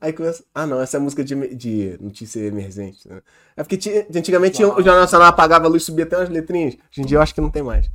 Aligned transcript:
Aí 0.00 0.12
começa. 0.12 0.44
Ah, 0.54 0.66
não, 0.66 0.80
essa 0.80 0.96
é 0.96 1.00
música 1.00 1.24
de, 1.24 1.54
de 1.54 1.96
notícia 2.00 2.40
emergente. 2.40 3.08
Né? 3.08 3.22
É 3.56 3.62
porque 3.62 3.76
tinha, 3.76 4.06
antigamente 4.14 4.62
o 4.62 4.76
Jornal 4.76 5.00
Nacional 5.00 5.28
apagava 5.28 5.66
a 5.66 5.68
luz 5.68 5.82
e 5.82 5.86
subia 5.86 6.04
até 6.04 6.16
umas 6.16 6.28
letrinhas. 6.28 6.74
Hoje 6.74 7.02
em 7.02 7.06
dia 7.06 7.18
eu 7.18 7.22
acho 7.22 7.34
que 7.34 7.40
não 7.40 7.50
tem 7.50 7.62
mais. 7.62 7.90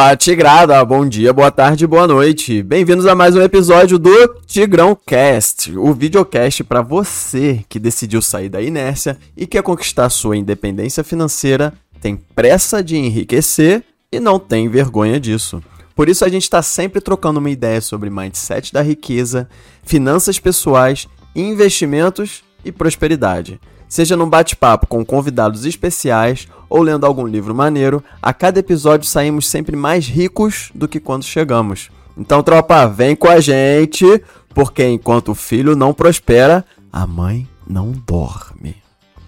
Fala, 0.00 0.16
Tigrada! 0.16 0.82
Bom 0.82 1.06
dia, 1.06 1.30
boa 1.30 1.50
tarde, 1.50 1.86
boa 1.86 2.06
noite. 2.06 2.62
Bem-vindos 2.62 3.04
a 3.04 3.14
mais 3.14 3.36
um 3.36 3.42
episódio 3.42 3.98
do 3.98 4.28
Tigrão 4.46 4.96
Cast, 4.96 5.76
o 5.76 5.92
videocast 5.92 6.64
para 6.64 6.80
você 6.80 7.62
que 7.68 7.78
decidiu 7.78 8.22
sair 8.22 8.48
da 8.48 8.62
inércia 8.62 9.18
e 9.36 9.46
quer 9.46 9.62
conquistar 9.62 10.08
sua 10.08 10.38
independência 10.38 11.04
financeira, 11.04 11.74
tem 12.00 12.16
pressa 12.16 12.82
de 12.82 12.96
enriquecer 12.96 13.84
e 14.10 14.18
não 14.18 14.38
tem 14.38 14.70
vergonha 14.70 15.20
disso. 15.20 15.62
Por 15.94 16.08
isso 16.08 16.24
a 16.24 16.30
gente 16.30 16.44
está 16.44 16.62
sempre 16.62 17.02
trocando 17.02 17.38
uma 17.38 17.50
ideia 17.50 17.82
sobre 17.82 18.08
mindset 18.08 18.72
da 18.72 18.80
riqueza, 18.80 19.50
finanças 19.82 20.38
pessoais, 20.38 21.06
investimentos 21.36 22.42
e 22.64 22.72
prosperidade. 22.72 23.60
Seja 23.90 24.16
num 24.16 24.30
bate-papo 24.30 24.86
com 24.86 25.04
convidados 25.04 25.66
especiais 25.66 26.46
ou 26.68 26.80
lendo 26.80 27.04
algum 27.04 27.26
livro 27.26 27.52
maneiro, 27.52 28.04
a 28.22 28.32
cada 28.32 28.60
episódio 28.60 29.08
saímos 29.08 29.48
sempre 29.48 29.74
mais 29.74 30.06
ricos 30.06 30.70
do 30.72 30.86
que 30.86 31.00
quando 31.00 31.24
chegamos. 31.24 31.90
Então, 32.16 32.40
tropa, 32.40 32.86
vem 32.86 33.16
com 33.16 33.26
a 33.26 33.40
gente, 33.40 34.06
porque 34.54 34.86
enquanto 34.86 35.32
o 35.32 35.34
filho 35.34 35.74
não 35.74 35.92
prospera, 35.92 36.64
a 36.92 37.04
mãe 37.04 37.48
não 37.68 37.90
dorme. 37.90 38.76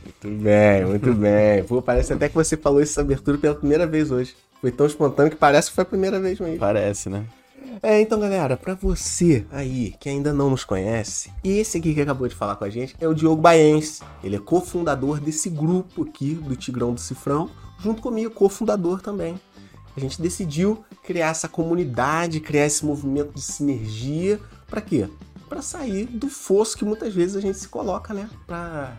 Muito 0.05 0.43
bem, 0.45 0.85
muito 0.85 1.13
bem. 1.13 1.65
Pô, 1.65 1.83
parece 1.83 2.13
até 2.13 2.29
que 2.29 2.35
você 2.37 2.57
falou 2.57 2.81
essa 2.81 3.01
abertura 3.01 3.39
pela 3.39 3.57
primeira 3.57 3.85
vez 3.85 4.13
hoje. 4.13 4.37
Foi 4.61 4.71
tão 4.71 4.87
espontâneo 4.87 5.33
que 5.33 5.37
parece 5.37 5.71
que 5.71 5.75
foi 5.75 5.83
a 5.83 5.87
primeira 5.87 6.21
vez 6.21 6.39
mesmo. 6.39 6.59
Parece, 6.59 7.09
né? 7.11 7.25
É, 7.83 8.01
então 8.01 8.19
galera, 8.19 8.57
para 8.57 8.75
você 8.75 9.47
aí 9.51 9.95
que 10.01 10.09
ainda 10.09 10.33
não 10.33 10.51
nos 10.51 10.65
conhece, 10.65 11.33
esse 11.45 11.79
aqui 11.79 11.95
que 11.95 12.01
acabou 12.01 12.29
de 12.29 12.35
falar 12.35 12.57
com 12.57 12.65
a 12.65 12.71
gente 12.71 12.97
é 13.01 13.07
o 13.07 13.15
Diogo 13.15 13.41
Baense. 13.41 14.03
Ele 14.23 14.37
é 14.37 14.39
cofundador 14.39 15.21
desse 15.21 15.49
grupo 15.49 16.03
aqui 16.03 16.35
do 16.35 16.57
Tigrão 16.57 16.93
do 16.93 17.01
Cifrão, 17.01 17.51
junto 17.79 18.03
comigo, 18.03 18.31
cofundador 18.31 19.01
também. 19.01 19.41
A 19.97 20.01
gente 20.01 20.21
decidiu 20.21 20.85
criar 21.03 21.29
essa 21.29 21.49
comunidade, 21.49 22.41
criar 22.41 22.67
esse 22.67 22.85
movimento 22.85 23.33
de 23.35 23.43
sinergia, 23.43 24.41
para 24.67 24.81
quê? 24.81 25.09
Para 25.49 25.61
sair 25.61 26.07
do 26.07 26.29
fosso 26.29 26.77
que 26.77 26.85
muitas 26.85 27.15
vezes 27.15 27.37
a 27.37 27.41
gente 27.41 27.59
se 27.59 27.69
coloca, 27.69 28.15
né? 28.15 28.29
Para 28.47 28.97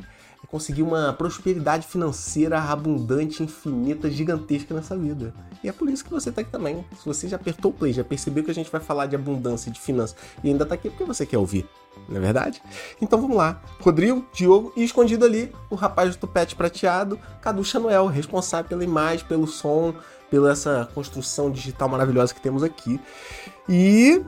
conseguir 0.54 0.84
uma 0.84 1.12
prosperidade 1.14 1.88
financeira 1.88 2.62
abundante, 2.62 3.42
infinita, 3.42 4.08
gigantesca 4.08 4.72
nessa 4.72 4.96
vida. 4.96 5.34
E 5.64 5.68
é 5.68 5.72
por 5.72 5.90
isso 5.90 6.06
que 6.06 6.12
você 6.12 6.30
está 6.30 6.42
aqui 6.42 6.52
também. 6.52 6.86
Se 6.96 7.08
você 7.08 7.28
já 7.28 7.38
apertou 7.38 7.72
o 7.72 7.74
play, 7.74 7.92
já 7.92 8.04
percebeu 8.04 8.44
que 8.44 8.52
a 8.52 8.54
gente 8.54 8.72
vai 8.72 8.80
falar 8.80 9.08
de 9.08 9.16
abundância, 9.16 9.72
de 9.72 9.80
finanças, 9.80 10.16
e 10.44 10.50
ainda 10.50 10.62
está 10.62 10.76
aqui 10.76 10.92
porque 10.92 11.06
você 11.06 11.26
quer 11.26 11.40
ouvir, 11.40 11.68
não 12.08 12.18
é 12.18 12.20
verdade? 12.20 12.62
Então 13.02 13.20
vamos 13.20 13.36
lá. 13.36 13.64
Rodrigo, 13.80 14.24
Diogo 14.32 14.72
e 14.76 14.84
escondido 14.84 15.26
ali, 15.26 15.52
o 15.72 15.76
rapaz 15.76 16.16
do 16.16 16.20
tupete 16.20 16.56
prateado, 16.56 17.20
Cadu 17.42 17.64
Chanuel, 17.64 18.06
responsável 18.06 18.70
pela 18.70 18.84
imagem, 18.84 19.26
pelo 19.26 19.48
som, 19.48 19.96
pela 20.30 20.52
essa 20.52 20.88
construção 20.94 21.50
digital 21.50 21.90
maravilhosa 21.90 22.32
que 22.32 22.40
temos 22.40 22.62
aqui. 22.62 23.02
E 23.68 24.22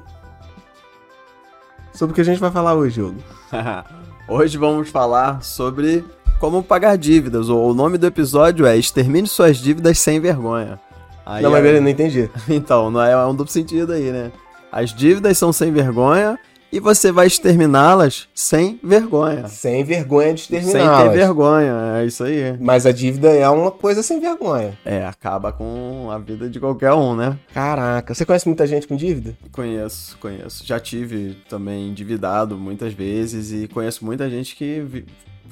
sobre 1.93 2.13
o 2.13 2.15
que 2.15 2.21
a 2.21 2.25
gente 2.25 2.39
vai 2.39 2.49
falar 2.49 2.73
hoje, 2.73 2.95
Diogo? 2.95 3.19
Hoje 4.27 4.57
vamos 4.57 4.89
falar 4.89 5.43
sobre 5.43 6.03
como 6.39 6.63
pagar 6.63 6.97
dívidas. 6.97 7.49
O 7.49 7.73
nome 7.73 7.97
do 7.97 8.05
episódio 8.07 8.65
é 8.65 8.77
Extermine 8.77 9.27
suas 9.27 9.57
dívidas 9.57 9.99
sem 9.99 10.19
vergonha. 10.19 10.79
Aí 11.25 11.41
não, 11.41 11.51
mas 11.51 11.65
é... 11.65 11.79
não 11.79 11.89
entendi. 11.89 12.29
Então, 12.49 12.91
não 12.91 13.01
é, 13.01 13.11
é 13.11 13.25
um 13.25 13.35
duplo 13.35 13.51
sentido 13.51 13.93
aí, 13.93 14.11
né? 14.11 14.31
As 14.71 14.93
dívidas 14.93 15.37
são 15.37 15.51
sem 15.53 15.71
vergonha 15.71 16.37
e 16.71 16.79
você 16.79 17.11
vai 17.11 17.25
exterminá-las 17.25 18.27
sem 18.35 18.77
vergonha. 18.83 19.47
Sem 19.47 19.83
vergonha 19.83 20.33
de 20.33 20.41
exterminá-las. 20.41 20.97
Sem 20.97 21.09
ter 21.09 21.17
vergonha, 21.17 21.73
é 21.97 22.05
isso 22.05 22.23
aí. 22.23 22.57
Mas 22.59 22.85
a 22.85 22.91
dívida 22.91 23.29
é 23.29 23.47
uma 23.49 23.71
coisa 23.71 24.03
sem 24.03 24.19
vergonha. 24.19 24.77
É, 24.83 25.05
acaba 25.05 25.53
com 25.53 26.09
a 26.11 26.17
vida 26.17 26.49
de 26.49 26.59
qualquer 26.59 26.91
um, 26.93 27.15
né? 27.15 27.37
Caraca, 27.53 28.13
você 28.13 28.25
conhece 28.25 28.47
muita 28.47 28.67
gente 28.67 28.87
com 28.87 28.95
dívida? 28.95 29.37
Conheço, 29.53 30.17
conheço. 30.19 30.65
Já 30.65 30.79
tive 30.79 31.37
também 31.47 31.87
endividado 31.87 32.57
muitas 32.57 32.93
vezes 32.93 33.51
e 33.51 33.67
conheço 33.69 34.03
muita 34.03 34.29
gente 34.29 34.55
que 34.55 35.05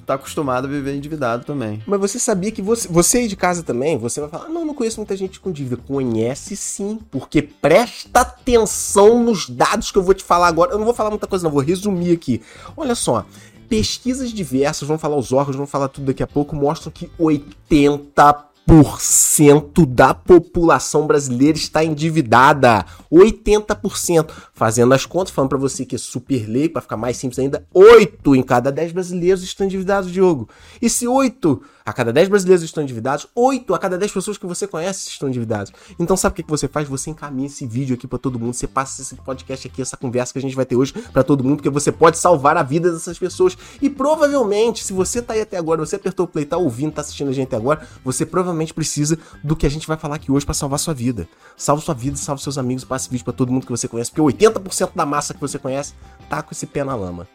tá 0.05 0.15
acostumado 0.15 0.65
a 0.65 0.69
viver 0.69 0.95
endividado 0.95 1.45
também. 1.45 1.81
Mas 1.85 1.99
você 1.99 2.19
sabia 2.19 2.51
que 2.51 2.61
você, 2.61 2.87
você 2.87 3.19
aí 3.19 3.27
de 3.27 3.35
casa 3.35 3.63
também, 3.63 3.97
você 3.97 4.19
vai 4.21 4.29
falar, 4.29 4.49
não, 4.49 4.65
não 4.65 4.73
conheço 4.73 4.99
muita 4.99 5.15
gente 5.15 5.39
com 5.39 5.51
dívida. 5.51 5.77
Conhece 5.77 6.55
sim, 6.55 6.99
porque 7.11 7.41
presta 7.41 8.21
atenção 8.21 9.23
nos 9.23 9.49
dados 9.49 9.91
que 9.91 9.97
eu 9.97 10.03
vou 10.03 10.13
te 10.13 10.23
falar 10.23 10.47
agora. 10.47 10.71
Eu 10.71 10.77
não 10.77 10.85
vou 10.85 10.93
falar 10.93 11.09
muita 11.09 11.27
coisa, 11.27 11.43
não, 11.43 11.51
vou 11.51 11.61
resumir 11.61 12.11
aqui. 12.11 12.41
Olha 12.75 12.95
só, 12.95 13.25
pesquisas 13.67 14.31
diversas, 14.31 14.87
vamos 14.87 15.01
falar 15.01 15.15
os 15.15 15.31
órgãos, 15.31 15.55
vamos 15.55 15.71
falar 15.71 15.87
tudo 15.87 16.05
daqui 16.05 16.23
a 16.23 16.27
pouco, 16.27 16.55
mostram 16.55 16.91
que 16.91 17.09
80 17.17 18.52
80% 18.67 19.85
da 19.85 20.13
população 20.13 21.05
brasileira 21.05 21.57
está 21.57 21.83
endividada. 21.83 22.85
80%. 23.11 24.29
Fazendo 24.53 24.93
as 24.93 25.05
contas, 25.05 25.33
falando 25.33 25.49
para 25.49 25.57
você 25.57 25.85
que 25.85 25.95
é 25.95 25.97
super 25.97 26.47
lei, 26.47 26.69
para 26.69 26.81
ficar 26.81 26.97
mais 26.97 27.17
simples 27.17 27.39
ainda, 27.39 27.65
8 27.73 28.35
em 28.35 28.43
cada 28.43 28.71
10 28.71 28.91
brasileiros 28.93 29.43
estão 29.43 29.65
endividados, 29.65 30.11
Diogo. 30.11 30.47
E 30.81 30.89
se 30.89 31.07
8 31.07 31.61
a 31.85 31.91
cada 31.91 32.13
10 32.13 32.29
brasileiros 32.29 32.63
estão 32.63 32.83
endividados, 32.83 33.27
8 33.35 33.73
a 33.73 33.79
cada 33.79 33.97
10 33.97 34.11
pessoas 34.11 34.37
que 34.37 34.45
você 34.45 34.65
conhece 34.67 35.09
estão 35.09 35.27
endividados. 35.27 35.71
Então 35.99 36.15
sabe 36.15 36.33
o 36.33 36.35
que, 36.35 36.43
que 36.43 36.49
você 36.49 36.67
faz? 36.67 36.87
Você 36.87 37.09
encaminha 37.09 37.47
esse 37.47 37.65
vídeo 37.65 37.95
aqui 37.95 38.07
para 38.07 38.19
todo 38.19 38.39
mundo, 38.39 38.53
você 38.53 38.67
passa 38.67 39.01
esse 39.01 39.15
podcast 39.15 39.67
aqui, 39.67 39.81
essa 39.81 39.97
conversa 39.97 40.31
que 40.31 40.39
a 40.39 40.41
gente 40.41 40.55
vai 40.55 40.65
ter 40.65 40.75
hoje 40.75 40.93
para 40.93 41.23
todo 41.23 41.43
mundo, 41.43 41.57
porque 41.57 41.69
você 41.69 41.91
pode 41.91 42.17
salvar 42.17 42.57
a 42.57 42.63
vida 42.63 42.91
dessas 42.91 43.17
pessoas. 43.19 43.57
E 43.81 43.89
provavelmente, 43.89 44.83
se 44.83 44.93
você 44.93 45.21
tá 45.21 45.33
aí 45.33 45.41
até 45.41 45.57
agora, 45.57 45.85
você 45.85 45.95
apertou 45.95 46.25
o 46.25 46.29
play, 46.29 46.45
tá 46.45 46.57
ouvindo, 46.57 46.93
tá 46.93 47.01
assistindo 47.01 47.29
a 47.29 47.33
gente 47.33 47.55
agora, 47.55 47.85
você 48.03 48.25
provavelmente 48.25 48.73
precisa 48.73 49.17
do 49.43 49.55
que 49.55 49.65
a 49.65 49.69
gente 49.69 49.87
vai 49.87 49.97
falar 49.97 50.15
aqui 50.15 50.31
hoje 50.31 50.45
para 50.45 50.53
salvar 50.53 50.79
sua 50.79 50.93
vida. 50.93 51.27
Salve 51.57 51.83
sua 51.83 51.93
vida, 51.93 52.15
salve 52.17 52.41
seus 52.41 52.57
amigos, 52.57 52.83
passe 52.83 53.09
vídeo 53.09 53.23
para 53.23 53.33
todo 53.33 53.51
mundo 53.51 53.65
que 53.65 53.71
você 53.71 53.87
conhece, 53.87 54.11
porque 54.11 54.21
80% 54.37 54.91
da 54.95 55.05
massa 55.05 55.33
que 55.33 55.41
você 55.41 55.59
conhece 55.59 55.93
tá 56.29 56.41
com 56.41 56.51
esse 56.51 56.65
pé 56.65 56.83
na 56.83 56.95
lama. 56.95 57.27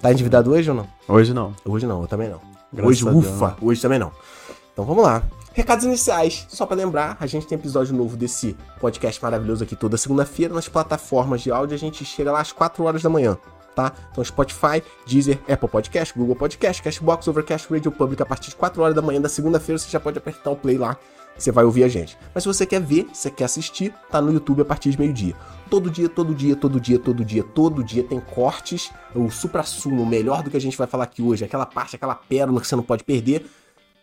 Tá 0.00 0.10
endividado 0.10 0.50
hoje 0.50 0.68
ou 0.68 0.76
não? 0.76 0.88
Hoje 1.06 1.32
não. 1.32 1.54
Hoje 1.64 1.86
não, 1.86 2.02
eu 2.02 2.08
também 2.08 2.28
não. 2.28 2.51
Graças 2.72 3.02
hoje, 3.02 3.08
ufa, 3.08 3.56
hoje 3.60 3.80
também 3.80 3.98
não. 3.98 4.12
Então 4.72 4.84
vamos 4.84 5.04
lá. 5.04 5.22
Recados 5.54 5.84
iniciais, 5.84 6.46
só 6.48 6.64
para 6.64 6.76
lembrar, 6.76 7.16
a 7.20 7.26
gente 7.26 7.46
tem 7.46 7.58
episódio 7.58 7.94
novo 7.94 8.16
desse 8.16 8.56
podcast 8.80 9.22
maravilhoso 9.22 9.62
aqui 9.62 9.76
toda 9.76 9.98
segunda-feira 9.98 10.54
nas 10.54 10.66
plataformas 10.66 11.42
de 11.42 11.50
áudio, 11.50 11.74
a 11.74 11.78
gente 11.78 12.06
chega 12.06 12.32
lá 12.32 12.40
às 12.40 12.52
4 12.52 12.82
horas 12.82 13.02
da 13.02 13.10
manhã, 13.10 13.36
tá? 13.76 13.92
Então 14.10 14.24
Spotify, 14.24 14.82
Deezer, 15.06 15.38
Apple 15.46 15.68
Podcast, 15.68 16.18
Google 16.18 16.36
Podcast, 16.36 16.82
Cashbox, 16.82 17.28
Overcast, 17.28 17.70
Radio 17.70 17.92
Public, 17.92 18.22
a 18.22 18.26
partir 18.26 18.48
de 18.48 18.56
4 18.56 18.82
horas 18.82 18.94
da 18.94 19.02
manhã 19.02 19.20
da 19.20 19.28
segunda-feira 19.28 19.78
você 19.78 19.90
já 19.90 20.00
pode 20.00 20.16
apertar 20.16 20.50
o 20.50 20.56
play 20.56 20.78
lá, 20.78 20.96
você 21.36 21.50
vai 21.50 21.64
ouvir 21.64 21.84
a 21.84 21.88
gente. 21.88 22.16
Mas 22.34 22.42
se 22.42 22.48
você 22.48 22.66
quer 22.66 22.80
ver, 22.80 23.08
se 23.12 23.30
quer 23.30 23.44
assistir, 23.44 23.94
tá 24.10 24.20
no 24.20 24.32
YouTube 24.32 24.62
a 24.62 24.64
partir 24.64 24.90
de 24.90 24.98
meio-dia. 24.98 25.34
Todo 25.70 25.90
dia, 25.90 26.08
todo 26.08 26.34
dia, 26.34 26.54
todo 26.54 26.80
dia, 26.80 26.98
todo 26.98 27.24
dia, 27.24 27.42
todo 27.42 27.84
dia 27.84 28.04
tem 28.04 28.20
cortes, 28.20 28.90
o 29.14 29.30
supra-sumo, 29.30 30.02
o 30.02 30.06
melhor 30.06 30.42
do 30.42 30.50
que 30.50 30.56
a 30.56 30.60
gente 30.60 30.76
vai 30.76 30.86
falar 30.86 31.04
aqui 31.04 31.22
hoje, 31.22 31.44
aquela 31.44 31.66
parte, 31.66 31.96
aquela 31.96 32.14
pérola 32.14 32.60
que 32.60 32.66
você 32.66 32.76
não 32.76 32.82
pode 32.82 33.04
perder, 33.04 33.46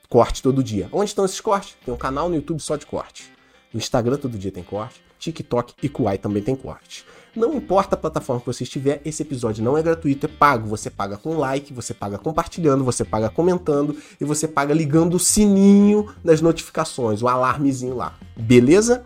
corte 0.09 0.41
todo 0.41 0.63
dia. 0.63 0.90
Onde 0.91 1.09
estão 1.12 1.25
esses 1.25 1.40
cortes? 1.40 1.78
Tem 1.85 1.94
um 1.94 1.97
canal 1.97 2.29
no 2.29 2.35
YouTube 2.35 2.59
só 2.59 2.75
de 2.75 2.85
corte. 2.85 3.31
No 3.72 3.78
Instagram 3.78 4.17
todo 4.17 4.38
dia 4.38 4.51
tem 4.51 4.63
corte, 4.63 5.01
TikTok 5.19 5.75
e 5.84 5.88
Kuai 5.88 6.17
também 6.17 6.41
tem 6.41 6.56
corte. 6.56 7.06
Não 7.35 7.53
importa 7.53 7.95
a 7.95 7.97
plataforma 7.97 8.41
que 8.41 8.47
você 8.47 8.63
estiver, 8.63 9.01
esse 9.06 9.22
episódio 9.22 9.63
não 9.63 9.78
é 9.78 9.84
gratuito, 9.84 10.25
é 10.25 10.29
pago. 10.29 10.67
Você 10.69 10.90
paga 10.90 11.17
com 11.17 11.38
like, 11.38 11.73
você 11.73 11.94
paga 11.94 12.17
compartilhando, 12.17 12.84
você 12.84 13.06
paga 13.06 13.29
comentando 13.29 13.95
e 14.19 14.25
você 14.25 14.47
paga 14.47 14.73
ligando 14.73 15.14
o 15.16 15.20
sininho 15.20 16.08
das 16.23 16.41
notificações, 16.41 17.22
o 17.22 17.28
alarmezinho 17.28 17.96
lá. 17.96 18.14
Beleza? 18.35 19.03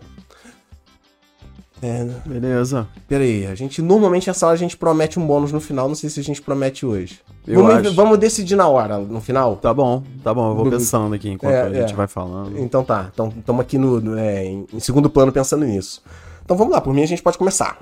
É? 1.82 2.02
Beleza. 2.24 2.88
Pera 3.06 3.22
aí, 3.22 3.46
a 3.46 3.54
gente 3.54 3.82
normalmente 3.82 4.30
essa 4.30 4.46
hora 4.46 4.54
a 4.54 4.58
gente 4.58 4.74
promete 4.74 5.18
um 5.18 5.26
bônus 5.26 5.52
no 5.52 5.60
final, 5.60 5.86
não 5.86 5.94
sei 5.94 6.08
se 6.08 6.18
a 6.18 6.22
gente 6.22 6.40
promete 6.40 6.86
hoje. 6.86 7.20
Eu 7.46 7.62
vamos, 7.62 7.86
acho. 7.86 7.94
vamos 7.94 8.18
decidir 8.18 8.56
na 8.56 8.66
hora, 8.66 8.96
no 8.96 9.20
final? 9.20 9.56
Tá 9.56 9.74
bom, 9.74 10.02
tá 10.22 10.32
bom, 10.32 10.52
eu 10.52 10.56
vou 10.56 10.70
pensando 10.70 11.14
aqui 11.14 11.28
enquanto 11.28 11.52
é, 11.52 11.60
a 11.60 11.72
gente 11.72 11.92
é. 11.92 11.96
vai 11.96 12.06
falando. 12.06 12.58
Então 12.58 12.82
tá, 12.82 13.10
então 13.12 13.30
estamos 13.36 13.60
aqui 13.60 13.76
no, 13.76 14.00
no 14.00 14.18
é, 14.18 14.46
em 14.46 14.80
segundo 14.80 15.10
plano 15.10 15.30
pensando 15.30 15.66
nisso. 15.66 16.02
Então 16.42 16.56
vamos 16.56 16.72
lá, 16.72 16.80
por 16.80 16.94
mim 16.94 17.02
a 17.02 17.06
gente 17.06 17.22
pode 17.22 17.36
começar. 17.36 17.78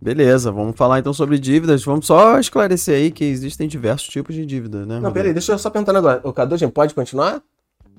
Beleza, 0.00 0.50
vamos 0.50 0.76
falar 0.76 0.98
então 0.98 1.12
sobre 1.12 1.38
dívidas. 1.38 1.84
Vamos 1.84 2.06
só 2.06 2.38
esclarecer 2.38 2.94
aí 2.94 3.10
que 3.10 3.24
existem 3.24 3.68
diversos 3.68 4.08
tipos 4.08 4.34
de 4.34 4.46
dívida, 4.46 4.86
né? 4.86 4.98
Não, 4.98 5.12
peraí, 5.12 5.32
deixa 5.32 5.52
eu 5.52 5.58
só 5.58 5.68
perguntar 5.68 5.94
agora. 5.94 6.20
O 6.24 6.32
Cadu, 6.32 6.56
gente 6.56 6.72
pode 6.72 6.94
continuar? 6.94 7.42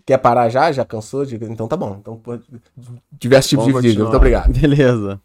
Quer 0.03 0.17
parar 0.17 0.49
já? 0.49 0.71
Já 0.71 0.83
cansou? 0.83 1.25
De... 1.25 1.35
Então 1.35 1.67
tá 1.67 1.77
bom. 1.77 1.97
Então, 1.99 2.19
diversos 3.11 3.51
tipos 3.51 3.65
vamos 3.65 3.81
de 3.83 3.89
dívida. 3.89 4.03
Muito 4.05 4.17
obrigado. 4.17 4.51
Beleza. 4.51 5.21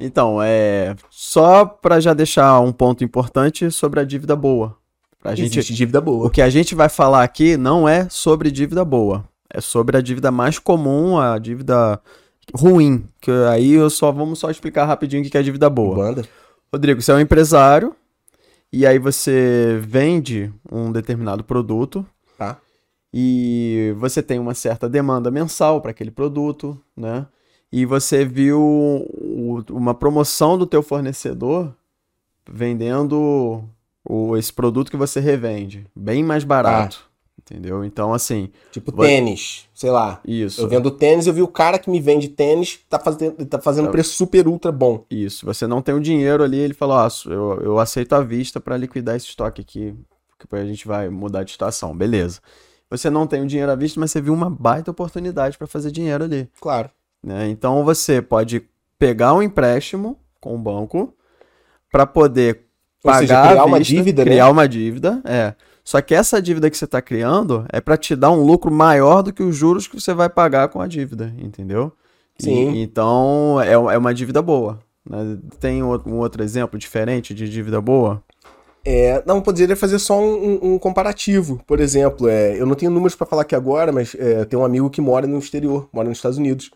Então, 0.00 0.40
é 0.40 0.94
só 1.10 1.64
para 1.64 1.98
já 1.98 2.14
deixar 2.14 2.60
um 2.60 2.70
ponto 2.70 3.02
importante 3.02 3.68
sobre 3.72 3.98
a 3.98 4.04
dívida 4.04 4.36
boa. 4.36 4.76
Pra 5.20 5.34
gente, 5.34 5.58
Existe 5.58 5.74
dívida 5.74 6.00
boa. 6.00 6.28
o 6.28 6.30
que 6.30 6.40
a 6.40 6.48
gente 6.48 6.76
vai 6.76 6.88
falar 6.88 7.24
aqui 7.24 7.56
não 7.56 7.88
é 7.88 8.06
sobre 8.08 8.52
dívida 8.52 8.84
boa. 8.84 9.24
É 9.52 9.60
sobre 9.60 9.96
a 9.96 10.00
dívida 10.00 10.30
mais 10.30 10.60
comum, 10.60 11.18
a 11.18 11.36
dívida 11.38 12.00
ruim. 12.54 13.04
Que 13.20 13.30
aí 13.50 13.72
eu 13.72 13.88
só 13.90 14.10
vamos 14.12 14.38
só 14.38 14.50
explicar 14.50 14.84
rapidinho 14.84 15.24
o 15.24 15.28
que 15.30 15.36
é 15.38 15.42
dívida 15.42 15.68
boa. 15.68 15.96
Banda. 15.96 16.24
Rodrigo, 16.72 17.00
você 17.00 17.10
é 17.12 17.14
um 17.14 17.20
empresário 17.20 17.94
e 18.72 18.86
aí 18.86 18.98
você 18.98 19.78
vende 19.82 20.52
um 20.70 20.92
determinado 20.92 21.42
produto 21.42 22.04
Tá. 22.36 22.58
e 23.12 23.94
você 23.98 24.22
tem 24.22 24.38
uma 24.38 24.54
certa 24.54 24.88
demanda 24.88 25.30
mensal 25.30 25.80
para 25.80 25.90
aquele 25.90 26.10
produto, 26.10 26.78
né? 26.96 27.26
E 27.72 27.84
você 27.84 28.24
viu 28.24 28.60
uma 29.70 29.94
promoção 29.94 30.56
do 30.56 30.66
teu 30.66 30.82
fornecedor 30.82 31.74
vendendo 32.50 33.62
o, 34.08 34.36
esse 34.36 34.52
produto 34.52 34.90
que 34.90 34.96
você 34.96 35.20
revende, 35.20 35.86
bem 35.94 36.22
mais 36.24 36.44
barato, 36.44 37.07
entendeu? 37.50 37.84
Então, 37.84 38.12
assim, 38.12 38.50
Tipo 38.70 38.92
Vai- 38.94 39.08
tênis, 39.08 39.66
sei 39.74 39.90
lá. 39.90 40.20
isso. 40.26 40.60
Eu 40.60 40.68
vendo 40.68 40.90
tênis, 40.90 41.26
eu 41.26 41.32
vi 41.32 41.42
o 41.42 41.48
cara 41.48 41.78
que 41.78 41.90
me 41.90 42.00
vende 42.00 42.28
tênis, 42.28 42.80
tá 42.88 42.98
fazendo, 42.98 43.46
tá 43.46 43.58
fazendo 43.60 43.90
preço 43.90 44.14
super 44.14 44.46
ultra 44.46 44.70
bom. 44.70 45.04
Isso, 45.10 45.44
você 45.46 45.66
não 45.66 45.80
tem 45.82 45.94
o 45.94 46.00
dinheiro 46.00 46.42
ali, 46.44 46.58
ele 46.58 46.74
falou, 46.74 46.96
ah, 46.98 47.08
eu, 47.26 47.60
eu 47.62 47.78
aceito 47.78 48.12
a 48.14 48.20
vista 48.20 48.60
para 48.60 48.76
liquidar 48.76 49.16
esse 49.16 49.26
estoque 49.26 49.60
aqui, 49.62 49.94
que 50.38 50.54
a 50.56 50.64
gente 50.64 50.86
vai 50.86 51.08
mudar 51.08 51.42
de 51.42 51.50
estação, 51.50 51.96
beleza. 51.96 52.40
Você 52.90 53.10
não 53.10 53.26
tem 53.26 53.42
o 53.42 53.46
dinheiro 53.46 53.70
à 53.70 53.74
vista, 53.74 53.98
mas 54.00 54.10
você 54.10 54.20
viu 54.20 54.32
uma 54.32 54.48
baita 54.48 54.90
oportunidade 54.90 55.58
para 55.58 55.66
fazer 55.66 55.90
dinheiro 55.90 56.24
ali, 56.24 56.48
Claro. 56.60 56.88
né? 57.22 57.48
Então 57.48 57.84
você 57.84 58.22
pode 58.22 58.62
pegar 58.98 59.34
um 59.34 59.42
empréstimo 59.42 60.18
com 60.40 60.54
o 60.54 60.58
banco 60.58 61.12
para 61.90 62.06
poder 62.06 62.64
Ou 63.04 63.10
pagar 63.12 63.18
seja, 63.20 63.42
à 63.42 63.48
criar 63.48 63.64
uma 63.64 63.78
vista, 63.78 63.94
dívida, 63.94 64.24
né? 64.24 64.30
criar 64.30 64.50
uma 64.50 64.68
dívida, 64.68 65.20
é. 65.24 65.54
Só 65.88 66.02
que 66.02 66.14
essa 66.14 66.42
dívida 66.42 66.68
que 66.68 66.76
você 66.76 66.84
está 66.84 67.00
criando 67.00 67.64
é 67.72 67.80
para 67.80 67.96
te 67.96 68.14
dar 68.14 68.30
um 68.30 68.42
lucro 68.44 68.70
maior 68.70 69.22
do 69.22 69.32
que 69.32 69.42
os 69.42 69.56
juros 69.56 69.86
que 69.88 69.98
você 69.98 70.12
vai 70.12 70.28
pagar 70.28 70.68
com 70.68 70.82
a 70.82 70.86
dívida, 70.86 71.32
entendeu? 71.38 71.90
E- 72.38 72.42
Sim. 72.44 72.82
então 72.82 73.58
é, 73.58 73.72
é 73.72 73.96
uma 73.96 74.12
dívida 74.12 74.42
boa. 74.42 74.78
né? 75.08 75.38
Tem 75.58 75.82
um 75.82 76.18
outro 76.18 76.42
exemplo 76.44 76.78
diferente 76.78 77.32
de 77.32 77.48
dívida 77.48 77.80
boa? 77.80 78.22
É, 78.84 79.22
não, 79.26 79.40
poderia 79.40 79.74
fazer 79.74 79.98
só 79.98 80.20
um, 80.20 80.34
um- 80.62 80.74
um 80.74 80.78
comparativo. 80.78 81.58
Por 81.66 81.80
exemplo, 81.80 82.28
é, 82.28 82.60
eu 82.60 82.66
não 82.66 82.74
tenho 82.74 82.90
números 82.90 83.16
pra 83.16 83.26
falar 83.26 83.40
aqui 83.42 83.54
agora, 83.56 83.90
mas 83.90 84.14
é, 84.18 84.44
tem 84.44 84.58
um 84.58 84.64
amigo 84.66 84.90
que 84.90 85.00
mora 85.00 85.26
no 85.26 85.38
exterior, 85.38 85.88
mora 85.90 86.06
nos 86.06 86.18
Estados 86.18 86.36
Unidos. 86.36 86.70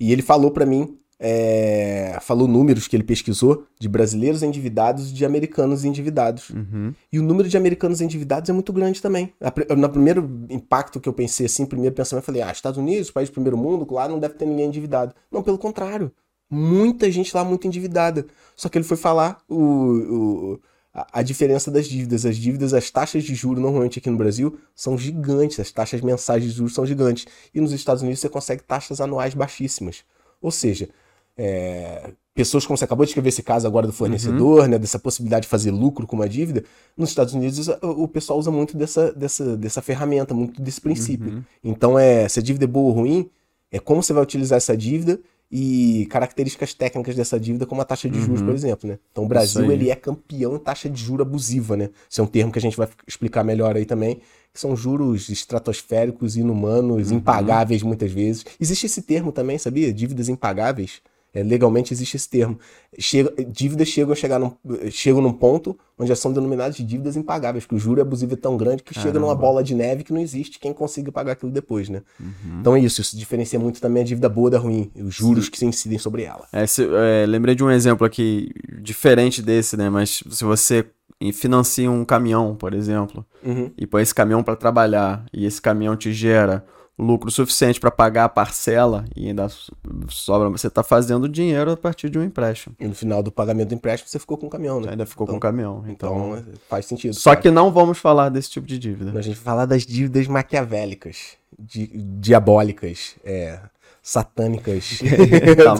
E 0.00 0.10
ele 0.12 0.22
falou 0.22 0.50
pra 0.50 0.66
mim, 0.66 0.98
é, 1.22 2.16
falou 2.22 2.48
números 2.48 2.88
que 2.88 2.96
ele 2.96 3.04
pesquisou 3.04 3.66
de 3.78 3.86
brasileiros 3.88 4.42
endividados 4.42 5.10
e 5.10 5.12
de 5.14 5.24
americanos 5.26 5.84
endividados. 5.84 6.48
Uhum. 6.48 6.94
E 7.12 7.18
o 7.18 7.22
número 7.22 7.46
de 7.46 7.56
americanos 7.58 8.00
endividados 8.00 8.48
é 8.48 8.52
muito 8.54 8.72
grande 8.72 9.02
também. 9.02 9.34
No 9.76 9.88
primeiro 9.90 10.46
impacto 10.48 10.98
que 10.98 11.08
eu 11.08 11.12
pensei 11.12 11.44
assim, 11.44 11.66
primeiro 11.66 11.94
pensamento, 11.94 12.22
eu 12.22 12.26
falei, 12.26 12.40
ah, 12.42 12.50
Estados 12.50 12.78
Unidos, 12.78 13.10
país 13.10 13.28
de 13.28 13.32
primeiro 13.32 13.58
mundo, 13.58 13.86
lá 13.92 14.08
não 14.08 14.18
deve 14.18 14.34
ter 14.34 14.46
ninguém 14.46 14.66
endividado. 14.66 15.14
Não, 15.30 15.42
pelo 15.42 15.58
contrário. 15.58 16.10
Muita 16.50 17.08
gente 17.12 17.36
lá 17.36 17.44
muito 17.44 17.66
endividada. 17.66 18.26
Só 18.56 18.68
que 18.68 18.78
ele 18.78 18.84
foi 18.84 18.96
falar 18.96 19.38
o, 19.48 19.54
o- 19.62 20.60
a, 20.92 21.20
a 21.20 21.22
diferença 21.22 21.70
das 21.70 21.86
dívidas. 21.86 22.24
As 22.26 22.36
dívidas, 22.36 22.74
as 22.74 22.90
taxas 22.90 23.22
de 23.22 23.34
juros, 23.34 23.62
normalmente 23.62 23.98
aqui 24.00 24.10
no 24.10 24.16
Brasil, 24.16 24.58
são 24.74 24.98
gigantes. 24.98 25.60
As 25.60 25.70
taxas 25.70 26.00
mensais 26.00 26.42
de 26.42 26.50
juros 26.50 26.74
são 26.74 26.84
gigantes. 26.86 27.26
E 27.54 27.60
nos 27.60 27.72
Estados 27.72 28.02
Unidos 28.02 28.18
você 28.20 28.28
consegue 28.28 28.62
taxas 28.64 29.00
anuais 29.00 29.32
baixíssimas. 29.34 30.02
Ou 30.42 30.50
seja, 30.50 30.88
é, 31.36 32.10
pessoas 32.34 32.64
como 32.66 32.76
você 32.76 32.84
acabou 32.84 33.04
de 33.04 33.10
escrever 33.10 33.28
esse 33.28 33.42
caso 33.42 33.66
agora 33.66 33.86
do 33.86 33.92
fornecedor, 33.92 34.68
né, 34.68 34.78
dessa 34.78 34.98
possibilidade 34.98 35.42
de 35.42 35.48
fazer 35.48 35.70
lucro 35.70 36.06
com 36.06 36.16
uma 36.16 36.28
dívida, 36.28 36.64
nos 36.96 37.10
Estados 37.10 37.34
Unidos 37.34 37.68
o 37.82 38.08
pessoal 38.08 38.38
usa 38.38 38.50
muito 38.50 38.76
dessa, 38.76 39.12
dessa, 39.12 39.56
dessa 39.56 39.82
ferramenta, 39.82 40.32
muito 40.34 40.60
desse 40.62 40.80
princípio. 40.80 41.32
Uhum. 41.34 41.42
Então, 41.62 41.98
é, 41.98 42.28
se 42.28 42.38
a 42.38 42.42
dívida 42.42 42.64
é 42.64 42.68
boa 42.68 42.88
ou 42.88 42.92
ruim, 42.94 43.30
é 43.70 43.78
como 43.78 44.02
você 44.02 44.12
vai 44.12 44.22
utilizar 44.22 44.56
essa 44.56 44.76
dívida 44.76 45.20
e 45.52 46.06
características 46.10 46.72
técnicas 46.74 47.16
dessa 47.16 47.38
dívida, 47.38 47.66
como 47.66 47.80
a 47.80 47.84
taxa 47.84 48.08
de 48.08 48.20
juros, 48.20 48.40
Uhum. 48.40 48.46
por 48.46 48.54
exemplo, 48.54 48.88
né? 48.88 48.98
Então, 49.10 49.24
o 49.24 49.26
Brasil, 49.26 49.70
ele 49.72 49.90
é 49.90 49.96
campeão 49.96 50.54
em 50.54 50.58
taxa 50.60 50.88
de 50.88 51.02
juros 51.02 51.26
abusiva, 51.26 51.76
né? 51.76 51.90
Isso 52.08 52.20
é 52.20 52.24
um 52.24 52.26
termo 52.26 52.52
que 52.52 52.58
a 52.58 52.62
gente 52.62 52.76
vai 52.76 52.88
explicar 53.06 53.42
melhor 53.42 53.76
aí 53.76 53.84
também, 53.84 54.20
que 54.52 54.60
são 54.60 54.76
juros 54.76 55.28
estratosféricos, 55.28 56.36
inumanos, 56.36 57.10
Uhum. 57.10 57.16
impagáveis 57.18 57.82
muitas 57.82 58.12
vezes. 58.12 58.44
Existe 58.60 58.86
esse 58.86 59.02
termo 59.02 59.32
também, 59.32 59.58
sabia? 59.58 59.92
Dívidas 59.92 60.28
impagáveis. 60.28 61.00
É, 61.32 61.42
legalmente 61.44 61.92
existe 61.94 62.16
esse 62.16 62.28
termo. 62.28 62.58
Chega, 62.98 63.32
dívidas 63.44 63.86
chegam 63.88 64.12
a 64.12 64.16
chegar 64.16 64.38
num, 64.40 64.52
chegam 64.90 65.22
num 65.22 65.32
ponto 65.32 65.78
onde 65.96 66.08
já 66.08 66.16
são 66.16 66.32
denominadas 66.32 66.74
de 66.76 66.82
dívidas 66.82 67.16
impagáveis, 67.16 67.64
que 67.66 67.74
o 67.74 67.78
juro 67.78 68.00
abusivo 68.00 68.34
é 68.34 68.36
tão 68.36 68.56
grande 68.56 68.82
que 68.82 68.92
chega 68.94 69.12
numa 69.20 69.28
Caramba. 69.28 69.40
bola 69.40 69.62
de 69.62 69.74
neve 69.74 70.02
que 70.02 70.12
não 70.12 70.20
existe 70.20 70.58
quem 70.58 70.72
consiga 70.72 71.12
pagar 71.12 71.32
aquilo 71.32 71.52
depois, 71.52 71.88
né? 71.88 72.02
Uhum. 72.18 72.60
Então 72.60 72.74
é 72.74 72.80
isso, 72.80 73.00
isso 73.00 73.16
diferencia 73.16 73.58
muito 73.60 73.80
também 73.80 74.02
a 74.02 74.06
dívida 74.06 74.28
boa 74.28 74.50
da 74.50 74.58
ruim, 74.58 74.90
os 74.96 75.14
juros 75.14 75.48
que 75.48 75.58
se 75.58 75.64
incidem 75.66 75.98
sobre 75.98 76.22
ela. 76.24 76.48
É, 76.52 76.66
se- 76.66 76.88
é, 76.90 77.26
lembrei 77.26 77.54
de 77.54 77.62
um 77.62 77.70
exemplo 77.70 78.04
aqui 78.06 78.50
diferente 78.82 79.40
desse, 79.42 79.76
né? 79.76 79.88
Mas 79.90 80.22
se 80.30 80.42
você 80.44 80.86
financia 81.34 81.90
um 81.90 82.04
caminhão, 82.04 82.56
por 82.56 82.72
exemplo, 82.74 83.24
Uhum. 83.44 83.70
e 83.76 83.86
põe 83.86 84.02
esse 84.02 84.14
caminhão 84.14 84.42
para 84.42 84.56
trabalhar 84.56 85.24
e 85.32 85.44
esse 85.44 85.60
caminhão 85.60 85.94
te 85.96 86.12
gera 86.12 86.64
lucro 87.00 87.30
suficiente 87.30 87.80
para 87.80 87.90
pagar 87.90 88.24
a 88.24 88.28
parcela 88.28 89.04
e 89.16 89.28
ainda 89.28 89.48
so- 89.48 89.72
sobra, 90.08 90.48
você 90.50 90.66
está 90.66 90.82
fazendo 90.82 91.28
dinheiro 91.28 91.70
a 91.72 91.76
partir 91.76 92.10
de 92.10 92.18
um 92.18 92.22
empréstimo. 92.24 92.74
E 92.78 92.86
no 92.86 92.94
final 92.94 93.22
do 93.22 93.32
pagamento 93.32 93.68
do 93.68 93.74
empréstimo 93.74 94.08
você 94.10 94.18
ficou 94.18 94.36
com 94.36 94.46
o 94.46 94.50
caminhão, 94.50 94.80
né? 94.80 94.90
Ainda 94.90 95.06
ficou 95.06 95.26
com 95.26 95.32
o 95.32 95.36
Então- 95.36 95.48
caminhão. 95.50 95.84
Então, 95.88 96.14
Então 96.32 96.36
é, 96.36 96.42
faz 96.68 96.86
sentido. 96.86 97.14
só 97.14 97.30
cara. 97.30 97.42
que 97.42 97.50
não 97.50 97.70
vamos 97.72 97.98
falar 97.98 98.28
desse 98.28 98.50
tipo 98.50 98.66
de 98.66 98.78
dívida. 98.78 99.18
A 99.18 99.22
gente 99.22 99.34
vai 99.36 99.44
falar 99.44 99.66
das 99.66 99.84
dívidas 99.86 100.26
maquiavélicas, 100.26 101.36
di- 101.58 101.90
diabólicas, 101.94 103.14
é, 103.24 103.58
satânicas. 104.02 105.00
Tá. 105.62 105.74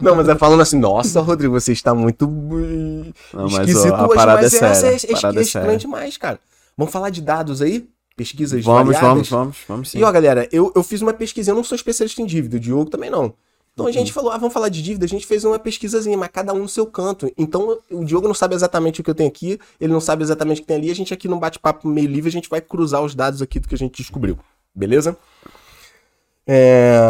Não, 0.00 0.14
mas 0.16 0.28
é 0.28 0.34
falando 0.36 0.60
assim, 0.60 0.78
nossa, 0.78 1.20
Rodrigo, 1.20 1.58
você 1.58 1.72
está 1.72 1.94
muito 1.94 2.26
uh, 2.26 3.12
Não, 3.34 3.44
mas, 3.44 3.52
esquisito 3.68 3.92
ó, 3.92 3.96
a 3.96 4.06
hoje, 4.06 4.14
parada 4.14 4.42
mas 4.42 4.52
é 4.54 4.56
essa 4.56 4.74
séria, 4.74 4.86
é, 4.86 5.26
a 5.26 5.32
é, 5.32 5.36
é 5.36 5.40
é 5.40 5.44
séria. 5.44 5.76
demais, 5.76 6.16
cara. 6.16 6.38
Vamos 6.76 6.92
falar 6.92 7.10
de 7.10 7.20
dados 7.22 7.60
aí? 7.62 7.88
Pesquisas 8.18 8.64
Vamos, 8.64 8.94
variadas? 8.94 9.08
vamos, 9.08 9.28
vamos, 9.30 9.56
vamos 9.68 9.90
sim. 9.90 9.98
E 10.00 10.02
ó, 10.04 10.10
galera, 10.10 10.48
eu, 10.50 10.72
eu 10.74 10.82
fiz 10.82 11.00
uma 11.00 11.12
pesquisa, 11.12 11.52
eu 11.52 11.54
não 11.54 11.62
sou 11.62 11.76
especialista 11.76 12.20
em 12.20 12.26
dívida, 12.26 12.56
o 12.56 12.60
Diogo 12.60 12.90
também 12.90 13.08
não. 13.08 13.32
Então 13.72 13.86
a 13.86 13.90
Uhum. 13.90 13.92
gente 13.92 14.12
falou, 14.12 14.32
ah, 14.32 14.36
vamos 14.36 14.52
falar 14.52 14.68
de 14.70 14.82
dívida, 14.82 15.04
a 15.04 15.08
gente 15.08 15.24
fez 15.24 15.44
uma 15.44 15.56
pesquisazinha, 15.56 16.18
mas 16.18 16.28
cada 16.32 16.52
um 16.52 16.58
no 16.58 16.68
seu 16.68 16.84
canto. 16.84 17.30
Então 17.38 17.78
o 17.88 18.04
Diogo 18.04 18.26
não 18.26 18.34
sabe 18.34 18.56
exatamente 18.56 19.00
o 19.00 19.04
que 19.04 19.10
eu 19.10 19.14
tenho 19.14 19.28
aqui, 19.28 19.56
ele 19.80 19.92
não 19.92 20.00
sabe 20.00 20.24
exatamente 20.24 20.58
o 20.58 20.62
que 20.62 20.66
tem 20.66 20.76
ali, 20.78 20.90
a 20.90 20.94
gente 20.96 21.14
aqui 21.14 21.28
num 21.28 21.38
bate-papo 21.38 21.86
meio 21.86 22.08
livre, 22.08 22.28
a 22.28 22.32
gente 22.32 22.48
vai 22.50 22.60
cruzar 22.60 23.02
os 23.04 23.14
dados 23.14 23.40
aqui 23.40 23.60
do 23.60 23.68
que 23.68 23.74
a 23.76 23.78
gente 23.78 23.96
descobriu. 24.02 24.36
Beleza? 24.74 25.16
É, 26.46 27.00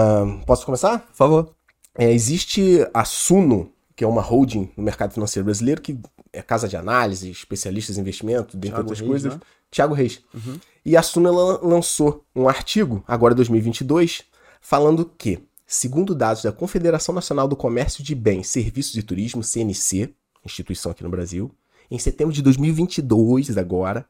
Posso 0.47 0.65
começar? 0.67 0.99
Por 1.01 1.15
favor. 1.17 1.55
É, 1.97 2.13
existe 2.13 2.87
a 2.93 3.05
Suno, 3.05 3.73
que 3.97 4.05
é 4.05 4.07
uma 4.07 4.21
holding 4.23 4.71
no 4.77 4.83
mercado 4.85 5.13
financeiro 5.15 5.45
brasileiro, 5.47 5.81
que 5.81 5.99
é 6.33 6.43
casa 6.43 6.69
de 6.69 6.77
análise, 6.77 7.31
especialistas 7.31 7.97
em 7.97 8.01
investimento, 8.03 8.57
dentre 8.57 8.71
Thiago 8.71 8.81
outras 8.83 8.99
Reis, 9.01 9.11
coisas. 9.11 9.35
né? 9.35 9.41
Thiago 9.71 9.95
Reis. 9.95 10.21
Uhum. 10.35 10.59
E 10.89 10.97
a 10.97 11.03
Suno 11.03 11.29
ela 11.29 11.61
lançou 11.63 12.25
um 12.35 12.49
artigo, 12.49 13.05
agora 13.07 13.35
2022, 13.35 14.23
falando 14.59 15.05
que, 15.05 15.39
segundo 15.67 16.15
dados 16.15 16.45
da 16.45 16.51
Confederação 16.51 17.15
Nacional 17.15 17.47
do 17.47 17.55
Comércio 17.55 18.03
de 18.03 18.15
Bens, 18.15 18.49
Serviços 18.49 18.97
e 18.97 19.03
Turismo, 19.03 19.45
CNC, 19.45 20.15
instituição 20.47 20.91
aqui 20.91 21.03
no 21.03 21.11
Brasil, 21.11 21.55
em 21.91 21.99
setembro 21.99 22.33
de 22.33 22.41
2022, 22.41 23.59
agora, 23.59 24.07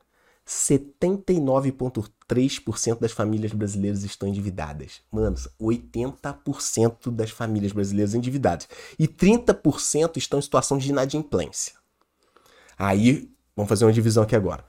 79,3% 0.47 3.01
das 3.01 3.11
famílias 3.11 3.53
brasileiras 3.53 4.05
estão 4.05 4.29
endividadas. 4.29 5.01
Mano, 5.11 5.35
80% 5.61 7.11
das 7.11 7.31
famílias 7.31 7.73
brasileiras 7.73 8.15
endividadas. 8.15 8.69
E 8.97 9.09
30% 9.09 10.17
estão 10.17 10.39
em 10.39 10.43
situação 10.43 10.79
de 10.79 10.91
inadimplência. 10.91 11.73
Aí, 12.79 13.29
vamos 13.57 13.69
fazer 13.69 13.85
uma 13.85 13.93
divisão 13.93 14.23
aqui 14.23 14.37
agora. 14.37 14.65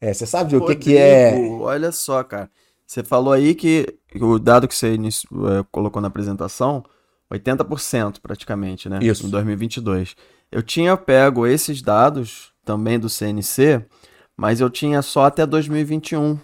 É, 0.00 0.14
você 0.14 0.26
sabe 0.26 0.56
o 0.56 0.64
que, 0.64 0.74
que 0.74 0.96
é. 0.96 1.30
Rodrigo, 1.30 1.62
Olha 1.62 1.92
só, 1.92 2.24
cara. 2.24 2.50
Você 2.86 3.04
falou 3.04 3.32
aí 3.32 3.54
que 3.54 3.86
o 4.20 4.38
dado 4.38 4.66
que 4.66 4.74
você 4.74 4.96
eh, 4.96 5.64
colocou 5.70 6.02
na 6.02 6.08
apresentação, 6.08 6.82
80% 7.32 8.16
praticamente, 8.20 8.88
né? 8.88 8.98
Isso. 9.00 9.26
Em 9.26 9.30
2022. 9.30 10.16
Eu 10.50 10.62
tinha 10.62 10.96
pego 10.96 11.46
esses 11.46 11.80
dados 11.80 12.52
também 12.64 12.98
do 12.98 13.08
CNC, 13.08 13.86
mas 14.36 14.60
eu 14.60 14.68
tinha 14.68 15.00
só 15.02 15.26
até 15.26 15.46
2021, 15.46 16.36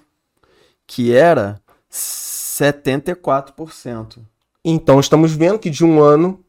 que 0.87 1.13
era 1.13 1.61
74%. 1.91 4.19
Então 4.65 5.01
estamos 5.01 5.33
vendo 5.33 5.59
que 5.59 5.71
de 5.71 5.85
um 5.85 6.01
ano. 6.01 6.41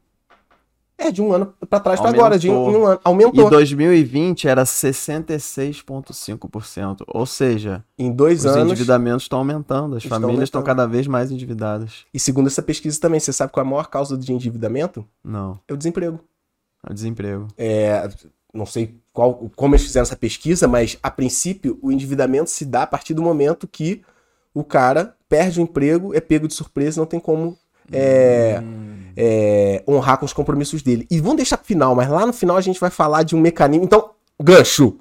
É, 1.00 1.12
de 1.12 1.22
um 1.22 1.32
ano 1.32 1.54
pra 1.70 1.78
trás 1.78 2.00
pra 2.00 2.10
agora, 2.10 2.36
de 2.36 2.50
um, 2.50 2.80
um 2.80 2.84
ano. 2.86 2.96
E 2.96 3.00
Aumentou. 3.04 3.48
2020 3.48 4.48
era 4.48 4.64
66,5%. 4.64 7.04
Ou 7.06 7.24
seja, 7.26 7.84
Em 7.98 8.10
dois 8.12 8.40
os 8.40 8.46
anos. 8.46 8.72
endividamentos 8.72 9.22
estão 9.22 9.38
aumentando, 9.38 9.96
as 9.96 10.04
famílias 10.04 10.42
estão 10.44 10.62
cada 10.62 10.86
vez 10.86 11.06
mais 11.06 11.30
endividadas. 11.30 12.04
E 12.12 12.18
segundo 12.18 12.46
essa 12.48 12.62
pesquisa 12.62 12.98
também, 13.00 13.20
você 13.20 13.32
sabe 13.32 13.52
qual 13.52 13.64
é 13.64 13.66
a 13.66 13.70
maior 13.70 13.86
causa 13.88 14.16
de 14.18 14.32
endividamento? 14.32 15.04
Não, 15.24 15.58
É 15.68 15.72
o 15.72 15.76
desemprego. 15.76 16.18
é 16.86 16.90
o 16.90 16.94
desemprego. 16.94 17.46
É, 17.56 18.08
não 18.52 18.66
sei 18.66 18.96
qual, 19.12 19.34
como 19.54 19.74
eles 19.74 19.84
fizeram 19.86 20.02
essa 20.02 20.16
pesquisa, 20.16 20.66
mas 20.66 20.98
a 21.02 21.10
princípio 21.10 21.78
o 21.82 21.92
endividamento 21.92 22.50
se 22.50 22.64
dá 22.64 22.82
a 22.82 22.86
partir 22.86 23.14
do 23.14 23.22
momento 23.22 23.68
que 23.68 24.02
o 24.54 24.64
cara 24.64 25.14
perde 25.28 25.60
o 25.60 25.62
emprego, 25.62 26.14
é 26.14 26.20
pego 26.20 26.48
de 26.48 26.54
surpresa, 26.54 27.00
não 27.00 27.06
tem 27.06 27.20
como 27.20 27.56
é, 27.92 28.62
é, 29.16 29.82
honrar 29.88 30.18
com 30.18 30.24
os 30.24 30.32
compromissos 30.32 30.82
dele. 30.82 31.06
E 31.10 31.20
vamos 31.20 31.36
deixar 31.36 31.56
pro 31.56 31.66
final, 31.66 31.94
mas 31.94 32.08
lá 32.08 32.26
no 32.26 32.32
final 32.32 32.56
a 32.56 32.60
gente 32.60 32.80
vai 32.80 32.90
falar 32.90 33.22
de 33.22 33.34
um 33.34 33.40
mecanismo. 33.40 33.84
Então, 33.84 34.10
gancho! 34.40 34.96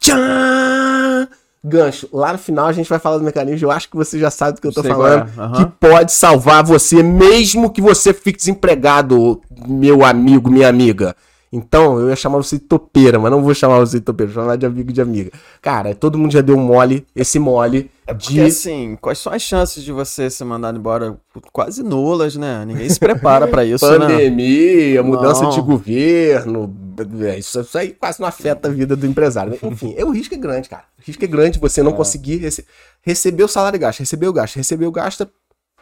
Tchan! 0.00 1.28
Gancho. 1.62 2.08
Lá 2.10 2.32
no 2.32 2.38
final 2.38 2.66
a 2.66 2.72
gente 2.72 2.88
vai 2.88 2.98
falar 2.98 3.18
do 3.18 3.24
mecanismo. 3.24 3.66
Eu 3.66 3.70
acho 3.70 3.90
que 3.90 3.96
você 3.96 4.18
já 4.18 4.30
sabe 4.30 4.54
do 4.54 4.60
que 4.62 4.66
eu 4.66 4.72
tô 4.72 4.80
Sei 4.80 4.90
falando. 4.90 5.28
é, 5.28 5.40
aham. 5.40 5.64
Que 5.64 5.72
pode 5.78 6.12
salvar 6.12 6.64
você, 6.64 7.02
mesmo 7.02 7.70
que 7.70 7.82
você 7.82 8.14
fique 8.14 8.38
desempregado, 8.38 9.40
meu 9.68 10.04
amigo, 10.04 10.50
minha 10.50 10.68
amiga. 10.68 11.14
Então, 11.52 11.98
eu 11.98 12.08
ia 12.10 12.14
chamar 12.14 12.38
você 12.38 12.58
de 12.58 12.62
topeira, 12.64 13.18
mas 13.18 13.28
não 13.28 13.42
vou 13.42 13.52
chamar 13.52 13.80
você 13.80 13.98
de 13.98 14.04
topeira, 14.04 14.32
vou 14.32 14.42
chamar 14.42 14.56
de 14.56 14.64
amigo 14.64 14.92
de 14.92 15.00
amiga. 15.02 15.32
Cara, 15.60 15.92
todo 15.96 16.16
mundo 16.16 16.32
já 16.32 16.40
deu 16.40 16.56
um 16.56 16.60
mole, 16.60 17.04
esse 17.14 17.40
mole 17.40 17.90
Porque 18.06 18.34
de. 18.34 18.40
assim, 18.42 18.96
quais 19.00 19.18
são 19.18 19.32
as 19.32 19.42
chances 19.42 19.82
de 19.82 19.90
você 19.90 20.30
ser 20.30 20.44
mandado 20.44 20.78
embora? 20.78 21.18
Quase 21.52 21.82
nulas, 21.82 22.36
né? 22.36 22.64
Ninguém 22.64 22.88
se 22.88 23.00
prepara 23.00 23.48
pra 23.48 23.64
isso, 23.64 23.84
né? 23.98 23.98
Pandemia, 23.98 25.02
mudança 25.02 25.42
Não. 25.42 25.50
de 25.50 25.60
governo, 25.60 26.72
é, 27.22 27.38
isso, 27.38 27.60
isso 27.60 27.76
aí 27.76 27.90
quase 27.94 28.20
não 28.20 28.28
afeta 28.28 28.68
a 28.68 28.70
vida 28.70 28.94
do 28.94 29.04
empresário. 29.04 29.50
né? 29.52 29.58
Enfim, 29.64 29.92
é, 29.96 30.04
o 30.04 30.10
risco 30.10 30.32
é 30.34 30.38
grande, 30.38 30.68
cara. 30.68 30.84
O 30.98 31.02
risco 31.04 31.24
é 31.24 31.28
grande 31.28 31.58
você 31.58 31.82
não 31.82 31.92
conseguir 31.92 32.36
rece 32.36 32.64
receber 33.02 33.42
o 33.42 33.48
salário 33.48 33.76
e 33.76 33.80
gasto, 33.80 33.98
receber 33.98 34.28
o 34.28 34.32
gasto, 34.32 34.54
receber 34.54 34.86
o 34.86 34.92
gasto, 34.92 35.28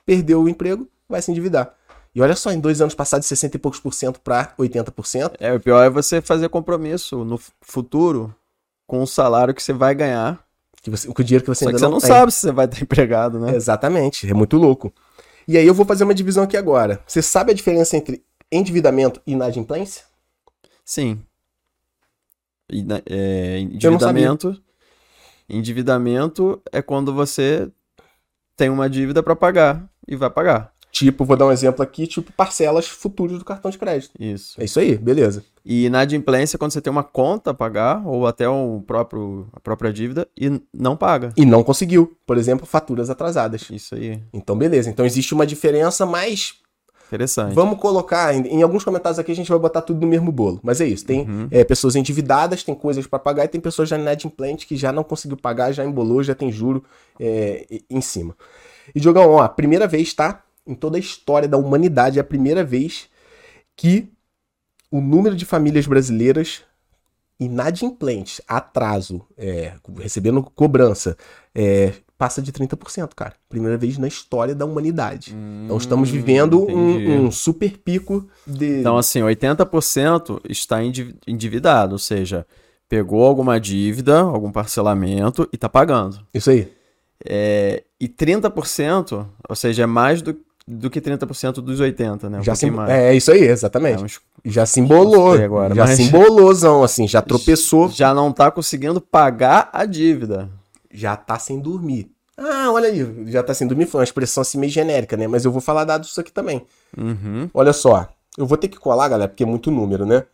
perdeu 0.06 0.42
o 0.42 0.48
emprego, 0.48 0.88
vai 1.06 1.20
se 1.20 1.30
endividar. 1.30 1.74
E 2.18 2.20
olha 2.20 2.34
só, 2.34 2.50
em 2.50 2.58
dois 2.58 2.80
anos 2.80 2.96
passar 2.96 3.20
de 3.20 3.26
60 3.26 3.56
e 3.56 3.60
poucos 3.60 3.78
por 3.78 3.94
cento 3.94 4.18
para 4.20 4.52
80%, 4.58 5.36
É, 5.38 5.52
o 5.52 5.60
pior 5.60 5.84
é 5.84 5.88
você 5.88 6.20
fazer 6.20 6.48
compromisso 6.48 7.24
no 7.24 7.38
futuro 7.60 8.34
com 8.88 9.00
o 9.00 9.06
salário 9.06 9.54
que 9.54 9.62
você 9.62 9.72
vai 9.72 9.94
ganhar. 9.94 10.44
que 10.82 10.90
você, 10.90 11.06
com 11.06 11.22
o 11.22 11.24
dinheiro 11.24 11.44
que 11.44 11.48
você 11.48 11.62
Só 11.64 11.68
ainda 11.68 11.78
que 11.78 11.84
você 11.84 11.88
não, 11.92 12.00
tem. 12.00 12.08
sabe 12.08 12.32
se 12.32 12.40
você 12.40 12.50
vai 12.50 12.64
estar 12.66 12.82
empregado, 12.82 13.38
né? 13.38 13.54
Exatamente, 13.54 14.28
é 14.28 14.34
muito 14.34 14.56
louco. 14.56 14.92
E 15.46 15.56
aí 15.56 15.64
eu 15.64 15.72
vou 15.72 15.86
fazer 15.86 16.02
uma 16.02 16.12
divisão 16.12 16.42
aqui 16.42 16.56
agora. 16.56 17.00
Você 17.06 17.22
sabe 17.22 17.52
a 17.52 17.54
diferença 17.54 17.96
entre 17.96 18.24
endividamento 18.50 19.22
e 19.24 19.34
inadimplência? 19.34 20.02
Sim. 20.84 21.22
Né, 22.68 23.00
é, 23.06 23.60
endividamento. 23.60 24.60
Endividamento 25.48 26.60
é 26.72 26.82
quando 26.82 27.14
você 27.14 27.70
tem 28.56 28.70
uma 28.70 28.90
dívida 28.90 29.22
pra 29.22 29.36
pagar 29.36 29.88
e 30.08 30.16
vai 30.16 30.28
pagar. 30.28 30.76
Tipo, 30.90 31.24
vou 31.24 31.36
dar 31.36 31.46
um 31.46 31.52
exemplo 31.52 31.82
aqui, 31.82 32.06
tipo 32.06 32.32
parcelas 32.32 32.88
futuras 32.88 33.38
do 33.38 33.44
cartão 33.44 33.70
de 33.70 33.78
crédito. 33.78 34.12
Isso. 34.18 34.60
É 34.60 34.64
isso 34.64 34.80
aí, 34.80 34.96
beleza. 34.96 35.44
E 35.64 35.84
inadimplência 35.84 36.56
é 36.56 36.58
quando 36.58 36.72
você 36.72 36.80
tem 36.80 36.90
uma 36.90 37.04
conta 37.04 37.50
a 37.50 37.54
pagar 37.54 38.02
ou 38.06 38.26
até 38.26 38.48
o 38.48 38.82
próprio, 38.86 39.46
a 39.52 39.60
própria 39.60 39.92
dívida 39.92 40.26
e 40.36 40.60
não 40.72 40.96
paga. 40.96 41.32
E 41.36 41.44
não 41.44 41.62
conseguiu, 41.62 42.16
por 42.26 42.38
exemplo, 42.38 42.66
faturas 42.66 43.10
atrasadas. 43.10 43.68
Isso 43.70 43.94
aí. 43.94 44.22
Então, 44.32 44.56
beleza. 44.56 44.88
Então 44.88 45.04
existe 45.04 45.34
uma 45.34 45.46
diferença, 45.46 46.06
mas 46.06 46.54
Interessante. 47.08 47.54
vamos 47.54 47.78
colocar. 47.78 48.34
Em, 48.34 48.46
em 48.46 48.62
alguns 48.62 48.82
comentários 48.82 49.18
aqui 49.18 49.30
a 49.30 49.36
gente 49.36 49.50
vai 49.50 49.58
botar 49.58 49.82
tudo 49.82 50.00
no 50.00 50.06
mesmo 50.06 50.32
bolo. 50.32 50.58
Mas 50.62 50.80
é 50.80 50.86
isso. 50.86 51.04
Tem 51.04 51.26
é, 51.50 51.64
pessoas 51.64 51.96
endividadas, 51.96 52.62
tem 52.62 52.74
coisas 52.74 53.06
pra 53.06 53.18
pagar 53.18 53.44
e 53.44 53.48
tem 53.48 53.60
pessoas 53.60 53.90
já 53.90 53.98
inadimplentes 53.98 54.64
que 54.64 54.76
já 54.76 54.90
não 54.90 55.04
conseguiu 55.04 55.36
pagar, 55.36 55.72
já 55.72 55.84
embolou, 55.84 56.22
já 56.22 56.34
tem 56.34 56.50
juro 56.50 56.82
é, 57.20 57.66
em 57.90 58.00
cima. 58.00 58.34
E 58.94 59.00
Diogão, 59.00 59.32
ó, 59.32 59.46
primeira 59.48 59.86
vez, 59.86 60.14
tá? 60.14 60.42
Em 60.68 60.74
toda 60.74 60.96
a 60.96 61.00
história 61.00 61.48
da 61.48 61.56
humanidade, 61.56 62.18
é 62.18 62.20
a 62.20 62.24
primeira 62.24 62.62
vez 62.62 63.08
que 63.74 64.08
o 64.90 65.00
número 65.00 65.34
de 65.34 65.44
famílias 65.44 65.86
brasileiras 65.86 66.62
inadimplentes, 67.40 68.40
atraso, 68.48 69.22
é, 69.36 69.74
recebendo 69.98 70.42
cobrança, 70.42 71.16
é, 71.54 71.92
passa 72.16 72.42
de 72.42 72.50
30%, 72.52 73.14
cara. 73.14 73.34
Primeira 73.48 73.76
vez 73.78 73.96
na 73.96 74.08
história 74.08 74.54
da 74.54 74.64
humanidade. 74.64 75.34
então 75.64 75.76
estamos 75.76 76.10
vivendo 76.10 76.60
Hum, 76.66 76.94
entendi. 76.94 77.10
um, 77.12 77.26
um 77.26 77.30
super 77.30 77.78
pico 77.78 78.28
de. 78.46 78.80
Então, 78.80 78.98
assim, 78.98 79.20
80% 79.22 80.40
está 80.48 80.82
endiv- 80.82 81.14
endividado, 81.28 81.92
ou 81.92 81.98
seja, 81.98 82.44
pegou 82.88 83.24
alguma 83.24 83.60
dívida, 83.60 84.18
algum 84.20 84.50
parcelamento 84.50 85.48
e 85.52 85.56
tá 85.56 85.68
pagando. 85.68 86.18
Isso 86.34 86.50
aí. 86.50 86.72
É, 87.24 87.84
e 88.00 88.08
30%, 88.08 89.26
ou 89.48 89.54
seja, 89.56 89.84
é 89.84 89.86
mais 89.86 90.22
do, 90.22 90.36
do 90.70 90.90
que 90.90 91.00
30% 91.00 91.54
dos 91.62 91.80
80%, 91.80 92.28
né? 92.28 92.38
Um 92.40 92.42
já 92.42 92.52
pouquinho 92.52 92.74
mais. 92.74 92.90
é 92.90 93.14
isso 93.14 93.32
aí, 93.32 93.42
exatamente. 93.42 94.02
É, 94.02 94.04
uns- 94.04 94.20
Já 94.44 94.66
se 94.66 94.80
embolou. 94.80 95.32
Agora, 95.32 95.74
já 95.74 95.86
se 95.86 96.02
embolôzão, 96.02 96.82
assim, 96.84 97.08
já 97.08 97.22
tropeçou, 97.22 97.88
Já 97.88 98.12
não 98.12 98.30
tá 98.32 98.50
conseguindo 98.50 99.00
pagar 99.00 99.70
a 99.72 99.84
dívida. 99.86 100.50
já 100.92 101.16
tá 101.16 101.38
sem 101.38 101.58
dormir. 101.58 102.10
Ah, 102.36 102.70
olha 102.70 102.88
aí, 102.88 103.24
já 103.32 103.42
tá 103.42 103.52
sem 103.54 103.66
dormir, 103.66 103.86
foi 103.86 104.00
uma 104.00 104.04
expressão 104.04 104.42
assim 104.42 104.58
meio 104.58 104.70
genérica, 104.70 105.16
né? 105.16 105.26
Mas 105.26 105.44
eu 105.44 105.50
vou 105.50 105.60
falar 105.60 105.84
dados 105.84 106.08
disso 106.08 106.20
aqui 106.20 106.30
também. 106.30 106.64
Uhum. 106.96 107.48
Olha 107.52 107.72
só, 107.72 108.08
eu 108.36 108.46
vou 108.46 108.56
ter 108.56 108.68
que 108.68 108.78
colar, 108.78 109.08
galera, 109.08 109.28
porque 109.28 109.42
é 109.42 109.46
muito 109.46 109.70
número, 109.70 110.04
né? 110.06 110.24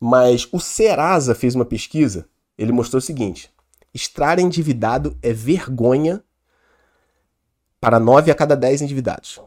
Mas 0.00 0.48
o 0.50 0.58
Serasa 0.58 1.34
fez 1.34 1.54
uma 1.54 1.64
pesquisa, 1.64 2.24
ele 2.56 2.72
mostrou 2.72 2.98
o 2.98 3.02
seguinte: 3.02 3.50
estar 3.92 4.38
endividado 4.38 5.14
é 5.22 5.32
vergonha 5.32 6.22
para 7.80 7.98
9 8.00 8.30
a 8.30 8.34
cada 8.34 8.56
10 8.56 8.82
endividados. 8.82 9.40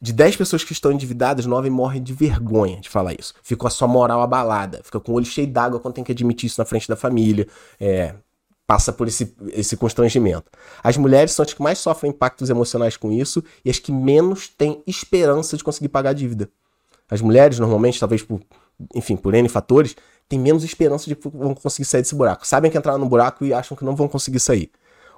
De 0.00 0.12
10 0.12 0.36
pessoas 0.36 0.62
que 0.62 0.72
estão 0.72 0.92
endividadas, 0.92 1.46
9 1.46 1.70
morrem 1.70 2.02
de 2.02 2.12
vergonha 2.12 2.80
de 2.80 2.88
falar 2.88 3.18
isso. 3.18 3.34
Fica 3.42 3.60
com 3.60 3.66
a 3.66 3.70
sua 3.70 3.88
moral 3.88 4.20
abalada, 4.20 4.80
fica 4.84 5.00
com 5.00 5.12
o 5.12 5.14
olho 5.14 5.24
cheio 5.24 5.46
d'água 5.46 5.80
quando 5.80 5.94
tem 5.94 6.04
que 6.04 6.12
admitir 6.12 6.46
isso 6.46 6.60
na 6.60 6.66
frente 6.66 6.86
da 6.86 6.96
família. 6.96 7.48
É, 7.80 8.14
passa 8.66 8.92
por 8.92 9.08
esse, 9.08 9.34
esse 9.52 9.76
constrangimento. 9.76 10.50
As 10.82 10.96
mulheres 10.96 11.32
são 11.32 11.44
as 11.44 11.54
que 11.54 11.62
mais 11.62 11.78
sofrem 11.78 12.10
impactos 12.10 12.50
emocionais 12.50 12.96
com 12.96 13.10
isso 13.10 13.42
e 13.64 13.70
as 13.70 13.78
que 13.78 13.92
menos 13.92 14.48
têm 14.48 14.82
esperança 14.86 15.56
de 15.56 15.64
conseguir 15.64 15.88
pagar 15.88 16.10
a 16.10 16.12
dívida. 16.12 16.50
As 17.08 17.20
mulheres, 17.22 17.58
normalmente, 17.58 18.00
talvez 18.00 18.22
por, 18.22 18.40
enfim, 18.94 19.16
por 19.16 19.32
N 19.32 19.48
fatores, 19.48 19.96
têm 20.28 20.38
menos 20.38 20.64
esperança 20.64 21.06
de 21.06 21.14
que 21.14 21.28
vão 21.28 21.54
conseguir 21.54 21.84
sair 21.84 22.02
desse 22.02 22.14
buraco. 22.14 22.46
Sabem 22.46 22.70
que 22.70 22.76
entraram 22.76 22.98
no 22.98 23.08
buraco 23.08 23.44
e 23.44 23.54
acham 23.54 23.76
que 23.76 23.84
não 23.84 23.94
vão 23.94 24.08
conseguir 24.08 24.40
sair. 24.40 24.70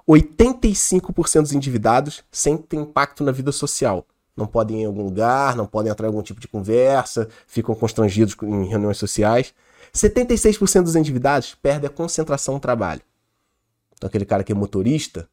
85% 0.09 1.43
dos 1.43 1.53
endividados 1.53 2.23
sentem 2.31 2.81
impacto 2.81 3.25
na 3.25 3.33
vida 3.33 3.51
social. 3.51 4.07
Não 4.39 4.47
podem 4.47 4.79
ir 4.79 4.83
em 4.83 4.87
algum 4.87 5.03
lugar, 5.03 5.57
não 5.57 5.67
podem 5.67 5.91
entrar 5.91 6.07
em 6.07 6.11
algum 6.11 6.23
tipo 6.23 6.41
de 6.41 6.49
conversa, 6.49 7.29
ficam 7.47 7.75
constrangidos 7.75 8.37
em 8.43 8.67
reuniões 8.67 8.97
sociais. 8.97 9.53
76% 9.95 10.83
dos 10.83 10.97
endividados 10.97 11.55
perdem 11.55 11.89
a 11.89 11.93
concentração 11.93 12.55
no 12.55 12.61
trabalho. 12.61 13.03
Então, 13.95 14.07
aquele 14.07 14.25
cara 14.25 14.45
que 14.45 14.53
é 14.53 14.55
motorista, 14.55 15.29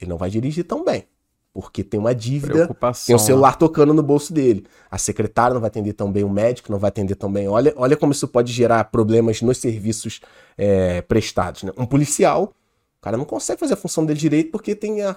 ele 0.00 0.08
não 0.08 0.16
vai 0.16 0.30
dirigir 0.30 0.64
tão 0.64 0.84
bem, 0.84 1.06
porque 1.52 1.84
tem 1.84 2.00
uma 2.00 2.14
dívida 2.14 2.74
tem 3.04 3.14
um 3.14 3.18
celular 3.18 3.56
tocando 3.56 3.92
no 3.92 4.02
bolso 4.02 4.32
dele. 4.32 4.66
A 4.90 4.96
secretária 4.96 5.52
não 5.52 5.60
vai 5.60 5.68
atender 5.68 5.92
tão 5.92 6.10
bem, 6.10 6.24
o 6.24 6.30
médico 6.30 6.72
não 6.72 6.78
vai 6.78 6.88
atender 6.88 7.16
tão 7.16 7.30
bem. 7.30 7.48
Olha, 7.48 7.74
olha 7.76 7.96
como 7.96 8.12
isso 8.12 8.26
pode 8.26 8.52
gerar 8.52 8.84
problemas 8.84 9.42
nos 9.42 9.58
serviços 9.58 10.20
é, 10.56 11.02
prestados. 11.02 11.64
Né? 11.64 11.72
Um 11.76 11.84
policial, 11.84 12.54
o 13.00 13.02
cara 13.02 13.16
não 13.16 13.24
consegue 13.24 13.60
fazer 13.60 13.74
a 13.74 13.76
função 13.76 14.04
dele 14.04 14.18
direito 14.18 14.50
porque 14.50 14.74
tem 14.74 15.02
a, 15.02 15.16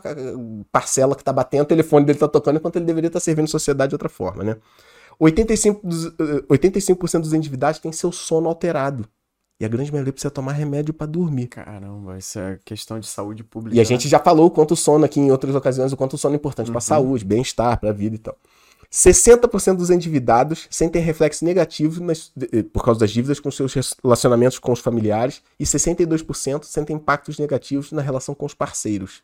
parcela 0.72 1.16
que 1.16 1.24
tá 1.24 1.34
batendo, 1.34 1.64
o 1.64 1.66
telefone 1.66 2.06
dele 2.06 2.20
tá 2.20 2.28
tocando 2.28 2.58
enquanto 2.58 2.76
ele 2.76 2.86
deveria 2.86 3.08
estar 3.08 3.20
servindo 3.20 3.46
a 3.46 3.50
sociedade 3.50 3.90
de 3.90 3.96
outra 3.96 4.10
forma. 4.10 4.44
Né? 4.44 4.56
85%, 5.20 5.80
dos, 5.84 6.06
eh, 6.06 6.44
85 6.50 7.20
dos 7.20 7.34
endividados 7.34 7.80
têm 7.80 7.92
seu 7.92 8.12
sono 8.12 8.48
alterado. 8.48 9.08
E 9.60 9.66
a 9.66 9.68
grande 9.68 9.92
maioria 9.92 10.12
precisa 10.12 10.32
tomar 10.32 10.54
remédio 10.54 10.92
para 10.92 11.06
dormir. 11.06 11.48
Caramba, 11.48 12.18
isso 12.18 12.40
é 12.40 12.58
questão 12.66 13.00
de 13.00 13.06
saúde 13.06 13.44
pública. 13.44 13.76
E 13.76 13.80
a 13.80 13.84
né? 13.84 13.86
gente 13.86 14.08
já 14.08 14.18
falou 14.18 14.48
o 14.48 14.52
quanto 14.52 14.72
o 14.72 14.76
sono 14.76 15.06
aqui 15.06 15.20
em 15.20 15.30
outras 15.30 15.54
ocasiões, 15.54 15.92
o 15.92 15.98
quanto 15.98 16.14
o 16.14 16.18
sono 16.18 16.34
é 16.34 16.38
importante 16.38 16.68
Uhum. 16.68 16.74
para 16.74 16.82
saúde, 16.82 17.24
bem-estar, 17.24 17.80
para 17.80 17.90
a 17.90 17.94
vida 17.94 18.16
e 18.16 18.20
tal. 18.20 18.36
60% 18.92 19.78
dos 19.78 19.90
endividados 19.90 20.68
sentem 20.70 21.02
reflexo 21.02 21.46
negativo 21.46 22.04
nas- 22.04 22.32
eh, 22.52 22.62
por 22.64 22.84
causa 22.84 23.00
das 23.00 23.12
dívidas 23.12 23.40
com 23.40 23.50
seus 23.50 23.74
relacionamentos 24.04 24.60
com 24.60 24.72
os 24.74 24.80
familiares 24.82 25.42
e 25.58 25.66
62% 25.66 26.66
sentem 26.66 26.98
impactos 26.98 27.40
negativos 27.40 27.92
na 27.94 28.02
relação 28.02 28.36
com 28.36 28.46
os 28.46 28.54
parceiros. 28.54 29.24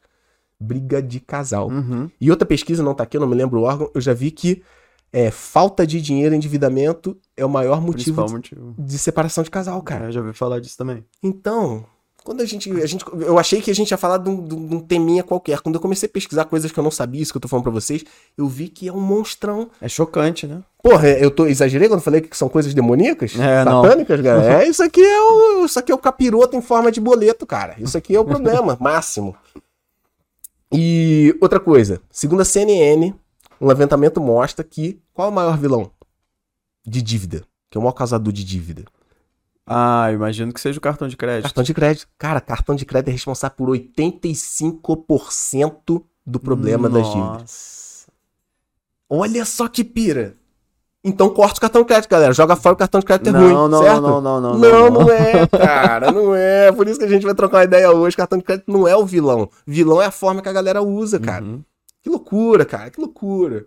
Briga 0.59 1.01
de 1.01 1.19
casal. 1.19 1.67
Uhum. 1.69 2.09
E 2.19 2.31
outra 2.31 2.45
pesquisa, 2.45 2.81
não 2.81 2.93
tá 2.95 3.03
aqui, 3.03 3.17
eu 3.17 3.21
não 3.21 3.27
me 3.27 3.35
lembro 3.35 3.59
o 3.59 3.63
órgão, 3.63 3.91
eu 3.93 3.99
já 4.01 4.13
vi 4.13 4.31
que 4.31 4.63
é, 5.11 5.29
falta 5.31 5.85
de 5.85 6.01
dinheiro 6.01 6.33
e 6.33 6.37
endividamento 6.37 7.17
é 7.35 7.45
o 7.45 7.49
maior 7.49 7.81
motivo 7.81 8.25
de, 8.25 8.33
motivo. 8.33 8.75
de 8.77 8.97
separação 8.97 9.43
de 9.43 9.49
casal, 9.49 9.81
cara. 9.81 10.07
É, 10.07 10.11
já 10.11 10.19
ouvi 10.21 10.33
falar 10.33 10.59
disso 10.59 10.77
também. 10.77 11.03
Então, 11.21 11.85
quando 12.27 12.41
a 12.41 12.45
gente, 12.45 12.69
a 12.69 12.85
gente. 12.85 13.05
Eu 13.21 13.39
achei 13.39 13.61
que 13.61 13.71
a 13.71 13.73
gente 13.73 13.89
ia 13.89 13.95
falar 13.95 14.17
de 14.17 14.29
um, 14.29 14.45
de 14.45 14.53
um 14.53 14.81
teminha 14.81 15.23
qualquer. 15.23 15.61
Quando 15.61 15.75
eu 15.75 15.81
comecei 15.81 16.09
a 16.09 16.11
pesquisar 16.11 16.43
coisas 16.43 16.69
que 16.69 16.77
eu 16.77 16.83
não 16.83 16.91
sabia, 16.91 17.21
isso 17.21 17.31
que 17.31 17.37
eu 17.37 17.41
tô 17.41 17.47
falando 17.47 17.63
pra 17.63 17.71
vocês, 17.71 18.03
eu 18.37 18.49
vi 18.49 18.67
que 18.67 18.89
é 18.89 18.91
um 18.91 18.99
monstrão. 18.99 19.69
É 19.79 19.87
chocante, 19.87 20.45
né? 20.45 20.61
Porra, 20.83 21.07
eu 21.07 21.31
tô, 21.31 21.45
exagerei 21.45 21.87
quando 21.87 22.01
falei 22.01 22.19
que 22.19 22.35
são 22.35 22.49
coisas 22.49 22.73
demoníacas? 22.73 23.33
É, 23.39 23.63
não. 23.63 23.81
satânicas, 23.81 24.21
cara? 24.21 24.43
É, 24.59 24.67
isso 24.67 24.83
aqui 24.83 25.01
é 25.01 25.21
o. 25.21 25.65
Isso 25.65 25.79
aqui 25.79 25.89
é 25.89 25.95
o 25.95 25.97
capiroto 25.97 26.57
em 26.57 26.61
forma 26.61 26.91
de 26.91 26.99
boleto, 26.99 27.45
cara. 27.45 27.77
Isso 27.79 27.97
aqui 27.97 28.13
é 28.13 28.19
o 28.19 28.25
problema, 28.25 28.75
máximo. 28.81 29.33
E 30.69 31.33
outra 31.39 31.61
coisa, 31.61 32.01
segundo 32.11 32.41
a 32.41 32.45
CNN, 32.45 33.13
um 33.61 33.67
levantamento 33.67 34.19
mostra 34.19 34.65
que 34.65 34.99
qual 35.13 35.29
é 35.29 35.31
o 35.31 35.33
maior 35.33 35.57
vilão 35.57 35.89
de 36.85 37.01
dívida? 37.01 37.45
Que 37.69 37.77
é 37.77 37.79
o 37.79 37.81
maior 37.81 37.93
causador 37.93 38.33
de 38.33 38.43
dívida? 38.43 38.83
Ah, 39.67 40.09
imagino 40.13 40.53
que 40.53 40.61
seja 40.61 40.77
o 40.77 40.81
cartão 40.81 41.09
de 41.09 41.17
crédito. 41.17 41.43
Cartão 41.43 41.63
de 41.63 41.73
crédito. 41.73 42.07
Cara, 42.17 42.39
cartão 42.39 42.73
de 42.73 42.85
crédito 42.85 43.09
é 43.09 43.11
responsável 43.11 43.57
por 43.57 43.67
85% 43.69 46.03
do 46.25 46.39
problema 46.39 46.89
das 46.89 47.05
dívidas. 47.05 47.41
Nossa. 47.41 48.07
Olha 49.09 49.43
só 49.43 49.67
que 49.67 49.83
pira. 49.83 50.37
Então 51.03 51.29
corta 51.29 51.57
o 51.57 51.61
cartão 51.61 51.81
de 51.81 51.87
crédito, 51.87 52.09
galera. 52.09 52.33
Joga 52.33 52.55
fora 52.55 52.75
o 52.75 52.77
cartão 52.77 52.99
de 52.99 53.05
crédito 53.05 53.29
é 53.29 53.31
Não, 53.31 53.41
ruim, 53.41 53.71
não, 53.71 53.81
certo? 53.81 54.01
não, 54.01 54.21
não, 54.21 54.41
não, 54.41 54.57
Não, 54.57 54.89
não 54.89 55.11
é, 55.11 55.47
cara, 55.47 56.11
não 56.11 56.33
é. 56.33 56.71
Por 56.71 56.87
isso 56.87 56.99
que 56.99 57.05
a 57.05 57.09
gente 57.09 57.25
vai 57.25 57.35
trocar 57.35 57.57
uma 57.57 57.63
ideia 57.65 57.91
hoje. 57.91 58.17
Cartão 58.17 58.37
de 58.37 58.43
crédito 58.43 58.71
não 58.71 58.87
é 58.87 58.95
o 58.95 59.05
vilão. 59.05 59.49
Vilão 59.65 60.01
é 60.01 60.05
a 60.05 60.11
forma 60.11 60.41
que 60.41 60.49
a 60.49 60.53
galera 60.53 60.81
usa, 60.81 61.19
cara. 61.19 61.43
Uhum. 61.43 61.63
Que 62.01 62.09
loucura, 62.09 62.65
cara, 62.65 62.89
que 62.89 62.99
loucura. 62.99 63.65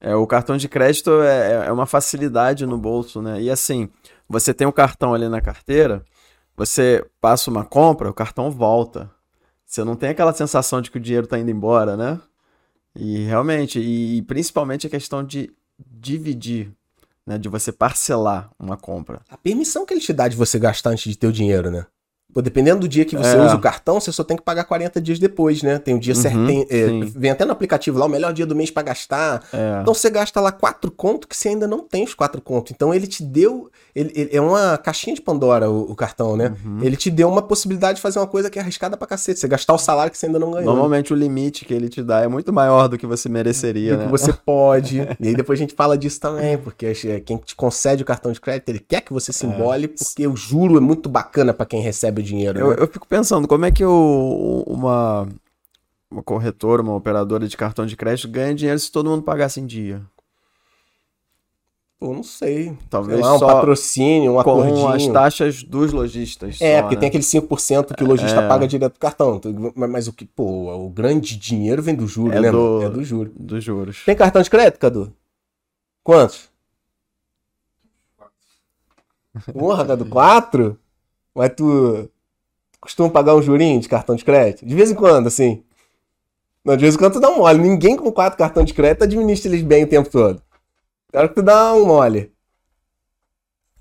É, 0.00 0.14
o 0.14 0.26
cartão 0.26 0.56
de 0.56 0.68
crédito 0.68 1.20
é, 1.20 1.66
é 1.66 1.72
uma 1.72 1.84
facilidade 1.84 2.64
no 2.64 2.78
bolso, 2.78 3.20
né? 3.20 3.42
E 3.42 3.50
assim, 3.50 3.90
você 4.30 4.54
tem 4.54 4.64
o 4.64 4.72
cartão 4.72 5.12
ali 5.12 5.28
na 5.28 5.40
carteira, 5.40 6.04
você 6.56 7.04
passa 7.20 7.50
uma 7.50 7.64
compra, 7.64 8.08
o 8.08 8.14
cartão 8.14 8.48
volta. 8.48 9.10
Você 9.66 9.82
não 9.82 9.96
tem 9.96 10.10
aquela 10.10 10.32
sensação 10.32 10.80
de 10.80 10.88
que 10.88 10.98
o 10.98 11.00
dinheiro 11.00 11.26
tá 11.26 11.36
indo 11.36 11.50
embora, 11.50 11.96
né? 11.96 12.20
E 12.94 13.24
realmente, 13.24 13.80
e 13.80 14.22
principalmente 14.22 14.86
a 14.86 14.90
questão 14.90 15.24
de 15.24 15.52
dividir, 15.78 16.72
né? 17.26 17.38
De 17.38 17.48
você 17.48 17.72
parcelar 17.72 18.50
uma 18.56 18.76
compra. 18.76 19.20
A 19.28 19.36
permissão 19.36 19.84
que 19.84 19.92
ele 19.92 20.00
te 20.00 20.12
dá 20.12 20.28
de 20.28 20.36
você 20.36 20.60
gastar 20.60 20.90
antes 20.90 21.10
de 21.10 21.18
ter 21.18 21.26
o 21.26 21.32
dinheiro, 21.32 21.68
né? 21.68 21.84
Pô, 22.32 22.40
dependendo 22.40 22.80
do 22.80 22.88
dia 22.88 23.04
que 23.04 23.16
você 23.16 23.36
É. 23.36 23.44
usa 23.44 23.56
o 23.56 23.60
cartão, 23.60 24.00
você 24.00 24.12
só 24.12 24.22
tem 24.22 24.36
que 24.36 24.42
pagar 24.42 24.64
40 24.64 25.00
dias 25.00 25.18
depois, 25.18 25.62
né? 25.62 25.78
Tem 25.78 25.94
um 25.94 25.98
dia 25.98 26.14
Uhum, 26.14 26.20
certo. 26.20 26.46
tem, 26.46 26.66
é, 26.70 26.86
vem 27.16 27.30
até 27.30 27.44
no 27.44 27.52
aplicativo 27.52 27.98
lá, 27.98 28.06
o 28.06 28.08
melhor 28.08 28.32
dia 28.32 28.46
do 28.46 28.54
mês 28.54 28.70
pra 28.70 28.82
gastar. 28.82 29.42
É. 29.52 29.80
Então 29.82 29.92
você 29.94 30.08
gasta 30.10 30.40
lá 30.40 30.52
quatro 30.52 30.90
conto 30.90 31.26
que 31.26 31.36
você 31.36 31.48
ainda 31.48 31.66
não 31.66 31.80
tem 31.80 32.04
os 32.04 32.14
quatro 32.14 32.40
conto. 32.40 32.72
Então 32.72 32.94
ele 32.94 33.06
te 33.06 33.22
deu. 33.22 33.70
Ele, 33.94 34.12
ele- 34.14 34.30
é 34.32 34.40
uma 34.40 34.78
caixinha 34.78 35.14
de 35.16 35.20
Pandora 35.20 35.68
o, 35.68 35.90
o 35.90 35.94
cartão, 35.96 36.36
né? 36.36 36.54
Uhum. 36.64 36.78
Ele 36.82 36.96
te 36.96 37.10
deu 37.10 37.28
uma 37.28 37.42
possibilidade 37.42 37.96
de 37.96 38.02
fazer 38.02 38.18
uma 38.20 38.26
coisa 38.26 38.48
que 38.48 38.58
é 38.58 38.62
arriscada 38.62 38.96
pra 38.96 39.06
cacete. 39.06 39.40
Você 39.40 39.48
gastar 39.48 39.74
o 39.74 39.78
salário 39.78 40.12
que 40.12 40.16
você 40.18 40.26
ainda 40.26 40.38
não 40.38 40.50
ganhou. 40.52 40.66
Normalmente 40.72 41.12
o 41.12 41.16
limite 41.16 41.64
que 41.64 41.74
ele 41.74 41.88
te 41.88 42.02
dá 42.02 42.20
é 42.20 42.28
muito 42.28 42.52
maior 42.52 42.86
do 42.88 42.96
que 42.96 43.06
você 43.06 43.28
mereceria, 43.28 43.94
do 43.94 43.98
né? 43.98 44.04
que 44.04 44.10
você 44.10 44.32
pode. 44.46 44.98
e 45.18 45.28
aí 45.28 45.34
depois 45.34 45.58
a 45.58 45.62
gente 45.62 45.74
fala 45.74 45.98
disso 45.98 46.20
também, 46.20 46.56
porque 46.56 46.86
é, 47.04 47.20
quem 47.20 47.36
te 47.38 47.56
concede 47.56 48.02
o 48.02 48.06
cartão 48.06 48.30
de 48.30 48.40
crédito, 48.40 48.68
ele 48.68 48.78
quer 48.78 49.00
que 49.00 49.12
você 49.12 49.32
se 49.32 49.44
embole, 49.46 49.88
porque 49.88 50.26
o 50.26 50.36
juro 50.36 50.76
é 50.76 50.80
muito 50.80 51.08
bacana 51.08 51.52
pra 51.52 51.66
quem 51.66 51.80
recebe 51.80 52.19
dinheiro. 52.22 52.58
Eu, 52.58 52.68
né? 52.70 52.76
eu 52.78 52.86
fico 52.88 53.06
pensando, 53.06 53.46
como 53.48 53.64
é 53.64 53.70
que 53.70 53.84
o- 53.84 54.64
uma, 54.66 55.28
uma 56.10 56.22
corretora, 56.22 56.82
uma 56.82 56.94
operadora 56.94 57.46
de 57.48 57.56
cartão 57.56 57.86
de 57.86 57.96
crédito 57.96 58.28
ganha 58.28 58.54
dinheiro 58.54 58.78
se 58.78 58.90
todo 58.92 59.10
mundo 59.10 59.22
pagasse 59.22 59.60
em 59.60 59.66
dia? 59.66 60.02
Pô, 61.98 62.14
não 62.14 62.22
sei. 62.22 62.74
Talvez 62.88 63.18
Sei 63.18 63.26
lá, 63.28 63.34
um 63.34 63.38
só 63.38 63.46
patrocínio, 63.46 64.32
um 64.38 64.42
com 64.42 64.62
as 64.62 64.68
acordinho. 64.72 65.12
taxas 65.12 65.62
dos 65.62 65.92
lojistas. 65.92 66.58
É, 66.58 66.76
só, 66.76 66.82
porque 66.82 66.94
né? 66.94 67.00
tem 67.00 67.08
aquele 67.10 67.22
5% 67.22 67.94
que 67.94 68.02
o 68.02 68.06
lojista 68.06 68.40
É. 68.40 68.48
paga 68.48 68.66
direto 68.66 68.94
do 68.94 68.98
cartão. 68.98 69.38
Mas, 69.76 70.08
o 70.08 70.12
que, 70.14 70.24
pô, 70.24 70.72
o 70.74 70.88
grande 70.88 71.36
dinheiro 71.36 71.82
vem 71.82 71.94
do 71.94 72.06
juro, 72.06 72.32
É 72.32 72.40
né? 72.40 72.50
do-? 72.50 72.82
É 72.84 72.88
do 72.88 73.04
juro. 73.04 73.30
dos 73.36 73.62
juros. 73.62 74.02
Tem 74.06 74.16
cartão 74.16 74.40
de 74.40 74.48
crédito, 74.48 74.78
Cadu? 74.78 75.12
Quantos? 76.02 76.48
Porra, 79.52 79.86
Cadu, 79.86 80.06
quatro? 80.06 80.78
Mas 81.34 81.52
tu 81.56 82.10
costuma 82.80 83.10
pagar 83.10 83.34
um 83.34 83.42
jurinho 83.42 83.80
de 83.80 83.88
cartão 83.88 84.16
de 84.16 84.24
crédito? 84.24 84.66
De 84.66 84.74
vez 84.74 84.90
em 84.90 84.94
quando, 84.94 85.26
assim. 85.26 85.62
Não, 86.64 86.76
de 86.76 86.82
vez 86.82 86.94
em 86.94 86.98
quando 86.98 87.14
tu 87.14 87.20
dá 87.20 87.30
um 87.30 87.38
mole. 87.38 87.58
Ninguém 87.58 87.96
com 87.96 88.10
quatro 88.12 88.38
cartões 88.38 88.66
de 88.66 88.74
crédito 88.74 89.04
administra 89.04 89.50
eles 89.50 89.62
bem 89.62 89.84
o 89.84 89.88
tempo 89.88 90.10
todo. 90.10 90.42
Quero 91.10 91.28
que 91.28 91.34
tu 91.36 91.42
dá 91.42 91.72
um 91.74 91.86
mole. 91.86 92.32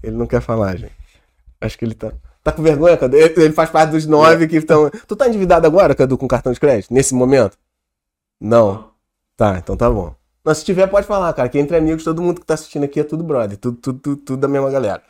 Ele 0.02 0.16
não 0.16 0.26
quer 0.26 0.42
falar, 0.42 0.78
gente. 0.78 0.94
Acho 1.60 1.78
que 1.78 1.86
ele 1.86 1.94
tá. 1.94 2.12
Tá 2.42 2.54
com 2.54 2.64
vergonha, 2.64 2.96
Cadu? 2.98 3.18
Ele 3.18 3.52
faz 3.52 3.70
parte 3.70 3.92
dos 3.92 4.06
nove 4.06 4.48
que 4.48 4.56
estão. 4.56 4.90
Tu 4.90 5.16
tá 5.16 5.28
endividado 5.28 5.68
agora, 5.68 5.94
Cadu, 5.94 6.18
com 6.18 6.28
cartão 6.28 6.54
de 6.54 6.60
crédito? 6.60 6.94
Nesse 6.94 7.14
momento? 7.14 7.58
Não. 8.40 8.92
Tá, 9.36 9.58
então 9.58 9.76
tá 9.76 9.90
bom. 9.90 10.16
Mas 10.44 10.60
se 10.60 10.66
tiver, 10.66 10.88
pode 10.88 11.06
falar, 11.06 11.34
cara. 11.34 11.50
Que 11.50 11.60
entre 11.60 11.76
amigos, 11.76 12.04
todo 12.04 12.22
mundo 12.22 12.40
que 12.40 12.48
tá 12.48 12.54
assistindo 12.54 12.86
aqui 12.86 13.02
é 13.02 13.04
tudo 13.04 13.24
brother. 13.24 13.58
Tudo, 13.58 13.78
tudo, 13.78 14.00
tudo, 14.00 14.22
tudo 14.22 14.40
da 14.40 14.48
mesma 14.48 14.72
galera. 14.72 15.04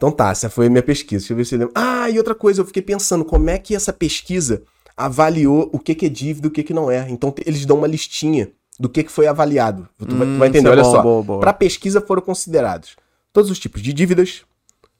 Então 0.00 0.10
tá, 0.10 0.30
essa 0.30 0.48
foi 0.48 0.64
a 0.66 0.70
minha 0.70 0.82
pesquisa. 0.82 1.18
Deixa 1.20 1.34
eu 1.34 1.36
ver 1.36 1.44
se 1.44 1.54
eu 1.54 1.58
lembro. 1.58 1.74
Ah, 1.76 2.08
e 2.08 2.16
outra 2.16 2.34
coisa, 2.34 2.62
eu 2.62 2.64
fiquei 2.64 2.80
pensando 2.80 3.22
como 3.22 3.50
é 3.50 3.58
que 3.58 3.76
essa 3.76 3.92
pesquisa 3.92 4.62
avaliou 4.96 5.68
o 5.74 5.78
que, 5.78 5.94
que 5.94 6.06
é 6.06 6.08
dívida 6.08 6.46
e 6.46 6.48
o 6.48 6.50
que, 6.50 6.62
que 6.62 6.72
não 6.72 6.90
é. 6.90 7.06
Então 7.10 7.34
eles 7.44 7.66
dão 7.66 7.76
uma 7.76 7.86
listinha 7.86 8.50
do 8.78 8.88
que, 8.88 9.04
que 9.04 9.12
foi 9.12 9.26
avaliado. 9.26 9.86
Tu, 9.98 10.16
vai, 10.16 10.26
tu 10.26 10.38
vai 10.38 10.48
Hum, 10.48 10.50
entender, 10.50 10.70
olha 10.70 10.84
só. 10.84 11.02
boa, 11.02 11.22
boa. 11.22 11.40
Para 11.40 11.52
pesquisa 11.52 12.00
foram 12.00 12.22
considerados 12.22 12.96
todos 13.30 13.50
os 13.50 13.58
tipos 13.58 13.82
de 13.82 13.92
dívidas, 13.92 14.42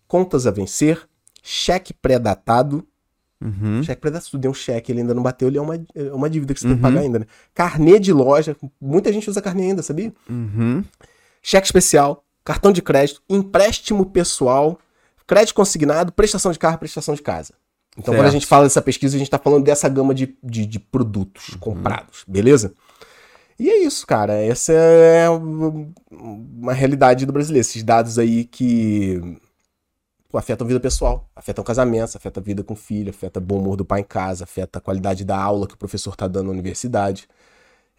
contas 0.07 0.47
a 0.47 0.51
vencer, 0.51 1.01
cheque 1.43 1.95
pré-datado. 1.95 2.87
Uhum. 3.43 3.83
Cheque 3.83 4.03
pré-datado, 4.03 4.31
tu 4.33 4.37
deu 4.37 4.51
um 4.51 4.55
cheque, 4.55 4.93
ele 4.93 5.01
ainda 5.01 5.15
não 5.15 5.23
bateu, 5.23 5.49
ele 5.49 5.57
é 5.57 5.63
uma, 5.63 5.77
é 5.95 6.13
uma 6.13 6.29
dívida 6.29 6.53
que 6.53 6.61
você 6.61 6.67
tem 6.67 6.77
que 6.77 6.83
Uhum. 6.83 6.91
pagar 6.91 7.01
ainda, 7.01 7.21
né? 7.21 7.27
Carnê 7.55 7.99
de 7.99 8.13
loja, 8.13 8.55
muita 8.79 9.11
gente 9.11 9.31
usa 9.31 9.41
carnê 9.41 9.63
ainda, 9.69 9.83
sabia? 9.83 10.13
Uhum. 10.29 10.85
cheque 11.43 11.67
especial, 11.67 12.23
cartão 12.45 12.71
de 12.71 12.83
crédito, 12.83 13.23
empréstimo 13.31 14.05
pessoal, 14.05 14.79
crédito 15.31 15.55
consignado, 15.55 16.13
prestação 16.13 16.51
de 16.51 16.59
carro, 16.59 16.79
prestação 16.79 17.15
de 17.15 17.23
casa. 17.23 17.55
Então, 17.97 18.13
quando 18.15 18.21
a 18.21 18.23
Certo. 18.25 18.33
gente 18.33 18.47
fala 18.47 18.65
dessa 18.65 18.83
pesquisa, 18.83 19.15
a 19.17 19.19
gente 19.19 19.29
está 19.29 19.39
falando 19.39 19.65
dessa 19.65 19.89
gama 19.89 20.13
de, 20.15 20.37
de, 20.43 20.67
de 20.67 20.79
produtos 20.81 21.55
comprados, 21.61 22.25
beleza? 22.27 22.75
E 23.59 23.69
é 23.71 23.79
isso, 23.85 24.07
cara. 24.07 24.35
Essa 24.35 24.73
é 24.73 25.31
um- 25.31 25.93
uma 26.11 26.73
realidade 26.73 27.27
do 27.27 27.33
brasileiro. 27.33 27.61
Esses 27.61 27.83
dados 27.83 28.19
aí 28.19 28.45
que 28.45 29.21
pô, 30.29 30.39
afetam 30.39 30.65
a 30.65 30.69
vida 30.69 30.81
pessoal, 30.81 31.29
afetam 31.37 31.63
casamentos, 31.63 32.17
afetam 32.17 32.41
a 32.41 32.45
vida 32.45 32.63
com 32.65 32.75
filho, 32.75 33.11
afeta 33.11 33.39
o 33.39 33.43
bom 33.43 33.59
humor 33.59 33.77
do 33.77 33.85
pai 33.85 34.01
em 34.01 34.05
casa, 34.05 34.45
afeta 34.45 34.79
a 34.79 34.83
qualidade 34.83 35.25
da 35.25 35.37
aula 35.41 35.67
que 35.67 35.75
o 35.75 35.79
professor 35.79 36.17
tá 36.17 36.27
dando 36.27 36.47
na 36.47 36.53
universidade. 36.53 37.29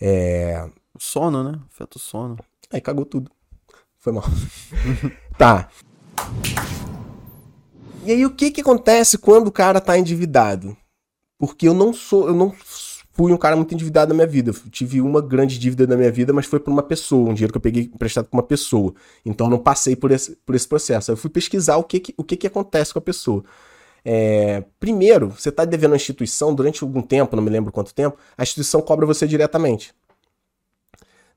É, 0.02 0.68
O 0.96 1.00
sono, 1.00 1.44
né? 1.44 1.60
Afeta 1.74 1.98
o 1.98 2.00
sono. 2.00 2.38
Aí 2.74 2.82
cagou 2.82 3.06
tudo. 3.06 3.30
Foi 4.00 4.12
mal. 4.14 4.24
tá. 5.38 5.70
E 8.04 8.12
aí 8.12 8.26
o 8.26 8.32
que 8.32 8.50
que 8.50 8.62
acontece 8.62 9.18
quando 9.18 9.48
o 9.48 9.52
cara 9.52 9.80
tá 9.80 9.98
endividado? 9.98 10.76
Porque 11.38 11.68
eu 11.68 11.74
não 11.74 11.94
sou, 11.94 12.28
eu 12.28 12.34
não 12.34 12.52
fui 13.12 13.32
um 13.32 13.38
cara 13.38 13.56
muito 13.56 13.74
endividado 13.74 14.10
na 14.10 14.16
minha 14.16 14.28
vida. 14.28 14.52
Eu 14.52 14.70
tive 14.72 15.02
uma 15.02 15.22
grande 15.22 15.60
dívida 15.60 15.86
na 15.86 15.96
minha 15.96 16.12
vida, 16.12 16.34
mas 16.34 16.48
foi 16.48 16.60
por 16.60 16.72
uma 16.72 16.82
pessoa, 16.82 17.30
um 17.30 17.34
dinheiro 17.34 17.54
que 17.54 17.58
eu 17.58 17.62
peguei 17.62 17.84
emprestado 17.94 18.28
com 18.28 18.38
uma 18.38 18.44
pessoa. 18.44 18.94
Então 19.24 19.48
eu 19.48 19.52
não 19.52 19.60
passei 19.60 19.96
por 19.96 20.12
esse, 20.12 20.36
por 20.46 20.56
esse 20.56 20.68
processo. 20.68 21.12
Aí 21.12 21.14
eu 21.14 21.18
fui 21.18 21.30
pesquisar 21.30 21.78
o 21.78 21.84
que 21.84 22.00
que, 22.00 22.14
o 22.18 22.24
que 22.24 22.36
que 22.38 22.48
acontece 22.48 22.92
com 22.92 23.00
a 23.00 23.02
pessoa. 23.04 23.44
É, 24.04 24.64
primeiro, 24.80 25.30
você 25.30 25.50
está 25.50 25.64
devendo 25.64 25.94
a 25.94 25.96
instituição 25.96 26.56
durante 26.56 26.84
algum 26.84 27.04
tempo, 27.04 27.36
não 27.36 27.44
me 27.44 27.52
lembro 27.52 27.72
quanto 27.72 27.94
tempo, 27.94 28.18
a 28.36 28.42
instituição 28.42 28.82
cobra 28.82 29.06
você 29.06 29.28
diretamente. 29.28 29.94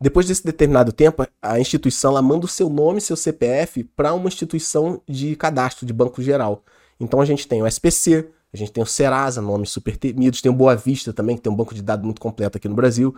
Depois 0.01 0.27
desse 0.27 0.45
determinado 0.45 0.93
tempo, 0.93 1.27
a 1.41 1.61
instituição 1.61 2.11
ela 2.11 2.23
manda 2.23 2.47
o 2.47 2.49
seu 2.49 2.69
nome, 2.69 3.01
seu 3.01 3.17
CPF 3.17 3.85
para 3.85 4.13
uma 4.13 4.29
instituição 4.29 5.01
de 5.09 5.37
cadastro 5.37 5.87
de 5.87 5.93
banco 5.93 6.23
geral. 6.23 6.63
Então 6.99 7.21
a 7.21 7.25
gente 7.25 7.47
tem 7.47 7.63
o 7.63 7.67
SPC, 7.67 8.29
a 8.53 8.57
gente 8.57 8.73
tem 8.73 8.83
o 8.83 8.87
Serasa, 8.87 9.41
nomes 9.41 9.71
super 9.71 9.97
temidos, 9.97 10.41
tem 10.41 10.51
o 10.51 10.55
Boa 10.55 10.77
Vista 10.77 11.13
também, 11.13 11.37
que 11.37 11.43
tem 11.43 11.53
um 11.53 11.57
banco 11.57 11.75
de 11.75 11.83
dados 11.83 12.05
muito 12.05 12.21
completo 12.21 12.57
aqui 12.57 12.69
no 12.69 12.75
Brasil. 12.75 13.15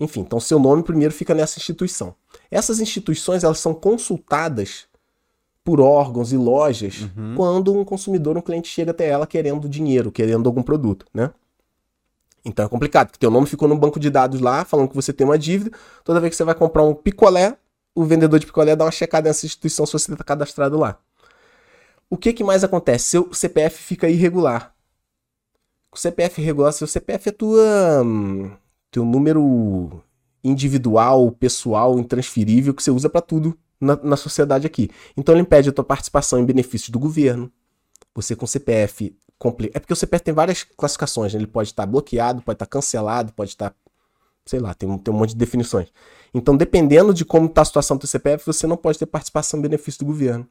Enfim, 0.00 0.20
então 0.20 0.40
seu 0.40 0.58
nome 0.58 0.82
primeiro 0.82 1.14
fica 1.14 1.34
nessa 1.34 1.58
instituição. 1.58 2.14
Essas 2.50 2.80
instituições 2.80 3.44
elas 3.44 3.58
são 3.58 3.74
consultadas 3.74 4.86
por 5.64 5.80
órgãos 5.80 6.32
e 6.32 6.36
lojas 6.36 7.08
quando 7.36 7.72
um 7.72 7.84
consumidor, 7.84 8.36
um 8.36 8.40
cliente 8.40 8.68
chega 8.68 8.90
até 8.90 9.08
ela 9.08 9.26
querendo 9.26 9.68
dinheiro, 9.68 10.10
querendo 10.10 10.48
algum 10.48 10.62
produto, 10.62 11.06
né? 11.14 11.30
Então 12.44 12.64
é 12.64 12.68
complicado, 12.68 13.08
porque 13.08 13.18
teu 13.18 13.30
nome 13.30 13.46
ficou 13.46 13.68
no 13.68 13.76
banco 13.76 14.00
de 14.00 14.10
dados 14.10 14.40
lá, 14.40 14.64
falando 14.64 14.88
que 14.88 14.96
você 14.96 15.12
tem 15.12 15.26
uma 15.26 15.38
dívida. 15.38 15.76
Toda 16.04 16.20
vez 16.20 16.30
que 16.30 16.36
você 16.36 16.44
vai 16.44 16.54
comprar 16.54 16.82
um 16.82 16.94
picolé, 16.94 17.56
o 17.94 18.04
vendedor 18.04 18.38
de 18.38 18.46
picolé 18.46 18.74
dá 18.74 18.84
uma 18.84 18.90
checada 18.90 19.28
nessa 19.28 19.46
instituição 19.46 19.86
se 19.86 19.92
você 19.92 20.12
está 20.12 20.24
cadastrado 20.24 20.78
lá. 20.78 20.98
O 22.10 22.16
que, 22.16 22.32
que 22.32 22.44
mais 22.44 22.64
acontece? 22.64 23.06
Seu 23.06 23.32
CPF 23.32 23.82
fica 23.82 24.08
irregular. 24.08 24.74
O 25.90 25.96
CPF 25.96 26.40
irregular, 26.40 26.72
seu 26.72 26.86
CPF 26.86 27.28
é 27.28 27.32
tua, 27.32 28.04
teu 28.90 29.04
número 29.04 30.02
individual, 30.42 31.30
pessoal, 31.32 31.98
intransferível, 31.98 32.74
que 32.74 32.82
você 32.82 32.90
usa 32.90 33.08
para 33.08 33.20
tudo 33.20 33.56
na, 33.80 33.96
na 33.96 34.16
sociedade 34.16 34.66
aqui. 34.66 34.90
Então 35.16 35.34
ele 35.34 35.42
impede 35.42 35.68
a 35.68 35.72
tua 35.72 35.84
participação 35.84 36.38
em 36.38 36.44
benefícios 36.44 36.90
do 36.90 36.98
governo. 36.98 37.52
Você 38.14 38.36
com 38.36 38.46
CPF 38.46 39.16
compli- 39.42 39.70
É 39.74 39.80
porque 39.80 39.92
o 39.92 39.96
CPF 39.96 40.22
tem 40.22 40.32
várias 40.32 40.62
classificações, 40.62 41.34
né? 41.34 41.40
Ele 41.40 41.46
pode 41.48 41.70
estar 41.70 41.84
bloqueado, 41.84 42.40
pode 42.42 42.54
estar 42.54 42.66
cancelado, 42.66 43.32
pode 43.32 43.50
estar. 43.50 43.74
Sei 44.46 44.60
lá, 44.60 44.72
tem 44.72 44.88
um, 44.88 44.96
tem 44.98 45.12
um 45.12 45.16
monte 45.18 45.30
de 45.30 45.36
definições. 45.36 45.88
Então, 46.32 46.56
dependendo 46.56 47.12
de 47.12 47.24
como 47.24 47.46
está 47.46 47.62
a 47.62 47.64
situação 47.64 47.96
do 47.96 48.06
CPF, 48.06 48.44
você 48.46 48.66
não 48.66 48.76
pode 48.76 48.98
ter 48.98 49.06
participação 49.06 49.58
em 49.58 49.62
benefício 49.62 49.98
do 50.00 50.06
governo. 50.06 50.46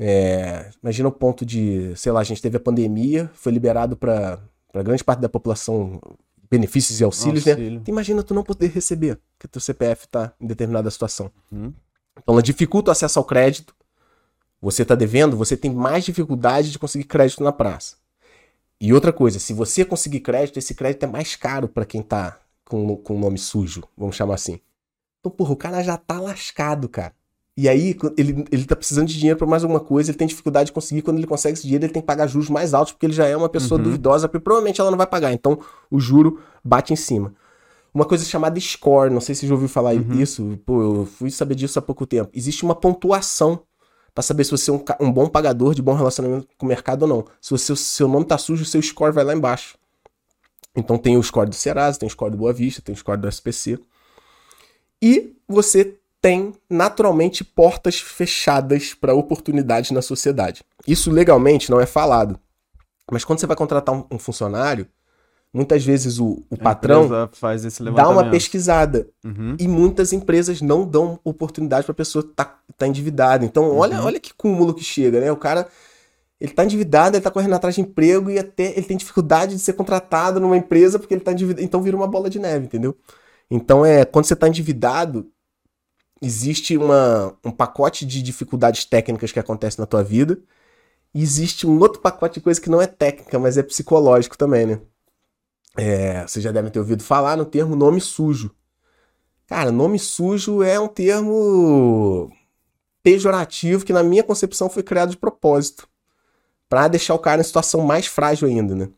É, 0.00 0.70
imagina 0.82 1.08
o 1.08 1.12
ponto 1.12 1.44
de, 1.44 1.92
sei 1.96 2.12
lá, 2.12 2.20
a 2.20 2.24
gente 2.24 2.40
teve 2.42 2.56
a 2.56 2.60
pandemia, 2.60 3.30
foi 3.34 3.50
liberado 3.52 3.96
para 3.96 4.38
grande 4.74 5.02
parte 5.02 5.20
da 5.20 5.28
população 5.28 6.00
benefícios 6.50 7.00
e 7.00 7.04
auxílios, 7.04 7.44
né? 7.44 7.52
Auxílio. 7.52 7.82
Imagina 7.86 8.22
tu 8.22 8.32
não 8.34 8.42
poder 8.42 8.68
receber, 8.70 9.18
porque 9.36 9.48
teu 9.48 9.60
CPF 9.60 10.04
está 10.04 10.32
em 10.40 10.46
determinada 10.46 10.90
situação. 10.90 11.30
Uhum. 11.52 11.72
Então 12.16 12.34
ela 12.34 12.42
dificulta 12.42 12.90
o 12.90 12.92
acesso 12.92 13.18
ao 13.18 13.24
crédito, 13.24 13.74
você 14.60 14.84
tá 14.84 14.94
devendo, 14.94 15.36
você 15.36 15.56
tem 15.56 15.72
mais 15.72 16.04
dificuldade 16.04 16.70
de 16.70 16.78
conseguir 16.78 17.04
crédito 17.04 17.42
na 17.42 17.52
praça. 17.52 17.96
E 18.80 18.92
outra 18.92 19.12
coisa, 19.12 19.38
se 19.38 19.52
você 19.52 19.84
conseguir 19.84 20.20
crédito, 20.20 20.58
esse 20.58 20.74
crédito 20.74 21.02
é 21.02 21.06
mais 21.06 21.34
caro 21.34 21.68
para 21.68 21.84
quem 21.84 22.02
tá 22.02 22.38
com, 22.64 22.96
com 22.96 23.18
nome 23.18 23.38
sujo, 23.38 23.82
vamos 23.96 24.14
chamar 24.14 24.34
assim. 24.34 24.60
Então, 25.20 25.32
porra, 25.32 25.52
o 25.52 25.56
cara 25.56 25.82
já 25.82 25.96
tá 25.96 26.20
lascado, 26.20 26.88
cara. 26.88 27.12
E 27.56 27.68
aí, 27.68 27.96
ele, 28.16 28.44
ele 28.52 28.64
tá 28.64 28.76
precisando 28.76 29.08
de 29.08 29.18
dinheiro 29.18 29.36
para 29.36 29.46
mais 29.46 29.64
alguma 29.64 29.80
coisa, 29.80 30.12
ele 30.12 30.18
tem 30.18 30.28
dificuldade 30.28 30.66
de 30.66 30.72
conseguir. 30.72 31.02
Quando 31.02 31.18
ele 31.18 31.26
consegue 31.26 31.54
esse 31.54 31.64
dinheiro, 31.64 31.84
ele 31.84 31.92
tem 31.92 32.00
que 32.00 32.06
pagar 32.06 32.28
juros 32.28 32.48
mais 32.48 32.72
altos, 32.72 32.92
porque 32.92 33.06
ele 33.06 33.12
já 33.12 33.26
é 33.26 33.36
uma 33.36 33.48
pessoa 33.48 33.78
uhum. 33.78 33.84
duvidosa, 33.84 34.28
porque 34.28 34.44
provavelmente 34.44 34.80
ela 34.80 34.92
não 34.92 34.98
vai 34.98 35.08
pagar. 35.08 35.32
Então, 35.32 35.58
o 35.90 35.98
juro 35.98 36.40
bate 36.62 36.92
em 36.92 36.96
cima. 36.96 37.34
Uma 37.92 38.04
coisa 38.04 38.24
chamada 38.24 38.60
score, 38.60 39.12
não 39.12 39.20
sei 39.20 39.34
se 39.34 39.40
você 39.40 39.46
já 39.48 39.54
ouviu 39.54 39.68
falar 39.68 39.94
uhum. 39.94 40.20
isso. 40.20 40.56
Pô, 40.64 40.82
eu 40.82 41.06
fui 41.06 41.32
saber 41.32 41.56
disso 41.56 41.80
há 41.80 41.82
pouco 41.82 42.06
tempo. 42.06 42.30
Existe 42.32 42.62
uma 42.62 42.76
pontuação 42.76 43.60
para 44.18 44.22
saber 44.24 44.42
se 44.42 44.50
você 44.50 44.68
é 44.68 44.74
um, 44.74 44.82
um, 44.98 45.12
bom 45.12 45.28
pagador, 45.28 45.76
de 45.76 45.80
bom 45.80 45.94
relacionamento 45.94 46.48
com 46.58 46.66
o 46.66 46.68
mercado 46.68 47.02
ou 47.02 47.08
não. 47.08 47.24
Se 47.40 47.54
o 47.54 47.76
seu, 47.76 48.08
nome 48.08 48.26
tá 48.26 48.36
sujo, 48.36 48.64
o 48.64 48.66
seu 48.66 48.82
score 48.82 49.12
vai 49.12 49.22
lá 49.22 49.32
embaixo. 49.32 49.78
Então 50.74 50.98
tem 50.98 51.16
o 51.16 51.22
score 51.22 51.48
do 51.48 51.54
Serasa, 51.54 52.00
tem 52.00 52.08
o 52.08 52.10
score 52.10 52.32
do 52.32 52.36
Boa 52.36 52.52
Vista, 52.52 52.82
tem 52.82 52.92
o 52.92 52.98
score 52.98 53.16
do 53.16 53.28
SPC. 53.28 53.78
E 55.00 55.36
você 55.46 55.94
tem 56.20 56.52
naturalmente 56.68 57.44
portas 57.44 58.00
fechadas 58.00 58.92
para 58.92 59.14
oportunidades 59.14 59.92
na 59.92 60.02
sociedade. 60.02 60.64
Isso 60.84 61.12
legalmente 61.12 61.70
não 61.70 61.80
é 61.80 61.86
falado. 61.86 62.40
Mas 63.12 63.24
quando 63.24 63.38
você 63.38 63.46
vai 63.46 63.56
contratar 63.56 63.94
um 64.10 64.18
funcionário, 64.18 64.88
muitas 65.52 65.84
vezes 65.84 66.18
o, 66.18 66.44
o 66.50 66.56
patrão 66.56 67.08
dá 67.94 68.08
uma 68.08 68.30
pesquisada. 68.30 69.08
Uhum. 69.24 69.56
E 69.58 69.66
muitas 69.66 70.12
empresas 70.12 70.60
não 70.60 70.86
dão 70.86 71.18
oportunidade 71.24 71.84
para 71.84 71.92
a 71.92 71.96
pessoa 71.96 72.22
estar 72.22 72.44
tá, 72.44 72.60
tá 72.76 72.86
endividada. 72.86 73.44
Então, 73.44 73.70
uhum. 73.70 73.78
olha, 73.78 74.02
olha 74.02 74.20
que 74.20 74.34
cúmulo 74.34 74.74
que 74.74 74.84
chega, 74.84 75.20
né? 75.20 75.32
O 75.32 75.36
cara 75.36 75.68
ele 76.40 76.52
tá 76.52 76.64
endividado, 76.64 77.16
ele 77.16 77.24
tá 77.24 77.30
correndo 77.30 77.54
atrás 77.54 77.74
de 77.74 77.80
emprego 77.80 78.30
e 78.30 78.38
até 78.38 78.70
ele 78.76 78.86
tem 78.86 78.96
dificuldade 78.96 79.54
de 79.54 79.60
ser 79.60 79.72
contratado 79.72 80.38
numa 80.38 80.56
empresa 80.56 80.98
porque 80.98 81.14
ele 81.14 81.20
tá 81.20 81.32
endividado. 81.32 81.64
Então 81.64 81.82
vira 81.82 81.96
uma 81.96 82.06
bola 82.06 82.30
de 82.30 82.38
neve, 82.38 82.66
entendeu? 82.66 82.96
Então 83.50 83.84
é 83.84 84.04
quando 84.04 84.26
você 84.26 84.36
tá 84.36 84.46
endividado, 84.46 85.28
existe 86.22 86.76
uma, 86.76 87.36
um 87.44 87.50
pacote 87.50 88.06
de 88.06 88.22
dificuldades 88.22 88.84
técnicas 88.84 89.32
que 89.32 89.40
acontece 89.40 89.78
na 89.78 89.86
tua 89.86 90.04
vida. 90.04 90.38
E 91.14 91.22
existe 91.22 91.66
um 91.66 91.78
outro 91.78 92.00
pacote 92.00 92.34
de 92.34 92.40
coisa 92.40 92.60
que 92.60 92.70
não 92.70 92.80
é 92.80 92.86
técnica, 92.86 93.38
mas 93.38 93.56
é 93.56 93.62
psicológico 93.62 94.36
também, 94.36 94.66
né? 94.66 94.80
É, 95.80 96.26
vocês 96.26 96.42
já 96.42 96.50
devem 96.50 96.72
ter 96.72 96.80
ouvido 96.80 97.04
falar 97.04 97.36
no 97.36 97.44
termo 97.44 97.76
nome 97.76 98.00
sujo. 98.00 98.50
Cara, 99.46 99.70
nome 99.70 99.96
sujo 99.96 100.60
é 100.60 100.78
um 100.78 100.88
termo 100.88 102.32
pejorativo 103.00 103.84
que, 103.84 103.92
na 103.92 104.02
minha 104.02 104.24
concepção, 104.24 104.68
foi 104.68 104.82
criado 104.82 105.10
de 105.10 105.16
propósito 105.16 105.88
para 106.68 106.88
deixar 106.88 107.14
o 107.14 107.18
cara 107.18 107.40
em 107.40 107.44
situação 107.44 107.80
mais 107.80 108.06
frágil 108.06 108.48
ainda, 108.48 108.74
né? 108.74 108.88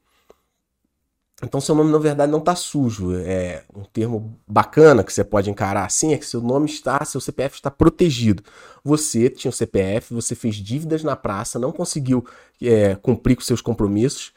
Então 1.43 1.61
seu 1.61 1.75
nome 1.75 1.93
na 1.93 1.99
verdade 1.99 2.33
não 2.33 2.41
tá 2.41 2.57
sujo. 2.57 3.15
É 3.15 3.63
um 3.75 3.85
termo 3.85 4.35
bacana 4.47 5.05
que 5.05 5.13
você 5.13 5.23
pode 5.23 5.51
encarar 5.51 5.85
assim 5.85 6.15
é 6.15 6.19
que 6.19 6.27
seu 6.27 6.41
nome 6.41 6.67
está, 6.67 7.05
seu 7.05 7.21
CPF 7.21 7.57
está 7.57 7.71
protegido. 7.71 8.43
Você 8.83 9.29
tinha 9.29 9.51
o 9.51 9.55
CPF, 9.55 10.15
você 10.15 10.35
fez 10.35 10.57
dívidas 10.57 11.05
na 11.05 11.15
praça, 11.15 11.59
não 11.59 11.73
conseguiu 11.73 12.27
é, 12.61 12.95
cumprir 12.95 13.37
com 13.37 13.43
seus 13.43 13.61
compromissos 13.61 14.33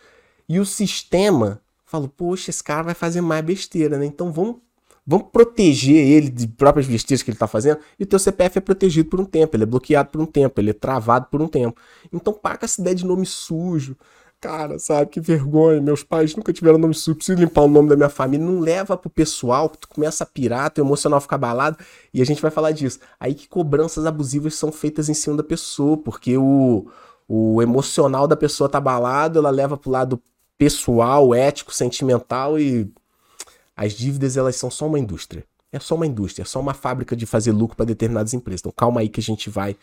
e 0.47 0.59
o 0.59 0.65
sistema 0.65 1.62
falou: 1.93 2.09
poxa, 2.09 2.49
esse 2.49 2.63
cara 2.63 2.81
vai 2.81 2.95
fazer 2.95 3.21
mais 3.21 3.45
besteira, 3.45 3.97
né? 3.97 4.05
Então 4.05 4.31
vamos 4.31 4.57
Vamos 5.05 5.27
proteger 5.33 5.97
ele 5.97 6.29
de 6.29 6.47
próprias 6.47 6.87
besteiras 6.87 7.21
que 7.21 7.29
ele 7.29 7.35
está 7.35 7.45
fazendo. 7.45 7.77
E 7.99 8.03
o 8.03 8.05
teu 8.05 8.17
CPF 8.17 8.57
é 8.57 8.61
protegido 8.61 9.09
por 9.09 9.19
um 9.19 9.25
tempo, 9.25 9.53
ele 9.53 9.63
é 9.63 9.65
bloqueado 9.65 10.09
por 10.09 10.21
um 10.21 10.25
tempo, 10.25 10.61
ele 10.61 10.69
é 10.69 10.73
travado 10.73 11.27
por 11.29 11.41
um 11.41 11.47
tempo. 11.49 11.77
Então 12.11 12.31
paga 12.31 12.63
essa 12.63 12.79
ideia 12.79 12.95
de 12.95 13.05
nome 13.05 13.25
sujo. 13.25 13.97
Cara, 14.39 14.79
sabe, 14.79 15.09
que 15.09 15.19
vergonha. 15.19 15.81
Meus 15.81 16.03
pais 16.03 16.35
nunca 16.35 16.53
tiveram 16.53 16.77
nome 16.77 16.93
sujo. 16.93 17.15
Preciso 17.15 17.37
limpar 17.37 17.63
o 17.63 17.67
nome 17.67 17.89
da 17.89 17.97
minha 17.97 18.09
família. 18.09 18.45
Não 18.45 18.59
leva 18.59 18.95
pro 18.97 19.09
pessoal, 19.09 19.69
que 19.69 19.77
tu 19.77 19.89
começa 19.89 20.23
a 20.23 20.27
pirar, 20.27 20.71
teu 20.71 20.85
emocional 20.85 21.19
fica 21.19 21.35
abalado. 21.35 21.77
E 22.13 22.21
a 22.21 22.25
gente 22.25 22.41
vai 22.41 22.51
falar 22.51 22.71
disso. 22.71 22.99
Aí 23.19 23.33
que 23.33 23.47
cobranças 23.49 24.05
abusivas 24.05 24.55
são 24.55 24.71
feitas 24.71 25.09
em 25.09 25.13
cima 25.13 25.35
da 25.35 25.43
pessoa, 25.43 25.97
porque 25.97 26.37
o, 26.37 26.87
o 27.27 27.61
emocional 27.61 28.25
da 28.25 28.37
pessoa 28.37 28.69
tá 28.69 28.77
abalado, 28.77 29.39
ela 29.39 29.49
leva 29.49 29.77
pro 29.77 29.91
lado 29.91 30.21
pessoal, 30.57 31.33
ético, 31.33 31.73
sentimental 31.73 32.59
e 32.59 32.91
as 33.75 33.93
dívidas 33.93 34.37
elas 34.37 34.55
são 34.55 34.69
só 34.69 34.87
uma 34.87 34.99
indústria. 34.99 35.43
É 35.71 35.79
só 35.79 35.95
uma 35.95 36.05
indústria, 36.05 36.43
é 36.43 36.45
só 36.45 36.59
uma 36.59 36.73
fábrica 36.73 37.15
de 37.15 37.25
fazer 37.25 37.51
lucro 37.51 37.75
para 37.75 37.87
determinadas 37.87 38.33
empresas. 38.33 38.61
Então 38.61 38.73
calma 38.75 39.01
aí 39.01 39.09
que 39.09 39.19
a 39.19 39.23
gente 39.23 39.49
vai 39.49 39.75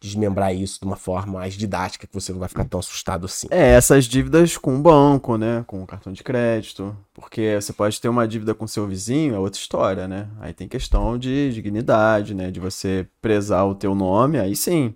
desmembrar 0.00 0.54
isso 0.54 0.78
de 0.78 0.86
uma 0.86 0.96
forma 0.96 1.34
mais 1.40 1.54
didática 1.54 2.06
que 2.06 2.14
você 2.14 2.32
não 2.32 2.38
vai 2.38 2.48
ficar 2.48 2.64
tão 2.64 2.78
assustado 2.78 3.24
assim. 3.24 3.48
É, 3.50 3.70
essas 3.70 4.04
dívidas 4.04 4.56
com 4.56 4.76
o 4.76 4.78
banco, 4.78 5.36
né? 5.36 5.64
Com 5.66 5.82
o 5.82 5.86
cartão 5.86 6.12
de 6.12 6.22
crédito. 6.22 6.96
Porque 7.12 7.58
você 7.60 7.72
pode 7.72 8.00
ter 8.00 8.08
uma 8.08 8.26
dívida 8.26 8.54
com 8.54 8.66
seu 8.66 8.86
vizinho, 8.86 9.34
é 9.34 9.38
outra 9.38 9.58
história, 9.58 10.06
né? 10.06 10.28
Aí 10.40 10.52
tem 10.52 10.68
questão 10.68 11.18
de 11.18 11.52
dignidade, 11.52 12.34
né? 12.34 12.50
De 12.50 12.60
você 12.60 13.08
prezar 13.20 13.66
o 13.66 13.74
teu 13.74 13.94
nome, 13.94 14.38
aí 14.38 14.54
sim. 14.54 14.94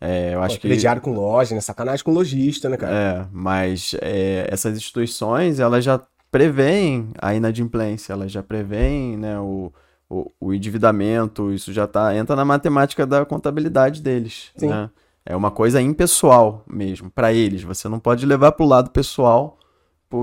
É, 0.00 0.34
eu 0.34 0.42
acho 0.42 0.56
Pô, 0.56 0.62
que. 0.62 0.68
Crediário 0.68 1.02
com 1.02 1.12
loja, 1.12 1.54
né? 1.54 1.60
Sacanagem 1.60 2.04
com 2.04 2.12
lojista, 2.12 2.68
né, 2.68 2.76
cara? 2.76 2.94
É, 2.94 3.26
mas 3.32 3.94
é, 4.00 4.46
essas 4.50 4.76
instituições, 4.76 5.58
elas 5.58 5.84
já 5.84 6.00
preveem 6.30 7.10
a 7.20 7.34
inadimplência, 7.34 8.12
elas 8.12 8.30
já 8.30 8.42
preveem 8.42 9.16
né, 9.16 9.38
o, 9.40 9.72
o, 10.08 10.30
o, 10.40 10.54
endividamento, 10.54 11.52
isso 11.52 11.72
já 11.72 11.86
tá, 11.86 12.14
entra 12.14 12.36
na 12.36 12.44
matemática 12.44 13.06
da 13.06 13.24
contabilidade 13.24 14.02
deles. 14.02 14.50
Sim. 14.56 14.68
Né? 14.68 14.90
É 15.24 15.34
uma 15.34 15.50
coisa 15.50 15.80
impessoal 15.80 16.64
mesmo, 16.66 17.10
para 17.10 17.32
eles. 17.32 17.62
Você 17.62 17.88
não 17.88 17.98
pode 17.98 18.24
levar 18.24 18.52
para 18.52 18.64
o 18.64 18.68
lado 18.68 18.90
pessoal 18.90 19.58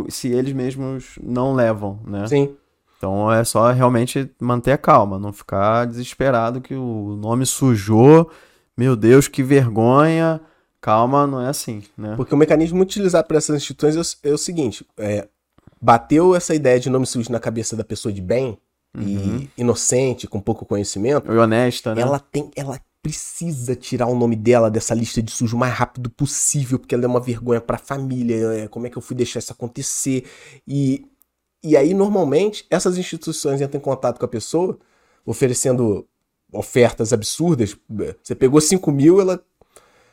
se 0.09 0.29
eles 0.29 0.53
mesmos 0.53 1.19
não 1.21 1.53
levam, 1.53 1.99
né? 2.05 2.27
Sim. 2.27 2.55
Então 2.97 3.31
é 3.31 3.43
só 3.43 3.71
realmente 3.71 4.31
manter 4.39 4.71
a 4.71 4.77
calma, 4.77 5.19
não 5.19 5.31
ficar 5.31 5.85
desesperado 5.85 6.61
que 6.61 6.73
o 6.73 7.15
nome 7.21 7.45
sujou. 7.45 8.31
Meu 8.77 8.95
Deus, 8.95 9.27
que 9.27 9.41
vergonha. 9.41 10.41
Calma, 10.81 11.25
não 11.25 11.41
é 11.41 11.49
assim, 11.49 11.83
né? 11.97 12.15
Porque 12.15 12.35
o 12.35 12.37
mecanismo 12.37 12.81
utilizado 12.81 13.27
por 13.27 13.35
essas 13.35 13.55
instituições 13.55 14.19
é, 14.23 14.29
é 14.29 14.33
o 14.33 14.37
seguinte: 14.37 14.85
é, 14.97 15.27
bateu 15.81 16.35
essa 16.35 16.53
ideia 16.53 16.79
de 16.79 16.89
nome 16.89 17.05
sujo 17.05 17.31
na 17.31 17.39
cabeça 17.39 17.75
da 17.75 17.83
pessoa 17.83 18.13
de 18.13 18.21
bem 18.21 18.57
uhum. 18.95 19.39
e 19.39 19.49
inocente, 19.57 20.27
com 20.27 20.39
pouco 20.39 20.65
conhecimento. 20.65 21.31
E 21.31 21.37
honesta, 21.37 21.95
né? 21.95 22.01
Ela 22.01 22.19
tem. 22.19 22.51
Ela 22.55 22.79
precisa 23.01 23.75
tirar 23.75 24.07
o 24.07 24.15
nome 24.15 24.35
dela 24.35 24.69
dessa 24.69 24.95
lista 24.95 25.21
de 25.21 25.31
sujo 25.31 25.55
o 25.55 25.59
mais 25.59 25.73
rápido 25.73 26.09
possível, 26.09 26.79
porque 26.79 26.95
ela 26.95 27.03
é 27.03 27.07
uma 27.07 27.19
vergonha 27.19 27.61
para 27.61 27.75
a 27.75 27.79
família. 27.79 28.35
É, 28.53 28.67
como 28.67 28.87
é 28.87 28.89
que 28.89 28.97
eu 28.97 29.01
fui 29.01 29.15
deixar 29.15 29.39
isso 29.39 29.51
acontecer? 29.51 30.25
E, 30.67 31.05
e 31.63 31.77
aí, 31.77 31.93
normalmente, 31.93 32.65
essas 32.69 32.97
instituições 32.97 33.61
entram 33.61 33.79
em 33.79 33.83
contato 33.83 34.17
com 34.17 34.25
a 34.25 34.27
pessoa, 34.27 34.79
oferecendo 35.25 36.07
ofertas 36.57 37.13
absurdas. 37.13 37.77
Você 38.23 38.35
pegou 38.35 38.59
5 38.59 38.91
mil, 38.91 39.21
ela 39.21 39.41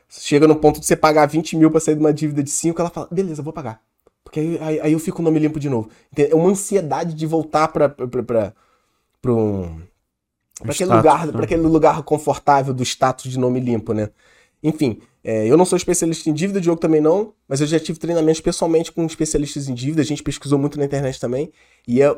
chega 0.09 0.46
no 0.46 0.57
ponto 0.57 0.81
de 0.81 0.87
você 0.87 0.96
pagar 0.96 1.26
20 1.26 1.57
mil 1.57 1.70
para 1.70 1.81
sair 1.81 1.94
de 1.94 2.00
uma 2.00 2.12
dívida 2.12 2.42
de 2.42 2.50
5, 2.50 2.81
ela 2.81 2.90
fala, 2.90 3.09
beleza, 3.11 3.42
vou 3.42 3.52
pagar. 3.52 3.81
Porque 4.22 4.40
aí, 4.40 4.59
aí, 4.61 4.81
aí 4.81 4.92
eu 4.92 4.98
fico 4.98 5.20
o 5.20 5.24
nome 5.24 5.38
limpo 5.38 5.59
de 5.59 5.68
novo. 5.68 5.90
É 6.16 6.35
uma 6.35 6.50
ansiedade 6.50 7.14
de 7.14 7.26
voltar 7.26 7.68
pra, 7.68 7.88
pra, 7.88 8.07
pra, 8.07 8.22
pra, 8.22 8.55
pra 9.20 9.33
um. 9.33 9.81
Pra 10.61 10.72
aquele, 10.72 10.94
lugar, 10.94 11.26
né? 11.26 11.33
pra 11.33 11.44
aquele 11.44 11.62
lugar 11.62 12.02
confortável 12.02 12.72
do 12.72 12.83
status 12.85 13.31
de 13.31 13.38
nome 13.38 13.59
limpo, 13.59 13.92
né? 13.92 14.11
Enfim, 14.62 15.00
é, 15.24 15.46
eu 15.46 15.57
não 15.57 15.64
sou 15.64 15.76
especialista 15.76 16.31
em 16.31 16.33
dívida, 16.33 16.61
Diogo 16.61 16.81
também 16.81 17.00
não, 17.00 17.33
mas 17.48 17.61
eu 17.61 17.66
já 17.66 17.81
tive 17.81 17.98
treinamentos 17.98 18.40
pessoalmente 18.40 18.92
com 18.92 19.05
especialistas 19.05 19.68
em 19.68 19.74
dívida, 19.74 20.02
a 20.02 20.05
gente 20.05 20.22
pesquisou 20.22 20.59
muito 20.59 20.78
na 20.78 20.85
internet 20.85 21.18
também, 21.18 21.50
e 21.87 22.00
é 22.00 22.16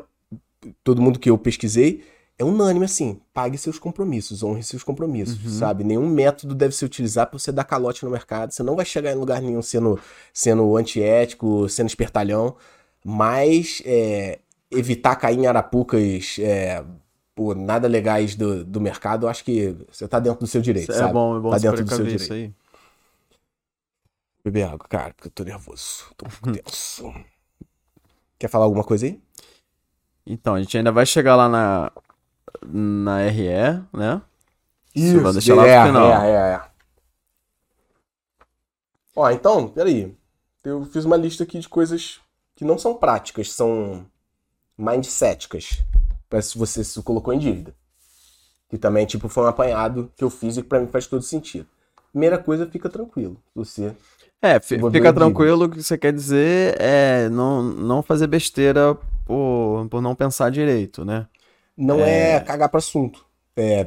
todo 0.83 1.01
mundo 1.01 1.17
que 1.17 1.29
eu 1.29 1.37
pesquisei 1.37 2.03
é 2.37 2.43
unânime 2.43 2.85
assim, 2.85 3.21
pague 3.33 3.57
seus 3.57 3.79
compromissos, 3.79 4.43
honre 4.43 4.61
seus 4.61 4.83
compromissos, 4.83 5.43
uhum. 5.45 5.51
sabe? 5.51 5.83
Nenhum 5.83 6.07
método 6.07 6.53
deve 6.53 6.75
ser 6.75 6.85
utilizado 6.85 7.29
para 7.29 7.39
você 7.39 7.51
dar 7.51 7.63
calote 7.63 8.03
no 8.03 8.11
mercado. 8.11 8.51
Você 8.51 8.61
não 8.61 8.75
vai 8.75 8.85
chegar 8.85 9.11
em 9.13 9.15
lugar 9.15 9.41
nenhum 9.41 9.61
sendo, 9.61 9.97
sendo 10.33 10.75
antiético, 10.75 11.69
sendo 11.69 11.87
espertalhão, 11.87 12.57
mas 13.03 13.81
é, 13.85 14.39
evitar 14.69 15.15
cair 15.15 15.39
em 15.39 15.47
arapucas 15.47 16.37
é, 16.39 16.83
por 17.33 17.55
nada 17.55 17.87
legais 17.87 18.35
do, 18.35 18.65
do 18.65 18.81
mercado, 18.81 19.25
eu 19.25 19.29
acho 19.29 19.43
que 19.43 19.75
você 19.89 20.05
tá 20.05 20.19
dentro 20.19 20.41
do 20.41 20.47
seu 20.47 20.61
direito, 20.61 20.91
é 20.91 20.95
sabe? 20.95 21.09
É 21.09 21.13
bom, 21.13 21.37
é 21.37 21.39
bom 21.39 21.51
tá 21.51 21.57
dentro 21.57 21.85
do 21.85 21.95
seu 21.95 22.05
direito. 22.05 22.33
Aí. 22.33 22.53
Beber 24.43 24.63
água, 24.63 24.87
cara, 24.89 25.13
porque 25.13 25.29
eu 25.29 25.31
tô 25.31 25.43
nervoso, 25.43 26.05
tô 26.17 26.25
um 26.27 26.29
pouco 26.29 26.51
tenso. 26.51 27.13
Quer 28.37 28.49
falar 28.49 28.65
alguma 28.65 28.83
coisa 28.83 29.05
aí? 29.05 29.21
Então, 30.27 30.55
a 30.55 30.59
gente 30.59 30.77
ainda 30.77 30.91
vai 30.91 31.05
chegar 31.05 31.35
lá 31.35 31.47
na, 31.47 31.91
na 32.63 33.27
RE, 33.27 33.83
né? 33.93 34.21
Isso, 34.95 35.19
vai 35.21 35.33
deixar 35.33 35.55
lá 35.55 35.67
é, 35.67 35.77
pro 35.77 35.87
final. 35.87 36.23
É, 36.23 36.31
é, 36.31 36.53
é. 36.53 36.61
Ó, 39.15 39.29
então, 39.29 39.67
peraí. 39.67 40.15
Eu 40.63 40.85
fiz 40.85 41.05
uma 41.05 41.17
lista 41.17 41.43
aqui 41.43 41.59
de 41.59 41.69
coisas 41.69 42.19
que 42.55 42.65
não 42.65 42.77
são 42.77 42.95
práticas, 42.95 43.51
são 43.51 44.05
mindseticas. 44.77 45.83
Pra 46.29 46.41
se 46.41 46.57
você 46.57 46.83
se 46.83 47.01
colocou 47.03 47.33
em 47.33 47.39
dívida. 47.39 47.75
Que 48.69 48.77
também, 48.77 49.05
tipo, 49.05 49.29
foi 49.29 49.43
um 49.43 49.47
apanhado 49.47 50.11
que 50.15 50.23
eu 50.23 50.29
fiz 50.29 50.57
e 50.57 50.63
que 50.63 50.67
pra 50.67 50.79
mim 50.79 50.87
faz 50.87 51.05
todo 51.05 51.21
sentido. 51.21 51.67
primeira 52.11 52.37
coisa, 52.37 52.65
fica 52.65 52.89
tranquilo. 52.89 53.37
Você. 53.53 53.95
É, 54.41 54.59
fica 54.59 55.13
tranquilo, 55.13 55.65
o 55.65 55.69
que 55.69 55.81
você 55.81 55.97
quer 55.97 56.13
dizer 56.13 56.75
é 56.79 57.29
não, 57.29 57.63
não 57.63 58.03
fazer 58.03 58.27
besteira 58.27 58.95
por, 59.25 59.87
por 59.89 60.01
não 60.01 60.13
pensar 60.13 60.51
direito, 60.51 61.03
né? 61.03 61.27
Não 61.77 61.99
é, 61.99 62.39
cagar 62.39 62.69
para 62.69 62.77
assunto. 62.77 63.25
É, 63.55 63.85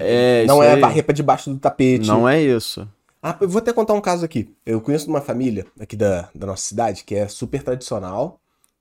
É, 0.00 0.44
não 0.46 0.62
é 0.62 0.74
aí. 0.74 0.80
varrer 0.80 1.04
pra 1.04 1.14
debaixo 1.14 1.50
do 1.50 1.58
tapete. 1.58 2.06
Não 2.06 2.28
é 2.28 2.40
isso. 2.40 2.86
Ah, 3.22 3.36
eu 3.40 3.48
vou 3.48 3.58
até 3.58 3.72
contar 3.72 3.94
um 3.94 4.00
caso 4.00 4.24
aqui. 4.24 4.54
Eu 4.64 4.80
conheço 4.80 5.08
uma 5.08 5.20
família 5.20 5.66
aqui 5.80 5.96
da, 5.96 6.28
da 6.34 6.46
nossa 6.46 6.62
cidade 6.62 7.02
que 7.02 7.14
é 7.14 7.26
super 7.26 7.62
tradicional, 7.62 8.38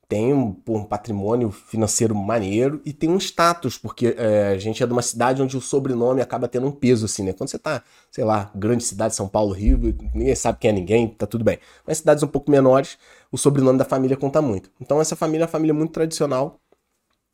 tem 0.07 0.33
um, 0.33 0.55
um 0.67 0.83
patrimônio 0.83 1.49
financeiro 1.49 2.13
maneiro 2.13 2.79
e 2.85 2.93
tem 2.93 3.09
um 3.09 3.17
status, 3.17 3.75
porque 3.77 4.13
é, 4.17 4.49
a 4.49 4.57
gente 4.59 4.83
é 4.83 4.85
de 4.85 4.93
uma 4.93 5.01
cidade 5.01 5.41
onde 5.41 5.57
o 5.57 5.61
sobrenome 5.61 6.21
acaba 6.21 6.47
tendo 6.47 6.67
um 6.67 6.71
peso, 6.71 7.05
assim, 7.05 7.23
né? 7.23 7.33
Quando 7.33 7.49
você 7.49 7.57
tá, 7.57 7.81
sei 8.11 8.23
lá, 8.23 8.51
grande 8.53 8.83
cidade, 8.83 9.15
São 9.15 9.27
Paulo, 9.27 9.51
Rio, 9.51 9.79
ninguém 10.13 10.35
sabe 10.35 10.59
quem 10.59 10.69
é 10.69 10.73
ninguém, 10.73 11.07
tá 11.07 11.25
tudo 11.25 11.43
bem. 11.43 11.57
Mas 11.87 11.97
cidades 11.97 12.21
um 12.21 12.27
pouco 12.27 12.51
menores, 12.51 12.99
o 13.31 13.37
sobrenome 13.37 13.79
da 13.79 13.85
família 13.85 14.15
conta 14.15 14.41
muito. 14.43 14.69
Então 14.79 15.01
essa 15.01 15.15
família 15.15 15.43
é 15.43 15.45
uma 15.45 15.51
família 15.51 15.73
muito 15.73 15.91
tradicional 15.91 16.59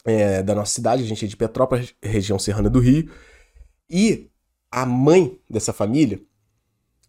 é, 0.05 0.41
da 0.43 0.55
nossa 0.55 0.73
cidade, 0.73 1.03
a 1.03 1.05
gente 1.05 1.25
é 1.25 1.27
de 1.27 1.37
Petrópolis, 1.37 1.93
região 2.01 2.39
serrana 2.39 2.69
do 2.69 2.79
Rio, 2.79 3.11
e 3.89 4.29
a 4.71 4.85
mãe 4.85 5.39
dessa 5.49 5.73
família 5.73 6.19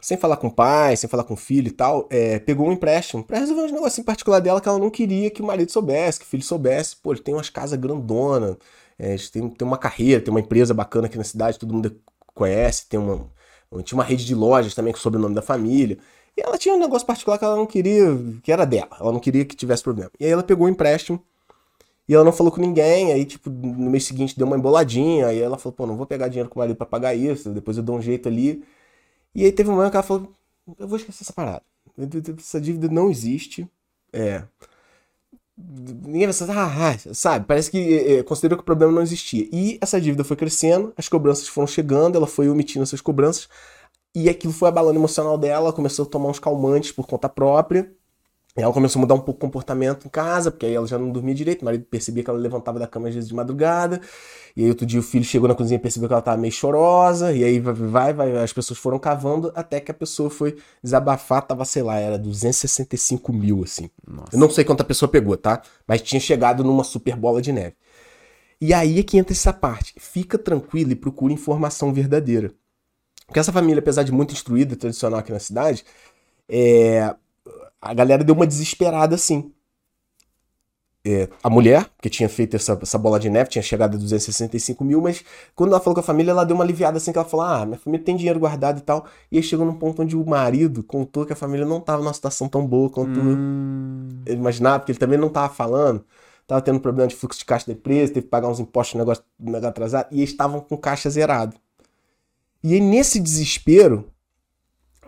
sem 0.03 0.17
falar 0.17 0.37
com 0.37 0.49
o 0.49 0.51
pai, 0.51 0.97
sem 0.97 1.09
falar 1.09 1.23
com 1.23 1.35
o 1.35 1.37
filho 1.37 1.69
e 1.69 1.71
tal, 1.71 2.09
é, 2.11 2.41
pegou 2.41 2.67
um 2.69 2.73
empréstimo 2.73 3.23
pra 3.23 3.39
resolver 3.39 3.63
uns 3.63 3.71
negócios 3.71 4.01
em 4.01 4.03
particular 4.03 4.41
dela 4.41 4.61
que 4.61 4.69
ela 4.69 4.79
não 4.79 4.91
queria 4.91 5.31
que 5.31 5.41
o 5.41 5.45
marido 5.47 5.71
soubesse, 5.71 6.19
que 6.19 6.25
o 6.27 6.29
filho 6.29 6.43
soubesse. 6.43 6.97
Pô, 6.97 7.13
ele 7.13 7.23
tem 7.23 7.33
umas 7.33 7.49
casas 7.49 7.79
grandonas, 7.79 8.57
é, 8.99 9.15
têm, 9.33 9.49
tem 9.49 9.67
uma 9.67 9.79
carreira, 9.79 10.21
tem 10.21 10.35
uma 10.35 10.41
empresa 10.41 10.75
bacana 10.75 11.07
aqui 11.07 11.17
na 11.17 11.23
cidade, 11.23 11.57
todo 11.57 11.73
mundo 11.73 11.97
conhece, 12.35 12.89
tem 12.89 12.99
uma, 12.99 13.31
tinha 13.85 13.97
uma 13.97 14.03
rede 14.03 14.25
de 14.25 14.35
lojas 14.35 14.75
também 14.75 14.93
com 14.93 14.99
o 14.99 15.03
sobrenome 15.03 15.37
da 15.37 15.43
família. 15.43 15.97
E 16.37 16.41
ela 16.43 16.59
tinha 16.59 16.75
um 16.75 16.81
negócio 16.81 17.07
particular 17.07 17.39
que 17.39 17.45
ela 17.45 17.55
não 17.55 17.67
queria, 17.67 18.05
que 18.43 18.51
era 18.51 18.65
dela, 18.65 18.97
ela 18.99 19.13
não 19.13 19.21
queria 19.21 19.45
que 19.45 19.55
tivesse 19.55 19.85
problema. 19.85 20.11
E 20.19 20.25
aí 20.25 20.33
ela 20.33 20.43
pegou 20.43 20.67
o 20.67 20.71
empréstimo 20.71 21.23
e 22.09 22.15
ela 22.15 22.25
não 22.25 22.33
falou 22.33 22.53
com 22.53 22.61
ninguém, 22.61 23.13
aí, 23.13 23.25
tipo, 23.25 23.49
no 23.51 23.91
mês 23.91 24.05
seguinte 24.05 24.37
deu 24.37 24.47
uma 24.47 24.57
emboladinha, 24.57 25.29
aí 25.29 25.39
ela 25.41 25.59
falou, 25.59 25.75
pô, 25.75 25.87
não 25.87 25.97
vou 25.97 26.07
pegar 26.07 26.29
dinheiro 26.29 26.49
com 26.49 26.59
o 26.59 26.59
marido 26.61 26.77
pra 26.77 26.87
pagar 26.87 27.15
isso, 27.15 27.51
depois 27.51 27.77
eu 27.77 27.83
dou 27.83 27.97
um 27.97 28.03
jeito 28.03 28.29
ali. 28.29 28.65
E 29.35 29.45
aí 29.45 29.53
teve 29.53 29.71
um 29.71 29.75
momento 29.75 29.93
que 29.93 29.97
ela 29.97 30.03
falou, 30.03 30.33
eu 30.79 30.89
vou 30.89 30.97
esquecer 30.97 31.25
essa 31.25 31.33
parada. 31.33 31.63
Essa 32.39 32.61
dívida 32.61 32.89
não 32.89 33.11
existe. 33.11 33.69
É. 34.13 34.45
Ninguém 35.57 36.27
vai 36.27 36.57
ah, 36.57 36.91
ah, 36.91 37.15
sabe? 37.15 37.47
Parece 37.47 37.71
que 37.71 37.99
é, 37.99 38.23
considerou 38.23 38.57
que 38.57 38.63
o 38.63 38.65
problema 38.65 38.93
não 38.93 39.03
existia. 39.03 39.49
E 39.53 39.79
essa 39.81 40.01
dívida 40.01 40.25
foi 40.25 40.37
crescendo, 40.37 40.93
as 40.97 41.09
cobranças 41.09 41.47
foram 41.49 41.67
chegando, 41.67 42.17
ela 42.17 42.27
foi 42.27 42.49
omitindo 42.49 42.83
essas 42.83 43.01
cobranças, 43.01 43.49
e 44.15 44.29
aquilo 44.29 44.53
foi 44.53 44.69
abalando 44.69 44.99
emocional 44.99 45.39
dela, 45.39 45.67
ela 45.67 45.73
começou 45.73 46.05
a 46.05 46.09
tomar 46.09 46.29
uns 46.31 46.39
calmantes 46.39 46.93
por 46.93 47.07
conta 47.07 47.29
própria. 47.29 47.91
E 48.55 48.61
ela 48.61 48.73
começou 48.73 49.01
a 49.01 49.03
mudar 49.03 49.15
um 49.15 49.21
pouco 49.21 49.39
o 49.39 49.41
comportamento 49.41 50.07
em 50.07 50.11
casa, 50.11 50.51
porque 50.51 50.67
aí 50.67 50.75
ela 50.75 50.87
já 50.87 50.99
não 50.99 51.11
dormia 51.11 51.35
direito. 51.35 51.63
O 51.63 51.65
marido 51.65 51.85
percebia 51.85 52.23
que 52.23 52.29
ela 52.29 52.39
levantava 52.39 52.79
da 52.79 52.87
cama 52.87 53.09
às 53.09 53.15
vezes 53.15 53.29
de 53.29 53.35
madrugada. 53.35 53.99
E 54.55 54.63
aí 54.63 54.69
outro 54.69 54.85
dia 54.85 55.01
o 55.01 55.03
filho 55.03 55.25
chegou 55.25 55.49
na 55.49 55.55
cozinha 55.55 55.77
e 55.77 55.81
percebeu 55.81 56.07
que 56.07 56.13
ela 56.13 56.21
tava 56.21 56.37
meio 56.37 56.53
chorosa. 56.53 57.33
E 57.33 57.43
aí 57.43 57.59
vai, 57.59 57.73
vai, 57.73 58.13
vai, 58.13 58.37
as 58.43 58.53
pessoas 58.53 58.79
foram 58.79 58.99
cavando 58.99 59.51
até 59.55 59.81
que 59.81 59.91
a 59.91 59.95
pessoa 59.95 60.29
foi 60.29 60.59
desabafar. 60.83 61.41
Tava, 61.47 61.65
sei 61.65 61.83
lá, 61.83 61.99
era 61.99 62.19
265 62.19 63.33
mil, 63.33 63.63
assim. 63.65 63.89
Nossa. 64.07 64.35
Eu 64.35 64.39
não 64.39 64.51
sei 64.51 64.65
quanto 64.65 64.83
a 64.83 64.85
pessoa 64.85 65.09
pegou, 65.09 65.35
tá? 65.35 65.63
Mas 65.87 66.03
tinha 66.03 66.21
chegado 66.21 66.63
numa 66.63 66.85
super 66.85 67.17
bola 67.17 67.41
de 67.41 67.53
neve. 67.53 67.75
E 68.61 68.75
aí 68.75 68.99
é 68.99 69.03
que 69.03 69.17
entra 69.17 69.33
essa 69.33 69.53
parte. 69.53 69.95
Fica 69.99 70.37
tranquilo 70.37 70.93
e 70.93 70.95
procura 70.95 71.33
informação 71.33 71.91
verdadeira. 71.91 72.53
Porque 73.27 73.41
essa 73.41 73.51
família, 73.51 73.81
apesar 73.81 74.03
de 74.03 74.13
muito 74.13 74.35
instruída 74.35 74.75
e 74.75 74.77
tradicional 74.77 75.21
aqui 75.21 75.33
na 75.33 75.39
cidade, 75.39 75.87
é, 76.47 77.15
a 77.83 77.93
galera 77.93 78.23
deu 78.23 78.35
uma 78.35 78.47
desesperada 78.47 79.17
assim. 79.17 79.53
É, 81.05 81.29
a 81.43 81.51
mulher, 81.51 81.91
que 82.01 82.09
tinha 82.09 82.29
feito 82.29 82.55
essa, 82.55 82.79
essa 82.81 82.97
bola 82.97 83.19
de 83.19 83.29
neve, 83.29 83.51
tinha 83.51 83.63
chegado 83.63 83.97
a 83.97 83.99
265 83.99 84.85
mil, 84.85 85.01
mas 85.01 85.25
quando 85.53 85.71
ela 85.71 85.81
falou 85.81 85.95
com 85.95 86.01
a 86.01 86.05
família, 86.05 86.31
ela 86.31 86.45
deu 86.45 86.55
uma 86.55 86.63
aliviada 86.63 86.97
assim, 86.97 87.11
que 87.11 87.19
ela 87.19 87.27
falou, 87.27 87.45
ah, 87.45 87.67
minha 87.67 87.77
família 87.79 88.05
tem 88.05 88.15
dinheiro 88.17 88.39
guardado 88.39 88.79
e 88.79 88.83
tal. 88.83 89.07
E 89.31 89.37
aí 89.37 89.43
chegou 89.43 89.67
num 89.67 89.75
ponto 89.75 90.01
onde 90.01 90.17
o 90.17 90.25
marido 90.25 90.81
contou 90.85 91.27
que 91.27 91.33
a 91.33 91.37
família 91.37 91.67
não 91.67 91.81
tava 91.81 92.05
numa 92.05 92.13
situação 92.15 92.49
tão 92.49 92.65
boa 92.65 92.89
quanto 92.89 93.19
Hum, 93.19 94.23
ele 94.25 94.37
imaginava, 94.37 94.79
porque 94.79 94.93
ele 94.93 94.99
também 94.99 95.19
não 95.19 95.29
tava 95.29 95.53
falando. 95.53 96.05
Tava 96.47 96.63
tendo 96.63 96.79
problema 96.79 97.09
de 97.09 97.17
fluxo 97.17 97.41
de 97.41 97.45
caixa 97.45 97.67
da 97.67 97.73
empresa, 97.73 98.13
teve 98.13 98.27
que 98.27 98.31
pagar 98.31 98.49
uns 98.49 98.61
impostos, 98.61 98.97
negócio, 98.97 99.25
negócio 99.41 99.69
atrasado, 99.69 100.07
e 100.13 100.19
eles 100.19 100.31
estavam 100.31 100.61
com 100.61 100.77
caixa 100.77 101.11
zerado. 101.11 101.57
E 102.63 102.75
aí, 102.75 102.81
nesse 102.81 103.19
desespero, 103.19 104.12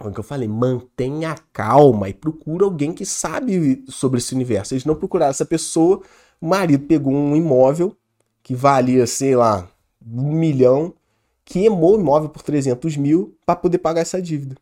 o 0.00 0.10
que 0.10 0.20
eu 0.20 0.24
falei, 0.24 0.48
mantenha 0.48 1.36
calma 1.52 2.08
e 2.08 2.14
procura 2.14 2.64
alguém 2.64 2.92
que 2.92 3.06
sabe 3.06 3.84
sobre 3.88 4.18
esse 4.18 4.34
universo. 4.34 4.74
Eles 4.74 4.84
não 4.84 4.94
procuraram 4.94 5.30
essa 5.30 5.46
pessoa, 5.46 6.02
o 6.40 6.46
marido 6.46 6.86
pegou 6.86 7.12
um 7.12 7.36
imóvel 7.36 7.96
que 8.42 8.54
valia, 8.54 9.06
sei 9.06 9.36
lá, 9.36 9.68
um 10.04 10.32
milhão, 10.32 10.92
queimou 11.44 11.96
o 11.96 12.00
imóvel 12.00 12.28
por 12.28 12.42
300 12.42 12.96
mil 12.96 13.36
para 13.46 13.56
poder 13.56 13.78
pagar 13.78 14.00
essa 14.00 14.20
dívida. 14.20 14.56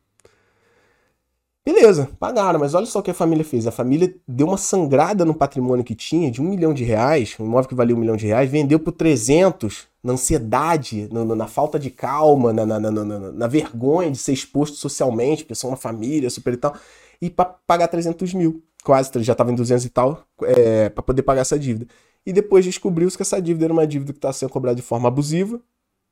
Beleza, 1.65 2.11
pagaram, 2.19 2.59
mas 2.59 2.75
olha 2.75 2.87
só 2.87 2.99
o 2.99 3.03
que 3.03 3.11
a 3.13 3.15
família 3.15 3.45
fez. 3.45 3.69
A 3.69 3.71
família 3.71 4.13
deu 4.27 4.49
uma 4.49 4.57
sangrada 4.57 5.25
no 5.25 5.33
patrimônio 5.33 5.85
que 5.85 5.95
tinha 5.95 6.29
de 6.29 6.43
um 6.43 6.45
milhão 6.45 6.75
de 6.75 6.83
reais, 6.83 7.37
um 7.39 7.45
imóvel 7.47 7.69
que 7.69 7.75
valia 7.75 7.95
um 7.95 7.99
milhão 8.01 8.17
de 8.17 8.27
reais, 8.27 8.51
vendeu 8.51 8.81
por 8.81 8.91
300 8.93 9.87
na 10.03 10.15
ansiedade, 10.15 11.09
no- 11.13 11.37
na 11.37 11.47
falta 11.47 11.79
de 11.79 11.89
calma, 11.89 12.53
na, 12.53 12.67
na, 12.67 12.81
na, 12.81 12.91
na- 12.91 13.05
na- 13.05 13.33
na 13.33 13.47
vergonha 13.47 14.11
de 14.11 14.19
ser 14.19 14.33
exposto 14.33 14.77
socialmente, 14.77 15.45
porque 15.45 15.55
são 15.55 15.71
uma 15.71 15.77
família 15.77 16.29
super 16.31 16.53
e 16.55 16.57
tal, 16.57 16.75
e 17.21 17.31
para 17.31 17.45
pagar 17.65 17.87
300 17.87 18.35
mil, 18.35 18.61
quase, 18.83 19.13
já 19.23 19.31
estava 19.33 19.53
em 19.53 19.55
200 19.55 19.85
e 19.85 19.89
tal, 19.91 20.25
é, 20.43 20.89
para 20.89 21.03
poder 21.05 21.23
pagar 21.23 21.43
essa 21.43 21.57
dívida. 21.57 21.87
E 22.27 22.33
depois 22.33 22.65
descobriu-se 22.65 23.17
que 23.17 23.23
essa 23.23 23.41
dívida 23.41 23.67
era 23.67 23.73
uma 23.73 23.87
dívida 23.87 24.13
que 24.13 24.19
estava 24.19 24.33
sendo 24.35 24.51
cobrada 24.51 24.75
de 24.75 24.83
forma 24.83 25.07
abusiva, 25.07 25.61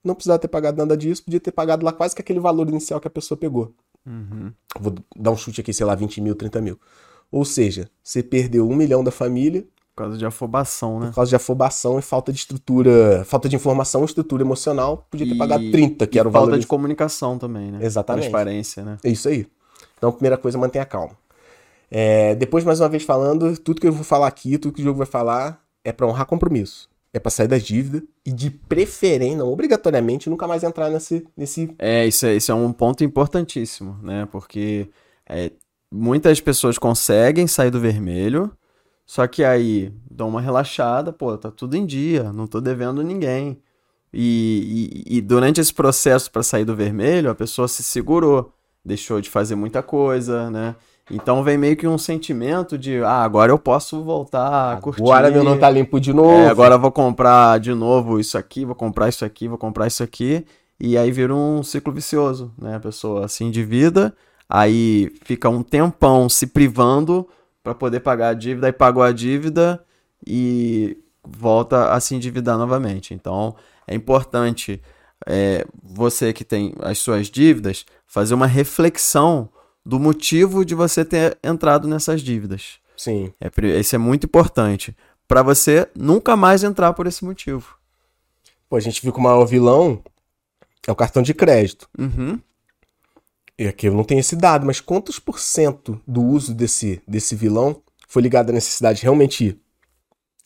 não 0.04 0.14
precisava 0.14 0.38
ter 0.38 0.48
pagado 0.48 0.78
nada 0.78 0.96
disso, 0.96 1.24
podia 1.24 1.40
ter 1.40 1.50
pagado 1.52 1.84
lá 1.84 1.92
quase 1.92 2.14
que 2.14 2.22
aquele 2.22 2.38
valor 2.40 2.68
inicial 2.68 3.00
que 3.00 3.08
a 3.08 3.10
pessoa 3.10 3.36
pegou 3.36 3.74
uhum. 4.06 4.52
vou 4.78 4.94
dar 5.16 5.30
um 5.30 5.36
chute 5.36 5.60
aqui, 5.60 5.72
sei 5.72 5.86
lá, 5.86 5.94
20 5.94 6.20
mil, 6.20 6.34
30 6.34 6.60
mil. 6.60 6.78
Ou 7.30 7.44
seja, 7.44 7.88
você 8.02 8.22
perdeu 8.22 8.68
um 8.68 8.74
milhão 8.74 9.04
da 9.04 9.10
família 9.12 9.62
Por 9.94 10.04
causa 10.04 10.18
de 10.18 10.26
afobação, 10.26 10.98
né? 10.98 11.06
por 11.08 11.14
causa 11.16 11.28
de 11.28 11.36
afobação 11.36 11.98
e 11.98 12.02
falta 12.02 12.32
de 12.32 12.38
estrutura, 12.40 13.24
falta 13.24 13.48
de 13.48 13.54
informação 13.56 14.04
estrutura 14.04 14.42
emocional. 14.42 15.06
Podia 15.10 15.26
ter 15.26 15.34
E- 15.34 15.38
pagado 15.38 15.70
30, 15.70 16.06
que 16.06 16.16
E 16.16 16.20
era 16.20 16.28
o 16.28 16.32
falta 16.32 16.46
valor. 16.50 16.60
de 16.60 16.66
comunicação 16.66 17.38
também, 17.38 17.70
né? 17.70 17.78
Exatamente. 17.82 18.22
Transparência, 18.24 18.84
né? 18.84 18.98
É 19.04 19.10
isso 19.10 19.28
aí. 19.28 19.46
Então, 19.96 20.10
primeira 20.10 20.36
coisa, 20.36 20.58
mantenha 20.58 20.84
calma. 20.84 21.16
É, 21.90 22.34
depois, 22.36 22.64
mais 22.64 22.80
uma 22.80 22.88
vez 22.88 23.02
falando, 23.02 23.56
tudo 23.58 23.80
que 23.80 23.86
eu 23.86 23.92
vou 23.92 24.04
falar 24.04 24.26
aqui, 24.28 24.56
tudo 24.58 24.74
que 24.74 24.80
o 24.80 24.84
jogo 24.84 24.98
vai 24.98 25.06
falar, 25.06 25.60
é 25.84 25.92
pra 25.92 26.06
honrar 26.06 26.26
compromisso. 26.26 26.88
É 27.12 27.18
pra 27.18 27.31
sair 27.31 27.49
das 27.49 27.62
dívidas 27.62 28.03
e 28.25 28.33
de 28.33 28.51
preferência, 28.51 29.38
não 29.38 29.53
obrigatoriamente, 29.53 30.31
nunca 30.31 30.46
mais 30.46 30.62
entrar 30.62 30.88
nesse, 30.90 31.27
nesse 31.37 31.75
É, 31.79 32.07
isso 32.07 32.25
é, 32.25 32.37
isso 32.37 32.53
é 32.53 32.55
um 32.55 32.73
ponto 32.73 33.03
importantíssimo, 33.03 33.99
né? 34.03 34.29
Porque 34.31 34.88
é, 35.29 35.51
muitas 35.90 36.40
pessoas 36.40 36.79
conseguem 36.79 37.49
sair 37.49 37.70
do 37.70 37.81
vermelho, 37.81 38.53
só 39.05 39.27
que 39.27 39.42
aí 39.42 39.92
dão 40.09 40.29
uma 40.29 40.40
relaxada, 40.40 41.12
pô, 41.12 41.37
tá 41.37 41.51
tudo 41.51 41.77
em 41.77 41.85
dia, 41.85 42.33
não 42.33 42.46
tô 42.46 42.61
devendo 42.61 43.03
ninguém. 43.03 43.61
E, 44.12 45.03
e- 45.07 45.16
e 45.18 45.20
durante 45.20 45.61
esse 45.61 45.73
processo 45.75 46.31
para 46.31 46.42
sair 46.42 46.64
do 46.64 46.77
vermelho, 46.77 47.31
a 47.31 47.35
pessoa 47.35 47.68
se 47.68 47.83
segurou, 47.83 48.53
deixou 48.85 49.20
de 49.20 49.29
fazer 49.31 49.55
muita 49.57 49.83
coisa, 49.83 50.49
né? 50.51 50.77
Então 51.11 51.42
vem 51.42 51.59
meio 51.59 51.77
que 51.77 51.88
um 51.88 51.99
sentimento 51.99 52.79
de, 52.79 53.03
ah, 53.03 53.23
agora 53.23 53.51
eu 53.51 53.59
posso 53.59 54.03
voltar 54.03 54.75
a 54.75 54.77
curtir. 54.77 55.03
Agora 55.03 55.31
meu 55.31 55.42
não 55.42 55.59
tá 55.59 55.68
limpo 55.68 55.99
de 56.01 56.12
novo. 56.12 56.31
É, 56.31 56.49
agora 56.49 56.77
eu 56.77 56.79
vou 56.79 56.92
comprar 56.92 57.59
de 57.59 57.75
novo 57.75 58.20
isso 58.20 58.38
aqui, 58.38 58.64
vou 58.64 58.77
comprar 58.77 59.09
isso 59.09 59.25
aqui, 59.25 59.49
vou 59.49 59.59
comprar 59.59 59.88
isso 59.88 60.03
aqui. 60.03 60.46
E 60.79 60.96
aí 60.96 61.11
vira 61.11 61.35
um 61.35 61.62
ciclo 61.62 61.92
vicioso, 61.92 62.53
né? 62.57 62.77
A 62.77 62.81
pessoa 62.81 63.27
se 63.29 63.42
endivida, 63.44 64.14
aí 64.49 65.12
fica 65.25 65.49
um 65.49 65.62
tempão 65.62 66.29
se 66.29 66.46
privando 66.46 67.29
para 67.62 67.75
poder 67.75 68.01
pagar 68.01 68.29
a 68.29 68.35
dívida, 68.35 68.68
aí 68.68 68.73
pagou 68.73 69.03
a 69.03 69.12
dívida 69.12 69.85
e 70.27 70.96
volta 71.23 71.92
a 71.92 72.01
se 72.01 72.14
endividar 72.14 72.57
novamente. 72.57 73.12
Então 73.12 73.55
é 73.87 73.94
importante 73.94 74.81
é, 75.27 75.66
você 75.83 76.33
que 76.33 76.44
tem 76.44 76.73
as 76.81 76.99
suas 76.99 77.27
dívidas 77.27 77.85
fazer 78.07 78.33
uma 78.33 78.46
reflexão 78.46 79.49
do 79.90 79.98
motivo 79.98 80.64
de 80.64 80.72
você 80.72 81.05
ter 81.05 81.37
entrado 81.42 81.88
nessas 81.88 82.22
dívidas. 82.22 82.79
Sim. 82.96 83.33
É, 83.40 83.50
isso 83.81 83.96
é 83.96 83.98
muito 83.98 84.24
importante 84.24 84.96
para 85.26 85.42
você 85.42 85.88
nunca 85.96 86.37
mais 86.37 86.62
entrar 86.62 86.92
por 86.92 87.09
esse 87.09 87.24
motivo. 87.24 87.76
Pô, 88.68 88.76
a 88.76 88.81
gente 88.81 89.03
viu 89.03 89.12
que 89.12 89.18
o 89.18 89.22
maior 89.22 89.44
vilão 89.46 90.00
é 90.87 90.92
o 90.92 90.94
cartão 90.94 91.24
de 91.24 91.35
crédito. 91.35 91.88
Uhum. 91.98 92.38
E 93.59 93.66
aqui 93.66 93.88
eu 93.88 93.92
não 93.92 94.05
tenho 94.05 94.20
esse 94.20 94.37
dado, 94.37 94.64
mas 94.64 94.81
quantos 94.81 95.18
por 95.18 95.40
cento 95.40 96.00
do 96.07 96.22
uso 96.22 96.55
desse, 96.55 97.03
desse 97.07 97.35
vilão 97.35 97.83
foi 98.07 98.22
ligado 98.22 98.50
a 98.50 98.53
necessidades 98.53 99.03
realmente 99.03 99.61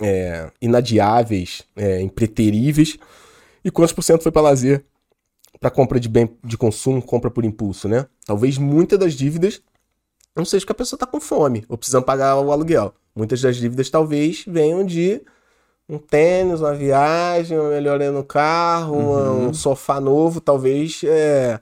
é, 0.00 0.50
inadiáveis, 0.58 1.64
é, 1.76 2.00
impreteríveis, 2.00 2.96
e 3.62 3.70
quantos 3.70 3.92
por 3.92 4.02
cento 4.02 4.22
foi 4.22 4.32
para 4.32 4.40
lazer, 4.40 4.86
para 5.64 5.70
compra 5.70 5.98
de 5.98 6.10
bem 6.10 6.28
de 6.44 6.58
consumo, 6.58 7.00
compra 7.00 7.30
por 7.30 7.42
impulso, 7.42 7.88
né? 7.88 8.06
Talvez 8.26 8.58
muitas 8.58 8.98
das 8.98 9.14
dívidas 9.14 9.62
não 10.36 10.44
seja 10.44 10.66
que 10.66 10.72
a 10.72 10.74
pessoa 10.74 10.98
tá 10.98 11.06
com 11.06 11.18
fome 11.18 11.64
ou 11.70 11.78
precisando 11.78 12.04
pagar 12.04 12.38
o 12.38 12.52
aluguel. 12.52 12.92
Muitas 13.16 13.40
das 13.40 13.56
dívidas 13.56 13.88
talvez 13.88 14.44
venham 14.46 14.84
de 14.84 15.22
um 15.88 15.96
tênis, 15.96 16.60
uma 16.60 16.74
viagem, 16.74 17.58
uma 17.58 17.70
melhoria 17.70 18.12
no 18.12 18.22
carro, 18.22 18.94
uhum. 18.94 19.48
um 19.48 19.54
sofá 19.54 19.98
novo, 20.02 20.38
talvez 20.38 21.00
é, 21.02 21.58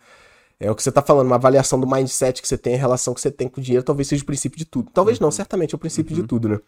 é 0.58 0.68
o 0.68 0.74
que 0.74 0.82
você 0.82 0.88
está 0.88 1.00
falando, 1.00 1.28
uma 1.28 1.36
avaliação 1.36 1.78
do 1.78 1.86
mindset 1.86 2.42
que 2.42 2.48
você 2.48 2.58
tem, 2.58 2.74
a 2.74 2.78
relação 2.78 3.14
que 3.14 3.20
você 3.20 3.30
tem 3.30 3.46
com 3.46 3.60
o 3.60 3.62
dinheiro, 3.62 3.84
talvez 3.84 4.08
seja 4.08 4.24
o 4.24 4.26
princípio 4.26 4.58
de 4.58 4.64
tudo. 4.64 4.90
Talvez 4.92 5.20
uhum. 5.20 5.26
não, 5.26 5.30
certamente 5.30 5.76
é 5.76 5.76
o 5.76 5.78
princípio 5.78 6.16
uhum. 6.16 6.22
de 6.22 6.26
tudo, 6.26 6.48
né? 6.48 6.60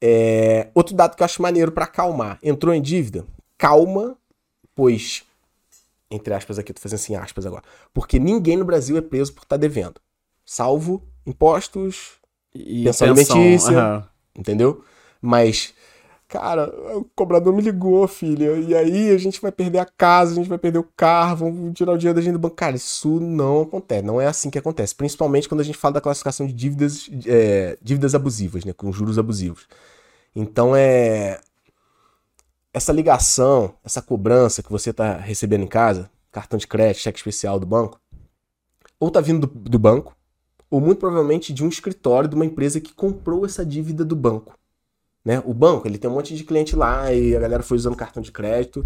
É, 0.00 0.68
outro 0.74 0.94
dado 0.94 1.14
que 1.14 1.22
eu 1.22 1.26
acho 1.26 1.42
maneiro 1.42 1.70
para 1.70 1.84
acalmar. 1.84 2.38
Entrou 2.42 2.72
em 2.72 2.80
dívida? 2.80 3.26
Calma, 3.58 4.16
pois, 4.74 5.24
entre 6.10 6.34
aspas 6.34 6.58
aqui, 6.58 6.72
tô 6.72 6.80
fazendo 6.80 6.98
assim 6.98 7.14
aspas 7.14 7.46
agora, 7.46 7.62
porque 7.94 8.18
ninguém 8.18 8.56
no 8.56 8.64
Brasil 8.64 8.96
é 8.96 9.00
preso 9.00 9.32
por 9.32 9.42
estar 9.42 9.56
tá 9.56 9.60
devendo. 9.60 10.00
Salvo 10.44 11.02
impostos, 11.26 12.14
e 12.54 12.84
pensão 12.84 13.08
alimentícia, 13.08 14.08
entendeu? 14.34 14.84
Mas 15.20 15.74
Cara, 16.30 16.72
o 16.96 17.04
cobrador 17.16 17.52
me 17.52 17.60
ligou, 17.60 18.06
filha. 18.06 18.52
E 18.52 18.72
aí 18.72 19.10
a 19.10 19.18
gente 19.18 19.40
vai 19.40 19.50
perder 19.50 19.80
a 19.80 19.84
casa, 19.84 20.30
a 20.30 20.34
gente 20.36 20.48
vai 20.48 20.58
perder 20.58 20.78
o 20.78 20.88
carro, 20.96 21.38
vamos 21.38 21.74
tirar 21.74 21.92
o 21.92 21.98
dinheiro 21.98 22.14
da 22.14 22.22
gente 22.22 22.34
do 22.34 22.38
banco. 22.38 22.54
Cara, 22.54 22.76
isso 22.76 23.18
não 23.18 23.62
acontece. 23.62 24.02
Não 24.02 24.20
é 24.20 24.28
assim 24.28 24.48
que 24.48 24.58
acontece. 24.58 24.94
Principalmente 24.94 25.48
quando 25.48 25.60
a 25.60 25.64
gente 25.64 25.76
fala 25.76 25.94
da 25.94 26.00
classificação 26.00 26.46
de 26.46 26.52
dívidas, 26.52 27.10
é, 27.26 27.76
dívidas 27.82 28.14
abusivas, 28.14 28.64
né? 28.64 28.72
Com 28.72 28.92
juros 28.92 29.18
abusivos. 29.18 29.66
Então 30.34 30.76
é. 30.76 31.40
Essa 32.72 32.92
ligação, 32.92 33.74
essa 33.84 34.00
cobrança 34.00 34.62
que 34.62 34.70
você 34.70 34.92
tá 34.92 35.16
recebendo 35.16 35.64
em 35.64 35.68
casa, 35.68 36.10
cartão 36.30 36.58
de 36.58 36.66
crédito, 36.66 37.02
cheque 37.02 37.18
especial 37.18 37.58
do 37.58 37.66
banco, 37.66 38.00
ou 38.98 39.10
tá 39.10 39.20
vindo 39.20 39.46
do, 39.46 39.70
do 39.70 39.78
banco, 39.78 40.16
ou 40.70 40.80
muito 40.80 40.98
provavelmente 40.98 41.52
de 41.52 41.64
um 41.64 41.68
escritório 41.68 42.28
de 42.28 42.36
uma 42.36 42.44
empresa 42.44 42.80
que 42.80 42.94
comprou 42.94 43.44
essa 43.44 43.66
dívida 43.66 44.04
do 44.04 44.14
banco. 44.14 44.56
Né? 45.24 45.42
O 45.44 45.52
banco, 45.52 45.86
ele 45.86 45.98
tem 45.98 46.08
um 46.08 46.14
monte 46.14 46.34
de 46.34 46.44
cliente 46.44 46.76
lá 46.76 47.12
e 47.12 47.36
a 47.36 47.40
galera 47.40 47.62
foi 47.62 47.76
usando 47.76 47.96
cartão 47.96 48.22
de 48.22 48.30
crédito. 48.30 48.84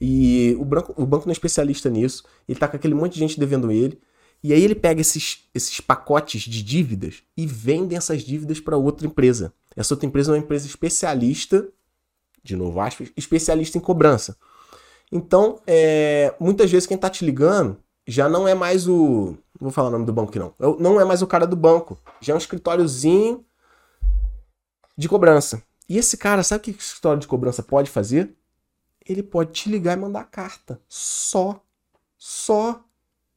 E 0.00 0.56
o 0.58 0.64
banco, 0.64 0.94
o 0.96 1.06
banco 1.06 1.26
não 1.26 1.30
é 1.30 1.32
especialista 1.32 1.90
nisso. 1.90 2.24
Ele 2.48 2.58
tá 2.58 2.66
com 2.66 2.76
aquele 2.76 2.94
monte 2.94 3.14
de 3.14 3.20
gente 3.20 3.38
devendo 3.38 3.70
ele. 3.70 4.00
E 4.42 4.52
aí 4.52 4.62
ele 4.62 4.74
pega 4.74 5.00
esses, 5.00 5.48
esses 5.54 5.80
pacotes 5.80 6.42
de 6.42 6.62
dívidas 6.62 7.22
e 7.36 7.46
vende 7.46 7.94
essas 7.94 8.22
dívidas 8.22 8.60
para 8.60 8.76
outra 8.76 9.06
empresa. 9.06 9.52
Essa 9.74 9.94
outra 9.94 10.06
empresa 10.06 10.30
é 10.30 10.34
uma 10.34 10.42
empresa 10.42 10.66
especialista, 10.66 11.68
de 12.46 12.56
novo, 12.56 12.80
aspas, 12.80 13.12
especialista 13.16 13.76
em 13.76 13.80
cobrança. 13.80 14.36
Então, 15.10 15.60
é, 15.66 16.34
muitas 16.40 16.70
vezes 16.70 16.86
quem 16.86 16.96
tá 16.96 17.10
te 17.10 17.24
ligando 17.24 17.76
já 18.06 18.28
não 18.28 18.46
é 18.46 18.54
mais 18.54 18.88
o. 18.88 19.36
Não 19.60 19.68
vou 19.68 19.70
falar 19.70 19.88
o 19.88 19.92
nome 19.92 20.06
do 20.06 20.12
banco 20.12 20.30
aqui 20.30 20.38
não. 20.38 20.54
É 20.58 20.82
não 20.82 21.00
é 21.00 21.04
mais 21.04 21.22
o 21.22 21.26
cara 21.26 21.46
do 21.46 21.56
banco. 21.56 21.98
Já 22.20 22.32
é 22.32 22.36
um 22.36 22.38
escritóriozinho 22.38 23.44
de 24.96 25.08
cobrança. 25.08 25.62
E 25.88 25.98
esse 25.98 26.16
cara, 26.16 26.42
sabe 26.42 26.60
o 26.60 26.64
que 26.64 26.70
o 26.70 26.76
escritório 26.78 27.20
de 27.20 27.26
cobrança 27.26 27.62
pode 27.62 27.90
fazer? 27.90 28.34
Ele 29.08 29.22
pode 29.22 29.52
te 29.52 29.70
ligar 29.70 29.96
e 29.96 30.00
mandar 30.00 30.24
carta. 30.24 30.80
Só. 30.88 31.60
Só. 32.18 32.82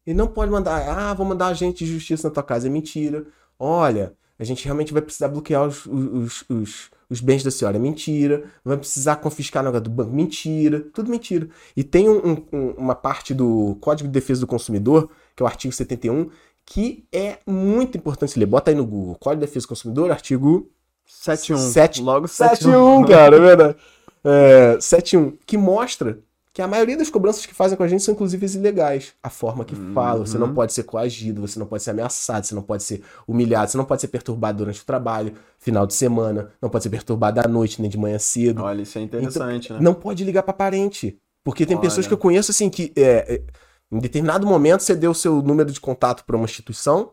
Ele 0.05 0.17
não 0.17 0.27
pode 0.27 0.51
mandar, 0.51 0.87
ah, 0.89 1.13
vou 1.13 1.25
mandar 1.25 1.47
agente 1.47 1.85
de 1.85 1.91
justiça 1.91 2.27
na 2.27 2.33
tua 2.33 2.43
casa. 2.43 2.67
É 2.67 2.69
mentira. 2.69 3.25
Olha, 3.57 4.15
a 4.37 4.43
gente 4.43 4.65
realmente 4.65 4.93
vai 4.93 5.01
precisar 5.01 5.27
bloquear 5.27 5.67
os, 5.67 5.85
os, 5.85 6.43
os, 6.49 6.91
os 7.09 7.21
bens 7.21 7.43
da 7.43 7.51
senhora. 7.51 7.79
Mentira. 7.79 8.43
Vai 8.63 8.77
precisar 8.77 9.15
confiscar 9.17 9.63
negócio 9.63 9.85
do 9.85 9.89
banco. 9.89 10.11
Mentira. 10.11 10.81
Tudo 10.93 11.09
mentira. 11.09 11.49
E 11.75 11.83
tem 11.83 12.07
um, 12.07 12.45
um, 12.53 12.69
uma 12.77 12.95
parte 12.95 13.33
do 13.33 13.77
Código 13.81 14.07
de 14.07 14.13
Defesa 14.13 14.41
do 14.41 14.47
Consumidor, 14.47 15.09
que 15.35 15.41
é 15.41 15.43
o 15.43 15.47
artigo 15.47 15.73
71, 15.73 16.29
que 16.65 17.05
é 17.11 17.39
muito 17.47 17.97
importante 17.97 18.33
se 18.33 18.39
ler. 18.39 18.45
Bota 18.45 18.71
aí 18.71 18.75
no 18.75 18.85
Google. 18.85 19.15
Código 19.15 19.41
de 19.41 19.47
Defesa 19.47 19.65
do 19.65 19.69
Consumidor, 19.69 20.11
artigo 20.11 20.69
7-1. 21.07 21.57
7, 21.57 22.01
Logo 22.01 22.27
7-1, 22.27 23.07
cara, 23.07 23.35
é 23.35 23.39
verdade. 23.39 23.75
É, 24.23 24.77
7-1, 24.77 25.37
que 25.45 25.57
mostra 25.57 26.19
que 26.59 26.63
a 26.63 26.67
maioria 26.67 26.97
das 26.97 27.09
cobranças 27.09 27.45
que 27.45 27.53
fazem 27.53 27.77
com 27.77 27.83
a 27.83 27.87
gente 27.87 28.03
são 28.03 28.13
inclusive 28.13 28.45
ilegais. 28.45 29.13
A 29.23 29.29
forma 29.29 29.63
que 29.63 29.73
uhum. 29.73 29.93
fala, 29.93 30.25
você 30.25 30.37
não 30.37 30.53
pode 30.53 30.73
ser 30.73 30.83
coagido, 30.83 31.39
você 31.39 31.57
não 31.57 31.65
pode 31.65 31.81
ser 31.81 31.91
ameaçado, 31.91 32.45
você 32.45 32.53
não 32.53 32.61
pode 32.61 32.83
ser 32.83 33.01
humilhado, 33.25 33.71
você 33.71 33.77
não 33.77 33.85
pode 33.85 34.01
ser 34.01 34.09
perturbado 34.09 34.57
durante 34.57 34.81
o 34.81 34.85
trabalho, 34.85 35.31
final 35.57 35.87
de 35.87 35.93
semana, 35.93 36.51
não 36.61 36.69
pode 36.69 36.83
ser 36.83 36.89
perturbado 36.89 37.39
à 37.39 37.47
noite 37.47 37.81
nem 37.81 37.89
de 37.89 37.97
manhã 37.97 38.19
cedo. 38.19 38.61
Olha, 38.61 38.81
isso 38.81 38.97
é 38.97 39.01
interessante, 39.01 39.67
então, 39.67 39.77
né? 39.77 39.83
Não 39.83 39.93
pode 39.93 40.25
ligar 40.25 40.43
para 40.43 40.51
parente. 40.51 41.17
Porque 41.45 41.65
tem 41.65 41.77
Olha. 41.77 41.81
pessoas 41.81 42.05
que 42.05 42.13
eu 42.13 42.17
conheço 42.17 42.51
assim 42.51 42.69
que 42.69 42.91
é, 42.97 43.35
é, 43.35 43.41
em 43.89 43.99
determinado 43.99 44.45
momento 44.45 44.81
você 44.81 44.93
deu 44.93 45.11
o 45.11 45.15
seu 45.15 45.41
número 45.41 45.71
de 45.71 45.79
contato 45.79 46.25
para 46.25 46.35
uma 46.35 46.43
instituição 46.43 47.11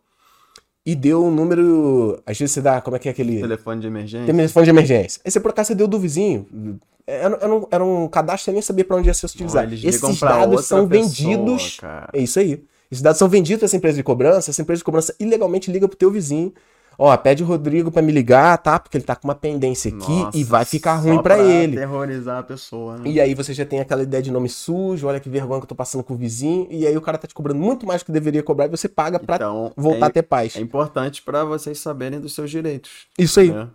e 0.84 0.96
deu 0.96 1.24
um 1.24 1.30
número. 1.30 2.20
Às 2.26 2.36
vezes 2.36 2.52
você 2.52 2.60
dá. 2.60 2.80
Como 2.80 2.96
é 2.96 2.98
que 2.98 3.06
é 3.06 3.12
aquele. 3.12 3.40
Telefone 3.40 3.80
de 3.80 3.86
emergência. 3.86 4.26
Telefone 4.26 4.64
de 4.64 4.70
emergência. 4.70 5.22
Aí 5.24 5.30
você 5.30 5.38
por 5.38 5.52
acaso 5.52 5.68
você 5.68 5.74
deu 5.76 5.86
do 5.86 6.00
vizinho. 6.00 6.80
Era, 7.06 7.36
era, 7.36 7.54
um, 7.54 7.66
era 7.70 7.84
um 7.84 8.08
cadastro 8.08 8.38
que 8.38 8.44
você 8.44 8.52
nem 8.52 8.62
sabia 8.62 8.84
pra 8.84 8.96
onde 8.96 9.08
ia 9.08 9.14
ser 9.14 9.26
utilizado. 9.26 9.72
Esses 9.74 10.20
dados 10.20 10.66
são 10.66 10.86
pessoa, 10.86 10.86
vendidos. 10.86 11.78
Cara. 11.80 12.08
É 12.12 12.20
isso 12.20 12.38
aí. 12.38 12.64
Esses 12.90 13.02
dados 13.02 13.18
são 13.18 13.28
vendidos 13.28 13.60
pra 13.60 13.66
essa 13.66 13.76
empresa 13.76 13.96
de 13.96 14.02
cobrança. 14.02 14.50
Essa 14.50 14.62
empresa 14.62 14.78
de 14.78 14.84
cobrança 14.84 15.14
ilegalmente 15.20 15.70
liga 15.70 15.86
pro 15.86 15.96
teu 15.96 16.10
vizinho 16.10 16.52
Ó, 16.98 17.14
pede 17.16 17.42
o 17.42 17.46
Rodrigo 17.46 17.90
para 17.90 18.00
me 18.00 18.10
ligar, 18.10 18.56
tá? 18.58 18.78
Porque 18.78 18.96
ele 18.96 19.04
tá 19.04 19.14
com 19.14 19.28
uma 19.28 19.34
pendência 19.34 19.90
aqui 19.90 20.10
Nossa, 20.10 20.36
e 20.36 20.42
vai 20.42 20.64
ficar 20.64 20.94
ruim 20.94 21.22
para 21.22 21.38
ele. 21.38 21.76
terrorizar 21.76 22.38
a 22.38 22.42
pessoa, 22.42 22.96
né? 22.96 23.10
E 23.10 23.20
aí 23.20 23.34
você 23.34 23.52
já 23.52 23.66
tem 23.66 23.80
aquela 23.80 24.02
ideia 24.02 24.22
de 24.22 24.30
nome 24.30 24.48
sujo, 24.48 25.06
olha 25.06 25.20
que 25.20 25.28
vergonha 25.28 25.60
que 25.60 25.64
eu 25.64 25.68
tô 25.68 25.74
passando 25.74 26.02
com 26.02 26.14
o 26.14 26.16
vizinho, 26.16 26.66
e 26.70 26.86
aí 26.86 26.96
o 26.96 27.02
cara 27.02 27.18
tá 27.18 27.28
te 27.28 27.34
cobrando 27.34 27.60
muito 27.60 27.86
mais 27.86 28.02
do 28.02 28.06
que 28.06 28.12
deveria 28.12 28.42
cobrar 28.42 28.66
e 28.66 28.68
você 28.68 28.88
paga 28.88 29.18
pra 29.18 29.36
então, 29.36 29.72
voltar 29.76 30.06
é, 30.06 30.08
a 30.08 30.12
ter 30.12 30.22
paz. 30.22 30.56
É 30.56 30.60
importante 30.60 31.22
para 31.22 31.44
vocês 31.44 31.78
saberem 31.78 32.18
dos 32.18 32.34
seus 32.34 32.50
direitos. 32.50 33.06
Isso 33.18 33.40
aí. 33.40 33.50
Né? 33.50 33.68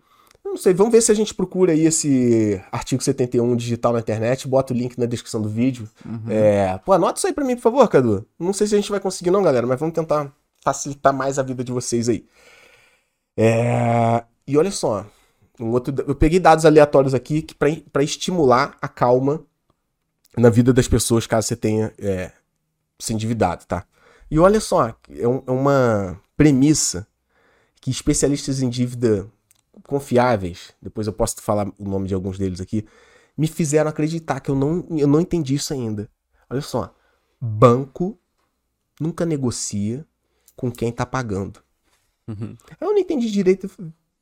Não 0.44 0.58
sei, 0.58 0.74
vamos 0.74 0.92
ver 0.92 1.02
se 1.02 1.12
a 1.12 1.16
gente 1.16 1.34
procura 1.34 1.72
aí 1.72 1.86
esse 1.86 2.62
artigo 2.72 3.02
71 3.02 3.56
digital 3.56 3.94
na 3.94 4.00
internet, 4.00 4.48
bota 4.48 4.74
o 4.74 4.76
link 4.76 4.98
na 4.98 5.06
descrição 5.06 5.42
do 5.42 5.48
vídeo. 5.48 5.88
Uhum. 6.06 6.24
É, 6.30 6.78
pô, 6.80 6.94
anota 6.94 7.20
isso 7.20 7.28
aí 7.28 7.34
pra 7.34 7.46
mim, 7.46 7.56
por 7.56 7.62
favor, 7.62 7.88
Cadu. 7.88 8.26
Não 8.38 8.52
sei 8.52 8.68
se 8.68 8.76
a 8.76 8.78
gente 8.78 8.92
vai 8.92 9.00
conseguir 9.00 9.32
não, 9.32 9.44
galera, 9.44 9.66
mas 9.66 9.80
vamos 9.80 9.96
tentar 9.96 10.34
facilitar 10.62 11.14
mais 11.14 11.40
a 11.40 11.44
vida 11.44 11.64
de 11.64 11.72
vocês 11.72 12.10
aí. 12.10 12.26
É... 13.38 14.24
E 14.46 14.58
olha 14.58 14.72
só, 14.72 15.06
um 15.60 15.70
outro, 15.70 15.94
eu 16.08 16.16
peguei 16.16 16.40
dados 16.40 16.66
aleatórios 16.66 17.14
aqui 17.14 17.46
para 17.92 18.04
estimular 18.04 18.78
a 18.82 18.88
calma 18.88 19.46
na 20.38 20.50
vida 20.50 20.74
das 20.74 20.88
pessoas 20.88 21.28
caso 21.28 21.48
você 21.48 21.56
tenha 21.56 21.94
é, 22.00 22.32
se 23.00 23.14
endividado, 23.14 23.66
tá? 23.66 23.86
E 24.30 24.40
olha 24.40 24.60
só, 24.60 24.88
é, 24.88 25.28
um, 25.28 25.44
é 25.46 25.52
uma 25.52 26.20
premissa 26.36 27.06
que 27.80 27.92
especialistas 27.92 28.62
em 28.62 28.70
dívida 28.70 29.28
confiáveis, 29.92 30.74
depois 30.82 31.06
eu 31.06 31.12
posso 31.12 31.42
falar 31.42 31.68
o 31.78 31.84
nome 31.84 32.08
de 32.08 32.14
alguns 32.14 32.38
deles 32.38 32.62
aqui, 32.62 32.86
me 33.38 33.46
fizeram 33.46 33.90
acreditar 33.90 34.40
que 34.40 34.50
eu 34.50 34.56
não, 34.56 34.88
eu 34.92 35.06
não 35.06 35.20
entendi 35.20 35.56
isso 35.56 35.74
ainda. 35.74 36.10
Olha 36.50 36.62
só, 36.62 36.96
banco 37.42 38.18
nunca 39.02 39.26
negocia 39.26 40.06
com 40.56 40.72
quem 40.72 40.94
tá 40.94 41.06
pagando. 41.06 41.62
Uhum. 42.26 42.56
Eu 42.80 42.94
não 42.94 42.98
entendi 42.98 43.30
direito. 43.30 43.70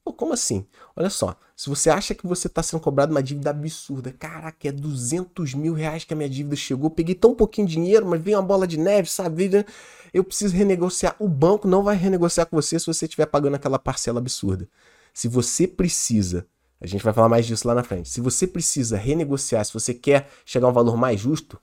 Pô, 0.04 0.12
como 0.12 0.34
assim? 0.34 0.66
Olha 0.96 1.12
só, 1.12 1.36
se 1.56 1.70
você 1.70 1.92
acha 1.92 2.16
que 2.16 2.26
você 2.26 2.48
está 2.48 2.64
sendo 2.64 2.80
cobrado 2.80 3.12
uma 3.12 3.22
dívida 3.22 3.52
absurda, 3.52 4.12
caraca, 4.12 4.70
é 4.70 4.72
200 4.72 5.54
mil 5.54 5.74
reais 5.74 6.04
que 6.04 6.14
a 6.16 6.18
minha 6.18 6.30
dívida 6.30 6.56
chegou, 6.56 6.90
peguei 6.90 7.14
tão 7.14 7.36
pouquinho 7.36 7.68
dinheiro, 7.68 8.08
mas 8.08 8.20
veio 8.20 8.38
uma 8.38 8.44
bola 8.44 8.66
de 8.66 8.80
neve, 8.80 9.08
sabe? 9.08 9.64
Eu 10.12 10.24
preciso 10.24 10.56
renegociar. 10.56 11.16
O 11.20 11.28
banco 11.28 11.68
não 11.68 11.84
vai 11.84 11.96
renegociar 11.96 12.48
com 12.48 12.56
você 12.56 12.80
se 12.80 12.88
você 12.88 13.06
estiver 13.06 13.28
pagando 13.28 13.54
aquela 13.54 13.78
parcela 13.78 14.18
absurda. 14.20 14.68
Se 15.14 15.28
você 15.28 15.68
precisa, 15.68 16.48
a 16.80 16.88
gente 16.88 17.04
vai 17.04 17.14
falar 17.14 17.30
mais 17.30 17.46
disso 17.46 17.68
lá 17.68 17.76
na 17.76 17.84
frente, 17.84 18.10
se 18.10 18.22
você 18.22 18.48
precisa 18.48 18.98
renegociar, 18.98 19.64
se 19.66 19.74
você 19.74 19.94
quer 19.94 20.30
chegar 20.46 20.68
a 20.68 20.70
um 20.70 20.74
valor 20.74 20.96
mais 20.96 21.20
justo, 21.20 21.60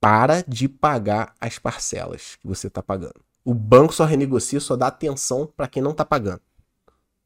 para 0.00 0.42
de 0.42 0.68
pagar 0.68 1.34
as 1.40 1.58
parcelas 1.58 2.36
que 2.40 2.46
você 2.46 2.68
está 2.68 2.82
pagando. 2.82 3.20
O 3.44 3.54
banco 3.54 3.92
só 3.92 4.04
renegocia, 4.04 4.58
só 4.58 4.76
dá 4.76 4.86
atenção 4.86 5.46
para 5.46 5.68
quem 5.68 5.82
não 5.82 5.92
tá 5.92 6.04
pagando. 6.04 6.40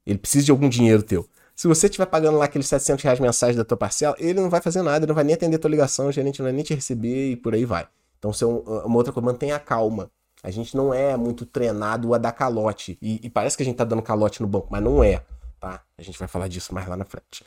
Ele 0.04 0.18
precisa 0.18 0.44
de 0.44 0.50
algum 0.50 0.68
dinheiro 0.68 1.02
teu. 1.02 1.28
Se 1.54 1.68
você 1.68 1.86
estiver 1.86 2.06
pagando 2.06 2.36
lá 2.36 2.46
aqueles 2.46 2.66
700 2.66 3.02
reais 3.04 3.20
mensais 3.20 3.54
da 3.54 3.64
tua 3.64 3.76
parcela, 3.76 4.16
ele 4.18 4.40
não 4.40 4.50
vai 4.50 4.60
fazer 4.60 4.82
nada, 4.82 4.98
ele 4.98 5.06
não 5.06 5.14
vai 5.14 5.22
nem 5.22 5.34
atender 5.34 5.56
a 5.56 5.58
tua 5.58 5.70
ligação, 5.70 6.08
o 6.08 6.12
gerente 6.12 6.40
não 6.40 6.44
vai 6.44 6.52
nem 6.52 6.64
te 6.64 6.74
receber 6.74 7.30
e 7.30 7.36
por 7.36 7.54
aí 7.54 7.64
vai. 7.64 7.86
Então, 8.18 8.32
isso 8.32 8.44
é 8.44 8.86
uma 8.86 8.96
outra 8.96 9.12
coisa, 9.12 9.24
mantenha 9.24 9.54
a 9.54 9.60
calma. 9.60 10.10
A 10.44 10.50
gente 10.50 10.76
não 10.76 10.94
é 10.94 11.16
muito 11.16 11.44
treinado 11.44 12.14
a 12.14 12.18
dar 12.18 12.30
calote. 12.32 12.98
E, 13.00 13.18
e, 13.24 13.30
parece 13.30 13.56
que 13.56 13.62
a 13.62 13.66
gente 13.66 13.76
tá 13.76 13.84
dando 13.84 14.02
calote 14.02 14.40
no 14.42 14.46
banco, 14.46 14.68
mas 14.70 14.82
não 14.82 15.02
é, 15.02 15.22
tá? 15.58 15.80
A 15.98 16.02
gente 16.02 16.18
vai 16.18 16.28
falar 16.28 16.46
disso 16.46 16.72
mais 16.72 16.86
lá 16.86 16.96
na 16.96 17.04
frente. 17.04 17.44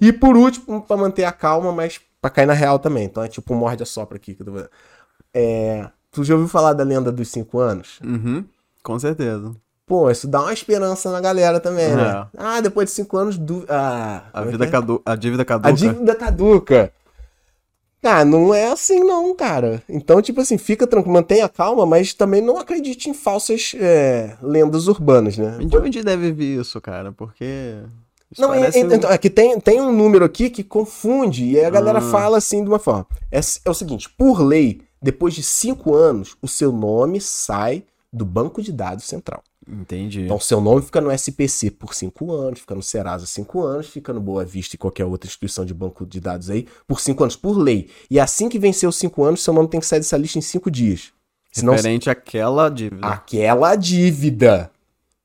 E 0.00 0.12
por 0.12 0.36
último, 0.36 0.82
para 0.82 0.96
manter 0.96 1.24
a 1.24 1.32
calma, 1.32 1.72
mas 1.72 1.98
para 2.20 2.30
cair 2.30 2.46
na 2.46 2.52
real 2.52 2.78
também. 2.78 3.04
Então 3.04 3.22
é 3.22 3.28
tipo 3.28 3.54
um 3.54 3.56
morde 3.56 3.82
a 3.82 3.86
sopra 3.86 4.16
aqui 4.16 4.34
que 4.34 4.42
eu 4.42 4.46
tô... 4.46 4.68
É, 5.34 5.88
Tu 6.16 6.24
já 6.24 6.32
ouviu 6.32 6.48
falar 6.48 6.72
da 6.72 6.82
lenda 6.82 7.12
dos 7.12 7.28
cinco 7.28 7.58
anos? 7.58 8.00
Uhum, 8.02 8.42
com 8.82 8.98
certeza. 8.98 9.54
Pô, 9.86 10.10
isso 10.10 10.26
dá 10.26 10.40
uma 10.40 10.52
esperança 10.52 11.12
na 11.12 11.20
galera 11.20 11.60
também, 11.60 11.94
né? 11.94 12.02
é. 12.02 12.12
né? 12.14 12.26
Ah, 12.38 12.60
depois 12.62 12.88
de 12.88 12.94
cinco 12.94 13.18
anos. 13.18 13.36
Du... 13.36 13.66
Ah, 13.68 14.22
a, 14.32 14.40
vida 14.40 14.64
é? 14.64 14.70
cadu... 14.70 15.02
a 15.04 15.14
dívida 15.14 15.44
caduca. 15.44 15.68
A 15.68 15.72
dívida 15.72 16.14
caduca. 16.14 16.92
Cara, 18.06 18.24
não 18.24 18.54
é 18.54 18.68
assim 18.70 19.00
não, 19.00 19.34
cara. 19.34 19.82
Então, 19.88 20.22
tipo 20.22 20.40
assim, 20.40 20.56
fica 20.56 20.86
tranquilo, 20.86 21.14
mantenha 21.14 21.48
calma, 21.48 21.84
mas 21.84 22.14
também 22.14 22.40
não 22.40 22.56
acredite 22.56 23.10
em 23.10 23.14
falsas 23.14 23.72
é, 23.76 24.36
lendas 24.40 24.86
urbanas, 24.86 25.36
né? 25.36 25.58
De 25.58 25.76
onde 25.76 26.04
deve 26.04 26.30
vir 26.30 26.60
isso, 26.60 26.80
cara? 26.80 27.10
Porque. 27.10 27.74
isso 28.30 28.40
Não, 28.40 28.54
é, 28.54 28.66
é, 28.72 28.84
um- 28.84 28.92
então, 28.94 29.10
é 29.10 29.18
que 29.18 29.28
tem, 29.28 29.58
tem 29.58 29.80
um 29.80 29.90
número 29.92 30.24
aqui 30.24 30.48
que 30.50 30.62
confunde, 30.62 31.44
e 31.46 31.58
aí 31.58 31.64
a 31.64 31.70
galera 31.70 31.98
Ah. 31.98 32.02
fala 32.02 32.38
assim 32.38 32.62
de 32.62 32.68
uma 32.68 32.78
forma. 32.78 33.06
É, 33.32 33.40
é 33.64 33.70
o 33.70 33.74
seguinte, 33.74 34.08
por 34.08 34.40
lei, 34.40 34.82
depois 35.02 35.34
de 35.34 35.42
cinco 35.42 35.92
anos, 35.92 36.36
o 36.40 36.46
seu 36.46 36.70
nome 36.70 37.20
sai 37.20 37.82
do 38.12 38.24
banco 38.24 38.62
de 38.62 38.70
dados 38.72 39.04
central. 39.04 39.42
Entendi. 39.68 40.22
Então, 40.22 40.38
seu 40.38 40.60
nome 40.60 40.82
fica 40.82 41.00
no 41.00 41.10
SPC 41.10 41.70
por 41.72 41.94
cinco 41.94 42.32
anos, 42.32 42.60
fica 42.60 42.74
no 42.74 42.82
Serasa 42.82 43.26
cinco 43.26 43.62
anos, 43.62 43.88
fica 43.88 44.12
no 44.12 44.20
Boa 44.20 44.44
Vista 44.44 44.76
e 44.76 44.78
qualquer 44.78 45.04
outra 45.04 45.26
instituição 45.26 45.64
de 45.64 45.74
banco 45.74 46.06
de 46.06 46.20
dados 46.20 46.50
aí 46.50 46.66
por 46.86 47.00
cinco 47.00 47.24
anos, 47.24 47.34
por 47.34 47.58
lei. 47.58 47.90
E 48.08 48.20
assim 48.20 48.48
que 48.48 48.58
vencer 48.58 48.88
os 48.88 48.96
cinco 48.96 49.24
anos, 49.24 49.42
seu 49.42 49.52
nome 49.52 49.68
tem 49.68 49.80
que 49.80 49.86
sair 49.86 49.98
dessa 49.98 50.16
lista 50.16 50.38
em 50.38 50.42
cinco 50.42 50.70
dias. 50.70 51.12
Senão, 51.50 51.72
Referente 51.72 52.08
àquela 52.08 52.68
dívida. 52.68 53.06
aquela 53.06 53.74
dívida. 53.74 54.70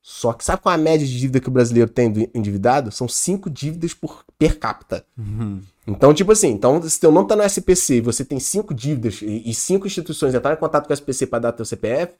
Só 0.01 0.33
que 0.33 0.43
sabe 0.43 0.61
qual 0.61 0.73
é 0.73 0.75
a 0.75 0.81
média 0.81 1.05
de 1.05 1.19
dívida 1.19 1.39
que 1.39 1.47
o 1.47 1.51
brasileiro 1.51 1.89
tem 1.89 2.11
do 2.11 2.27
endividado? 2.33 2.91
São 2.91 3.07
cinco 3.07 3.49
dívidas 3.49 3.93
por 3.93 4.25
per 4.39 4.57
capita. 4.57 5.05
Uhum. 5.15 5.61
Então, 5.85 6.13
tipo 6.13 6.31
assim, 6.31 6.49
então, 6.49 6.81
se 6.81 6.99
teu 6.99 7.11
nome 7.11 7.27
tá 7.27 7.35
no 7.35 7.43
SPC 7.43 7.97
e 7.97 8.01
você 8.01 8.25
tem 8.25 8.39
cinco 8.39 8.73
dívidas 8.73 9.21
e, 9.21 9.43
e 9.45 9.53
cinco 9.53 9.85
instituições 9.85 10.33
entraram 10.33 10.57
em 10.57 10.59
contato 10.59 10.87
com 10.87 10.91
o 10.91 10.93
SPC 10.93 11.27
para 11.27 11.39
dar 11.39 11.51
teu 11.51 11.65
CPF, 11.65 12.13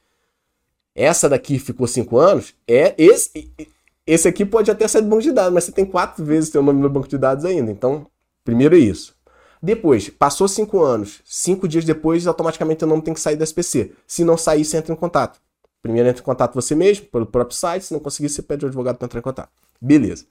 essa 1.02 1.28
daqui 1.28 1.58
ficou 1.58 1.88
cinco 1.88 2.18
anos, 2.18 2.54
é 2.68 2.94
esse, 2.98 3.52
esse 4.06 4.28
aqui 4.28 4.46
pode 4.46 4.70
até 4.70 4.88
sair 4.88 5.02
do 5.02 5.08
banco 5.10 5.22
de 5.22 5.32
dados, 5.32 5.54
mas 5.54 5.64
você 5.64 5.72
tem 5.72 5.86
quatro 5.86 6.24
vezes 6.24 6.50
teu 6.50 6.62
nome 6.62 6.82
no 6.82 6.90
banco 6.90 7.08
de 7.08 7.18
dados 7.18 7.46
ainda. 7.46 7.72
Então, 7.72 8.08
primeiro 8.44 8.76
é 8.76 8.80
isso. 8.80 9.16
Depois, 9.62 10.10
passou 10.10 10.48
cinco 10.48 10.82
anos, 10.82 11.22
cinco 11.24 11.68
dias 11.68 11.86
depois, 11.86 12.26
automaticamente 12.26 12.80
teu 12.80 12.88
nome 12.88 13.02
tem 13.04 13.14
que 13.14 13.20
sair 13.20 13.36
do 13.36 13.44
SPC. 13.44 13.94
Se 14.08 14.24
não 14.24 14.38
sair, 14.38 14.66
você 14.66 14.78
entra 14.78 14.94
em 14.94 14.96
contato. 14.96 15.40
Primeiro 15.82 16.10
entra 16.10 16.22
em 16.22 16.26
contato 16.26 16.54
você 16.54 16.76
mesmo, 16.76 17.06
pelo 17.08 17.26
próprio 17.26 17.58
site, 17.58 17.86
se 17.86 17.94
não 17.94 18.00
conseguir, 18.00 18.30
você 18.30 18.42
pede 18.42 18.66
o 18.66 18.68
advogado 18.68 18.98
para 18.98 19.06
entrar 19.06 19.20
em 19.20 19.24
contato. 19.24 19.50
Beleza. 19.80 20.26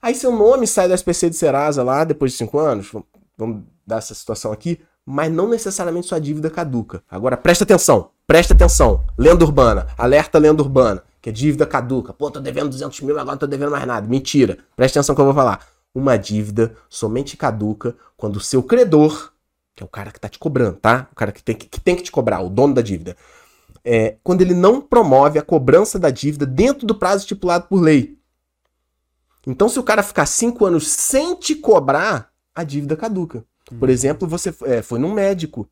Aí 0.00 0.14
seu 0.14 0.30
nome 0.30 0.66
sai 0.66 0.88
do 0.88 0.94
SPC 0.94 1.30
de 1.30 1.36
Serasa 1.36 1.82
lá, 1.82 2.04
depois 2.04 2.32
de 2.32 2.38
cinco 2.38 2.58
anos, 2.58 2.92
vamos 3.36 3.62
dar 3.86 3.98
essa 3.98 4.14
situação 4.14 4.52
aqui, 4.52 4.80
mas 5.04 5.32
não 5.32 5.48
necessariamente 5.48 6.06
sua 6.06 6.18
dívida 6.18 6.50
caduca. 6.50 7.02
Agora, 7.10 7.36
presta 7.36 7.64
atenção, 7.64 8.10
presta 8.26 8.54
atenção. 8.54 9.04
Lenda 9.16 9.44
urbana, 9.44 9.86
alerta 9.96 10.38
lenda 10.38 10.62
urbana, 10.62 11.02
que 11.22 11.30
é 11.30 11.32
dívida 11.32 11.64
caduca. 11.66 12.12
Pô, 12.12 12.30
tô 12.30 12.40
devendo 12.40 12.70
200 12.70 13.00
mil, 13.02 13.14
agora 13.14 13.32
não 13.32 13.38
tô 13.38 13.46
devendo 13.46 13.70
mais 13.70 13.86
nada. 13.86 14.06
Mentira. 14.06 14.58
Presta 14.74 14.98
atenção 14.98 15.14
que 15.14 15.20
eu 15.20 15.24
vou 15.24 15.34
falar. 15.34 15.66
Uma 15.94 16.18
dívida 16.18 16.74
somente 16.88 17.36
caduca 17.36 17.96
quando 18.16 18.36
o 18.36 18.40
seu 18.40 18.62
credor, 18.62 19.32
que 19.74 19.82
é 19.82 19.86
o 19.86 19.88
cara 19.88 20.10
que 20.10 20.20
tá 20.20 20.28
te 20.28 20.38
cobrando, 20.38 20.76
tá? 20.76 21.08
O 21.12 21.14
cara 21.14 21.32
que 21.32 21.42
tem 21.42 21.54
que, 21.54 21.66
que, 21.66 21.80
tem 21.80 21.96
que 21.96 22.02
te 22.02 22.12
cobrar, 22.12 22.40
o 22.40 22.50
dono 22.50 22.74
da 22.74 22.82
dívida, 22.82 23.16
é, 23.84 24.16
quando 24.22 24.42
ele 24.42 24.52
não 24.52 24.80
promove 24.80 25.38
a 25.38 25.42
cobrança 25.42 25.98
da 25.98 26.10
dívida 26.10 26.44
dentro 26.44 26.86
do 26.86 26.94
prazo 26.94 27.22
estipulado 27.22 27.66
por 27.68 27.80
lei. 27.80 28.18
Então, 29.46 29.68
se 29.68 29.78
o 29.78 29.82
cara 29.82 30.02
ficar 30.02 30.26
cinco 30.26 30.66
anos 30.66 30.88
sem 30.88 31.36
te 31.36 31.54
cobrar, 31.54 32.30
a 32.54 32.64
dívida 32.64 32.96
caduca. 32.96 33.44
Por 33.78 33.88
exemplo, 33.88 34.26
você 34.26 34.54
é, 34.64 34.82
foi 34.82 34.98
num 34.98 35.12
médico 35.12 35.68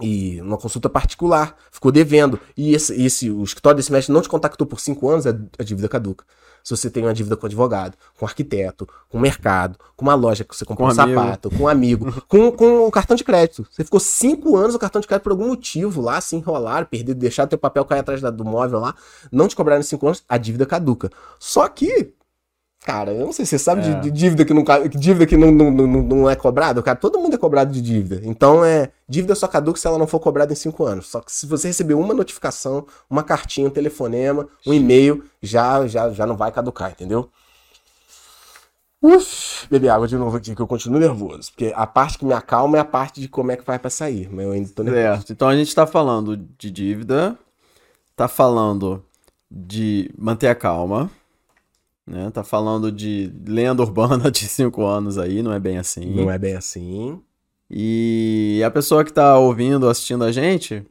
e 0.00 0.40
numa 0.42 0.58
consulta 0.58 0.88
particular, 0.88 1.56
ficou 1.70 1.92
devendo, 1.92 2.38
e 2.56 2.74
esse, 2.74 2.94
esse, 3.00 3.30
o 3.30 3.44
escritório 3.44 3.76
desse 3.76 3.92
médico 3.92 4.12
não 4.12 4.22
te 4.22 4.28
contactou 4.28 4.66
por 4.66 4.80
cinco 4.80 5.08
anos, 5.08 5.26
a, 5.26 5.30
a 5.58 5.62
dívida 5.62 5.88
caduca. 5.88 6.24
Se 6.64 6.74
você 6.74 6.88
tem 6.88 7.02
uma 7.04 7.12
dívida 7.12 7.36
com 7.36 7.44
advogado, 7.44 7.94
com 8.18 8.24
arquiteto, 8.24 8.88
com 9.10 9.20
mercado, 9.20 9.78
com 9.94 10.02
uma 10.06 10.14
loja 10.14 10.42
que 10.44 10.56
você 10.56 10.64
comprou 10.64 10.88
Com 10.88 10.94
um 10.96 11.00
amigo. 11.02 11.20
sapato, 11.20 11.50
com 11.50 11.64
um 11.64 11.68
amigo, 11.68 12.10
com, 12.26 12.50
com 12.50 12.86
o 12.86 12.90
cartão 12.90 13.14
de 13.14 13.22
crédito. 13.22 13.66
Você 13.70 13.84
ficou 13.84 14.00
cinco 14.00 14.56
anos 14.56 14.74
o 14.74 14.78
cartão 14.78 14.98
de 15.00 15.06
crédito 15.06 15.24
por 15.24 15.32
algum 15.32 15.48
motivo 15.48 16.00
lá, 16.00 16.18
se 16.22 16.34
enrolar, 16.36 16.86
perder, 16.86 17.12
deixar 17.14 17.46
teu 17.46 17.58
papel 17.58 17.84
cair 17.84 17.98
atrás 18.00 18.20
da- 18.22 18.30
do 18.30 18.46
móvel 18.46 18.80
lá, 18.80 18.94
não 19.30 19.46
te 19.46 19.54
cobraram 19.54 19.82
cinco 19.82 20.06
anos, 20.06 20.24
a 20.26 20.38
dívida 20.38 20.64
caduca. 20.64 21.10
Só 21.38 21.68
que, 21.68 22.14
cara, 22.84 23.12
eu 23.12 23.24
não 23.24 23.32
sei 23.32 23.44
se 23.46 23.50
você 23.50 23.58
sabe 23.58 23.82
de, 23.82 23.90
É. 23.90 24.00
de 24.00 24.10
dívida 24.10 24.44
que 24.44 24.52
não, 24.54 24.62
dívida 24.90 25.26
que 25.26 25.36
não, 25.36 25.50
não, 25.50 25.70
não, 25.70 25.86
não 25.86 26.30
é 26.30 26.36
cobrado, 26.36 26.82
cara. 26.82 26.96
Todo 26.96 27.18
mundo 27.18 27.34
é 27.34 27.38
cobrado 27.38 27.72
de 27.72 27.80
dívida. 27.80 28.20
Então 28.24 28.64
é. 28.64 28.90
Dívida 29.08 29.34
só 29.34 29.48
caduca 29.48 29.78
se 29.80 29.86
ela 29.86 29.98
não 29.98 30.06
for 30.06 30.20
cobrada 30.20 30.52
em 30.52 30.56
cinco 30.56 30.84
anos. 30.84 31.08
Só 31.08 31.20
que 31.20 31.32
se 31.32 31.46
você 31.46 31.68
receber 31.68 31.94
uma 31.94 32.14
notificação, 32.14 32.86
uma 33.08 33.22
cartinha, 33.22 33.66
um 33.66 33.70
telefonema, 33.70 34.46
um 34.66 34.72
e-mail, 34.72 35.24
já, 35.42 35.86
já, 35.86 36.10
já 36.10 36.26
não 36.26 36.36
vai 36.36 36.52
caducar, 36.52 36.90
entendeu? 36.92 37.28
Uf, 39.02 39.66
beber 39.70 39.90
água 39.90 40.08
de 40.08 40.16
novo 40.16 40.36
aqui, 40.36 40.54
que 40.54 40.62
eu 40.62 40.66
continuo 40.66 40.98
nervoso. 40.98 41.50
Porque 41.50 41.72
a 41.76 41.86
parte 41.86 42.16
que 42.18 42.24
me 42.24 42.32
acalma 42.32 42.78
é 42.78 42.80
a 42.80 42.84
parte 42.84 43.20
de 43.20 43.28
como 43.28 43.52
é 43.52 43.56
que 43.56 43.64
vai 43.64 43.78
pra 43.78 43.90
sair. 43.90 44.28
Mas 44.32 44.46
eu 44.46 44.52
ainda 44.52 44.70
tô 44.74 44.82
nervoso. 44.82 45.04
Certo. 45.04 45.32
Então 45.32 45.48
a 45.48 45.54
gente 45.56 45.74
tá 45.74 45.86
falando 45.86 46.36
de 46.58 46.70
dívida, 46.70 47.36
tá 48.16 48.26
falando 48.28 49.04
de 49.50 50.10
manter 50.16 50.48
a 50.48 50.54
calma, 50.54 51.10
né? 52.06 52.30
Tá 52.30 52.44
falando 52.44 52.92
de 52.92 53.32
lenda 53.46 53.82
urbana 53.82 54.30
de 54.32 54.46
cinco 54.46 54.84
anos 54.84 55.18
aí, 55.18 55.42
não 55.42 55.52
é 55.52 55.60
bem 55.60 55.78
assim. 55.78 56.06
Não 56.06 56.30
é 56.30 56.38
bem 56.38 56.54
assim. 56.54 57.20
E 57.70 58.62
a 58.64 58.70
pessoa 58.70 59.04
que 59.04 59.12
tá 59.12 59.38
ouvindo, 59.38 59.88
assistindo 59.88 60.24
a 60.24 60.30
gente 60.30 60.84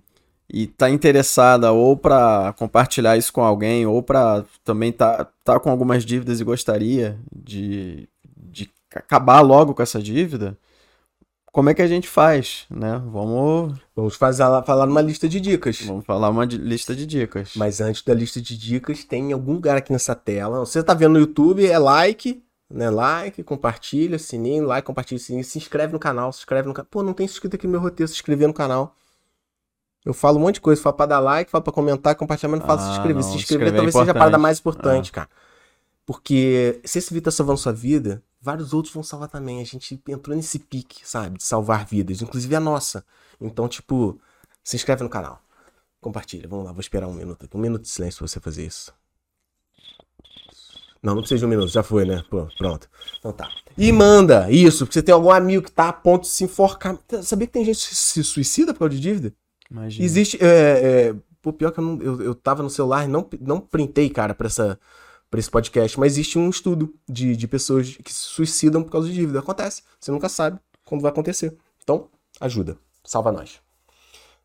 e 0.52 0.68
tá 0.68 0.90
interessada 0.90 1.72
ou 1.72 1.96
pra 1.96 2.54
compartilhar 2.58 3.18
isso 3.18 3.32
com 3.32 3.42
alguém 3.42 3.86
ou 3.86 4.04
pra 4.04 4.44
também 4.64 4.92
tá, 4.92 5.28
tá 5.44 5.60
com 5.60 5.70
algumas 5.70 6.06
dívidas 6.06 6.40
e 6.40 6.44
gostaria 6.44 7.18
de, 7.34 8.08
de 8.38 8.70
acabar 8.94 9.42
logo 9.42 9.74
com 9.74 9.82
essa 9.82 10.02
dívida, 10.02 10.58
como 11.54 11.70
é 11.70 11.74
que 11.76 11.82
a 11.84 11.88
gente 11.88 12.10
faz, 12.10 12.66
né? 12.70 13.00
Vamos, 13.12 13.80
Vamos 13.96 14.16
fazer, 14.16 14.44
falar 14.66 14.86
uma 14.90 15.02
lista 15.02 15.30
de 15.30 15.40
dicas. 15.40 15.82
vamos 15.86 16.04
falar 16.04 16.30
uma 16.30 16.46
di- 16.48 16.58
lista 16.58 16.96
de 16.96 17.06
dicas. 17.06 17.52
Mas 17.56 17.80
antes 17.80 18.02
da 18.04 18.14
lista 18.14 18.42
de 18.42 18.58
dicas, 18.58 19.04
tem 19.06 19.30
em 19.30 19.34
algum 19.34 19.54
lugar 19.54 19.78
aqui 19.78 19.92
nessa 19.94 20.16
tela. 20.16 20.60
Você 20.60 20.82
tá 20.84 20.94
vendo 20.96 21.14
no 21.14 21.20
YouTube, 21.20 21.64
é 21.66 21.78
like, 21.78 22.44
né? 22.70 22.90
Like, 22.90 23.44
compartilha, 23.44 24.18
sininho, 24.18 24.66
like, 24.66 24.86
compartilha, 24.86 25.20
sininho. 25.20 25.44
Se 25.46 25.60
inscreve 25.60 25.94
no 25.94 26.00
canal, 26.00 26.34
se 26.34 26.40
inscreve 26.40 26.68
no 26.68 26.74
canal. 26.74 26.88
Pô, 26.90 27.04
não 27.04 27.14
tem 27.14 27.26
inscrito 27.26 27.56
aqui 27.56 27.68
no 27.68 27.72
meu 27.72 27.80
roteiro, 27.82 28.08
se 28.08 28.16
inscrever 28.16 28.48
no 28.48 28.54
canal. 28.54 28.96
Eu 30.04 30.14
falo 30.14 30.38
um 30.40 30.42
monte 30.42 30.56
de 30.56 30.62
coisa, 30.62 30.82
falo 30.82 30.96
pra 30.98 31.06
dar 31.06 31.20
like, 31.20 31.50
falo 31.52 31.64
pra 31.64 31.72
comentar, 31.72 32.16
compartilhar, 32.16 32.50
mas 32.50 32.60
não 32.62 32.68
falo 32.68 32.80
se 32.80 32.88
Ah, 32.88 32.92
inscrever. 32.94 33.16
não, 33.16 33.22
se 33.22 33.30
se 33.30 33.36
inscrever 33.38 33.68
inscrever 33.68 33.74
é 33.74 33.78
talvez 33.78 33.94
seja 33.94 34.12
a 34.12 34.14
parada 34.16 34.38
mais 34.40 34.60
importante, 34.60 35.12
cara. 35.12 35.30
Porque 36.06 36.82
se 36.84 36.98
esse 37.00 37.14
vídeo 37.14 37.24
tá 37.26 37.32
salvando 37.32 37.60
sua 37.60 37.72
vida, 37.72 38.22
vários 38.44 38.74
outros 38.74 38.94
vão 38.94 39.02
salvar 39.02 39.30
também. 39.30 39.62
A 39.62 39.66
gente 39.66 40.00
entrou 40.08 40.36
nesse 40.36 40.60
pique, 40.60 41.08
sabe? 41.08 41.38
De 41.38 41.44
salvar 41.44 41.86
vidas, 41.86 42.22
inclusive 42.22 42.54
a 42.56 42.60
nossa. 42.60 43.06
Então, 43.40 43.68
tipo, 43.70 44.20
se 44.64 44.76
inscreve 44.76 45.02
no 45.02 45.10
canal. 45.10 45.42
Compartilha. 46.02 46.48
Vamos 46.48 46.66
lá, 46.66 46.74
vou 46.74 46.82
esperar 46.82 47.08
um 47.08 47.14
minuto 47.14 47.46
aqui. 47.46 47.56
Um 47.56 47.62
minuto 47.62 47.84
de 47.84 47.90
silêncio 47.90 48.20
pra 48.20 48.28
você 48.28 48.40
fazer 48.42 48.66
isso. 48.66 48.94
Não, 51.02 51.16
não 51.16 51.22
precisa 51.22 51.40
de 51.40 51.46
um 51.46 51.50
minuto, 51.50 51.70
já 51.70 51.84
foi, 51.84 52.06
né? 52.06 52.24
Pô, 52.30 52.48
pronto. 52.58 52.90
Então 53.20 53.32
tá. 53.32 53.50
E 53.78 53.92
manda 53.92 54.52
isso, 54.52 54.86
porque 54.86 54.94
você 54.94 55.04
tem 55.04 55.14
algum 55.14 55.32
amigo 55.32 55.64
que 55.64 55.72
tá 55.72 55.90
a 55.90 55.94
ponto 55.94 56.24
de 56.24 56.30
se 56.30 56.44
enforcar. 56.44 56.98
Sabia 57.22 57.48
que 57.48 57.54
tem 57.54 57.66
gente 57.66 57.90
que 57.90 57.96
se 57.96 58.24
suicida 58.24 58.74
por 58.74 58.80
causa 58.80 58.96
de 58.96 59.02
dívida? 59.02 59.34
Imagina. 59.70 60.06
Existe. 60.06 60.38
É, 60.42 60.48
é, 60.48 61.16
pô, 61.42 61.52
pior 61.52 61.72
que 61.72 61.80
eu, 61.80 61.84
não, 61.84 62.02
eu, 62.02 62.22
eu 62.22 62.36
tava 62.36 62.64
no 62.64 62.70
celular 62.70 63.06
e 63.06 63.08
não, 63.08 63.28
não 63.42 63.60
printei, 63.60 64.10
cara, 64.10 64.34
pra, 64.34 64.48
essa, 64.48 64.80
pra 65.34 65.40
esse 65.40 65.50
podcast, 65.50 66.00
mas 66.00 66.14
existe 66.14 66.38
um 66.38 66.48
estudo 66.48 66.94
de, 67.10 67.36
de 67.36 67.48
pessoas 67.48 67.98
que 67.98 68.14
se 68.14 68.20
suicidam 68.20 68.84
por 68.84 68.92
causa 68.92 69.08
de 69.08 69.16
dívida. 69.16 69.40
Acontece. 69.40 69.82
Você 70.00 70.12
nunca 70.12 70.30
sabe 70.30 70.60
quando 70.86 71.02
vai 71.02 71.10
acontecer. 71.10 71.58
Então, 71.82 72.08
ajuda. 72.40 72.78
Salva 73.04 73.32
nós. 73.32 73.60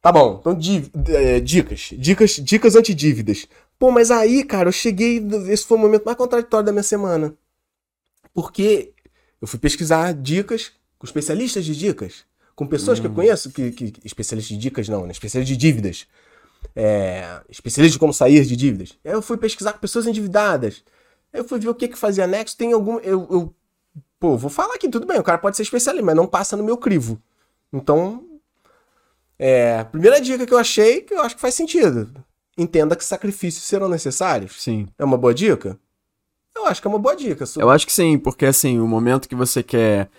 Tá 0.00 0.10
bom, 0.10 0.38
então 0.40 0.54
di- 0.54 0.90
é, 1.08 1.40
dicas. 1.40 1.90
Dicas 1.92 2.30
dicas 2.36 2.74
antidívidas. 2.74 3.46
Pô, 3.78 3.90
mas 3.90 4.10
aí, 4.10 4.42
cara, 4.42 4.68
eu 4.70 4.72
cheguei. 4.72 5.18
Esse 5.50 5.66
foi 5.66 5.76
o 5.76 5.80
momento 5.80 6.04
mais 6.06 6.16
contraditório 6.16 6.64
da 6.64 6.72
minha 6.72 6.82
semana. 6.82 7.34
Porque 8.32 8.94
eu 9.42 9.46
fui 9.46 9.58
pesquisar 9.58 10.14
dicas 10.14 10.72
com 10.98 11.06
especialistas 11.06 11.66
de 11.66 11.76
dicas. 11.76 12.24
Com 12.56 12.66
pessoas 12.66 12.98
que 12.98 13.06
eu 13.06 13.12
conheço, 13.12 13.50
que, 13.52 13.70
que 13.72 13.92
especialistas 14.06 14.56
de 14.56 14.62
dicas 14.62 14.88
não, 14.88 15.04
né? 15.04 15.12
Especialistas 15.12 15.54
de 15.54 15.60
dívidas. 15.60 16.06
É, 16.74 17.40
especialistas 17.48 17.94
de 17.94 17.98
como 17.98 18.12
sair 18.12 18.44
de 18.44 18.56
dívidas. 18.56 18.96
Aí 19.04 19.12
eu 19.12 19.22
fui 19.22 19.36
pesquisar 19.36 19.72
com 19.72 19.78
pessoas 19.78 20.06
endividadas. 20.06 20.84
Aí 21.32 21.40
eu 21.40 21.44
fui 21.44 21.58
ver 21.58 21.68
o 21.68 21.74
que 21.74 21.88
que 21.88 21.98
fazia 21.98 22.24
anexo. 22.24 22.56
Tem 22.56 22.72
algum. 22.72 22.98
Eu, 22.98 23.26
eu, 23.30 23.54
pô, 24.20 24.36
vou 24.36 24.50
falar 24.50 24.74
aqui, 24.74 24.88
tudo 24.88 25.06
bem, 25.06 25.18
o 25.18 25.24
cara 25.24 25.38
pode 25.38 25.56
ser 25.56 25.62
especialista, 25.62 26.04
mas 26.04 26.14
não 26.14 26.26
passa 26.26 26.56
no 26.56 26.62
meu 26.62 26.76
crivo. 26.76 27.20
Então, 27.72 28.24
é, 29.38 29.84
primeira 29.84 30.20
dica 30.20 30.46
que 30.46 30.52
eu 30.52 30.58
achei, 30.58 31.02
que 31.02 31.14
eu 31.14 31.22
acho 31.22 31.34
que 31.34 31.40
faz 31.40 31.54
sentido. 31.54 32.10
Entenda 32.56 32.96
que 32.96 33.04
sacrifícios 33.04 33.64
serão 33.64 33.88
necessários. 33.88 34.60
Sim. 34.60 34.88
É 34.98 35.04
uma 35.04 35.16
boa 35.16 35.32
dica? 35.32 35.78
Eu 36.56 36.66
acho 36.66 36.80
que 36.82 36.88
é 36.88 36.90
uma 36.90 36.98
boa 36.98 37.14
dica. 37.14 37.44
Eu 37.56 37.70
acho 37.70 37.86
que 37.86 37.92
sim, 37.92 38.18
porque 38.18 38.44
assim, 38.44 38.80
o 38.80 38.86
momento 38.86 39.28
que 39.28 39.36
você 39.36 39.62
quer 39.62 40.10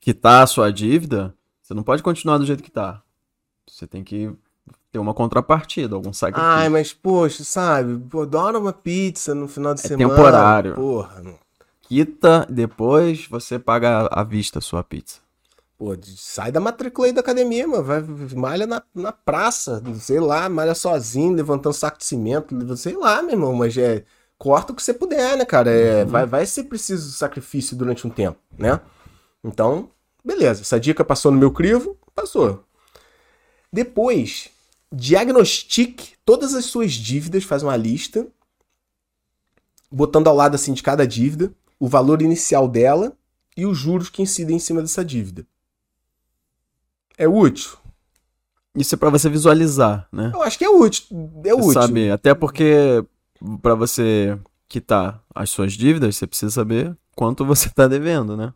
quitar 0.00 0.42
a 0.42 0.46
sua 0.46 0.72
dívida, 0.72 1.32
você 1.62 1.74
não 1.74 1.84
pode 1.84 2.02
continuar 2.02 2.38
do 2.38 2.46
jeito 2.46 2.62
que 2.62 2.70
tá. 2.70 3.00
Você 3.68 3.86
tem 3.86 4.02
que 4.02 4.32
ter 4.96 4.98
uma 4.98 5.12
contrapartida, 5.12 5.94
algum 5.94 6.12
sacrifício. 6.12 6.48
Ai, 6.50 6.70
mas 6.70 6.92
poxa, 6.92 7.44
sabe? 7.44 7.98
Pô, 8.08 8.22
adora 8.22 8.58
uma 8.58 8.72
pizza 8.72 9.34
no 9.34 9.46
final 9.46 9.74
de 9.74 9.80
É 9.84 9.88
semana. 9.88 10.08
temporário. 10.08 10.74
Porra. 10.74 11.20
não. 11.22 11.34
Quita, 11.82 12.46
depois 12.50 13.26
você 13.28 13.58
paga 13.58 14.08
à 14.10 14.24
vista 14.24 14.58
a 14.58 14.62
sua 14.62 14.82
pizza. 14.82 15.20
Pô, 15.78 15.94
sai 16.16 16.50
da 16.50 16.58
matrícula 16.58 17.06
aí 17.06 17.12
da 17.12 17.20
academia, 17.20 17.68
mano. 17.68 17.84
Vai, 17.84 18.00
malha 18.34 18.66
na, 18.66 18.82
na 18.94 19.12
praça, 19.12 19.82
sei 20.00 20.18
lá, 20.18 20.48
malha 20.48 20.74
sozinho, 20.74 21.34
levantando 21.34 21.74
saco 21.74 21.98
de 21.98 22.04
cimento, 22.04 22.76
sei 22.76 22.96
lá, 22.96 23.20
meu 23.22 23.32
irmão, 23.32 23.52
mas 23.54 23.76
é. 23.76 24.02
Corta 24.38 24.72
o 24.72 24.74
que 24.76 24.82
você 24.82 24.92
puder, 24.92 25.36
né, 25.36 25.44
cara? 25.46 25.70
É, 25.70 26.04
vai, 26.04 26.26
vai 26.26 26.44
ser 26.44 26.64
preciso 26.64 27.10
sacrifício 27.12 27.74
durante 27.76 28.06
um 28.06 28.10
tempo, 28.10 28.38
né? 28.58 28.80
Então, 29.44 29.88
beleza. 30.24 30.60
Essa 30.62 30.78
dica 30.80 31.02
passou 31.04 31.30
no 31.32 31.38
meu 31.38 31.50
crivo? 31.50 31.96
Passou. 32.14 32.62
Depois, 33.72 34.50
diagnostique 34.92 36.14
todas 36.24 36.54
as 36.54 36.64
suas 36.66 36.92
dívidas, 36.92 37.44
faz 37.44 37.62
uma 37.62 37.76
lista, 37.76 38.26
botando 39.90 40.28
ao 40.28 40.34
lado 40.34 40.54
assim 40.54 40.72
de 40.72 40.82
cada 40.82 41.06
dívida, 41.06 41.52
o 41.78 41.88
valor 41.88 42.22
inicial 42.22 42.68
dela 42.68 43.16
e 43.56 43.66
os 43.66 43.78
juros 43.78 44.08
que 44.10 44.22
incidem 44.22 44.56
em 44.56 44.60
cima 44.60 44.80
dessa 44.82 45.04
dívida. 45.04 45.46
É 47.16 47.26
útil? 47.26 47.76
Isso 48.74 48.94
é 48.94 48.98
pra 48.98 49.08
você 49.08 49.28
visualizar, 49.28 50.06
né? 50.12 50.30
Eu 50.34 50.42
acho 50.42 50.58
que 50.58 50.64
é 50.64 50.68
útil. 50.68 51.04
É 51.44 51.54
útil. 51.54 51.72
Saber. 51.72 52.10
Até 52.12 52.34
porque 52.34 53.02
pra 53.62 53.74
você 53.74 54.38
quitar 54.68 55.22
as 55.34 55.48
suas 55.48 55.72
dívidas, 55.72 56.16
você 56.16 56.26
precisa 56.26 56.50
saber 56.52 56.94
quanto 57.14 57.44
você 57.44 57.70
tá 57.70 57.88
devendo, 57.88 58.36
né? 58.36 58.52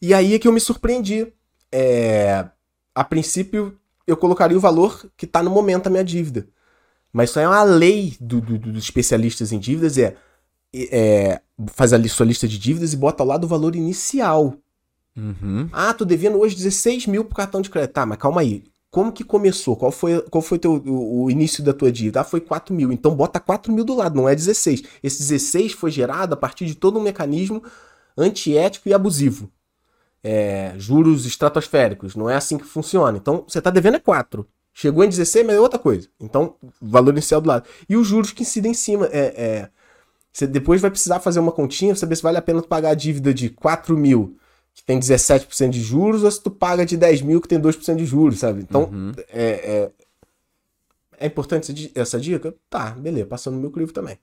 E 0.00 0.14
aí 0.14 0.34
é 0.34 0.38
que 0.38 0.46
eu 0.46 0.52
me 0.52 0.60
surpreendi. 0.60 1.32
É, 1.72 2.48
A 2.94 3.02
princípio, 3.02 3.76
eu 4.06 4.16
colocaria 4.16 4.56
o 4.56 4.60
valor 4.60 5.06
que 5.16 5.24
está 5.24 5.42
no 5.42 5.50
momento 5.50 5.86
a 5.86 5.90
minha 5.90 6.04
dívida. 6.04 6.46
Mas 7.12 7.30
isso 7.30 7.38
aí 7.38 7.44
é 7.44 7.48
uma 7.48 7.62
lei 7.62 8.16
do- 8.20 8.40
do- 8.40 8.58
do- 8.58 8.72
dos 8.72 8.84
especialistas 8.84 9.52
em 9.52 9.58
dívidas, 9.58 9.96
é, 9.98 10.16
é 10.74 11.40
faz 11.68 11.92
a 11.92 12.08
sua 12.08 12.26
lista 12.26 12.48
de 12.48 12.58
dívidas 12.58 12.92
e 12.92 12.96
bota 12.96 13.22
ao 13.22 13.28
lado 13.28 13.44
o 13.44 13.48
valor 13.48 13.76
inicial. 13.76 14.54
Uhum. 15.16 15.68
Ah, 15.72 15.94
tô 15.94 16.04
devendo 16.04 16.38
hoje 16.38 16.56
16 16.56 17.06
mil 17.06 17.24
pro 17.24 17.36
cartão 17.36 17.60
de 17.60 17.70
crédito. 17.70 17.92
Tá, 17.92 18.04
mas 18.04 18.18
calma 18.18 18.40
aí. 18.40 18.64
Como 18.90 19.12
que 19.12 19.24
começou? 19.24 19.76
Qual 19.76 19.90
foi, 19.90 20.20
qual 20.22 20.42
foi 20.42 20.58
teu, 20.58 20.74
o, 20.74 21.24
o 21.24 21.30
início 21.30 21.62
da 21.64 21.72
tua 21.72 21.90
dívida? 21.90 22.20
Ah, 22.20 22.24
foi 22.24 22.40
4 22.40 22.74
mil. 22.74 22.92
Então 22.92 23.14
bota 23.14 23.38
4 23.40 23.72
mil 23.72 23.84
do 23.84 23.94
lado, 23.94 24.16
não 24.16 24.28
é 24.28 24.34
16. 24.34 24.82
Esse 25.02 25.18
16 25.18 25.72
foi 25.72 25.90
gerado 25.90 26.34
a 26.34 26.36
partir 26.36 26.66
de 26.66 26.74
todo 26.74 26.98
um 26.98 27.02
mecanismo 27.02 27.62
antiético 28.16 28.88
e 28.88 28.94
abusivo. 28.94 29.50
É, 30.26 30.72
juros 30.78 31.26
estratosféricos. 31.26 32.16
Não 32.16 32.30
é 32.30 32.34
assim 32.34 32.56
que 32.56 32.64
funciona. 32.64 33.18
Então 33.18 33.44
você 33.46 33.60
tá 33.60 33.68
devendo 33.70 33.96
é 33.96 34.00
4. 34.00 34.46
Chegou 34.72 35.04
em 35.04 35.08
16, 35.08 35.46
mas 35.46 35.54
é 35.54 35.60
outra 35.60 35.78
coisa. 35.78 36.08
Então, 36.18 36.56
valor 36.80 37.12
inicial 37.12 37.40
do 37.40 37.46
lado. 37.48 37.68
E 37.88 37.94
os 37.96 38.06
juros 38.08 38.32
que 38.32 38.42
incidem 38.42 38.70
em 38.72 38.74
cima. 38.74 39.06
É, 39.12 39.18
é, 39.40 39.70
você 40.32 40.46
depois 40.48 40.80
vai 40.80 40.90
precisar 40.90 41.20
fazer 41.20 41.38
uma 41.38 41.52
continha 41.52 41.94
saber 41.94 42.16
se 42.16 42.22
vale 42.22 42.38
a 42.38 42.42
pena 42.42 42.60
tu 42.60 42.66
pagar 42.66 42.90
a 42.90 42.94
dívida 42.94 43.32
de 43.32 43.50
4 43.50 43.96
mil, 43.96 44.36
que 44.74 44.82
tem 44.82 44.98
17% 44.98 45.70
de 45.70 45.80
juros, 45.80 46.24
ou 46.24 46.30
se 46.30 46.42
tu 46.42 46.50
paga 46.50 46.84
de 46.84 46.96
10 46.96 47.22
mil, 47.22 47.40
que 47.40 47.46
tem 47.46 47.60
2% 47.60 47.98
de 47.98 48.04
juros, 48.06 48.40
sabe? 48.40 48.60
Então, 48.62 48.84
Uhum. 48.92 49.12
é, 49.28 49.44
é, 49.52 49.90
é 51.18 51.26
importante 51.26 51.64
essa 51.64 51.72
di- 51.72 51.92
essa 51.94 52.18
dica? 52.18 52.54
Tá, 52.68 52.90
beleza, 52.90 53.26
passou 53.26 53.52
no 53.52 53.60
meu 53.60 53.70
crivo 53.70 53.92
também. 53.92 54.18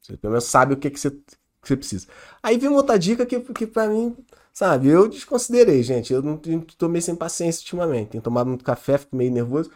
Você 0.00 0.16
pelo 0.16 0.32
menos 0.32 0.44
sabe 0.44 0.72
o 0.74 0.76
que, 0.78 0.88
que, 0.90 0.98
você, 0.98 1.10
que 1.10 1.18
você 1.62 1.76
precisa. 1.76 2.06
Aí 2.42 2.56
vem 2.58 2.68
uma 2.70 2.78
outra 2.78 2.98
dica 2.98 3.26
que, 3.26 3.38
que 3.40 3.66
pra 3.66 3.86
mim, 3.86 4.16
sabe, 4.54 4.88
eu 4.88 5.08
desconsiderei, 5.08 5.82
gente. 5.82 6.12
Eu 6.12 6.22
não 6.22 6.40
meio 6.88 7.02
sem 7.02 7.14
paciência 7.14 7.60
ultimamente. 7.60 8.10
Tenho 8.10 8.22
tomado 8.22 8.46
muito 8.46 8.64
café, 8.64 8.96
fico 8.96 9.16
meio 9.16 9.32
nervoso. 9.32 9.70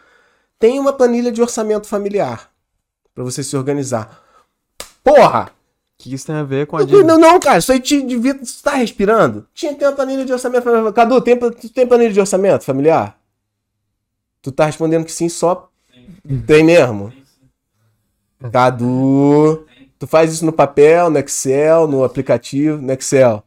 Tem 0.57 0.79
uma 0.79 0.93
planilha 0.93 1.31
de 1.31 1.41
orçamento 1.41 1.85
familiar 1.85 2.49
pra 3.13 3.23
você 3.23 3.43
se 3.43 3.55
organizar. 3.55 4.23
Porra! 5.03 5.51
O 5.51 6.01
que 6.01 6.13
isso 6.13 6.25
tem 6.25 6.35
a 6.35 6.43
ver 6.43 6.65
com 6.65 6.77
a 6.77 6.83
dívida? 6.83 7.03
não, 7.03 7.17
não, 7.17 7.39
cara, 7.41 7.59
isso 7.59 7.73
aí 7.73 7.79
te 7.79 8.01
devia. 8.01 8.33
Você 8.33 8.63
tá 8.63 8.71
respirando? 8.71 9.45
Tinha 9.53 9.73
que 9.73 9.79
ter 9.79 9.85
uma 9.85 9.91
planilha 9.91 10.23
de 10.23 10.31
orçamento 10.31 10.63
familiar. 10.63 10.93
Cadu, 10.93 11.21
tem, 11.21 11.37
tu 11.37 11.69
tem 11.69 11.85
planilha 11.85 12.13
de 12.13 12.19
orçamento 12.19 12.63
familiar? 12.63 13.19
Tu 14.41 14.49
tá 14.49 14.65
respondendo 14.65 15.03
que 15.03 15.11
sim 15.11 15.27
só. 15.27 15.69
Tem 16.47 16.63
mesmo? 16.63 17.11
Cadu. 18.49 19.65
Tu 19.97 20.07
faz 20.07 20.31
isso 20.31 20.45
no 20.45 20.53
papel, 20.53 21.09
no 21.09 21.19
Excel, 21.19 21.85
no 21.85 22.05
aplicativo, 22.05 22.81
no 22.81 22.93
Excel. 22.93 23.43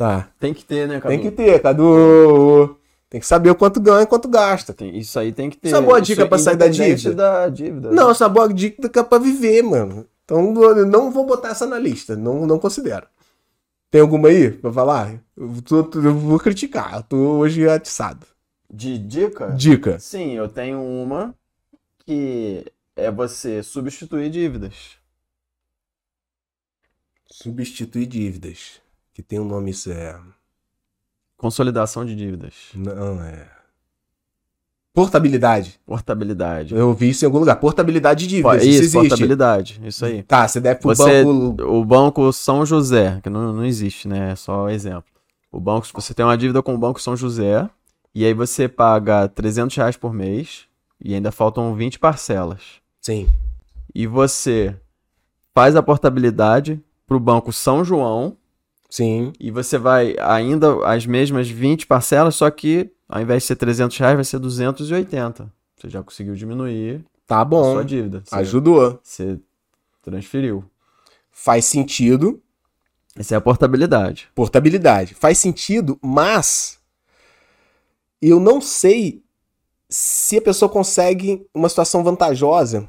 Tá. 0.00 0.30
Tem 0.40 0.54
que 0.54 0.64
ter, 0.64 0.88
né, 0.88 0.98
Cadu? 0.98 1.08
Tem 1.14 1.20
que 1.20 1.30
ter, 1.30 1.60
Cadu. 1.60 2.74
Tem 3.10 3.20
que 3.20 3.26
saber 3.26 3.50
o 3.50 3.54
quanto 3.54 3.78
ganha 3.78 4.04
e 4.04 4.06
quanto 4.06 4.28
gasta. 4.30 4.72
Tem- 4.72 4.96
Isso 4.96 5.18
aí 5.18 5.30
tem 5.30 5.50
que 5.50 5.58
ter. 5.58 5.68
Isso 5.68 5.76
é 5.76 5.80
boa 5.82 6.00
dica 6.00 6.26
pra 6.26 6.38
sair 6.38 6.56
da 6.56 6.68
dívida? 6.68 7.12
da 7.14 7.48
dívida. 7.50 7.90
Não, 7.90 8.10
essa 8.10 8.24
é 8.24 8.26
uma 8.26 8.32
boa 8.32 8.48
dica 8.50 8.90
é 8.98 9.02
pra 9.02 9.18
viver, 9.18 9.60
mano. 9.62 10.06
Então 10.24 10.54
eu 10.62 10.86
não 10.86 11.10
vou 11.10 11.26
botar 11.26 11.50
essa 11.50 11.66
na 11.66 11.78
lista. 11.78 12.16
Não, 12.16 12.46
não 12.46 12.58
considero. 12.58 13.06
Tem 13.90 14.00
alguma 14.00 14.28
aí 14.30 14.50
pra 14.50 14.72
falar? 14.72 15.22
Eu, 15.36 15.60
tô- 15.60 15.84
tô- 15.84 16.00
eu 16.00 16.14
vou 16.14 16.38
criticar. 16.40 16.94
Eu 16.96 17.02
tô 17.02 17.16
hoje 17.36 17.68
atiçado. 17.68 18.26
De 18.72 18.96
dica? 18.96 19.48
Dica. 19.50 19.98
Sim, 19.98 20.30
eu 20.32 20.48
tenho 20.48 20.80
uma 20.82 21.34
que 22.06 22.64
é 22.96 23.10
você 23.10 23.62
substituir 23.62 24.30
dívidas. 24.30 24.96
Substituir 27.30 28.06
dívidas. 28.06 28.80
Que 29.20 29.26
tem 29.26 29.38
um 29.38 29.44
nome 29.44 29.70
isso 29.70 29.92
é. 29.92 30.18
Consolidação 31.36 32.06
de 32.06 32.16
dívidas. 32.16 32.54
Não, 32.74 33.22
é. 33.22 33.46
Portabilidade. 34.94 35.78
Portabilidade. 35.84 36.74
Eu 36.74 36.88
ouvi 36.88 37.10
isso 37.10 37.22
em 37.22 37.26
algum 37.26 37.38
lugar. 37.38 37.56
Portabilidade 37.56 38.20
de 38.20 38.36
dívidas. 38.36 38.62
Isso, 38.62 38.70
Isso, 38.70 38.80
existe. 38.80 38.98
portabilidade. 38.98 39.80
Isso 39.84 40.06
aí. 40.06 40.22
Tá, 40.22 40.48
você 40.48 40.58
deve 40.58 40.80
pro 40.80 40.94
Você, 40.94 41.22
banco. 41.22 41.62
o 41.64 41.84
banco 41.84 42.32
São 42.32 42.64
José, 42.64 43.20
que 43.22 43.28
não, 43.28 43.52
não 43.52 43.64
existe, 43.64 44.08
né? 44.08 44.32
É 44.32 44.36
só 44.36 44.70
exemplo. 44.70 45.04
O 45.52 45.60
banco, 45.60 45.86
você 45.92 46.14
tem 46.14 46.24
uma 46.24 46.38
dívida 46.38 46.62
com 46.62 46.74
o 46.74 46.78
banco 46.78 47.00
São 47.00 47.14
José, 47.14 47.68
e 48.14 48.24
aí 48.24 48.32
você 48.32 48.68
paga 48.68 49.28
300 49.28 49.76
reais 49.76 49.96
por 49.98 50.14
mês, 50.14 50.64
e 50.98 51.14
ainda 51.14 51.30
faltam 51.30 51.74
20 51.74 51.98
parcelas. 51.98 52.80
Sim. 53.02 53.28
E 53.94 54.06
você 54.06 54.74
faz 55.54 55.76
a 55.76 55.82
portabilidade 55.82 56.82
pro 57.06 57.20
banco 57.20 57.52
São 57.52 57.84
João, 57.84 58.36
Sim. 58.90 59.32
e 59.38 59.50
você 59.50 59.78
vai 59.78 60.16
ainda 60.20 60.84
as 60.86 61.06
mesmas 61.06 61.48
20 61.48 61.86
parcelas, 61.86 62.34
só 62.34 62.50
que 62.50 62.90
ao 63.08 63.20
invés 63.22 63.42
de 63.42 63.46
ser 63.48 63.56
300 63.56 63.96
reais, 63.96 64.14
vai 64.16 64.24
ser 64.24 64.38
280. 64.38 65.50
Você 65.76 65.88
já 65.88 66.02
conseguiu 66.02 66.34
diminuir 66.34 67.04
Tá 67.26 67.40
a 67.40 67.44
bom. 67.44 67.72
sua 67.74 67.84
dívida. 67.84 68.22
Você, 68.24 68.34
Ajudou. 68.34 69.00
você 69.02 69.38
transferiu. 70.02 70.64
Faz 71.30 71.64
sentido. 71.64 72.42
Essa 73.16 73.34
é 73.34 73.38
a 73.38 73.40
portabilidade. 73.40 74.28
portabilidade. 74.34 75.14
Faz 75.14 75.38
sentido, 75.38 75.98
mas 76.02 76.78
eu 78.20 78.38
não 78.38 78.60
sei 78.60 79.22
se 79.88 80.36
a 80.38 80.42
pessoa 80.42 80.68
consegue 80.68 81.44
uma 81.54 81.68
situação 81.68 82.04
vantajosa. 82.04 82.88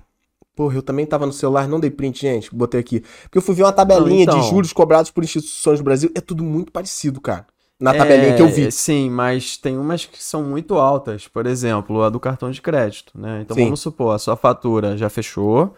Porra, 0.55 0.75
eu 0.75 0.81
também 0.83 1.05
tava 1.05 1.25
no 1.25 1.31
celular, 1.31 1.67
não 1.67 1.79
dei 1.79 1.89
print, 1.89 2.21
gente. 2.21 2.53
Botei 2.53 2.79
aqui. 2.79 2.99
Porque 3.23 3.37
eu 3.37 3.41
fui 3.41 3.55
ver 3.55 3.63
uma 3.63 3.71
tabelinha 3.71 4.25
Não, 4.25 4.33
então. 4.33 4.39
de 4.41 4.49
juros 4.49 4.73
cobrados 4.73 5.09
por 5.09 5.23
instituições 5.23 5.79
do 5.79 5.83
Brasil. 5.83 6.11
É 6.13 6.21
tudo 6.21 6.43
muito 6.43 6.71
parecido, 6.71 7.21
cara. 7.21 7.45
Na 7.79 7.93
tabelinha 7.93 8.33
É, 8.33 8.35
que 8.35 8.41
eu 8.41 8.47
vi. 8.47 8.71
Sim, 8.71 9.09
mas 9.09 9.57
tem 9.57 9.77
umas 9.77 10.05
que 10.05 10.21
são 10.21 10.43
muito 10.43 10.75
altas. 10.75 11.27
Por 11.27 11.47
exemplo, 11.47 12.03
a 12.03 12.09
do 12.09 12.19
cartão 12.19 12.51
de 12.51 12.61
crédito, 12.61 13.11
né? 13.15 13.41
Então 13.41 13.55
Sim. 13.55 13.63
vamos 13.63 13.79
supor, 13.79 14.13
a 14.13 14.19
sua 14.19 14.35
fatura 14.35 14.95
já 14.97 15.09
fechou, 15.09 15.73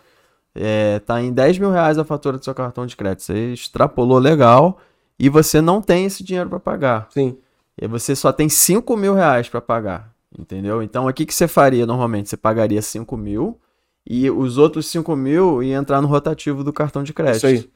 é, 0.53 0.99
tá 0.99 1.21
em 1.21 1.31
10 1.31 1.59
mil 1.59 1.71
reais 1.71 1.97
a 1.97 2.03
fatura 2.03 2.37
do 2.37 2.43
seu 2.43 2.53
cartão 2.53 2.85
de 2.85 2.97
crédito. 2.97 3.23
Você 3.23 3.53
extrapolou 3.53 4.17
legal 4.19 4.79
e 5.17 5.29
você 5.29 5.61
não 5.61 5.81
tem 5.81 6.05
esse 6.05 6.23
dinheiro 6.23 6.49
para 6.49 6.59
pagar. 6.59 7.07
Sim. 7.11 7.37
E 7.81 7.87
você 7.87 8.15
só 8.15 8.33
tem 8.33 8.49
5 8.49 8.97
mil 8.97 9.13
reais 9.13 9.47
para 9.47 9.61
pagar. 9.61 10.11
Entendeu? 10.37 10.81
Então, 10.83 11.05
o 11.07 11.13
que, 11.13 11.25
que 11.25 11.33
você 11.33 11.47
faria 11.47 11.85
normalmente? 11.85 12.27
Você 12.27 12.35
pagaria 12.35 12.81
5 12.81 13.15
mil 13.15 13.57
e 14.05 14.29
os 14.29 14.57
outros 14.57 14.87
5 14.87 15.15
mil 15.15 15.63
iam 15.63 15.81
entrar 15.81 16.01
no 16.01 16.07
rotativo 16.07 16.63
do 16.63 16.73
cartão 16.73 17.03
de 17.03 17.13
crédito. 17.13 17.37
Isso 17.37 17.45
aí. 17.45 17.69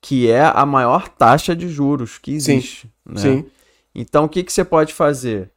Que 0.00 0.30
é 0.30 0.44
a 0.44 0.64
maior 0.66 1.08
taxa 1.08 1.56
de 1.56 1.68
juros 1.68 2.18
que 2.18 2.38
Sim. 2.40 2.56
existe. 2.56 2.92
né? 3.04 3.20
Sim. 3.20 3.46
Então, 3.94 4.24
o 4.24 4.28
que, 4.28 4.42
que 4.42 4.52
você 4.52 4.64
pode 4.64 4.92
fazer? 4.92 5.50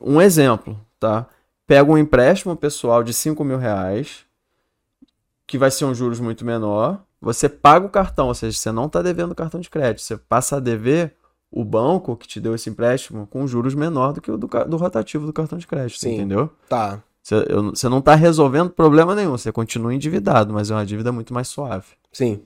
Um 0.00 0.20
exemplo, 0.20 0.78
tá? 1.00 1.26
Pega 1.66 1.90
um 1.90 1.98
empréstimo 1.98 2.54
pessoal 2.56 3.02
de 3.02 3.12
5 3.12 3.42
mil 3.42 3.58
reais, 3.58 4.24
que 5.46 5.56
vai 5.56 5.70
ser 5.70 5.84
um 5.84 5.94
juros 5.94 6.20
muito 6.20 6.44
menor. 6.44 7.02
Você 7.20 7.48
paga 7.48 7.86
o 7.86 7.90
cartão, 7.90 8.28
ou 8.28 8.34
seja, 8.34 8.56
você 8.56 8.70
não 8.70 8.86
está 8.86 9.00
devendo 9.02 9.32
o 9.32 9.34
cartão 9.36 9.60
de 9.60 9.70
crédito. 9.70 10.02
Você 10.02 10.16
passa 10.16 10.56
a 10.56 10.60
dever 10.60 11.14
o 11.50 11.64
banco 11.64 12.16
que 12.16 12.28
te 12.28 12.40
deu 12.40 12.54
esse 12.54 12.68
empréstimo 12.68 13.26
com 13.26 13.46
juros 13.46 13.74
menor 13.74 14.12
do 14.12 14.20
que 14.20 14.30
o 14.30 14.36
do, 14.36 14.46
do 14.46 14.76
rotativo 14.76 15.24
do 15.26 15.32
cartão 15.32 15.56
de 15.56 15.66
crédito, 15.66 16.00
Sim. 16.00 16.14
entendeu? 16.16 16.50
Tá. 16.68 17.02
Você, 17.74 17.88
não 17.88 17.98
está 17.98 18.14
resolvendo 18.14 18.70
problema 18.70 19.12
nenhum, 19.12 19.32
você 19.32 19.50
continua 19.50 19.92
endividado, 19.92 20.54
mas 20.54 20.70
é 20.70 20.74
uma 20.74 20.86
dívida 20.86 21.10
muito 21.10 21.34
mais 21.34 21.48
suave. 21.48 21.88
Sim. 22.12 22.42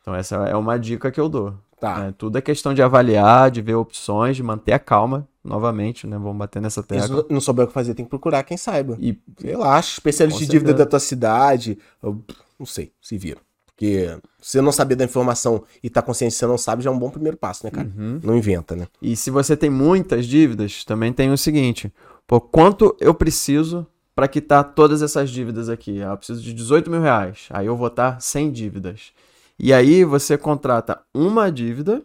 Então, 0.00 0.14
essa 0.14 0.36
é 0.48 0.56
uma 0.56 0.78
dica 0.78 1.10
que 1.10 1.20
eu 1.20 1.28
dou. 1.28 1.52
Tá. 1.78 2.06
É, 2.06 2.12
tudo 2.12 2.38
é 2.38 2.40
questão 2.40 2.72
de 2.72 2.80
avaliar, 2.80 3.50
de 3.50 3.60
ver 3.60 3.74
opções, 3.74 4.34
de 4.34 4.42
manter 4.42 4.72
a 4.72 4.78
calma, 4.78 5.28
novamente, 5.44 6.06
né? 6.06 6.16
Vamos 6.16 6.38
bater 6.38 6.62
nessa 6.62 6.82
tecla. 6.82 7.24
se 7.24 7.26
não 7.28 7.42
souber 7.42 7.66
o 7.66 7.68
que 7.68 7.74
fazer, 7.74 7.92
tem 7.92 8.06
que 8.06 8.08
procurar 8.08 8.42
quem 8.42 8.56
saiba. 8.56 8.96
E 8.98 9.18
Sei 9.38 9.54
lá, 9.54 9.78
especialista 9.78 10.40
de 10.40 10.50
dívida 10.50 10.72
da 10.72 10.86
tua 10.86 11.00
cidade. 11.00 11.76
Não 12.02 12.64
sei, 12.64 12.90
se 13.02 13.18
vira. 13.18 13.38
Porque 13.66 14.16
você 14.40 14.62
não 14.62 14.72
saber 14.72 14.94
da 14.94 15.04
informação 15.04 15.62
e 15.82 15.90
tá 15.90 16.00
consciente 16.00 16.32
que 16.32 16.38
você 16.38 16.46
não 16.46 16.56
sabe, 16.56 16.82
já 16.82 16.90
é 16.90 16.92
um 16.92 16.98
bom 16.98 17.10
primeiro 17.10 17.36
passo, 17.36 17.66
né, 17.66 17.70
cara? 17.70 17.90
Uhum. 17.98 18.18
Não 18.22 18.34
inventa, 18.34 18.74
né? 18.74 18.86
E 19.02 19.14
se 19.14 19.30
você 19.30 19.54
tem 19.58 19.68
muitas 19.68 20.24
dívidas, 20.24 20.86
também 20.86 21.12
tem 21.12 21.30
o 21.30 21.36
seguinte: 21.36 21.92
pô, 22.26 22.40
quanto 22.40 22.96
eu 22.98 23.12
preciso 23.12 23.86
para 24.14 24.28
quitar 24.28 24.62
todas 24.74 25.02
essas 25.02 25.30
dívidas 25.30 25.68
aqui? 25.68 26.02
Ah, 26.02 26.10
eu 26.10 26.16
preciso 26.16 26.42
de 26.42 26.52
18 26.52 26.90
mil 26.90 27.00
reais. 27.00 27.48
Aí 27.50 27.66
eu 27.66 27.76
vou 27.76 27.88
estar 27.88 28.20
sem 28.20 28.50
dívidas. 28.50 29.12
E 29.58 29.72
aí 29.72 30.04
você 30.04 30.36
contrata 30.36 31.00
uma 31.14 31.50
dívida 31.50 32.02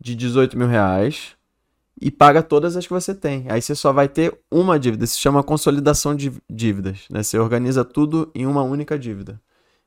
de 0.00 0.14
18 0.14 0.56
mil 0.56 0.66
reais 0.66 1.36
e 2.00 2.10
paga 2.10 2.42
todas 2.42 2.76
as 2.76 2.86
que 2.86 2.92
você 2.92 3.14
tem. 3.14 3.46
Aí 3.48 3.62
você 3.62 3.74
só 3.74 3.92
vai 3.92 4.08
ter 4.08 4.38
uma 4.50 4.78
dívida. 4.78 5.04
Isso 5.04 5.14
se 5.14 5.20
chama 5.20 5.42
consolidação 5.42 6.14
de 6.14 6.32
dívidas. 6.50 7.06
Né? 7.10 7.22
Você 7.22 7.38
organiza 7.38 7.84
tudo 7.84 8.30
em 8.34 8.46
uma 8.46 8.62
única 8.62 8.98
dívida. 8.98 9.40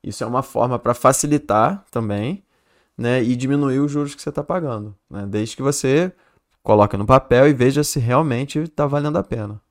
Isso 0.03 0.23
é 0.23 0.28
uma 0.28 0.43
forma 0.43 0.80
para 0.80 0.93
facilitar 0.93 1.84
também 1.91 2.43
né? 2.97 3.21
e 3.21 3.36
diminuir 3.36 3.80
os 3.80 3.91
juros 3.91 4.15
que 4.15 4.21
você 4.21 4.30
está 4.30 4.43
pagando. 4.43 4.95
Né? 5.09 5.25
Desde 5.28 5.55
que 5.55 5.61
você 5.61 6.11
coloque 6.63 6.97
no 6.97 7.05
papel 7.05 7.47
e 7.47 7.53
veja 7.53 7.84
se 7.84 7.99
realmente 7.99 8.59
está 8.59 8.86
valendo 8.86 9.17
a 9.17 9.23
pena. 9.23 9.61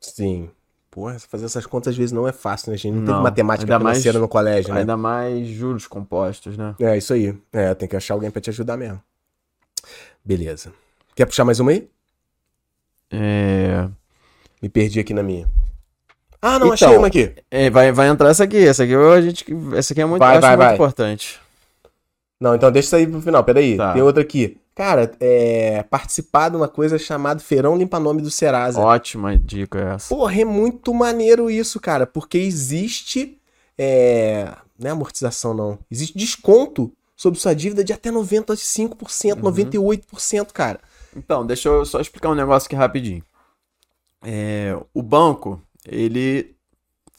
Sim. 0.00 0.50
Porra, 0.94 1.18
fazer 1.18 1.46
essas 1.46 1.66
contas 1.66 1.90
às 1.90 1.96
vezes 1.96 2.12
não 2.12 2.28
é 2.28 2.30
fácil, 2.30 2.70
né? 2.70 2.76
A 2.76 2.78
gente 2.78 2.94
não, 2.94 3.00
Não, 3.00 3.06
teve 3.14 3.20
matemática 3.24 3.64
ainda 3.64 3.82
mais- 3.82 3.96
financeira 3.98 4.20
no 4.20 4.28
colégio, 4.28 4.72
né? 4.72 4.78
Ainda 4.80 4.96
mais 4.96 5.44
juros 5.48 5.88
compostos, 5.88 6.56
né? 6.56 6.72
É, 6.78 6.96
isso 6.96 7.12
aí. 7.12 7.36
É, 7.52 7.74
tem 7.74 7.88
que 7.88 7.96
achar 7.96 8.14
alguém 8.14 8.30
pra 8.30 8.40
te 8.40 8.48
ajudar 8.50 8.76
mesmo. 8.76 9.02
Beleza. 10.24 10.72
Quer 11.16 11.26
puxar 11.26 11.44
mais 11.44 11.58
uma 11.58 11.72
aí? 11.72 11.88
É... 13.10 13.88
Me 14.62 14.68
perdi 14.68 15.00
aqui 15.00 15.12
na 15.12 15.24
minha. 15.24 15.48
Ah, 16.40 16.60
não, 16.60 16.72
Então, 16.72 16.72
achei 16.74 16.96
uma 16.96 17.08
aqui. 17.08 17.32
é, 17.50 17.68
vai, 17.70 17.90
vai 17.90 18.06
entrar 18.06 18.28
essa 18.28 18.44
aqui. 18.44 18.64
Essa 18.64 18.84
aqui, 18.84 18.94
a 18.94 19.20
gente, 19.20 19.44
essa 19.76 19.92
aqui 19.94 20.00
é 20.00 20.04
muito, 20.06 20.20
Vai, 20.20 20.38
vai, 20.38 20.56
muito 20.56 20.74
importante. 20.74 21.40
Não, 22.40 22.54
então 22.54 22.70
deixa 22.70 22.86
isso 22.86 22.96
aí 22.96 23.06
pro 23.06 23.20
final. 23.20 23.42
Peraí. 23.42 23.76
Tá. 23.76 23.94
Tem 23.94 24.02
outra 24.02 24.22
aqui. 24.22 24.58
Cara, 24.74 25.12
é. 25.20 25.82
Participar 25.84 26.48
de 26.48 26.56
uma 26.56 26.68
coisa 26.68 26.98
chamada 26.98 27.40
Feirão 27.40 27.76
Limpa 27.76 28.00
Nome 28.00 28.20
do 28.20 28.30
Serasa. 28.30 28.80
Ótima 28.80 29.38
dica 29.38 29.78
essa. 29.78 30.14
Porra, 30.14 30.40
é 30.40 30.44
muito 30.44 30.92
maneiro 30.92 31.50
isso, 31.50 31.78
cara, 31.78 32.06
porque 32.06 32.38
existe. 32.38 33.38
É, 33.78 34.52
não 34.78 34.88
é 34.88 34.92
amortização, 34.92 35.54
não. 35.54 35.78
Existe 35.90 36.18
desconto 36.18 36.92
sobre 37.16 37.38
sua 37.38 37.54
dívida 37.54 37.84
de 37.84 37.92
até 37.92 38.10
95%, 38.10 39.36
Uhum. 39.36 39.52
98%, 39.52 40.52
cara. 40.52 40.80
Então, 41.16 41.46
deixa 41.46 41.68
eu 41.68 41.84
só 41.84 42.00
explicar 42.00 42.30
um 42.30 42.34
negócio 42.34 42.66
aqui 42.66 42.74
rapidinho. 42.74 43.22
É, 44.24 44.76
o 44.92 45.02
banco, 45.02 45.62
ele 45.86 46.56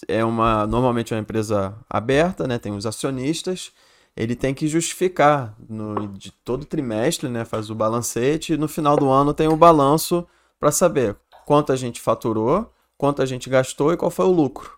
é 0.07 0.25
uma 0.25 0.67
normalmente 0.67 1.13
é 1.13 1.17
uma 1.17 1.21
empresa 1.21 1.73
aberta, 1.89 2.47
né? 2.47 2.57
Tem 2.59 2.73
os 2.73 2.85
acionistas. 2.85 3.71
Ele 4.15 4.35
tem 4.35 4.53
que 4.53 4.67
justificar 4.67 5.55
no, 5.67 6.07
de 6.07 6.31
todo 6.31 6.65
trimestre, 6.65 7.27
né? 7.27 7.43
Faz 7.43 7.69
o 7.69 7.75
balancete 7.75 8.53
e 8.53 8.57
no 8.57 8.67
final 8.67 8.95
do 8.95 9.09
ano 9.09 9.33
tem 9.33 9.47
o 9.47 9.57
balanço 9.57 10.25
para 10.59 10.71
saber 10.71 11.17
quanto 11.45 11.71
a 11.71 11.75
gente 11.75 11.99
faturou, 11.99 12.71
quanto 12.97 13.21
a 13.21 13.25
gente 13.25 13.49
gastou 13.49 13.91
e 13.91 13.97
qual 13.97 14.09
foi 14.09 14.25
o 14.25 14.31
lucro. 14.31 14.77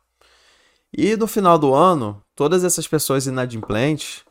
E 0.91 1.15
no 1.15 1.27
final 1.27 1.59
do 1.59 1.73
ano, 1.73 2.21
todas 2.35 2.63
essas 2.63 2.87
pessoas 2.87 3.27
inadimplentes, 3.27 4.23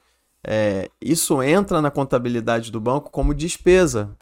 é, 0.45 0.91
isso 1.01 1.43
entra 1.43 1.81
na 1.81 1.91
contabilidade 1.91 2.73
do 2.73 2.81
banco 2.81 3.11
como 3.11 3.35
despesa. 3.35 4.17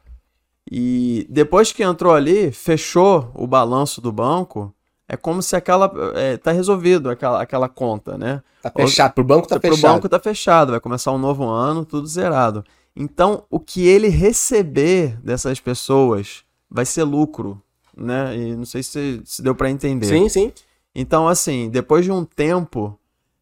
E 0.70 1.26
depois 1.28 1.72
que 1.72 1.82
entrou 1.82 2.14
ali, 2.14 2.50
fechou 2.50 3.30
o 3.34 3.46
balanço 3.46 4.00
do 4.00 4.10
banco, 4.10 4.74
é 5.08 5.16
como 5.16 5.42
se 5.42 5.54
aquela. 5.54 5.92
É, 6.14 6.36
tá 6.36 6.52
resolvido 6.52 7.10
aquela, 7.10 7.42
aquela 7.42 7.68
conta, 7.68 8.16
né? 8.16 8.42
Tá 8.62 8.70
fechado. 8.70 9.12
Pro 9.12 9.24
banco 9.24 9.46
tá 9.46 9.60
Pro 9.60 9.74
fechado. 9.74 9.92
banco 9.92 10.08
tá 10.08 10.18
fechado, 10.18 10.70
vai 10.72 10.80
começar 10.80 11.12
um 11.12 11.18
novo 11.18 11.44
ano, 11.44 11.84
tudo 11.84 12.06
zerado. 12.06 12.64
Então, 12.96 13.44
o 13.50 13.58
que 13.60 13.86
ele 13.86 14.08
receber 14.08 15.18
dessas 15.20 15.60
pessoas 15.60 16.44
vai 16.70 16.86
ser 16.86 17.02
lucro, 17.02 17.60
né? 17.96 18.36
E 18.36 18.56
não 18.56 18.64
sei 18.64 18.82
se, 18.82 19.20
se 19.24 19.42
deu 19.42 19.54
para 19.54 19.70
entender. 19.70 20.06
Sim, 20.06 20.28
sim. 20.28 20.52
Então, 20.94 21.28
assim, 21.28 21.68
depois 21.68 22.04
de 22.04 22.12
um 22.12 22.24
tempo 22.24 22.98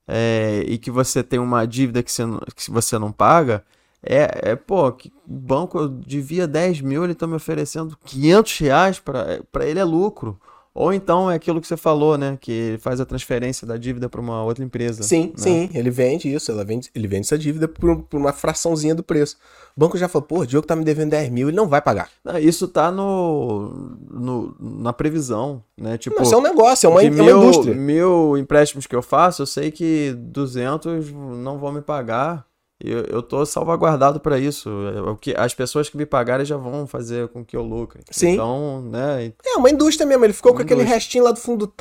é, 0.08 0.64
e 0.66 0.78
que 0.78 0.90
você 0.90 1.22
tem 1.22 1.38
uma 1.38 1.66
dívida 1.66 2.02
que 2.02 2.10
você 2.10 2.24
não, 2.24 2.40
que 2.56 2.70
você 2.70 2.98
não 2.98 3.12
paga, 3.12 3.62
é, 4.02 4.50
é 4.50 4.56
pô, 4.56 4.90
que 4.90 5.12
o 5.28 5.32
banco 5.32 5.78
eu 5.78 5.88
devia 5.88 6.48
10 6.48 6.80
mil, 6.80 7.04
ele 7.04 7.14
tá 7.14 7.26
me 7.26 7.34
oferecendo 7.34 7.96
500 8.04 8.58
reais, 8.58 8.98
para 8.98 9.68
ele 9.68 9.78
é 9.78 9.84
lucro. 9.84 10.40
Ou 10.74 10.90
então 10.90 11.30
é 11.30 11.34
aquilo 11.34 11.60
que 11.60 11.66
você 11.66 11.76
falou, 11.76 12.16
né? 12.16 12.38
Que 12.40 12.50
ele 12.50 12.78
faz 12.78 12.98
a 12.98 13.04
transferência 13.04 13.66
da 13.66 13.76
dívida 13.76 14.08
para 14.08 14.20
uma 14.20 14.42
outra 14.42 14.64
empresa. 14.64 15.02
Sim, 15.02 15.26
né? 15.26 15.32
sim. 15.36 15.70
Ele 15.74 15.90
vende 15.90 16.32
isso. 16.32 16.50
Ela 16.50 16.64
vende, 16.64 16.88
ele 16.94 17.06
vende 17.06 17.26
essa 17.26 17.36
dívida 17.36 17.68
por, 17.68 18.04
por 18.04 18.16
uma 18.18 18.32
fraçãozinha 18.32 18.94
do 18.94 19.02
preço. 19.02 19.36
O 19.76 19.80
banco 19.80 19.98
já 19.98 20.08
falou, 20.08 20.26
pô, 20.26 20.38
o 20.40 20.46
Diogo 20.46 20.66
tá 20.66 20.74
me 20.74 20.82
devendo 20.82 21.10
10 21.10 21.28
mil, 21.30 21.48
ele 21.48 21.56
não 21.56 21.68
vai 21.68 21.82
pagar. 21.82 22.08
Não, 22.24 22.38
Isso 22.38 22.66
tá 22.68 22.90
no, 22.90 23.96
no- 24.10 24.56
na 24.58 24.92
previsão, 24.94 25.62
né? 25.78 25.98
Tipo, 25.98 26.16
Não, 26.16 26.22
isso 26.22 26.34
é 26.34 26.38
um 26.38 26.42
negócio, 26.42 26.86
é 26.86 26.90
uma, 26.90 27.02
é 27.02 27.10
uma 27.10 27.22
mil, 27.22 27.38
indústria. 27.42 27.74
mil 27.74 28.38
empréstimos 28.38 28.86
que 28.86 28.96
eu 28.96 29.02
faço, 29.02 29.42
eu 29.42 29.46
sei 29.46 29.70
que 29.70 30.14
200 30.16 31.10
não 31.12 31.58
vão 31.58 31.72
me 31.72 31.82
pagar. 31.82 32.46
Eu, 32.84 33.04
eu 33.04 33.22
tô 33.22 33.44
salvaguardado 33.46 34.18
para 34.18 34.38
isso. 34.38 34.68
É, 34.96 35.00
O 35.02 35.16
que, 35.16 35.34
as 35.36 35.54
pessoas 35.54 35.88
que 35.88 35.96
me 35.96 36.04
pagarem 36.04 36.44
já 36.44 36.56
vão 36.56 36.86
fazer 36.86 37.28
com 37.28 37.44
que 37.44 37.56
eu 37.56 37.62
lucre. 37.62 38.00
Sim. 38.10 38.30
Então, 38.32 38.82
né? 38.82 39.32
É 39.44 39.56
uma 39.56 39.70
indústria 39.70 40.06
mesmo. 40.06 40.24
Ele 40.24 40.32
ficou 40.32 40.52
com 40.52 40.58
Uma 40.58 40.64
aquele 40.64 40.80
indústria. 40.80 40.94
restinho 40.96 41.24
lá 41.24 41.30
do 41.32 41.38
fundo 41.38 41.66
do 41.66 41.72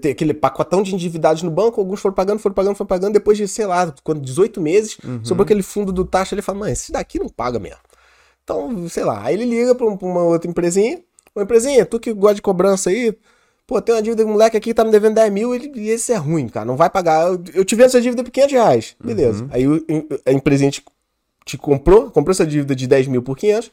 tem 0.00 0.12
Aquele 0.12 0.34
pacotão 0.34 0.82
de 0.82 0.94
endividados 0.94 1.42
no 1.42 1.50
banco, 1.50 1.80
alguns 1.80 2.00
foram 2.00 2.14
pagando, 2.14 2.38
foram 2.38 2.54
pagando, 2.54 2.74
foram 2.76 2.88
pagando. 2.88 3.12
Depois 3.12 3.36
de, 3.38 3.46
sei 3.48 3.66
lá, 3.66 3.92
quando 4.04 4.20
18 4.20 4.60
meses, 4.60 4.98
Uhum. 5.04 5.24
sobrou 5.24 5.44
aquele 5.44 5.62
fundo 5.62 5.92
do 5.92 6.04
taxa. 6.04 6.34
Ele 6.34 6.42
fala, 6.42 6.58
mãe, 6.58 6.72
esse 6.72 6.92
daqui 6.92 7.18
não 7.18 7.28
paga 7.28 7.58
mesmo. 7.58 7.78
Então, 8.44 8.88
sei 8.88 9.04
lá. 9.04 9.22
Aí 9.24 9.34
ele 9.34 9.44
liga 9.44 9.74
pra, 9.74 9.94
pra 9.96 10.06
uma 10.08 10.22
outra 10.24 10.50
empresinha. 10.50 11.02
Uma 11.34 11.42
empresinha, 11.44 11.84
tu 11.86 12.00
que 12.00 12.12
gosta 12.12 12.36
de 12.36 12.42
cobrança 12.42 12.90
aí, 12.90 13.16
pô, 13.68 13.80
tem 13.82 13.94
uma 13.94 14.02
dívida 14.02 14.24
com 14.24 14.30
um 14.30 14.32
moleque 14.32 14.56
aqui 14.56 14.70
que 14.70 14.74
tá 14.74 14.82
me 14.82 14.90
devendo 14.90 15.14
10 15.14 15.30
mil 15.32 15.54
ele- 15.54 15.70
e 15.76 15.90
esse 15.90 16.10
é 16.12 16.16
ruim, 16.16 16.48
cara. 16.48 16.64
Não 16.66 16.76
vai 16.76 16.88
pagar. 16.90 17.28
Eu, 17.28 17.40
eu 17.54 17.64
te 17.64 17.76
vendo 17.76 17.86
essa 17.86 18.00
dívida 18.00 18.24
por 18.24 18.30
500 18.32 18.52
reais. 18.52 18.96
Beleza. 19.04 19.44
Uhum. 19.44 19.50
Aí 19.52 19.64
a 20.26 20.32
empresinha 20.32 20.70
te, 20.70 20.82
te 21.44 21.56
comprou, 21.58 22.10
comprou 22.10 22.32
essa 22.32 22.46
dívida 22.46 22.74
de 22.74 22.86
10 22.86 23.06
mil 23.06 23.22
por 23.22 23.36
500. 23.36 23.70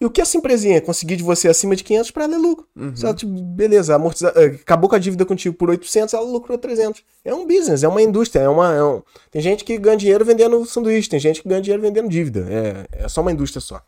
E 0.00 0.04
o 0.06 0.10
que 0.10 0.20
essa 0.20 0.36
empresinha 0.36 0.80
conseguir 0.80 1.14
de 1.16 1.22
você 1.22 1.48
acima 1.48 1.76
de 1.76 1.84
500 1.84 2.10
pra 2.10 2.24
ela 2.24 2.34
é 2.34 2.38
lucro. 2.38 2.66
Uhum. 2.76 2.92
Ela, 3.02 3.14
tipo, 3.14 3.30
beleza, 3.42 3.94
amortiza, 3.94 4.32
eh, 4.34 4.46
acabou 4.60 4.88
com 4.90 4.96
a 4.96 4.98
dívida 4.98 5.24
contigo 5.24 5.54
por 5.56 5.70
800, 5.70 6.14
ela 6.14 6.24
lucrou 6.24 6.56
300. 6.58 7.02
É 7.24 7.32
um 7.34 7.46
business, 7.46 7.82
é 7.84 7.88
uma 7.88 8.02
indústria. 8.02 8.40
É 8.42 8.48
uma, 8.48 8.74
é 8.74 8.82
um- 8.82 9.02
Tem 9.30 9.40
gente 9.42 9.62
que 9.64 9.76
ganha 9.78 9.96
dinheiro 9.96 10.24
vendendo 10.24 10.64
sanduíche, 10.66 11.08
tem 11.08 11.20
gente 11.20 11.40
que 11.42 11.48
ganha 11.48 11.60
dinheiro 11.60 11.80
vendendo 11.82 12.08
dívida. 12.08 12.46
É, 12.48 13.04
é 13.04 13.08
só 13.08 13.20
uma 13.20 13.30
indústria 13.30 13.60
só. 13.60 13.80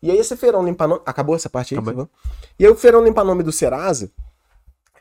E 0.00 0.12
aí 0.12 0.18
esse 0.18 0.36
feirão 0.36 0.64
limpa 0.64 0.86
nome. 0.86 1.00
Acabou 1.04 1.34
essa 1.34 1.50
parte 1.50 1.74
aí? 1.74 1.80
Acabou. 1.80 2.08
E 2.56 2.64
aí 2.64 2.70
o 2.70 2.76
feirão 2.76 3.02
limpa 3.02 3.24
nome 3.24 3.42
do 3.42 3.50
Serasa. 3.50 4.08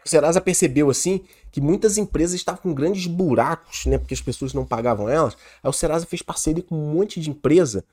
O 0.08 0.10
Serasa 0.10 0.40
percebeu 0.42 0.90
assim 0.90 1.22
que 1.52 1.60
muitas 1.62 1.98
empresas 1.98 2.36
estavam 2.36 2.62
com 2.62 2.74
grandes 2.74 3.06
buracos, 3.08 3.86
né? 3.86 3.98
Porque 3.98 4.14
as 4.14 4.22
pessoas 4.22 4.54
não 4.54 4.66
pagavam 4.66 5.10
elas. 5.10 5.36
Aí 5.64 5.70
o 5.70 5.74
Serasa 5.74 6.06
fez 6.06 6.22
parceria 6.22 6.64
com 6.64 6.76
um 6.76 6.94
monte 6.94 7.20
de 7.20 7.30
empresa. 7.30 7.84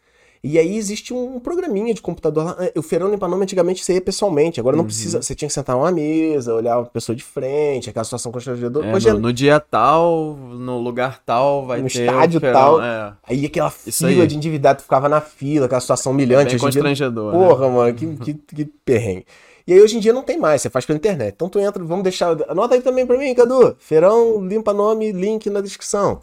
E 0.46 0.58
aí 0.58 0.76
existe 0.76 1.14
um 1.14 1.40
programinha 1.40 1.94
de 1.94 2.02
computador 2.02 2.44
lá. 2.44 2.56
O 2.76 2.82
feirão 2.82 3.10
limpa 3.10 3.26
nome 3.26 3.44
antigamente 3.44 3.82
você 3.82 3.94
ia 3.94 4.00
pessoalmente. 4.02 4.60
Agora 4.60 4.76
Uhum. 4.76 4.82
não 4.82 4.84
precisa. 4.86 5.22
Você 5.22 5.34
tinha 5.34 5.48
que 5.48 5.54
sentar 5.54 5.74
numa 5.74 5.90
mesa, 5.90 6.52
olhar 6.54 6.78
a 6.78 6.84
pessoa 6.84 7.16
de 7.16 7.22
frente, 7.24 7.88
aquela 7.88 8.04
situação 8.04 8.30
constrangedora. 8.30 8.86
é, 8.88 8.94
Hoje 8.94 9.08
é- 9.08 9.12
no, 9.14 9.20
no 9.20 9.32
dia 9.32 9.58
tal, 9.58 10.36
no 10.36 10.78
lugar 10.80 11.22
tal, 11.24 11.64
vai 11.64 11.80
No 11.80 11.88
ter. 11.88 12.04
estádio 12.04 12.36
o 12.36 12.40
feirão, 12.42 12.60
tal. 12.60 12.82
É, 12.82 13.14
Aí 13.26 13.46
aquela 13.46 13.72
Isso 13.86 14.06
fila 14.06 14.20
aí. 14.22 14.26
de 14.26 14.36
endividado 14.36 14.82
ficava 14.82 15.08
na 15.08 15.22
fila, 15.22 15.64
aquela 15.64 15.80
situação 15.80 16.12
humilhante. 16.12 16.44
bem 16.44 16.56
Hoje 16.56 16.56
em 16.56 16.58
dia- 16.58 16.82
constrangedor. 16.82 17.32
né? 17.32 17.38
Porra, 17.48 17.68
mano, 17.70 17.94
que, 17.94 18.06
que, 18.16 18.34
que 18.34 18.64
perrengue. 18.84 19.24
E 19.66 19.72
aí 19.72 19.80
hoje 19.80 19.96
em 19.96 20.00
dia 20.00 20.12
não 20.12 20.22
tem 20.22 20.38
mais, 20.38 20.60
você 20.62 20.68
faz 20.68 20.84
pela 20.84 20.96
internet. 20.96 21.34
Então 21.34 21.48
tu 21.48 21.58
entra, 21.58 21.82
vamos 21.82 22.04
deixar. 22.04 22.36
Anota 22.50 22.74
aí 22.74 22.82
também 22.82 23.06
pra 23.06 23.16
mim, 23.16 23.34
Cadu. 23.34 23.76
Feirão, 23.78 24.44
limpa 24.46 24.72
nome, 24.72 25.12
link 25.12 25.48
na 25.48 25.60
descrição. 25.60 26.22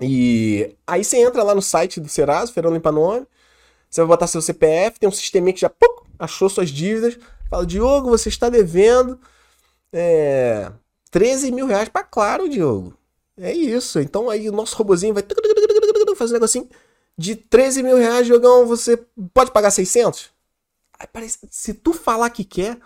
E 0.00 0.74
aí 0.86 1.04
você 1.04 1.18
entra 1.18 1.42
lá 1.42 1.54
no 1.54 1.60
site 1.60 2.00
do 2.00 2.08
Serasa, 2.08 2.52
Feirão 2.52 2.72
Limpa 2.72 2.90
Nome. 2.90 3.26
Você 3.90 4.00
vai 4.00 4.08
botar 4.08 4.26
seu 4.26 4.40
CPF, 4.40 4.98
tem 4.98 5.08
um 5.08 5.12
sisteminha 5.12 5.52
que 5.52 5.60
já 5.60 5.68
pum, 5.68 6.04
achou 6.18 6.48
suas 6.48 6.70
dívidas. 6.70 7.18
Fala, 7.50 7.66
Diogo, 7.66 8.08
você 8.08 8.28
está 8.28 8.48
devendo 8.48 9.18
é, 9.92 10.70
13 11.10 11.50
mil 11.52 11.66
reais 11.66 11.88
pra 11.88 12.02
Claro, 12.02 12.48
Diogo. 12.48 12.94
É 13.36 13.52
isso. 13.52 14.00
Então 14.00 14.30
aí 14.30 14.48
o 14.48 14.52
nosso 14.52 14.76
robozinho 14.76 15.12
vai 15.12 15.24
fazer 16.16 16.32
um 16.32 16.34
negocinho 16.34 16.68
de 17.18 17.36
13 17.36 17.82
mil 17.82 17.96
reais, 17.98 18.26
Diogão, 18.26 18.66
você 18.66 18.96
pode 19.34 19.50
pagar 19.50 19.70
600? 19.70 20.30
Aí 21.00 21.06
parece, 21.10 21.38
se 21.50 21.72
tu 21.72 21.94
falar 21.94 22.28
que 22.28 22.44
quer, 22.44 22.78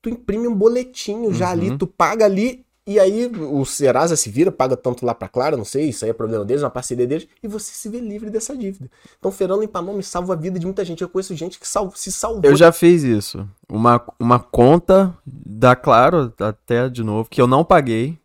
tu 0.00 0.08
imprime 0.08 0.48
um 0.48 0.54
boletinho 0.54 1.32
já 1.34 1.50
ali, 1.50 1.68
Uhum. 1.70 1.78
tu 1.78 1.86
paga 1.86 2.24
ali, 2.24 2.64
e 2.86 2.98
aí 2.98 3.26
o 3.26 3.64
Serasa 3.64 4.16
se 4.16 4.30
vira, 4.30 4.50
paga 4.50 4.74
tanto 4.76 5.04
lá 5.04 5.14
pra 5.14 5.28
Claro, 5.28 5.56
não 5.56 5.64
sei, 5.64 5.90
isso 5.90 6.04
aí 6.04 6.10
é 6.10 6.14
problema 6.14 6.44
deles, 6.46 6.62
uma 6.62 6.70
parceria 6.70 7.06
deles, 7.06 7.28
e 7.42 7.46
você 7.46 7.70
se 7.72 7.88
vê 7.90 8.00
livre 8.00 8.30
dessa 8.30 8.56
dívida. 8.56 8.90
Então, 9.18 9.30
Limpa 9.60 9.82
Nome 9.82 10.02
salva 10.02 10.32
a 10.32 10.36
vida 10.36 10.58
de 10.58 10.64
muita 10.66 10.82
gente. 10.84 11.02
Eu 11.02 11.08
conheço 11.10 11.36
gente 11.36 11.60
que 11.60 11.68
sal- 11.68 11.92
se 11.94 12.10
salvou. 12.10 12.42
Eu 12.42 12.56
já 12.56 12.72
fiz 12.72 13.02
isso. 13.04 13.46
Uma, 13.68 14.02
uma 14.18 14.38
conta 14.40 15.16
da 15.26 15.76
Claro, 15.76 16.32
até 16.40 16.88
de 16.88 17.04
novo, 17.04 17.28
que 17.28 17.40
eu 17.40 17.46
não 17.46 17.62
paguei. 17.64 18.18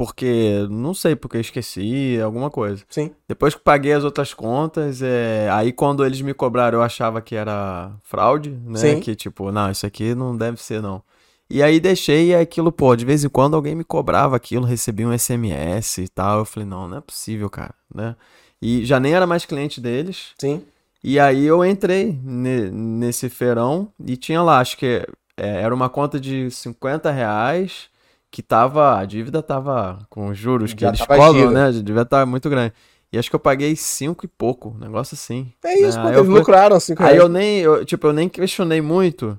Porque, 0.00 0.66
não 0.70 0.94
sei, 0.94 1.14
porque 1.14 1.36
eu 1.36 1.42
esqueci, 1.42 2.18
alguma 2.24 2.48
coisa. 2.48 2.82
Sim. 2.88 3.10
Depois 3.28 3.54
que 3.54 3.60
paguei 3.60 3.92
as 3.92 4.02
outras 4.02 4.32
contas, 4.32 5.02
é... 5.02 5.46
aí 5.52 5.72
quando 5.72 6.06
eles 6.06 6.22
me 6.22 6.32
cobraram, 6.32 6.78
eu 6.78 6.82
achava 6.82 7.20
que 7.20 7.36
era 7.36 7.92
fraude, 8.02 8.48
né? 8.64 8.78
Sim. 8.78 9.00
Que 9.00 9.14
tipo, 9.14 9.52
não, 9.52 9.70
isso 9.70 9.84
aqui 9.84 10.14
não 10.14 10.34
deve 10.34 10.56
ser, 10.56 10.80
não. 10.80 11.02
E 11.50 11.62
aí 11.62 11.78
deixei 11.78 12.28
e 12.28 12.34
aquilo, 12.34 12.72
pô, 12.72 12.96
de 12.96 13.04
vez 13.04 13.24
em 13.24 13.28
quando 13.28 13.54
alguém 13.56 13.74
me 13.74 13.84
cobrava 13.84 14.34
aquilo, 14.34 14.64
recebia 14.64 15.06
um 15.06 15.12
SMS 15.12 15.98
e 15.98 16.08
tal. 16.08 16.38
Eu 16.38 16.44
falei, 16.46 16.66
não, 16.66 16.88
não 16.88 16.96
é 16.96 17.00
possível, 17.02 17.50
cara, 17.50 17.74
né? 17.94 18.16
E 18.62 18.86
já 18.86 18.98
nem 18.98 19.12
era 19.12 19.26
mais 19.26 19.44
cliente 19.44 19.82
deles. 19.82 20.28
Sim. 20.40 20.62
E 21.04 21.20
aí 21.20 21.44
eu 21.44 21.62
entrei 21.62 22.18
ne- 22.24 22.70
nesse 22.70 23.28
feirão 23.28 23.92
e 24.02 24.16
tinha 24.16 24.40
lá, 24.40 24.60
acho 24.60 24.78
que 24.78 25.06
é, 25.36 25.60
era 25.60 25.74
uma 25.74 25.90
conta 25.90 26.18
de 26.18 26.50
50 26.50 27.10
reais 27.10 27.89
que 28.30 28.42
tava, 28.42 28.98
a 28.98 29.04
dívida 29.04 29.42
tava 29.42 30.06
com 30.08 30.28
os 30.28 30.38
juros 30.38 30.72
que 30.72 30.84
eles 30.84 31.00
tava 31.00 31.16
cobram, 31.16 31.50
né? 31.50 31.72
Devia 31.72 32.02
estar 32.02 32.24
muito 32.24 32.48
grande. 32.48 32.72
E 33.12 33.18
acho 33.18 33.28
que 33.28 33.34
eu 33.34 33.40
paguei 33.40 33.74
cinco 33.74 34.24
e 34.24 34.28
pouco, 34.28 34.68
um 34.68 34.78
negócio 34.78 35.14
assim. 35.14 35.52
É 35.64 35.80
isso, 35.80 35.98
né? 35.98 36.04
pô, 36.04 36.08
Aí 36.08 36.14
eles 36.14 36.28
eu 36.28 36.34
lucraram 36.34 36.78
5 36.78 37.02
Aí 37.02 37.08
reais. 37.08 37.20
eu 37.22 37.28
nem, 37.28 37.58
eu, 37.58 37.84
tipo, 37.84 38.06
eu 38.06 38.12
nem 38.12 38.28
questionei 38.28 38.80
muito. 38.80 39.36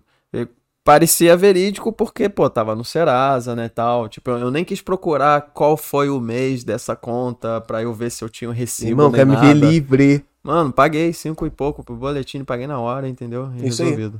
Parecia 0.83 1.37
verídico 1.37 1.93
porque, 1.93 2.27
pô, 2.27 2.49
tava 2.49 2.75
no 2.75 2.83
Serasa, 2.83 3.55
né, 3.55 3.69
tal. 3.69 4.09
Tipo, 4.09 4.31
eu, 4.31 4.39
eu 4.39 4.51
nem 4.51 4.65
quis 4.65 4.81
procurar 4.81 5.39
qual 5.53 5.77
foi 5.77 6.09
o 6.09 6.19
mês 6.19 6.63
dessa 6.63 6.95
conta 6.95 7.61
pra 7.61 7.83
eu 7.83 7.93
ver 7.93 8.09
se 8.09 8.23
eu 8.23 8.29
tinha 8.29 8.49
um 8.49 8.53
recibo 8.53 8.89
Irmão, 8.89 9.11
quer 9.11 9.25
me 9.25 9.35
ver 9.35 9.53
livre. 9.53 10.25
Mano, 10.43 10.73
paguei 10.73 11.13
cinco 11.13 11.45
e 11.45 11.51
pouco 11.51 11.83
pro 11.83 11.95
boletim, 11.95 12.43
paguei 12.43 12.65
na 12.65 12.79
hora, 12.79 13.07
entendeu? 13.07 13.51
E 13.57 13.67
Isso 13.67 13.83
aí. 13.83 14.11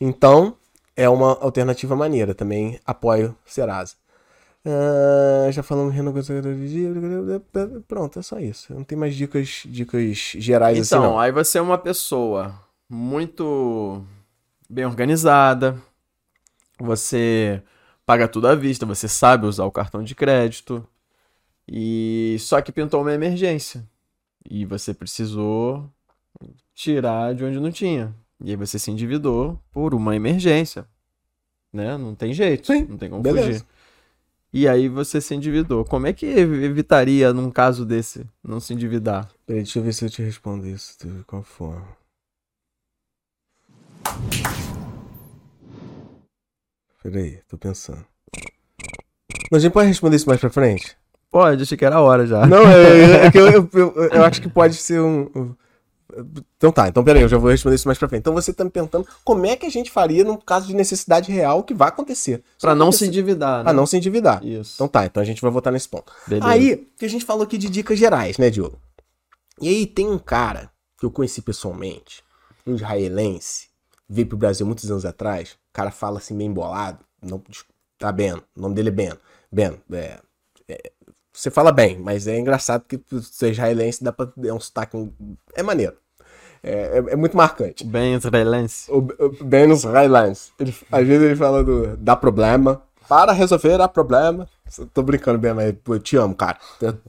Então, 0.00 0.56
é 0.96 1.08
uma 1.08 1.38
alternativa 1.40 1.94
maneira. 1.94 2.34
Também 2.34 2.80
apoio 2.84 3.36
Serasa. 3.46 3.94
Ah, 4.64 5.50
já 5.50 5.62
falamos 5.62 5.92
renegociador 5.92 6.54
de. 6.54 6.86
Pronto, 7.88 8.18
é 8.18 8.22
só 8.22 8.38
isso. 8.38 8.72
Não 8.72 8.84
tem 8.84 8.96
mais 8.96 9.14
dicas, 9.14 9.64
dicas 9.66 10.16
gerais 10.38 10.78
assim, 10.78 10.94
Então, 10.94 11.18
aí 11.18 11.32
você 11.32 11.58
é 11.58 11.62
uma 11.62 11.78
pessoa 11.78 12.54
muito 12.88 14.04
bem 14.70 14.84
organizada, 14.86 15.76
você 16.78 17.62
paga 18.06 18.28
tudo 18.28 18.46
à 18.48 18.54
vista, 18.54 18.86
você 18.86 19.08
sabe 19.08 19.46
usar 19.46 19.64
o 19.64 19.70
cartão 19.72 20.02
de 20.02 20.14
crédito, 20.14 20.86
e 21.66 22.36
só 22.38 22.60
que 22.60 22.70
pintou 22.72 23.00
uma 23.00 23.12
emergência. 23.12 23.84
E 24.48 24.64
você 24.64 24.92
precisou 24.92 25.88
tirar 26.74 27.34
de 27.34 27.44
onde 27.44 27.60
não 27.60 27.70
tinha. 27.70 28.14
E 28.44 28.50
aí 28.50 28.56
você 28.56 28.78
se 28.78 28.90
endividou 28.90 29.58
por 29.70 29.94
uma 29.94 30.16
emergência. 30.16 30.84
Né? 31.72 31.96
Não 31.96 32.14
tem 32.14 32.32
jeito, 32.34 32.66
Sim, 32.66 32.84
não 32.84 32.98
tem 32.98 33.08
como 33.08 33.22
beleza. 33.22 33.46
fugir. 33.46 33.66
E 34.52 34.68
aí 34.68 34.88
você 34.88 35.20
se 35.20 35.34
endividou. 35.34 35.84
Como 35.84 36.06
é 36.06 36.12
que 36.12 36.26
evitaria 36.26 37.32
num 37.32 37.50
caso 37.50 37.86
desse 37.86 38.26
não 38.44 38.60
se 38.60 38.74
endividar? 38.74 39.28
Peraí, 39.46 39.62
deixa 39.62 39.78
eu 39.78 39.82
ver 39.82 39.94
se 39.94 40.04
eu 40.04 40.10
te 40.10 40.22
respondo 40.22 40.66
isso 40.66 40.96
de 41.00 41.24
qual 41.24 41.42
forma. 41.42 41.88
Peraí, 47.02 47.40
tô 47.48 47.58
pensando. 47.58 48.04
Mas 49.50 49.60
a 49.62 49.66
gente 49.66 49.72
pode 49.72 49.88
responder 49.88 50.16
isso 50.16 50.28
mais 50.28 50.40
pra 50.40 50.50
frente? 50.50 50.96
Pode, 51.30 51.62
achei 51.62 51.76
que 51.76 51.84
era 51.84 51.96
a 51.96 52.00
hora 52.00 52.26
já. 52.26 52.46
Não, 52.46 52.62
é, 52.68 53.26
é 53.26 53.30
que 53.30 53.38
eu, 53.38 53.46
eu, 53.52 53.70
eu- 53.72 53.94
eu 54.12 54.24
acho 54.24 54.40
que 54.40 54.48
pode 54.48 54.74
ser 54.74 55.00
um. 55.00 55.22
um- 55.34 55.54
Então 56.56 56.70
tá, 56.70 56.88
então 56.88 57.02
peraí, 57.02 57.22
eu 57.22 57.28
já 57.28 57.38
vou 57.38 57.50
responder 57.50 57.76
isso 57.76 57.88
mais 57.88 57.98
pra 57.98 58.08
frente. 58.08 58.20
Então 58.20 58.34
você 58.34 58.52
tá 58.52 58.64
me 58.64 58.70
perguntando 58.70 59.06
como 59.24 59.46
é 59.46 59.56
que 59.56 59.66
a 59.66 59.70
gente 59.70 59.90
faria 59.90 60.22
num 60.24 60.36
caso 60.36 60.66
de 60.66 60.74
necessidade 60.74 61.32
real 61.32 61.62
que 61.62 61.74
vai 61.74 61.88
acontecer. 61.88 62.42
Pra 62.60 62.74
não 62.74 62.92
se 62.92 63.04
acontecer- 63.04 63.06
endividar, 63.06 63.58
né? 63.58 63.64
Pra 63.64 63.72
não 63.72 63.86
se 63.86 63.96
endividar. 63.96 64.44
Isso. 64.44 64.72
Então 64.74 64.88
tá, 64.88 65.06
então 65.06 65.22
a 65.22 65.26
gente 65.26 65.40
vai 65.40 65.50
voltar 65.50 65.70
nesse 65.70 65.88
ponto. 65.88 66.12
Beleza. 66.26 66.46
Aí, 66.48 66.88
que 66.98 67.04
a 67.04 67.08
gente 67.08 67.24
falou 67.24 67.42
aqui 67.44 67.56
de 67.58 67.68
dicas 67.68 67.98
gerais, 67.98 68.38
né, 68.38 68.50
Diogo? 68.50 68.78
E 69.60 69.68
aí 69.68 69.86
tem 69.86 70.08
um 70.08 70.18
cara 70.18 70.70
que 70.98 71.06
eu 71.06 71.10
conheci 71.10 71.42
pessoalmente, 71.42 72.22
um 72.66 72.74
israelense, 72.74 73.68
veio 74.08 74.26
pro 74.26 74.36
Brasil 74.36 74.66
muitos 74.66 74.90
anos 74.90 75.04
atrás. 75.04 75.52
O 75.52 75.72
cara 75.72 75.90
fala 75.90 76.18
assim, 76.18 76.36
bem 76.36 76.52
bolado. 76.52 76.98
Não, 77.20 77.42
tá 77.98 78.10
Ben, 78.12 78.34
o 78.34 78.42
nome 78.56 78.74
dele 78.74 78.88
é 78.88 78.92
Ben. 78.92 79.12
Ben, 79.50 79.78
é, 79.92 80.18
é, 80.68 80.92
você 81.42 81.50
fala 81.50 81.72
bem, 81.72 81.98
mas 81.98 82.28
é 82.28 82.38
engraçado 82.38 82.84
que 82.86 83.00
ser 83.20 83.50
israelense 83.50 84.04
dá 84.04 84.12
pra. 84.12 84.30
É 84.44 84.52
um 84.52 84.60
sotaque. 84.60 84.96
É 85.54 85.62
maneiro. 85.62 85.96
É, 86.62 86.98
é- 86.98 87.12
é 87.12 87.16
muito 87.16 87.36
marcante. 87.36 87.84
Bem 87.84 88.14
israelense. 88.14 88.88
O, 88.88 88.98
o 88.98 89.44
Ben 89.44 89.68
israelense. 89.72 90.52
Ele, 90.60 90.72
às 90.92 91.04
vezes 91.04 91.24
ele 91.26 91.34
fala 91.34 91.64
do. 91.64 91.96
dá 91.96 92.14
problema. 92.14 92.80
Para 93.08 93.32
resolver, 93.32 93.76
dá 93.76 93.88
problema. 93.88 94.48
Tô 94.94 95.02
brincando, 95.02 95.36
Ben, 95.38 95.52
mas 95.52 95.74
eu 95.88 95.98
te 95.98 96.16
amo, 96.16 96.34
cara. 96.34 96.58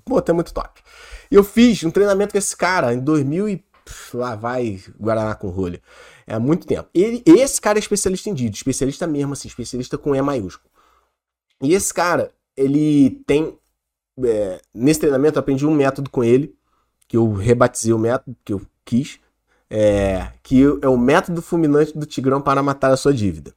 Pô, 0.04 0.20
tem 0.20 0.34
muito 0.34 0.52
toque. 0.52 0.82
E 1.30 1.36
eu 1.36 1.44
fiz 1.44 1.84
um 1.84 1.92
treinamento 1.92 2.32
com 2.32 2.38
esse 2.40 2.58
cara 2.58 2.92
em 2.94 3.00
2000 3.00 3.48
e... 3.50 3.64
Lá 4.14 4.36
vai 4.36 4.82
Guaraná 5.00 5.36
com 5.36 5.50
rolha. 5.50 5.80
É 6.26 6.34
há 6.34 6.40
muito 6.40 6.66
tempo. 6.66 6.90
Ele, 6.94 7.22
esse 7.26 7.62
cara 7.62 7.78
é 7.78 7.80
especialista 7.82 8.30
em 8.30 8.34
dívidas. 8.34 8.58
Especialista 8.58 9.06
mesmo, 9.06 9.34
assim. 9.34 9.48
Especialista 9.48 9.98
com 9.98 10.16
E 10.16 10.22
maiúsculo. 10.22 10.70
E 11.62 11.74
esse 11.74 11.94
cara, 11.94 12.32
ele 12.58 13.22
tem... 13.28 13.58
é, 14.24 14.60
nesse 14.74 15.00
treinamento 15.00 15.40
aprendi 15.40 15.66
um 15.66 15.74
método 15.74 16.10
com 16.10 16.24
ele. 16.24 16.56
Que 17.08 17.18
eu 17.18 17.32
rebatizei 17.34 17.94
o 17.94 18.00
método 18.00 18.36
que 18.44 18.54
eu 18.54 18.62
quis. 18.84 19.20
É, 19.70 20.28
que 20.44 20.64
é 20.82 20.88
o 20.88 20.98
método 20.98 21.42
fulminante 21.42 21.98
do 21.98 22.06
Tigrão 22.06 22.42
para 22.42 22.62
matar 22.62 22.92
a 22.92 22.98
sua 22.98 23.14
dívida. 23.14 23.54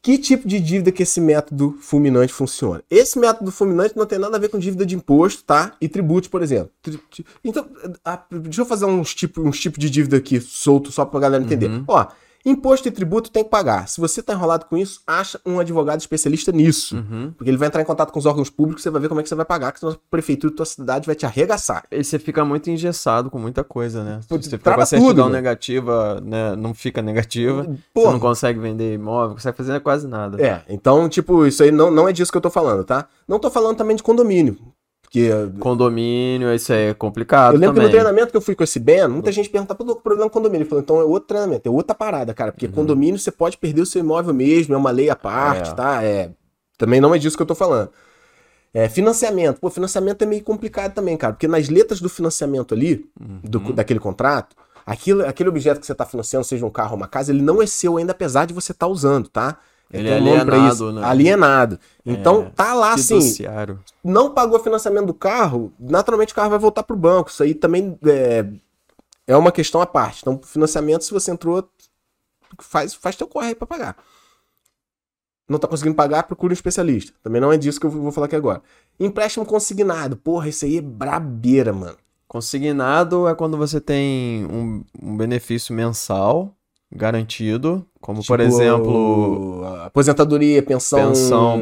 Que 0.00 0.16
tipo 0.16 0.46
de 0.46 0.60
dívida 0.60 0.92
que 0.92 1.02
esse 1.02 1.20
método 1.20 1.76
fulminante 1.80 2.32
funciona? 2.32 2.82
Esse 2.88 3.18
método 3.18 3.50
fulminante 3.50 3.96
não 3.96 4.06
tem 4.06 4.18
nada 4.18 4.36
a 4.36 4.40
ver 4.40 4.48
com 4.48 4.58
dívida 4.58 4.86
de 4.86 4.94
imposto, 4.94 5.42
tá? 5.42 5.74
E 5.80 5.88
tributos, 5.88 6.28
por 6.28 6.42
exemplo. 6.42 6.70
Então, 7.42 7.66
ah, 8.04 8.24
deixa 8.30 8.60
eu 8.60 8.66
fazer 8.66 8.84
uns 8.84 9.14
tipos 9.14 9.44
uns 9.44 9.58
tipo 9.58 9.78
de 9.78 9.90
dívida 9.90 10.16
aqui 10.16 10.40
solto 10.40 10.92
só 10.92 11.04
pra 11.04 11.18
galera 11.18 11.42
entender. 11.42 11.68
Uhum. 11.68 11.84
Ó, 11.88 12.06
imposto 12.50 12.88
e 12.88 12.90
tributo 12.90 13.30
tem 13.30 13.44
que 13.44 13.50
pagar. 13.50 13.88
Se 13.88 14.00
você 14.00 14.22
tá 14.22 14.32
enrolado 14.32 14.66
com 14.66 14.76
isso, 14.76 15.00
acha 15.06 15.40
um 15.44 15.58
advogado 15.60 16.00
especialista 16.00 16.52
nisso. 16.52 16.96
Uhum. 16.96 17.32
Porque 17.36 17.50
ele 17.50 17.56
vai 17.56 17.68
entrar 17.68 17.82
em 17.82 17.84
contato 17.84 18.12
com 18.12 18.18
os 18.18 18.26
órgãos 18.26 18.50
públicos, 18.50 18.82
você 18.82 18.90
vai 18.90 19.00
ver 19.00 19.08
como 19.08 19.20
é 19.20 19.22
que 19.22 19.28
você 19.28 19.34
vai 19.34 19.44
pagar, 19.44 19.72
que 19.72 19.80
senão 19.80 19.92
a 19.92 19.96
prefeitura 20.10 20.52
da 20.52 20.56
tua 20.56 20.66
cidade 20.66 21.06
vai 21.06 21.14
te 21.14 21.26
arregaçar. 21.26 21.84
E 21.90 22.02
você 22.02 22.18
fica 22.18 22.44
muito 22.44 22.70
engessado 22.70 23.30
com 23.30 23.38
muita 23.38 23.62
coisa, 23.62 24.02
né? 24.02 24.20
Pô, 24.28 24.36
você 24.36 24.50
fica 24.50 24.74
com 24.74 24.80
a 24.80 24.86
certidão 24.86 25.26
tudo, 25.26 25.30
negativa, 25.30 26.20
né? 26.20 26.56
Não 26.56 26.74
fica 26.74 27.02
negativa. 27.02 27.64
Pô. 27.92 28.02
Você 28.02 28.12
não 28.12 28.20
consegue 28.20 28.58
vender 28.58 28.94
imóvel, 28.94 29.28
não 29.28 29.34
consegue 29.36 29.56
fazer 29.56 29.80
quase 29.80 30.06
nada. 30.06 30.40
É, 30.42 30.62
então, 30.68 31.08
tipo, 31.08 31.46
isso 31.46 31.62
aí 31.62 31.70
não, 31.70 31.90
não 31.90 32.08
é 32.08 32.12
disso 32.12 32.30
que 32.30 32.38
eu 32.38 32.42
tô 32.42 32.50
falando, 32.50 32.84
tá? 32.84 33.06
Não 33.26 33.38
tô 33.38 33.50
falando 33.50 33.76
também 33.76 33.96
de 33.96 34.02
condomínio. 34.02 34.56
Porque 35.10 35.30
Condomínio, 35.58 36.54
isso 36.54 36.70
aí 36.70 36.88
é 36.90 36.94
complicado 36.94 37.54
eu 37.54 37.58
lembro 37.60 37.76
que 37.76 37.80
também. 37.80 37.86
no 37.86 37.90
treinamento 37.90 38.30
que 38.30 38.36
eu 38.36 38.42
fui 38.42 38.54
com 38.54 38.62
esse 38.62 38.78
Ben, 38.78 39.08
muita 39.08 39.32
gente 39.32 39.48
perguntava 39.48 39.82
pô, 39.82 39.92
o 39.92 39.96
problema 39.96 40.28
do 40.28 40.30
condomínio. 40.32 40.62
Ele 40.64 40.68
falou, 40.68 40.82
então 40.82 41.00
é 41.00 41.04
outro 41.04 41.28
treinamento, 41.28 41.66
é 41.66 41.72
outra 41.72 41.94
parada, 41.94 42.34
cara. 42.34 42.52
Porque 42.52 42.68
condomínio 42.68 43.18
você 43.18 43.30
pode 43.30 43.56
perder 43.56 43.80
o 43.80 43.86
seu 43.86 44.00
imóvel 44.00 44.34
mesmo, 44.34 44.74
é 44.74 44.76
uma 44.76 44.90
lei 44.90 45.08
à 45.08 45.16
parte, 45.16 45.70
É. 45.70 45.74
tá? 45.74 46.04
É, 46.04 46.30
também 46.76 47.00
não 47.00 47.14
é 47.14 47.18
disso 47.18 47.36
que 47.38 47.42
eu 47.42 47.46
tô 47.46 47.54
falando. 47.54 47.88
É, 48.74 48.86
financiamento. 48.86 49.58
Pô, 49.60 49.70
financiamento 49.70 50.20
é 50.20 50.26
meio 50.26 50.44
complicado 50.44 50.92
também, 50.92 51.16
cara. 51.16 51.32
Porque 51.32 51.48
nas 51.48 51.70
letras 51.70 52.02
do 52.02 52.08
financiamento 52.10 52.74
ali, 52.74 53.06
do- 53.42 53.72
daquele 53.72 53.98
contrato, 53.98 54.54
aquilo, 54.84 55.24
aquele 55.26 55.48
objeto 55.48 55.80
que 55.80 55.86
você 55.86 55.94
tá 55.94 56.04
financiando, 56.04 56.44
seja 56.44 56.66
um 56.66 56.70
carro 56.70 56.90
ou 56.90 56.96
uma 56.98 57.08
casa, 57.08 57.32
ele 57.32 57.40
não 57.40 57.62
é 57.62 57.66
seu 57.66 57.96
ainda, 57.96 58.12
apesar 58.12 58.44
de 58.44 58.52
você 58.52 58.72
estar 58.72 58.86
usando, 58.86 59.26
tá? 59.30 59.56
Ele 59.90 60.08
tem 60.08 60.12
é 60.12 60.16
alienado, 60.16 60.92
né? 60.92 61.04
Alienado. 61.04 61.80
Então, 62.04 62.42
É, 62.42 62.50
tá 62.50 62.74
lá 62.74 62.92
assim, 62.92 63.20
não 64.04 64.34
pagou 64.34 64.58
o 64.58 64.62
financiamento 64.62 65.06
do 65.06 65.14
carro, 65.14 65.72
naturalmente 65.78 66.32
o 66.32 66.36
carro 66.36 66.50
vai 66.50 66.58
voltar 66.58 66.82
pro 66.82 66.96
banco. 66.96 67.30
Isso 67.30 67.42
aí 67.42 67.54
também 67.54 67.98
é, 68.04 68.46
é 69.26 69.36
uma 69.36 69.50
questão 69.50 69.80
à 69.80 69.86
parte. 69.86 70.20
Então, 70.20 70.38
financiamento, 70.42 71.04
se 71.04 71.12
você 71.12 71.30
entrou, 71.30 71.66
faz, 72.60 72.94
faz 72.94 73.16
teu 73.16 73.26
corre 73.26 73.48
aí 73.48 73.54
pra 73.54 73.66
pagar. 73.66 73.96
Não 75.48 75.58
tá 75.58 75.66
conseguindo 75.66 75.96
pagar, 75.96 76.24
procure 76.24 76.52
um 76.52 76.54
especialista. 76.54 77.14
Também 77.22 77.40
não 77.40 77.50
é 77.50 77.56
disso 77.56 77.80
que 77.80 77.86
eu 77.86 77.90
vou 77.90 78.12
falar 78.12 78.26
aqui 78.26 78.36
agora. 78.36 78.62
Empréstimo 79.00 79.46
consignado. 79.46 80.14
Porra, 80.18 80.50
isso 80.50 80.66
aí 80.66 80.76
é 80.76 80.82
brabeira, 80.82 81.72
mano. 81.72 81.96
Consignado 82.26 83.26
é 83.26 83.34
quando 83.34 83.56
você 83.56 83.80
tem 83.80 84.44
um, 84.44 84.84
um 85.02 85.16
benefício 85.16 85.74
mensal 85.74 86.54
garantido, 86.90 87.84
como 88.00 88.24
por 88.24 88.38
Tipo, 88.38 88.42
exemplo, 88.54 89.64
Aposentadoria, 89.84 90.62
pensão. 90.62 90.98
pensão 91.08 91.60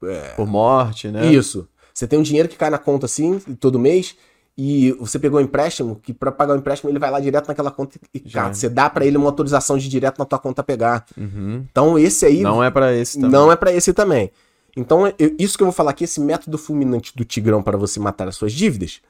por, 0.00 0.08
por 0.36 0.46
morte, 0.46 1.08
né? 1.08 1.26
Isso. 1.32 1.68
Você 1.94 2.06
tem 2.06 2.18
um 2.18 2.22
dinheiro 2.22 2.48
que 2.48 2.56
cai 2.56 2.70
na 2.70 2.78
conta 2.78 3.06
assim, 3.06 3.38
todo 3.58 3.78
mês, 3.78 4.14
e 4.56 4.92
você 4.92 5.18
pegou 5.18 5.40
um 5.40 5.42
empréstimo, 5.42 5.96
que 6.02 6.12
pra 6.12 6.30
pagar 6.32 6.54
o 6.54 6.58
empréstimo 6.58 6.90
ele 6.90 6.98
vai 6.98 7.10
lá 7.10 7.20
direto 7.20 7.48
naquela 7.48 7.70
conta 7.70 7.98
e 8.12 8.22
Já. 8.24 8.42
cara, 8.42 8.54
você 8.54 8.68
dá 8.68 8.90
pra 8.90 9.04
ele 9.06 9.16
uma 9.16 9.26
autorização 9.26 9.78
de 9.78 9.88
direto 9.88 10.18
na 10.18 10.24
tua 10.24 10.38
conta 10.38 10.62
pegar. 10.62 11.04
Uhum. 11.16 11.64
Então 11.70 11.98
esse 11.98 12.26
aí 12.26 12.40
Não 12.42 12.62
é 12.62 12.70
pra 12.70 12.92
esse 12.94 13.16
também. 13.20 13.30
não 13.30 13.52
é 13.52 13.56
pra 13.56 13.72
esse 13.72 13.92
também. 13.92 14.30
Então 14.76 15.06
eu- 15.18 15.34
isso 15.38 15.56
que 15.56 15.62
eu 15.62 15.66
vou 15.66 15.72
falar 15.72 15.90
aqui, 15.92 16.04
esse 16.04 16.20
método 16.20 16.58
fulminante 16.58 17.12
do 17.16 17.24
Tigrão 17.24 17.62
para 17.62 17.76
você 17.76 17.98
matar 18.00 18.28
as 18.28 18.36
suas 18.36 18.52
dívidas, 18.52 19.00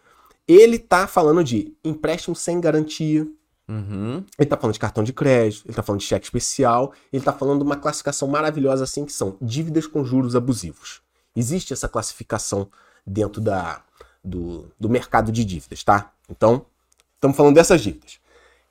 ele 0.46 0.78
tá 0.78 1.06
falando 1.06 1.42
de 1.44 1.72
empréstimo 1.84 2.34
sem 2.36 2.60
garantia, 2.60 3.26
Uhum. 3.68 4.24
ele 4.38 4.48
tá 4.48 4.56
falando 4.56 4.72
de 4.72 4.80
cartão 4.80 5.04
de 5.04 5.12
crédito, 5.12 5.66
ele 5.66 5.74
tá 5.74 5.82
falando 5.82 6.00
de 6.00 6.06
cheque 6.06 6.24
especial, 6.24 6.92
ele 7.12 7.22
tá 7.22 7.34
falando 7.34 7.58
de 7.58 7.64
uma 7.64 7.76
classificação 7.76 8.26
maravilhosa 8.26 8.84
assim 8.84 9.04
que 9.04 9.12
são 9.12 9.36
dívidas 9.42 9.86
com 9.86 10.02
juros 10.02 10.34
abusivos. 10.34 11.02
Existe 11.36 11.74
essa 11.74 11.86
classificação 11.86 12.70
dentro 13.06 13.42
da, 13.42 13.82
do, 14.24 14.72
do 14.80 14.88
mercado 14.88 15.30
de 15.30 15.44
dívidas, 15.44 15.84
tá? 15.84 16.12
Então, 16.30 16.64
estamos 17.14 17.36
falando 17.36 17.54
dessas 17.54 17.80
dívidas. 17.82 18.18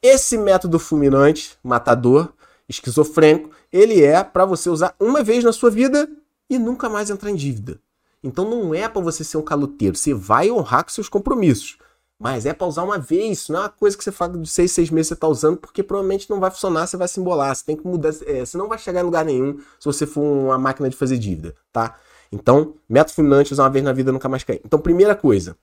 Esse 0.02 0.38
método 0.38 0.80
fulminante, 0.80 1.58
matador, 1.64 2.34
esquizofrênico, 2.68 3.52
ele 3.72 4.04
é 4.04 4.24
para 4.24 4.46
você 4.46 4.70
usar 4.70 4.96
uma 5.00 5.24
vez 5.24 5.44
na 5.44 5.54
sua 5.54 5.70
vida 5.70 6.10
e 6.50 6.58
nunca 6.58 6.90
mais 6.90 7.10
entrar 7.10 7.32
em 7.32 7.36
dívida. 7.36 7.80
Então 8.24 8.50
não 8.50 8.74
é 8.74 8.88
para 8.88 9.02
você 9.02 9.24
ser 9.24 9.38
um 9.38 9.42
caloteiro, 9.42 9.96
você 9.96 10.14
vai 10.14 10.52
honrar 10.52 10.84
com 10.84 10.90
seus 10.90 11.08
compromissos. 11.08 11.78
Mas 12.20 12.48
é 12.48 12.54
para 12.54 12.66
usar 12.66 12.84
uma 12.84 12.98
vez, 12.98 13.40
isso 13.40 13.52
não 13.52 13.60
é 13.60 13.64
uma 13.64 13.70
coisa 13.70 13.96
que 13.96 14.04
você 14.04 14.12
fala 14.12 14.38
de 14.38 14.50
seis, 14.50 14.72
seis 14.72 14.90
meses 14.90 15.10
você 15.10 15.16
tá 15.16 15.28
usando, 15.28 15.58
porque 15.58 15.84
provavelmente 15.84 16.28
não 16.30 16.40
vai 16.40 16.50
funcionar, 16.50 16.88
você 16.88 16.98
vai 16.98 17.08
se 17.08 17.20
embolar, 17.20 17.56
você 17.56 17.64
tem 17.64 17.76
que 17.76 17.86
mudar, 17.86 18.10
é, 18.26 18.44
você 18.44 18.58
não 18.58 18.68
vai 18.68 18.80
chegar 18.80 19.02
em 19.02 19.04
lugar 19.04 19.24
nenhum 19.24 19.60
se 19.80 19.86
você 19.86 20.08
for 20.08 20.22
uma 20.22 20.58
máquina 20.58 20.90
de 20.90 20.96
fazer 20.96 21.18
dívida, 21.20 21.56
tá? 21.72 21.96
Então, 22.32 22.74
método 22.90 23.14
fulminante, 23.16 23.54
usar 23.54 23.64
uma 23.64 23.70
vez 23.70 23.86
na 23.86 23.94
vida 23.94 24.12
nunca 24.12 24.28
mais 24.28 24.44
cair. 24.44 24.62
Então, 24.66 24.80
primeira 24.80 25.16
coisa, 25.16 25.56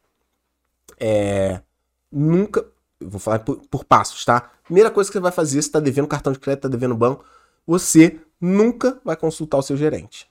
é, 0.99 1.61
nunca, 2.11 2.65
vou 3.01 3.19
falar 3.19 3.41
por, 3.41 3.57
por, 3.69 3.85
passos, 3.85 4.25
tá? 4.25 4.53
Primeira 4.63 4.93
coisa 4.93 5.11
que 5.11 5.15
você 5.15 5.21
vai 5.21 5.33
fazer, 5.33 5.61
se 5.61 5.69
está 5.69 5.81
devendo 5.81 6.07
cartão 6.07 6.33
de 6.33 6.39
crédito, 6.39 6.67
está 6.67 6.69
devendo 6.69 6.95
banco, 6.95 7.25
você 7.67 8.21
nunca 8.41 9.01
vai 9.05 9.17
consultar 9.17 9.59
o 9.59 9.63
seu 9.63 9.77
gerente. 9.77 10.31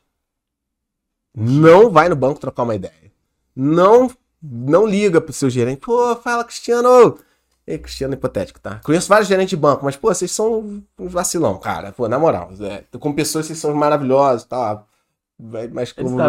Não 1.36 1.92
vai 1.92 2.08
no 2.08 2.16
banco 2.16 2.40
trocar 2.40 2.64
uma 2.64 2.76
ideia. 2.76 3.12
Não 3.56 4.10
não 4.44 4.86
liga 4.86 5.22
pro 5.22 5.32
seu 5.32 5.50
gerente. 5.50 5.80
Pô, 5.80 6.16
fala, 6.18 6.44
Cristiano. 6.44 7.18
Ei, 7.66 7.78
Cristiano 7.78 8.14
hipotético, 8.14 8.60
tá? 8.60 8.82
Conheço 8.84 9.08
vários 9.08 9.30
gerentes 9.30 9.52
de 9.52 9.56
banco, 9.56 9.86
mas, 9.86 9.96
pô, 9.96 10.14
vocês 10.14 10.32
são 10.32 10.84
uns 11.00 11.12
vacilão, 11.12 11.58
cara. 11.58 11.94
Pô, 11.94 12.08
na 12.10 12.20
moral. 12.20 12.50
É, 12.60 12.84
com 12.98 13.14
pessoas, 13.14 13.46
vocês 13.46 13.58
são 13.58 13.74
maravilhosos, 13.74 14.44
tá? 14.46 14.84
Mas 15.72 15.91
como. 15.91 16.20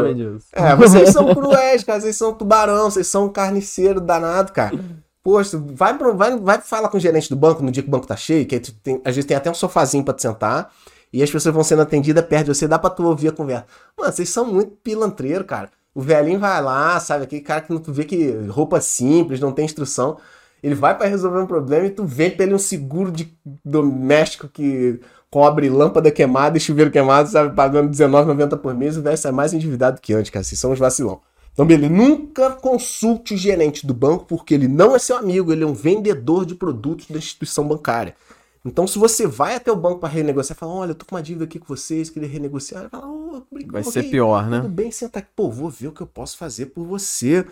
É, 0.53 0.77
vocês 0.77 1.11
são 1.11 1.35
cruéis, 1.35 1.83
cara. 1.83 2.01
Vocês 2.01 2.17
são 2.17 2.33
tubarão, 2.33 2.91
vocês 2.91 3.07
são 3.07 3.29
carniceiro 3.29 4.01
danado, 4.01 4.53
cara. 4.53 4.79
Poxa, 5.23 5.59
vai, 5.59 5.97
vai, 5.97 6.39
vai 6.39 6.61
falar 6.61 6.89
com 6.91 6.99
o 6.99 7.01
gerente 7.01 7.31
do 7.31 7.37
banco 7.37 7.63
no 7.63 7.73
dia 7.73 7.83
que 7.83 7.89
o 7.89 7.93
banco 7.93 8.07
tá 8.07 8.15
cheio, 8.15 8.47
que 8.47 8.61
tem, 8.61 9.01
às 9.05 9.15
vezes 9.15 9.27
tem 9.27 9.37
até 9.37 9.51
um 9.51 9.55
sofazinho 9.55 10.05
pra 10.05 10.13
te 10.13 10.21
sentar, 10.21 10.71
e 11.11 11.23
as 11.23 11.31
pessoas 11.31 11.55
vão 11.55 11.65
sendo 11.65 11.81
atendidas 11.81 12.27
perto 12.27 12.47
de 12.47 12.55
você, 12.55 12.69
dá 12.69 12.79
pra 12.79 12.91
tu 12.91 13.05
ouvir 13.07 13.29
a 13.29 13.33
conversa. 13.33 13.65
Mano, 13.97 14.13
vocês 14.13 14.29
são 14.29 14.45
muito 14.45 14.73
pilantreiro, 14.83 15.43
cara. 15.45 15.71
O 15.95 16.01
velhinho 16.01 16.41
vai 16.41 16.61
lá, 16.63 16.99
sabe? 16.99 17.25
Aquele 17.25 17.43
cara 17.43 17.61
que 17.61 17.73
não 17.73 17.79
tu 17.79 17.93
vê 17.93 18.05
que 18.05 18.31
roupa 18.49 18.81
simples, 18.81 19.41
não 19.41 19.53
tem 19.53 19.65
instrução. 19.65 20.19
Ele 20.63 20.75
vai 20.75 20.97
para 20.97 21.07
resolver 21.07 21.39
um 21.39 21.47
problema 21.47 21.87
e 21.87 21.91
tu 21.91 22.05
vê 22.05 22.31
pra 22.31 22.45
ele 22.45 22.55
um 22.55 22.59
seguro 22.59 23.13
de 23.13 23.37
doméstico 23.65 24.49
que 24.49 24.99
cobre 25.31 25.69
lâmpada 25.69 26.11
queimada 26.11 26.57
e 26.57 26.61
chuveiro 26.61 26.91
queimado, 26.91 27.29
sabe? 27.29 27.55
Pagando 27.55 27.89
R$19,90 27.89 28.57
por 28.57 28.75
mês. 28.75 28.97
O 28.97 29.03
velho 29.03 29.17
sai 29.17 29.31
mais 29.31 29.53
endividado 29.53 30.01
que 30.01 30.13
antes, 30.15 30.31
cara. 30.31 30.43
Vocês 30.43 30.59
são 30.59 30.73
uns 30.73 30.79
vacilão. 30.79 31.21
Então, 31.53 31.65
beleza, 31.65 31.93
nunca 31.93 32.51
consulte 32.51 33.35
o 33.35 33.37
gerente 33.37 33.87
do 33.87 33.95
banco 33.95 34.25
porque 34.25 34.55
ele 34.55 34.67
não 34.67 34.97
é 34.97 34.99
seu 34.99 35.17
amigo, 35.17 35.53
ele 35.53 35.63
é 35.63 35.67
um 35.67 35.73
vendedor 35.73 36.45
de 36.45 36.57
produtos 36.57 37.07
da 37.09 37.19
instituição 37.19 37.69
bancária. 37.69 38.17
Então, 38.65 38.87
se 38.87 38.99
você 38.99 39.27
vai 39.27 39.57
até 39.57 39.71
o 39.71 39.77
banco 39.77 40.01
para 40.01 40.09
renegociar, 40.09 40.57
fala: 40.57 40.73
Olha, 40.73 40.91
eu 40.93 40.95
tô 40.95 41.05
com 41.05 41.15
uma 41.15 41.23
dívida 41.23 41.45
aqui 41.45 41.59
com 41.59 41.67
vocês, 41.67 42.09
queria 42.09 42.29
renegociar. 42.29 42.89
Fala: 42.89 43.07
oh, 43.07 43.43
Vai 43.51 43.83
okay, 43.83 43.93
ser 43.93 44.05
pior, 44.05 44.49
né? 44.49 44.61
Tudo 44.61 44.73
bem, 44.73 44.91
senta 44.91 45.19
aqui. 45.19 45.29
Pô, 45.37 45.51
vou 45.51 45.69
ver 45.69 45.89
o 45.89 45.93
que 45.93 46.01
eu 46.01 46.07
posso 46.07 46.39
fazer 46.39 46.67
por 46.67 46.87
você. 46.87 47.47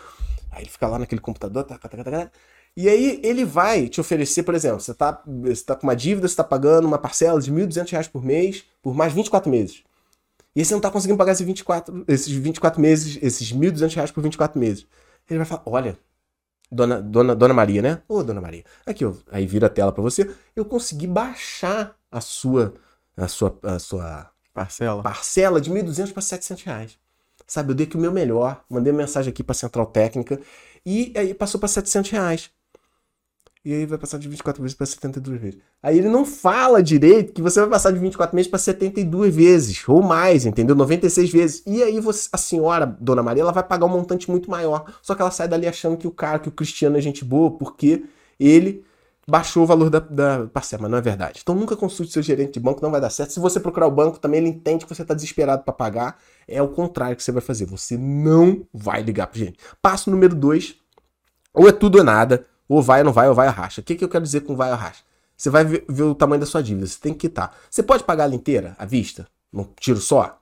Aí 0.51 0.63
ele 0.63 0.71
fica 0.71 0.87
lá 0.87 0.99
naquele 0.99 1.21
computador, 1.21 1.65
tá, 1.65 1.77
tá, 1.77 1.89
tá, 1.89 2.05
tá, 2.05 2.31
e 2.75 2.89
aí 2.89 3.21
ele 3.23 3.45
vai 3.45 3.87
te 3.87 4.01
oferecer, 4.01 4.43
por 4.43 4.55
exemplo, 4.55 4.81
você 4.81 4.95
tá, 4.95 5.23
você 5.27 5.63
tá 5.63 5.77
com 5.77 5.87
uma 5.87 5.95
dívida, 5.95 6.27
você 6.27 6.37
tá 6.37 6.45
pagando 6.45 6.87
uma 6.87 6.97
parcela 6.97 7.39
de 7.41 7.51
R$ 7.51 7.67
1.200 7.67 8.09
por 8.09 8.25
mês 8.25 8.65
por 8.83 8.95
mais 8.95 9.13
24 9.13 9.51
meses. 9.51 9.83
E 10.57 10.61
aí 10.61 10.65
você 10.65 10.73
não 10.73 10.81
tá 10.81 10.91
conseguindo 10.91 11.19
pagar 11.19 11.33
esses 11.33 11.47
24, 11.47 12.05
esses 12.09 12.29
24 12.29 12.81
meses, 12.81 13.19
esses 13.23 13.51
R$ 13.51 13.59
1.200 13.59 14.13
por 14.13 14.23
24 14.23 14.59
meses. 14.59 14.87
Ele 15.29 15.39
vai 15.39 15.47
falar: 15.47 15.63
olha, 15.67 15.99
dona, 16.73 17.01
dona, 17.03 17.37
dona 17.37 17.55
Maria, 17.55 17.83
né? 17.83 18.03
Ô, 18.09 18.23
dona 18.23 18.41
Maria, 18.41 18.65
aqui, 18.87 19.05
ó, 19.05 19.13
aí 19.31 19.47
vira 19.47 19.67
a 19.67 19.71
tela 19.71 19.93
para 19.93 20.03
você. 20.03 20.29
Eu 20.57 20.65
consegui 20.65 21.07
baixar 21.07 21.95
a 22.11 22.21
sua, 22.21 22.75
a 23.17 23.29
sua, 23.29 23.59
a 23.63 23.79
sua 23.79 24.31
parcela, 24.55 25.03
parcela 25.03 25.61
de 25.61 25.71
1.200 25.71 26.13
para 26.13 26.23
700 26.23 26.65
reais. 26.65 26.99
Sabe, 27.47 27.73
eu 27.73 27.75
dei 27.75 27.87
aqui 27.87 27.97
o 27.97 28.01
meu 28.01 28.13
melhor, 28.13 28.65
mandei 28.71 28.93
mensagem 28.93 29.31
aqui 29.31 29.43
para 29.43 29.55
Central 29.55 29.87
Técnica 29.87 30.41
e 30.87 31.13
aí 31.17 31.35
passou 31.35 31.61
para 31.61 31.69
700 31.69 32.11
reais. 32.11 32.51
E 33.65 33.73
aí 33.73 33.87
vai 33.87 33.97
passar 33.97 34.19
de 34.19 34.29
24 34.29 34.61
vezes 34.61 34.77
para 34.77 34.87
72 34.87 35.41
vezes. 35.41 35.61
Aí 35.81 35.97
ele 35.97 36.09
não 36.09 36.25
fala 36.25 36.83
direito 36.83 37.33
que 37.33 37.41
você 37.41 37.61
vai 37.61 37.71
passar 37.71 37.93
de 37.93 37.99
24 38.01 38.35
meses 38.35 38.51
para 38.51 38.59
72 38.59 39.33
vezes, 39.35 39.89
ou 39.89 40.03
mais, 40.03 40.45
entendeu? 40.45 40.75
96 40.75 41.31
vezes. 41.31 41.63
E 41.65 41.81
aí 41.81 42.01
você, 42.01 42.29
a 42.33 42.37
senhora, 42.37 42.85
Dona 42.85 43.23
Maria, 43.23 43.43
ela 43.43 43.53
vai 43.53 43.63
pagar 43.63 43.87
um 43.87 43.89
montante 43.89 44.29
muito 44.29 44.51
maior. 44.51 44.93
Só 45.01 45.15
que 45.15 45.23
ela 45.23 45.31
sai 45.31 45.47
dali 45.47 45.69
achando 45.69 45.97
que 45.97 46.09
o 46.09 46.11
cara, 46.11 46.41
que 46.41 46.49
o 46.49 46.53
Cristiano 46.53 46.99
é 46.99 47.01
gente 47.01 47.25
boa, 47.25 47.53
porque 47.53 48.03
ele 48.39 48.85
baixou 49.29 49.63
o 49.63 49.67
valor 49.67 49.89
da, 49.89 50.01
da 50.01 50.49
parcela, 50.49 50.83
mas 50.83 50.91
não 50.91 50.99
é 50.99 51.01
verdade. 51.01 51.39
Então 51.41 51.55
nunca 51.55 51.77
consulte 51.77 52.11
seu 52.11 52.21
gerente 52.23 52.55
de 52.55 52.61
banco, 52.61 52.83
não 52.83 52.91
vai 52.91 53.01
dar 53.01 53.11
certo. 53.11 53.33
Se 53.33 53.39
você 53.39 53.61
procurar 53.61 53.87
o 53.87 53.93
banco 53.93 54.19
também, 54.19 54.41
ele 54.41 54.49
entende 54.49 54.85
que 54.85 54.93
você 54.93 55.03
está 55.03 55.15
desesperado 55.15 55.63
para 55.63 55.73
pagar. 55.73 56.19
É 56.49 56.61
o 56.61 56.67
contrário 56.69 57.15
que 57.15 57.23
você 57.23 57.31
vai 57.31 57.41
fazer. 57.41 57.67
Você 57.67 57.97
não 57.97 58.67
vai 58.75 59.03
ligar 59.03 59.29
pro 59.29 59.39
gerente. 59.39 59.59
Passo 59.81 60.11
número 60.11 60.35
2, 60.35 60.75
ou 61.55 61.69
é 61.69 61.73
tudo 61.73 61.99
ou 61.99 62.05
nada 62.05 62.45
ou 62.69 62.83
vai 62.83 63.01
ou 63.01 63.07
não 63.07 63.13
vai, 63.13 63.29
ou 63.29 63.35
vai 63.35 63.49
ou 63.49 63.53
racha. 63.53 63.81
O 63.81 63.85
que, 63.85 63.95
que 63.95 64.05
eu 64.05 64.09
quero 64.09 64.25
dizer 64.25 64.41
com 64.41 64.57
vai 64.57 64.71
ou 64.71 64.77
racha? 64.77 65.03
Você 65.37 65.51
vai 65.51 65.65
ver, 65.65 65.85
ver, 65.89 66.03
o 66.05 66.15
tamanho 66.15 66.41
da 66.41 66.47
sua 66.47 66.63
dívida, 66.63 66.87
você 66.87 66.99
tem 67.01 67.13
que 67.13 67.29
quitar. 67.29 67.57
Você 67.69 67.83
pode 67.83 68.05
pagar 68.05 68.25
ela 68.25 68.35
inteira, 68.35 68.77
à 68.79 68.85
vista, 68.85 69.27
num 69.53 69.65
tiro 69.79 70.01
só? 70.01 70.41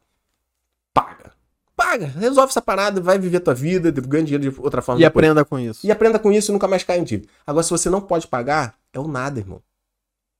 Paga. 0.93 1.33
Paga. 1.75 2.07
Resolve 2.07 2.51
essa 2.51 2.61
parada, 2.61 3.01
vai 3.01 3.18
viver 3.18 3.39
a 3.39 3.41
tua 3.41 3.55
vida, 3.55 3.91
ganha 3.91 4.25
dinheiro 4.25 4.51
de 4.51 4.61
outra 4.61 4.83
forma. 4.83 5.01
E 5.01 5.05
depois. 5.05 5.25
aprenda 5.25 5.45
com 5.45 5.59
isso. 5.59 5.87
E 5.87 5.91
aprenda 5.91 6.18
com 6.18 6.31
isso 6.31 6.51
e 6.51 6.53
nunca 6.53 6.68
mais 6.68 6.85
cai 6.85 6.99
em 6.99 7.05
dívida. 7.05 7.31
Agora, 7.47 7.62
se 7.62 7.71
você 7.71 7.89
não 7.89 8.01
pode 8.01 8.27
pagar, 8.27 8.75
é 8.93 9.01
o 9.01 9.09
nada, 9.09 9.41
irmão. 9.41 9.62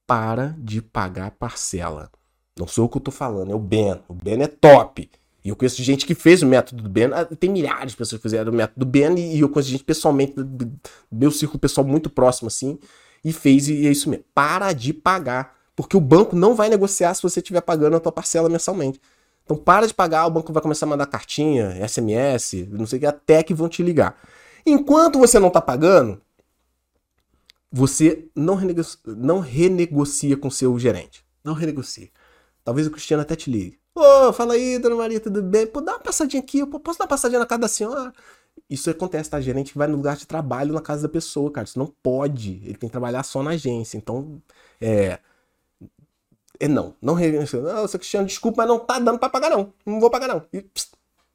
Para 0.07 0.55
de 0.59 0.83
pagar 0.83 1.31
parcela. 1.31 2.11
Não 2.59 2.67
sou 2.67 2.85
o 2.85 2.89
que 2.89 2.99
eu 2.99 3.01
tô 3.01 3.11
falando, 3.11 3.53
é 3.53 3.55
o 3.55 3.59
Ben. 3.59 4.03
O 4.09 4.15
Ben 4.15 4.43
é 4.43 4.47
top. 4.47 5.11
E 5.45 5.49
eu 5.49 5.57
conheço 5.57 5.83
gente 5.83 6.07
que 6.07 6.15
fez 6.15 6.43
o 6.43 6.47
método 6.47 6.83
do 6.83 6.89
Ben. 6.89 7.11
Ah, 7.13 7.25
tem 7.25 7.51
milhares 7.51 7.93
de 7.93 7.97
pessoas 7.97 8.19
que 8.19 8.23
fizeram 8.23 8.53
o 8.53 8.55
método 8.55 8.85
do 8.85 8.87
Ben. 8.87 9.19
E 9.19 9.41
eu 9.41 9.49
conheço 9.49 9.71
gente 9.71 9.85
pessoalmente, 9.85 10.35
meu 11.11 11.31
círculo 11.31 11.59
pessoal 11.59 11.87
muito 11.87 12.11
próximo 12.11 12.49
assim, 12.49 12.79
e 13.25 13.33
fez. 13.33 13.69
E 13.69 13.87
é 13.87 13.91
isso 13.91 14.11
mesmo. 14.11 14.25
Para 14.35 14.73
de 14.73 14.93
pagar. 14.93 15.59
Porque 15.75 15.97
o 15.97 16.01
banco 16.01 16.37
não 16.37 16.55
vai 16.55 16.69
negociar 16.69 17.15
se 17.15 17.23
você 17.23 17.41
estiver 17.41 17.63
pagando 17.63 17.97
a 17.97 18.01
tua 18.01 18.13
parcela 18.13 18.49
mensalmente. 18.49 19.01
Então 19.45 19.57
para 19.57 19.87
de 19.87 19.95
pagar, 19.95 20.27
o 20.27 20.31
banco 20.31 20.53
vai 20.53 20.63
começar 20.63 20.87
a 20.87 20.89
mandar 20.89 21.07
cartinha, 21.07 21.75
SMS, 21.89 22.69
não 22.71 22.87
sei 22.87 22.99
o 22.99 23.01
que, 23.01 23.07
até 23.07 23.43
que 23.43 23.55
vão 23.55 23.69
te 23.69 23.83
ligar. 23.83 24.17
Enquanto 24.65 25.19
você 25.19 25.41
não 25.41 25.49
está 25.49 25.61
pagando, 25.61 26.21
você 27.73 28.29
não, 28.35 28.55
renegocia, 28.55 29.01
não 29.07 29.41
renegocia 29.41 30.37
com 30.37 30.51
seu 30.51 30.79
gerente. 30.79 31.25
Não 31.43 31.55
renegocia. 31.55 32.11
Talvez 32.63 32.87
o 32.87 32.91
Cristiano 32.91 33.23
até 33.23 33.35
te 33.35 33.51
ligue. 33.51 33.80
Ô, 33.95 34.33
fala 34.33 34.55
aí, 34.55 34.79
dona 34.79 34.95
Maria, 34.97 35.21
tudo 35.21 35.43
bem? 35.43 35.67
Pô, 35.67 35.81
dá 35.81 35.93
uma 35.93 36.01
passadinha 36.01 36.43
aqui, 36.43 36.65
pô, 36.65 36.79
posso 36.79 36.99
dar 36.99 37.05
uma 37.05 37.09
passadinha 37.09 37.39
na 37.41 37.47
casa 37.47 37.61
da 37.63 37.69
senhora? 37.69 38.13
Isso 38.69 38.91
acontece, 38.91 39.31
tá? 39.31 39.41
Gerente 39.41 39.77
vai 39.77 39.89
no 39.89 39.97
lugar 39.97 40.17
de 40.17 40.27
trabalho 40.27 40.75
na 40.75 40.81
casa 40.83 41.03
da 41.03 41.09
pessoa, 41.09 41.51
cara. 41.53 41.67
Isso 41.67 41.79
não 41.79 41.87
pode. 41.87 42.61
Ele 42.65 42.77
tem 42.77 42.89
que 42.89 42.93
trabalhar 42.93 43.23
só 43.25 43.43
na 43.43 43.51
agência. 43.53 43.97
Então, 43.99 44.43
é. 44.81 45.19
É 46.59 46.69
não. 46.69 46.95
Não 47.01 47.15
Não, 47.17 47.89
seu 47.89 47.99
Cristiano, 47.99 48.27
desculpa, 48.27 48.63
mas 48.63 48.69
não 48.69 48.79
tá 48.79 48.99
dando 48.99 49.19
pra 49.19 49.29
pagar, 49.31 49.51
não. 49.51 49.73
Não 49.87 50.01
vou 50.01 50.11
pagar, 50.11 50.29
não. 50.29 50.43
E, 50.53 50.63
pss, 50.63 50.89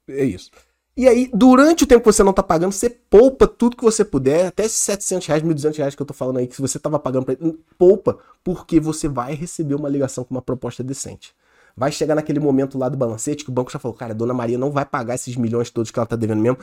é 0.08 0.24
isso. 0.24 0.50
E 0.96 1.06
aí, 1.08 1.28
durante 1.34 1.84
o 1.84 1.86
tempo 1.86 2.00
que 2.02 2.12
você 2.12 2.22
não 2.22 2.32
tá 2.32 2.42
pagando, 2.42 2.72
você 2.72 2.88
poupa 2.88 3.46
tudo 3.46 3.76
que 3.76 3.82
você 3.84 4.04
puder, 4.04 4.46
até 4.46 4.64
esses 4.64 4.78
700 4.80 5.26
reais, 5.26 5.42
1.200 5.42 5.76
reais 5.76 5.94
que 5.94 6.00
eu 6.00 6.06
tô 6.06 6.14
falando 6.14 6.38
aí, 6.38 6.46
que 6.46 6.60
você 6.60 6.78
tava 6.78 6.98
pagando 6.98 7.26
pra 7.26 7.34
ele, 7.38 7.58
poupa, 7.76 8.18
porque 8.42 8.80
você 8.80 9.06
vai 9.08 9.34
receber 9.34 9.74
uma 9.74 9.88
ligação 9.90 10.24
com 10.24 10.34
uma 10.34 10.40
proposta 10.40 10.82
decente. 10.82 11.34
Vai 11.76 11.92
chegar 11.92 12.14
naquele 12.14 12.40
momento 12.40 12.78
lá 12.78 12.88
do 12.88 12.96
balancete 12.96 13.44
que 13.44 13.50
o 13.50 13.52
banco 13.52 13.70
já 13.70 13.78
falou, 13.78 13.94
cara, 13.94 14.12
a 14.12 14.16
dona 14.16 14.32
Maria 14.32 14.56
não 14.56 14.70
vai 14.70 14.84
pagar 14.84 15.14
esses 15.14 15.36
milhões 15.36 15.68
todos 15.70 15.90
que 15.90 15.98
ela 15.98 16.06
tá 16.06 16.16
devendo 16.16 16.40
mesmo. 16.40 16.58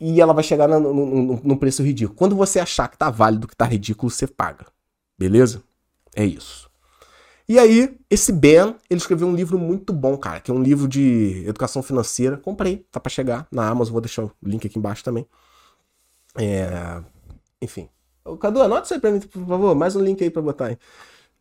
E 0.00 0.20
ela 0.20 0.32
vai 0.32 0.42
chegar 0.42 0.66
num 0.68 1.56
preço 1.56 1.82
ridículo. 1.82 2.18
Quando 2.18 2.34
você 2.34 2.58
achar 2.58 2.88
que 2.88 2.98
tá 2.98 3.08
válido, 3.08 3.46
que 3.46 3.54
tá 3.54 3.64
ridículo, 3.64 4.10
você 4.10 4.26
paga. 4.26 4.66
Beleza? 5.16 5.62
É 6.16 6.24
isso. 6.24 6.68
E 7.48 7.58
aí, 7.58 7.96
esse 8.10 8.32
Ben, 8.32 8.74
ele 8.90 8.98
escreveu 8.98 9.28
um 9.28 9.34
livro 9.34 9.58
muito 9.58 9.92
bom, 9.92 10.16
cara, 10.16 10.40
que 10.40 10.50
é 10.50 10.54
um 10.54 10.62
livro 10.62 10.88
de 10.88 11.44
educação 11.46 11.82
financeira. 11.82 12.36
Comprei, 12.36 12.86
tá 12.90 12.98
para 12.98 13.10
chegar 13.10 13.46
na 13.52 13.68
Amazon, 13.68 13.92
vou 13.92 14.00
deixar 14.00 14.24
o 14.24 14.32
link 14.42 14.66
aqui 14.66 14.78
embaixo 14.78 15.04
também. 15.04 15.26
É... 16.36 17.00
Enfim. 17.60 17.88
Ô, 18.24 18.36
Cadu, 18.36 18.60
anota 18.60 18.86
isso 18.86 18.94
aí 18.94 19.00
pra 19.00 19.10
mim, 19.12 19.20
por 19.20 19.46
favor. 19.46 19.74
Mais 19.74 19.94
um 19.94 20.00
link 20.00 20.22
aí 20.22 20.30
pra 20.30 20.42
botar 20.42 20.66
aí. 20.66 20.78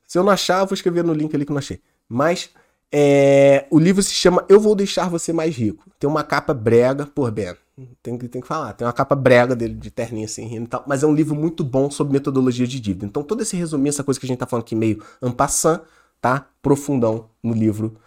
Se 0.07 0.17
eu 0.17 0.23
não 0.23 0.31
achar, 0.31 0.59
eu 0.59 0.67
vou 0.67 0.73
escrever 0.73 1.03
no 1.03 1.13
link 1.13 1.33
ali 1.33 1.45
que 1.45 1.51
eu 1.51 1.55
não 1.55 1.59
achei. 1.59 1.81
Mas 2.07 2.49
é, 2.91 3.65
o 3.71 3.79
livro 3.79 4.03
se 4.03 4.13
chama 4.13 4.45
Eu 4.49 4.59
Vou 4.59 4.75
Deixar 4.75 5.09
Você 5.09 5.31
Mais 5.31 5.55
Rico. 5.55 5.89
Tem 5.97 6.09
uma 6.09 6.23
capa 6.23 6.53
brega, 6.53 7.05
por 7.05 7.31
Ben, 7.31 7.55
tem, 8.03 8.17
tem 8.17 8.41
que 8.41 8.47
falar, 8.47 8.73
tem 8.73 8.85
uma 8.85 8.93
capa 8.93 9.15
brega 9.15 9.55
dele 9.55 9.73
de 9.73 9.89
terninha 9.89 10.25
assim, 10.25 10.45
rindo 10.45 10.65
e 10.65 10.67
tal, 10.67 10.83
mas 10.85 11.03
é 11.03 11.07
um 11.07 11.13
livro 11.13 11.33
muito 11.33 11.63
bom 11.63 11.89
sobre 11.89 12.13
metodologia 12.13 12.67
de 12.67 12.79
dívida. 12.79 13.05
Então 13.05 13.23
todo 13.23 13.41
esse 13.41 13.55
resuminho, 13.55 13.89
essa 13.89 14.03
coisa 14.03 14.19
que 14.19 14.25
a 14.25 14.27
gente 14.27 14.39
tá 14.39 14.45
falando 14.45 14.65
aqui 14.65 14.75
meio 14.75 15.01
ampassant, 15.21 15.81
tá? 16.19 16.49
Profundão 16.61 17.29
no 17.41 17.53
livro 17.53 17.97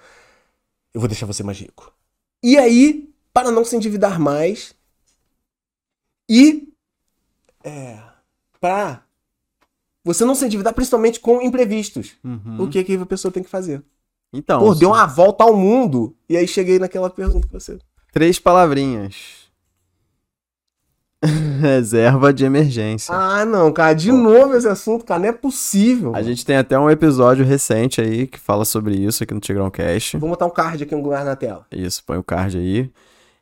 Eu 0.92 1.00
Vou 1.00 1.08
Deixar 1.08 1.26
Você 1.26 1.42
Mais 1.42 1.58
Rico. 1.58 1.92
E 2.42 2.58
aí, 2.58 3.10
para 3.32 3.50
não 3.50 3.64
se 3.64 3.74
endividar 3.74 4.20
mais 4.20 4.74
e 6.28 6.68
é, 7.64 7.98
para 8.60 9.02
você 10.04 10.24
não 10.26 10.34
se 10.34 10.44
endividar 10.44 10.74
principalmente 10.74 11.18
com 11.18 11.40
imprevistos. 11.40 12.12
Uhum. 12.22 12.62
O 12.62 12.68
que 12.68 12.84
que 12.84 12.94
a 12.94 13.06
pessoa 13.06 13.32
tem 13.32 13.42
que 13.42 13.48
fazer? 13.48 13.82
Então, 14.34 14.58
Pô, 14.60 14.74
deu 14.74 14.88
uma 14.90 15.06
volta 15.06 15.44
ao 15.44 15.56
mundo 15.56 16.14
e 16.28 16.36
aí 16.36 16.46
cheguei 16.48 16.78
naquela 16.78 17.08
pergunta 17.08 17.46
que 17.46 17.52
você. 17.54 17.78
três 18.12 18.38
palavrinhas. 18.38 19.44
Reserva 21.60 22.34
de 22.34 22.44
emergência. 22.44 23.14
Ah, 23.14 23.44
não, 23.46 23.72
cara, 23.72 23.94
de 23.94 24.10
Pô. 24.10 24.16
novo 24.16 24.54
esse 24.56 24.68
assunto, 24.68 25.04
cara, 25.04 25.20
não 25.20 25.28
é 25.28 25.32
possível. 25.32 26.14
A 26.14 26.22
gente 26.22 26.44
tem 26.44 26.56
até 26.56 26.78
um 26.78 26.90
episódio 26.90 27.44
recente 27.46 28.00
aí 28.00 28.26
que 28.26 28.38
fala 28.38 28.64
sobre 28.64 28.94
isso 28.94 29.22
aqui 29.22 29.32
no 29.32 29.40
Tigrão 29.40 29.70
Cast. 29.70 30.18
Vou 30.18 30.28
botar 30.28 30.44
um 30.46 30.50
card 30.50 30.82
aqui 30.84 30.94
no 30.94 31.02
lugar 31.02 31.24
na 31.24 31.34
tela. 31.34 31.64
Isso, 31.72 32.02
põe 32.04 32.18
o 32.18 32.22
card 32.22 32.58
aí. 32.58 32.90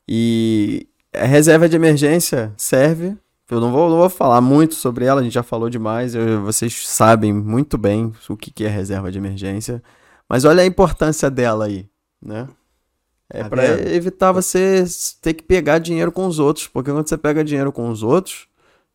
E 0.09 0.86
a 1.12 1.24
reserva 1.24 1.68
de 1.68 1.74
emergência 1.74 2.53
serve. 2.57 3.16
Eu 3.51 3.61
não 3.61 3.72
vou, 3.72 3.90
não 3.90 3.99
vou 3.99 4.09
falar 4.09 4.40
muito 4.40 4.74
sobre 4.74 5.05
ela, 5.05 5.20
a 5.20 5.24
gente 5.24 5.34
já 5.34 5.43
falou 5.43 5.68
demais. 5.68 6.14
eu- 6.14 6.43
vocês 6.43 6.86
sabem 6.88 7.32
muito 7.32 7.76
bem 7.76 8.12
o 8.30 8.36
que, 8.36 8.51
que 8.51 8.64
é 8.64 8.68
reserva 8.68 9.11
de 9.11 9.18
emergência. 9.18 9.82
Mas 10.33 10.47
olha 10.47 10.62
a 10.62 10.66
importância 10.66 11.30
dela 11.30 11.66
aí, 11.66 11.87
né? 12.24 12.49
É 13.28 13.43
Tá 13.43 13.51
pra 13.51 13.62
vendo? 13.62 13.87
evitar 13.89 14.33
você 14.33 14.83
ter 15.20 15.35
que 15.35 15.43
pegar 15.43 15.78
dinheiro 15.78 16.11
com 16.11 16.26
os 16.26 16.39
outros. 16.39 16.66
Porque 16.66 16.91
quando 16.91 17.07
você 17.07 17.18
pega 17.18 17.45
dinheiro 17.45 17.70
com 17.70 17.91
os 17.91 18.03
outros, 18.03 18.47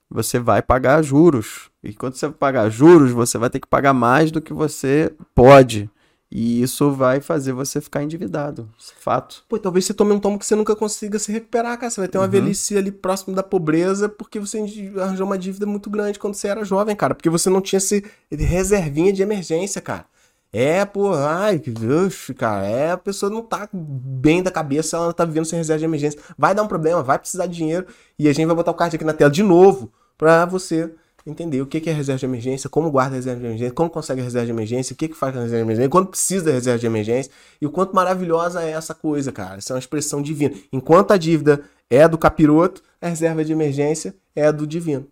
você 0.09 0.39
vai 0.39 0.63
pagar 0.63 1.03
juros. 1.03 1.69
E 1.83 1.93
quando 1.93 2.15
você 2.15 2.27
pagar 2.27 2.67
juros, 2.71 3.11
você 3.11 3.37
vai 3.37 3.51
ter 3.51 3.59
que 3.59 3.67
pagar 3.67 3.93
mais 3.93 4.31
do 4.31 4.41
que 4.41 4.51
você 4.51 5.13
pode. 5.35 5.87
E 6.31 6.59
isso 6.59 6.89
vai 6.91 7.21
fazer 7.21 7.53
você 7.53 7.79
ficar 7.79 8.01
endividado. 8.01 8.67
Fato. 8.99 9.43
Pô, 9.47 9.59
talvez 9.59 9.85
você 9.85 9.93
tome 9.93 10.13
um 10.13 10.19
tomo 10.19 10.39
que 10.39 10.45
você 10.45 10.55
nunca 10.55 10.75
consiga 10.75 11.19
se 11.19 11.31
recuperar, 11.31 11.77
cara. 11.77 11.91
Você 11.91 12.01
vai 12.01 12.07
ter 12.07 12.17
uma 12.17 12.25
Uhum. 12.25 12.31
velhice 12.31 12.75
ali 12.75 12.91
próximo 12.91 13.35
da 13.35 13.43
pobreza 13.43 14.09
porque 14.09 14.39
você 14.39 14.57
arranjou 14.99 15.27
uma 15.27 15.37
dívida 15.37 15.67
muito 15.67 15.87
grande 15.87 16.17
quando 16.17 16.33
você 16.33 16.47
era 16.47 16.65
jovem, 16.65 16.95
cara. 16.95 17.13
Porque 17.13 17.29
você 17.29 17.47
não 17.47 17.61
tinha 17.61 17.77
esse 17.77 18.03
reservinha 18.31 19.13
de 19.13 19.21
emergência, 19.21 19.79
cara. 19.79 20.05
É, 20.51 20.85
pô, 20.85 21.13
ai, 21.13 21.59
Deus, 21.59 22.31
cara. 22.37 22.65
É, 22.65 22.91
a 22.91 22.97
pessoa 22.97 23.29
não 23.29 23.41
tá 23.41 23.69
bem 23.71 24.41
da 24.41 24.49
cabeça, 24.49 24.97
ela 24.97 25.13
tá 25.13 25.25
vivendo 25.25 25.45
sem 25.45 25.57
reserva 25.57 25.79
de 25.79 25.85
emergência. 25.85 26.19
Vai 26.37 26.55
dar 26.55 26.63
um 26.63 26.67
problema, 26.67 27.03
vai 27.03 27.19
precisar 27.19 27.47
de 27.47 27.55
dinheiro. 27.55 27.85
E 28.17 28.27
a 28.27 28.33
gente 28.33 28.45
vai 28.45 28.55
botar 28.55 28.71
o 28.71 28.73
card 28.73 28.95
aqui 28.95 29.05
na 29.05 29.13
tela 29.13 29.29
de 29.29 29.43
novo 29.43 29.91
pra 30.17 30.45
você 30.45 30.91
entender 31.25 31.61
o 31.61 31.67
que 31.67 31.81
que 31.81 31.89
é 31.89 31.93
reserva 31.93 32.19
de 32.19 32.25
emergência, 32.25 32.69
como 32.69 32.89
guarda 32.89 33.15
a 33.15 33.17
reserva 33.17 33.41
de 33.41 33.45
emergência, 33.45 33.73
como 33.73 33.89
consegue 33.89 34.21
a 34.21 34.23
reserva 34.23 34.45
de 34.45 34.51
emergência, 34.51 34.93
o 34.93 34.95
que 34.97 35.09
que 35.09 35.13
faz 35.13 35.33
com 35.33 35.39
a 35.39 35.43
reserva 35.43 35.63
de 35.63 35.67
emergência, 35.67 35.89
quando 35.89 36.07
precisa 36.07 36.45
da 36.45 36.51
reserva 36.51 36.79
de 36.79 36.85
emergência 36.85 37.31
e 37.61 37.65
o 37.65 37.69
quanto 37.69 37.93
maravilhosa 37.93 38.63
é 38.63 38.71
essa 38.71 38.93
coisa, 38.93 39.31
cara. 39.31 39.59
Isso 39.59 39.71
é 39.71 39.75
uma 39.75 39.79
expressão 39.79 40.21
divina. 40.21 40.55
Enquanto 40.71 41.11
a 41.11 41.17
dívida 41.17 41.61
é 41.89 42.07
do 42.07 42.17
capiroto, 42.17 42.81
a 43.01 43.09
reserva 43.09 43.43
de 43.43 43.51
emergência 43.51 44.15
é 44.35 44.51
do 44.51 44.65
divino. 44.65 45.05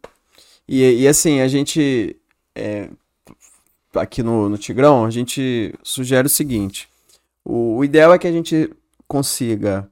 E, 0.68 1.02
e 1.02 1.08
assim, 1.08 1.42
a 1.42 1.48
gente. 1.48 2.18
é, 2.56 2.90
aqui 4.00 4.22
no, 4.24 4.50
no 4.50 4.58
Tigrão, 4.58 5.06
a 5.06 5.10
gente 5.10 5.74
sugere 5.84 6.28
o 6.28 6.30
seguinte: 6.30 6.88
o, 7.44 7.78
o 7.78 7.84
ideal 7.86 8.14
é 8.14 8.18
que 8.18 8.28
a 8.28 8.32
gente 8.32 8.70
consiga 9.08 9.88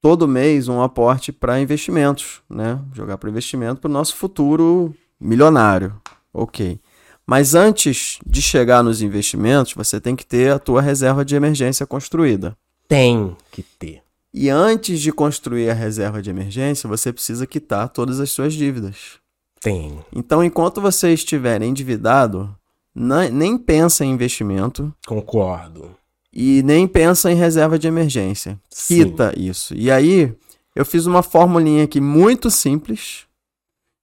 todo 0.00 0.28
mês 0.28 0.68
um 0.68 0.82
aporte 0.82 1.32
para 1.32 1.60
investimentos, 1.60 2.42
né? 2.48 2.78
Jogar 2.92 3.18
para 3.18 3.30
investimento 3.30 3.80
para 3.80 3.88
o 3.88 3.92
nosso 3.92 4.16
futuro 4.16 4.94
milionário. 5.20 5.94
Ok. 6.32 6.78
Mas 7.26 7.54
antes 7.54 8.18
de 8.26 8.42
chegar 8.42 8.82
nos 8.82 9.00
investimentos, 9.00 9.72
você 9.72 9.98
tem 9.98 10.14
que 10.14 10.26
ter 10.26 10.52
a 10.52 10.58
tua 10.58 10.82
reserva 10.82 11.24
de 11.24 11.34
emergência 11.34 11.86
construída. 11.86 12.56
Tem 12.86 13.34
que 13.50 13.62
ter. 13.62 14.02
E 14.32 14.50
antes 14.50 15.00
de 15.00 15.10
construir 15.10 15.70
a 15.70 15.74
reserva 15.74 16.20
de 16.20 16.28
emergência, 16.28 16.88
você 16.88 17.12
precisa 17.12 17.46
quitar 17.46 17.88
todas 17.88 18.20
as 18.20 18.30
suas 18.30 18.52
dívidas. 18.52 19.18
Tem. 19.60 20.04
Então, 20.14 20.44
enquanto 20.44 20.80
você 20.80 21.14
estiver 21.14 21.62
endividado, 21.62 22.54
nem 22.94 23.58
pensa 23.58 24.04
em 24.04 24.12
investimento 24.12 24.94
Concordo. 25.06 25.96
e 26.32 26.62
nem 26.62 26.86
pensa 26.86 27.30
em 27.30 27.34
reserva 27.34 27.78
de 27.78 27.88
emergência. 27.88 28.58
Sim. 28.70 29.04
Quita 29.04 29.32
isso. 29.36 29.74
E 29.74 29.90
aí, 29.90 30.32
eu 30.74 30.84
fiz 30.84 31.06
uma 31.06 31.22
formulinha 31.22 31.84
aqui 31.84 32.00
muito 32.00 32.50
simples, 32.50 33.26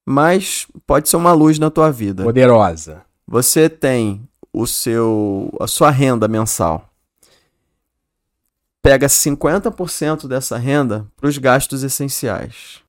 mas 0.06 0.68
pode 0.86 1.08
ser 1.08 1.18
uma 1.18 1.34
luz 1.34 1.58
na 1.58 1.70
tua 1.70 1.92
vida. 1.92 2.24
Poderosa. 2.24 3.04
Você 3.28 3.70
tem 3.70 4.28
o 4.52 4.68
seu 4.68 5.54
a 5.60 5.68
sua 5.68 5.90
renda 5.90 6.28
mensal. 6.28 6.90
Pega 8.82 9.08
50% 9.08 10.28
dessa 10.28 10.58
renda 10.58 11.08
para 11.16 11.30
os 11.30 11.38
gastos 11.38 11.84
essenciais. 11.84 12.82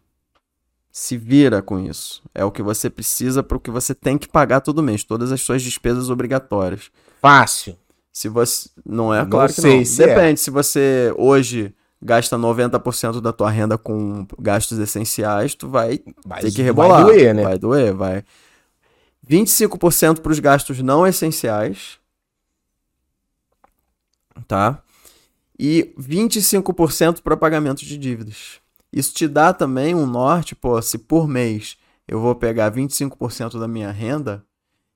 Se 0.93 1.17
vira 1.17 1.63
com 1.63 1.79
isso. 1.81 2.23
É 2.35 2.45
o 2.45 2.51
que 2.51 2.63
você 2.63 2.91
precisa 2.91 3.43
para 3.43 3.57
o 3.57 3.61
que 3.61 3.71
você 3.71 3.95
tem 3.95 4.19
que 4.19 4.29
pagar 4.29 4.61
todo 4.61 4.83
mês, 4.83 5.03
todas 5.03 5.33
as 5.33 5.41
suas 5.41 5.63
despesas 5.63 6.11
obrigatórias. 6.11 6.91
Fácil. 7.21 7.79
Se 8.13 8.29
você 8.29 8.69
não 8.85 9.13
é, 9.15 9.23
Não 9.23 9.31
claro 9.31 9.55
que 9.55 9.61
sei 9.63 9.79
não. 9.79 9.85
se 9.87 10.03
é. 10.03 10.09
Depende, 10.09 10.39
se 10.39 10.51
você 10.51 11.15
hoje 11.17 11.75
gasta 12.03 12.37
90% 12.37 13.23
da 13.23 13.33
tua 13.33 13.49
renda 13.49 13.79
com 13.79 14.27
gastos 14.39 14.79
essenciais, 14.79 15.55
tu 15.55 15.67
vai 15.69 16.01
Vai, 16.27 16.43
tem 16.43 16.53
que 16.53 16.61
rebolar. 16.61 17.05
Vai 17.05 17.15
doer, 17.15 17.35
né? 17.35 17.43
Vai 17.43 17.59
doer, 17.59 17.95
vai. 17.95 18.23
25% 19.27 20.21
para 20.21 20.33
os 20.33 20.39
gastos 20.41 20.83
não 20.83 21.07
essenciais. 21.07 21.99
Tá? 24.47 24.83
E 25.59 25.95
25% 25.99 27.23
para 27.23 27.37
pagamento 27.37 27.85
de 27.85 27.97
dívidas. 27.97 28.61
Isso 28.93 29.15
te 29.15 29.27
dá 29.27 29.53
também 29.53 29.95
um 29.95 30.07
norte, 30.07 30.55
pô, 30.55 30.81
se 30.83 30.99
por 30.99 31.27
mês 31.27 31.77
eu 32.07 32.21
vou 32.21 32.35
pegar 32.35 32.71
25% 32.71 33.59
da 33.59 33.67
minha 33.67 33.91
renda, 33.91 34.45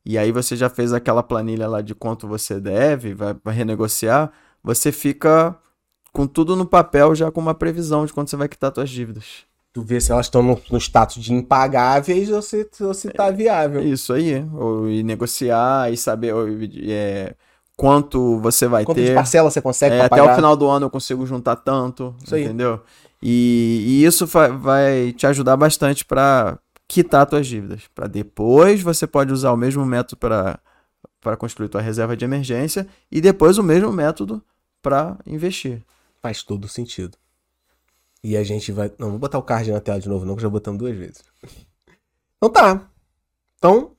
e 0.05 0.19
aí 0.19 0.31
você 0.31 0.55
já 0.55 0.69
fez 0.69 0.93
aquela 0.93 1.23
planilha 1.23 1.67
lá 1.69 1.81
de 1.81 1.95
quanto 1.95 2.29
você 2.29 2.61
deve, 2.61 3.15
vai, 3.15 3.35
vai 3.43 3.55
renegociar, 3.55 4.31
você 4.63 4.93
fica 4.93 5.57
com 6.13 6.27
tudo 6.27 6.55
no 6.57 6.67
papel 6.67 7.15
já 7.15 7.31
com 7.31 7.41
uma 7.41 7.55
previsão 7.55 8.07
de 8.07 8.13
quanto 8.13 8.31
você 8.31 8.37
vai 8.37 8.49
quitar 8.49 8.73
suas 8.75 8.91
dívidas. 8.91 9.45
Tu 9.73 9.83
vê 9.83 10.01
se 10.01 10.11
elas 10.11 10.27
estão 10.27 10.43
no, 10.43 10.59
no 10.71 10.79
status 10.79 11.23
de 11.23 11.35
impagáveis 11.35 12.31
ou 12.31 12.41
se, 12.41 12.67
ou 12.81 12.95
se 12.95 13.11
tá 13.11 13.31
viável. 13.31 13.83
Isso 13.83 14.15
aí. 14.15 14.43
Ou, 14.55 14.89
e 14.89 15.03
negociar 15.03 15.93
e 15.93 15.97
saber 15.99 16.35
ou, 16.35 16.47
é, 16.89 17.35
quanto 17.77 18.39
você 18.39 18.67
vai 18.67 18.85
Quanto 18.85 18.97
ter. 18.97 19.15
parcela 19.15 19.51
você 19.51 19.61
consegue 19.61 19.97
É, 19.97 20.01
até 20.07 20.23
o 20.23 20.35
final 20.35 20.57
do 20.57 20.67
ano 20.67 20.87
eu 20.87 20.91
consigo 20.91 21.27
juntar 21.27 21.57
tanto, 21.57 22.15
Isso 22.25 22.35
aí. 22.35 22.51
E, 23.23 23.83
e 23.87 24.05
isso 24.05 24.27
vai 24.27 25.13
te 25.13 25.27
ajudar 25.27 25.57
bastante 25.57 26.05
para 26.05 26.59
quitar 26.87 27.27
tuas 27.27 27.47
dívidas. 27.47 27.83
Para 27.95 28.07
depois 28.07 28.83
você 28.83 29.07
pode 29.07 29.33
usar 29.33 29.53
o 29.53 29.57
mesmo 29.57 29.85
método 29.85 30.17
para 30.17 30.59
para 31.21 31.37
construir 31.37 31.69
tua 31.69 31.81
reserva 31.81 32.17
de 32.17 32.25
emergência 32.25 32.87
e 33.11 33.21
depois 33.21 33.59
o 33.59 33.63
mesmo 33.63 33.93
método 33.93 34.41
para 34.81 35.19
investir. 35.27 35.83
Faz 36.23 36.45
todo 36.45 36.69
sentido. 36.69 37.19
E 38.23 38.37
a 38.37 38.45
gente 38.45 38.71
vai. 38.71 38.93
Não, 38.97 39.11
vou 39.11 39.19
botar 39.19 39.39
o 39.39 39.43
card 39.43 39.73
na 39.73 39.81
tela 39.81 39.99
de 39.99 40.09
novo, 40.09 40.25
não, 40.25 40.37
que 40.37 40.43
já 40.43 40.49
botamos 40.49 40.79
duas 40.79 40.97
vezes. 40.97 41.23
Então 42.39 42.51
tá. 42.51 42.91
Então. 43.57 43.93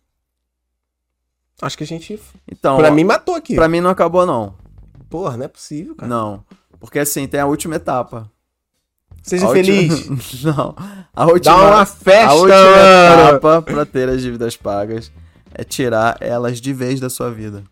Acho 1.60 1.76
que 1.76 1.84
a 1.84 1.88
gente. 1.88 2.22
Então, 2.48 2.78
pra 2.78 2.90
ó, 2.90 2.92
mim 2.92 3.04
matou 3.04 3.34
aqui. 3.34 3.56
pra 3.56 3.68
mim 3.68 3.82
não 3.82 3.90
acabou 3.90 4.28
não. 4.28 4.56
Porra, 5.10 5.36
não 5.36 5.46
é 5.46 5.48
possível, 5.48 5.96
cara. 5.96 6.08
Não. 6.08 6.46
Porque 6.80 7.00
assim, 7.00 7.28
tem 7.28 7.40
a 7.40 7.48
última 7.48 7.78
etapa. 7.78 8.32
Seja 9.28 9.46
A 9.48 9.52
feliz. 9.52 10.10
última- 10.10 10.18
não. 10.56 10.76
A 11.16 11.26
última, 11.26 11.56
Dá 11.56 11.62
uma 11.68 11.86
festa, 11.86 12.32
a 12.32 12.34
última 12.34 12.58
etapa 13.30 13.62
para 13.62 13.86
ter 13.86 14.08
as 14.10 14.22
dívidas 14.22 14.56
pagas 14.58 15.12
é 15.54 15.64
tirar 15.64 16.18
elas 16.22 16.60
de 16.62 16.74
vez 16.74 17.00
da 17.00 17.10
sua 17.10 17.30
vida. 17.30 17.64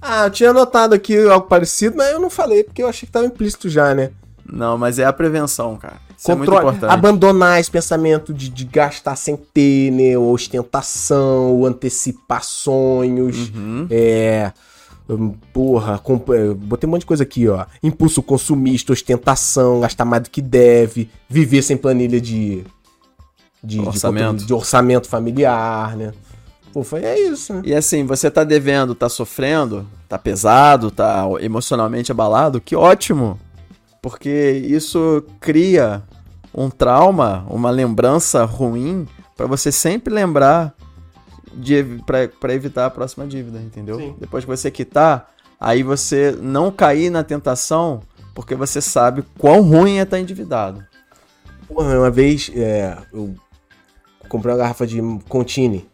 Ah, 0.00 0.24
eu 0.26 0.30
tinha 0.30 0.50
anotado 0.50 0.94
aqui 0.94 1.18
algo 1.28 1.46
parecido, 1.48 1.96
mas 1.96 2.12
eu 2.12 2.20
não 2.20 2.30
falei, 2.30 2.62
porque 2.64 2.82
eu 2.82 2.88
achei 2.88 3.06
que 3.06 3.12
tava 3.12 3.26
implícito 3.26 3.68
já, 3.68 3.94
né? 3.94 4.10
Não, 4.46 4.76
mas 4.78 4.98
é 4.98 5.04
a 5.04 5.12
prevenção, 5.12 5.76
cara. 5.76 5.96
Isso 6.16 6.30
é 6.30 6.34
muito 6.34 6.50
Controle, 6.50 6.76
importante. 6.76 6.92
abandonar 6.96 7.58
esse 7.58 7.70
pensamento 7.70 8.32
de, 8.32 8.48
de 8.50 8.64
gastar 8.66 9.16
sem 9.16 9.36
ter, 9.36 9.90
né? 9.90 10.16
Ostentação, 10.18 11.64
antecipar 11.64 12.44
sonhos. 12.44 13.50
Uhum. 13.54 13.86
É. 13.90 14.52
hum, 15.08 15.34
Porra, 15.52 16.00
é, 16.34 16.54
botei 16.54 16.88
um 16.88 16.90
monte 16.92 17.00
de 17.00 17.06
coisa 17.06 17.22
aqui, 17.22 17.48
ó. 17.48 17.64
Impulso 17.82 18.22
consumista, 18.22 18.92
ostentação, 18.92 19.80
gastar 19.80 20.04
mais 20.04 20.22
do 20.24 20.30
que 20.30 20.40
deve, 20.42 21.10
viver 21.28 21.62
sem 21.62 21.76
planilha 21.76 22.20
de. 22.20 22.64
De 23.62 23.78
de 23.78 23.80
Orçamento. 23.80 24.26
controle- 24.26 24.46
de 24.46 24.52
orçamento 24.54 25.08
familiar, 25.08 25.96
né? 25.96 26.12
Pô, 26.72 26.82
foi 26.84 27.02
é 27.04 27.18
isso, 27.18 27.54
né? 27.54 27.62
E 27.64 27.74
assim, 27.74 28.04
você 28.04 28.30
tá 28.30 28.44
devendo, 28.44 28.94
tá 28.94 29.08
sofrendo, 29.08 29.86
tá 30.08 30.18
pesado, 30.18 30.90
tá 30.90 31.24
emocionalmente 31.40 32.12
abalado, 32.12 32.60
que 32.60 32.76
ótimo! 32.76 33.38
Porque 34.02 34.50
isso 34.66 35.24
cria 35.40 36.02
um 36.54 36.68
trauma, 36.68 37.46
uma 37.48 37.70
lembrança 37.70 38.44
ruim 38.44 39.06
pra 39.34 39.46
você 39.46 39.72
sempre 39.72 40.12
lembrar 40.12 40.74
de 41.56 41.84
pra 42.40 42.54
evitar 42.54 42.86
a 42.86 42.90
próxima 42.90 43.26
dívida, 43.26 43.58
entendeu? 43.58 43.98
Sim. 43.98 44.14
Depois 44.18 44.44
que 44.44 44.50
você 44.50 44.70
quitar, 44.70 45.30
aí 45.60 45.82
você 45.82 46.36
não 46.40 46.70
cair 46.70 47.10
na 47.10 47.22
tentação, 47.22 48.00
porque 48.34 48.54
você 48.54 48.80
sabe 48.80 49.24
quão 49.38 49.62
ruim 49.62 49.98
é 49.98 50.02
estar 50.02 50.18
endividado. 50.18 50.84
Porra, 51.68 51.98
uma 51.98 52.10
vez 52.10 52.50
é, 52.54 52.96
eu 53.12 53.34
comprei 54.28 54.52
uma 54.52 54.58
garrafa 54.58 54.86
de 54.86 55.00
Contini, 55.28 55.88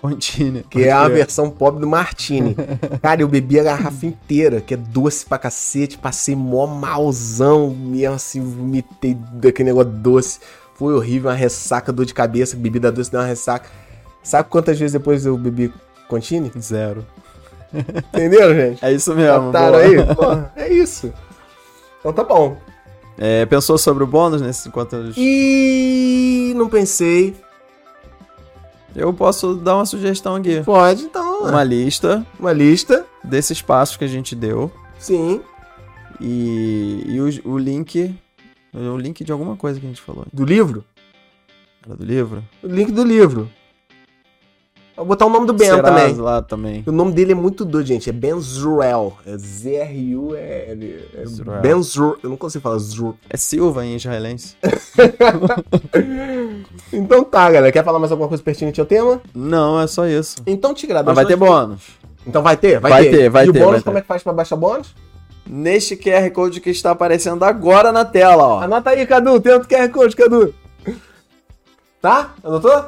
Continue. 0.00 0.64
que 0.70 0.84
é 0.84 0.92
a 0.92 1.06
versão 1.08 1.50
pobre 1.50 1.80
do 1.80 1.86
Martini. 1.86 2.56
Cara, 3.02 3.20
eu 3.20 3.28
bebi 3.28 3.60
a 3.60 3.64
garrafa 3.64 4.06
inteira, 4.06 4.60
que 4.60 4.74
é 4.74 4.76
doce 4.76 5.26
pra 5.26 5.38
cacete, 5.38 5.98
passei 5.98 6.34
mó 6.34 6.66
malzão, 6.66 7.70
mesmo 7.70 8.14
assim, 8.14 8.40
vomitei 8.40 9.14
daquele 9.14 9.70
negócio 9.70 9.90
doce. 9.90 10.40
Foi 10.74 10.94
horrível, 10.94 11.30
uma 11.30 11.36
ressaca, 11.36 11.92
dor 11.92 12.06
de 12.06 12.14
cabeça, 12.14 12.56
bebida 12.56 12.90
doce 12.90 13.10
deu 13.10 13.20
uma 13.20 13.26
ressaca. 13.26 13.68
Sabe 14.22 14.48
quantas 14.48 14.78
vezes 14.78 14.92
depois 14.92 15.24
eu 15.26 15.36
bebi 15.36 15.72
Contini? 16.08 16.50
Zero. 16.58 17.06
Entendeu, 17.72 18.52
gente? 18.54 18.84
É 18.84 18.92
isso 18.92 19.14
mesmo. 19.14 19.52
Boa. 19.52 19.76
aí? 19.78 20.14
Porra, 20.14 20.52
é 20.56 20.72
isso. 20.72 21.12
Então 22.00 22.12
tá 22.12 22.24
bom. 22.24 22.56
É, 23.16 23.46
pensou 23.46 23.78
sobre 23.78 24.02
o 24.02 24.06
bônus 24.06 24.40
nesse 24.40 24.68
enquanto 24.68 24.94
eu... 24.96 25.12
E 25.16 26.52
não 26.56 26.68
pensei. 26.68 27.36
eu 28.96 29.12
posso 29.12 29.54
dar 29.54 29.76
uma 29.76 29.86
sugestão 29.86 30.34
aqui. 30.34 30.62
Pode, 30.62 31.04
então. 31.04 31.42
Uma 31.42 31.62
lista 31.62 32.26
Uma 32.38 32.52
lista. 32.52 33.06
desses 33.22 33.62
passos 33.62 33.96
que 33.96 34.04
a 34.04 34.08
gente 34.08 34.34
deu 34.34 34.72
Sim. 34.98 35.40
e, 36.20 37.04
e 37.06 37.20
o, 37.20 37.52
o 37.52 37.58
link 37.58 38.14
o 38.72 38.96
link 38.96 39.22
de 39.22 39.32
alguma 39.32 39.56
coisa 39.56 39.78
que 39.78 39.86
a 39.86 39.88
gente 39.88 40.00
falou. 40.00 40.24
Do 40.32 40.44
livro? 40.44 40.84
Era 41.84 41.96
do 41.96 42.04
livro? 42.04 42.42
O 42.62 42.66
link 42.66 42.90
do 42.90 43.04
livro. 43.04 43.50
Vou 44.96 45.06
botar 45.06 45.24
o 45.24 45.30
nome 45.30 45.46
do 45.46 45.52
Ben 45.54 45.68
Será 45.70 45.82
também. 45.82 46.14
lá 46.16 46.42
também. 46.42 46.84
O 46.86 46.92
nome 46.92 47.12
dele 47.12 47.32
é 47.32 47.34
muito 47.34 47.64
doido, 47.64 47.86
gente. 47.86 48.10
É 48.10 48.12
Ben 48.12 48.38
Zruel. 48.38 49.16
É 49.26 49.36
Z-R-U-L. 49.38 51.04
É 51.14 51.24
Zruel. 51.26 51.60
Ben 51.62 51.82
Zruel. 51.82 52.18
Eu 52.22 52.28
não 52.30 52.36
consigo 52.36 52.62
falar 52.62 52.78
Zruel. 52.78 53.16
É 53.30 53.36
Silva 53.36 53.84
em 53.84 53.96
israelense? 53.96 54.56
Então 56.92 57.24
tá, 57.24 57.50
galera. 57.50 57.72
Quer 57.72 57.84
falar 57.84 57.98
mais 57.98 58.10
alguma 58.10 58.28
coisa 58.28 58.42
pertinente 58.42 58.80
ao 58.80 58.86
tema? 58.86 59.20
Não, 59.34 59.80
é 59.80 59.86
só 59.86 60.06
isso. 60.06 60.36
Então, 60.46 60.74
Tigrado. 60.74 61.06
Mas 61.06 61.14
vai 61.14 61.26
ter 61.26 61.36
bônus. 61.36 61.82
Então 62.26 62.42
vai 62.42 62.56
ter? 62.56 62.78
Vai, 62.80 62.90
Vai 62.90 63.04
ter. 63.04 63.10
ter, 63.16 63.28
vai 63.30 63.46
e 63.46 63.50
o 63.50 63.52
ter, 63.52 63.58
bônus, 63.58 63.72
vai 63.72 63.80
ter. 63.80 63.84
como 63.84 63.98
é 63.98 64.00
que 64.02 64.06
faz 64.06 64.22
pra 64.22 64.32
baixar 64.32 64.56
bônus? 64.56 64.94
Neste 65.48 65.96
QR 65.96 66.30
Code 66.32 66.60
que 66.60 66.70
está 66.70 66.90
aparecendo 66.90 67.44
agora 67.44 67.90
na 67.92 68.04
tela, 68.04 68.44
ó. 68.46 68.60
Anota 68.60 68.90
aí, 68.90 69.06
Cadu. 69.06 69.40
Tem 69.40 69.52
outro 69.52 69.68
QR 69.68 69.88
Code, 69.88 70.14
Cadu. 70.14 70.54
Tá? 72.00 72.34
Anotou? 72.44 72.84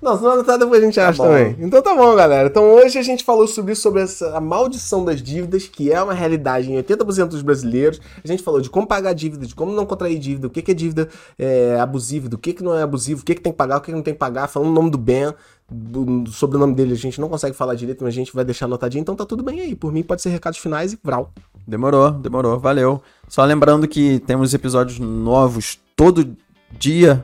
Não, 0.00 0.16
se 0.16 0.22
não 0.22 0.30
anotar, 0.30 0.58
depois 0.58 0.80
a 0.80 0.84
gente 0.86 1.00
acha 1.00 1.22
bom. 1.22 1.28
também. 1.28 1.56
Então 1.58 1.82
tá 1.82 1.94
bom, 1.94 2.14
galera. 2.14 2.48
Então 2.48 2.62
hoje 2.72 2.98
a 2.98 3.02
gente 3.02 3.24
falou 3.24 3.46
sobre 3.48 3.74
sobre 3.74 4.02
essa, 4.02 4.36
a 4.36 4.40
maldição 4.40 5.04
das 5.04 5.20
dívidas, 5.20 5.66
que 5.66 5.92
é 5.92 6.00
uma 6.00 6.14
realidade 6.14 6.70
em 6.70 6.76
80% 6.76 7.26
dos 7.26 7.42
brasileiros. 7.42 8.00
A 8.22 8.28
gente 8.28 8.42
falou 8.42 8.60
de 8.60 8.70
como 8.70 8.86
pagar 8.86 9.12
dívida, 9.12 9.44
de 9.44 9.54
como 9.54 9.72
não 9.72 9.84
contrair 9.84 10.18
dívida, 10.18 10.46
o 10.46 10.50
que, 10.50 10.62
que 10.62 10.70
é 10.70 10.74
dívida 10.74 11.08
é, 11.36 11.78
abusiva, 11.80 12.28
do 12.28 12.38
que, 12.38 12.52
que 12.52 12.62
não 12.62 12.76
é 12.76 12.82
abusivo, 12.82 13.22
o 13.22 13.24
que, 13.24 13.34
que 13.34 13.40
tem 13.40 13.52
que 13.52 13.58
pagar, 13.58 13.78
o 13.78 13.80
que, 13.80 13.86
que 13.86 13.96
não 13.96 14.02
tem 14.02 14.14
que 14.14 14.20
pagar, 14.20 14.46
falando 14.46 14.70
o 14.70 14.72
nome 14.72 14.90
do 14.90 14.98
Ben. 14.98 15.34
Do, 15.70 16.30
sobre 16.30 16.56
o 16.56 16.60
nome 16.60 16.74
dele 16.74 16.94
a 16.94 16.96
gente 16.96 17.20
não 17.20 17.28
consegue 17.28 17.54
falar 17.54 17.74
direito, 17.74 18.02
mas 18.02 18.14
a 18.14 18.16
gente 18.16 18.34
vai 18.34 18.42
deixar 18.42 18.64
anotadinho, 18.64 19.02
então 19.02 19.14
tá 19.14 19.26
tudo 19.26 19.42
bem 19.42 19.60
aí. 19.60 19.74
Por 19.74 19.92
mim 19.92 20.02
pode 20.02 20.22
ser 20.22 20.30
recados 20.30 20.58
finais 20.58 20.94
e 20.94 20.98
vral. 21.02 21.30
Demorou, 21.66 22.10
demorou, 22.10 22.58
valeu. 22.58 23.02
Só 23.28 23.44
lembrando 23.44 23.86
que 23.86 24.20
temos 24.20 24.54
episódios 24.54 24.98
novos 24.98 25.78
todo 25.94 26.34
dia. 26.78 27.22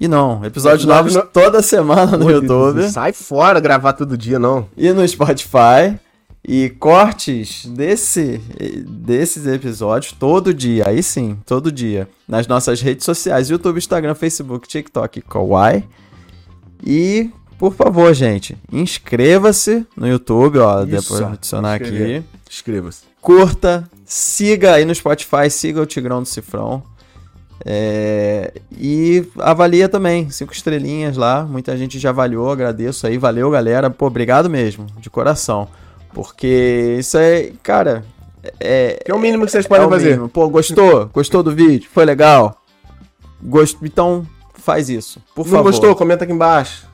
E 0.00 0.06
não, 0.06 0.44
episódios 0.44 0.84
Episódio 0.84 0.86
novos 0.86 1.14
no- 1.16 1.22
toda 1.22 1.60
semana 1.62 2.16
no 2.16 2.24
Pô, 2.26 2.30
YouTube. 2.30 2.88
Sai 2.90 3.12
fora 3.12 3.58
gravar 3.60 3.94
todo 3.94 4.16
dia, 4.16 4.38
não. 4.38 4.66
e 4.76 4.92
no 4.92 5.06
Spotify. 5.06 5.98
E 6.50 6.70
cortes 6.78 7.66
desse, 7.66 8.40
desses 8.86 9.46
episódios 9.46 10.12
todo 10.12 10.54
dia, 10.54 10.88
aí 10.88 11.02
sim, 11.02 11.36
todo 11.44 11.70
dia. 11.70 12.08
Nas 12.28 12.46
nossas 12.46 12.80
redes 12.80 13.04
sociais, 13.04 13.50
YouTube, 13.50 13.76
Instagram, 13.76 14.14
Facebook, 14.14 14.66
TikTok, 14.68 15.20
Kawaii. 15.22 15.84
E, 16.86 17.30
por 17.58 17.74
favor, 17.74 18.14
gente, 18.14 18.56
inscreva-se 18.72 19.84
no 19.96 20.06
YouTube, 20.08 20.58
ó, 20.58 20.78
Isso, 20.84 20.86
depois 20.86 21.18
de 21.26 21.32
adicionar 21.34 21.74
aqui. 21.74 22.22
Inscreva-se. 22.48 23.00
Curta, 23.20 23.84
siga 24.06 24.74
aí 24.74 24.84
no 24.84 24.94
Spotify, 24.94 25.50
siga 25.50 25.82
o 25.82 25.86
Tigrão 25.86 26.22
do 26.22 26.28
Cifrão. 26.28 26.82
É, 27.64 28.52
e 28.70 29.26
avalia 29.38 29.88
também, 29.88 30.30
cinco 30.30 30.52
estrelinhas 30.52 31.16
lá. 31.16 31.44
Muita 31.44 31.76
gente 31.76 31.98
já 31.98 32.10
avaliou, 32.10 32.50
agradeço 32.50 33.06
aí. 33.06 33.18
Valeu, 33.18 33.50
galera. 33.50 33.90
Pô, 33.90 34.06
obrigado 34.06 34.48
mesmo, 34.48 34.86
de 34.98 35.10
coração. 35.10 35.68
Porque 36.12 36.96
isso 36.98 37.18
é, 37.18 37.52
cara, 37.62 38.04
é, 38.60 39.02
Que 39.04 39.10
é 39.10 39.14
o 39.14 39.18
mínimo 39.18 39.44
que 39.44 39.50
vocês 39.50 39.64
é 39.64 39.68
podem 39.68 39.86
o 39.86 39.90
fazer. 39.90 40.10
mínimo. 40.10 40.28
Pô, 40.28 40.48
gostou? 40.48 41.06
Gostou 41.06 41.42
do 41.42 41.54
vídeo? 41.54 41.88
Foi 41.92 42.04
legal? 42.04 42.62
Gost... 43.42 43.76
Então, 43.82 44.26
faz 44.54 44.88
isso, 44.88 45.20
por 45.34 45.44
não 45.46 45.52
favor. 45.52 45.64
gostou? 45.70 45.94
Comenta 45.94 46.24
aqui 46.24 46.32
embaixo. 46.32 46.86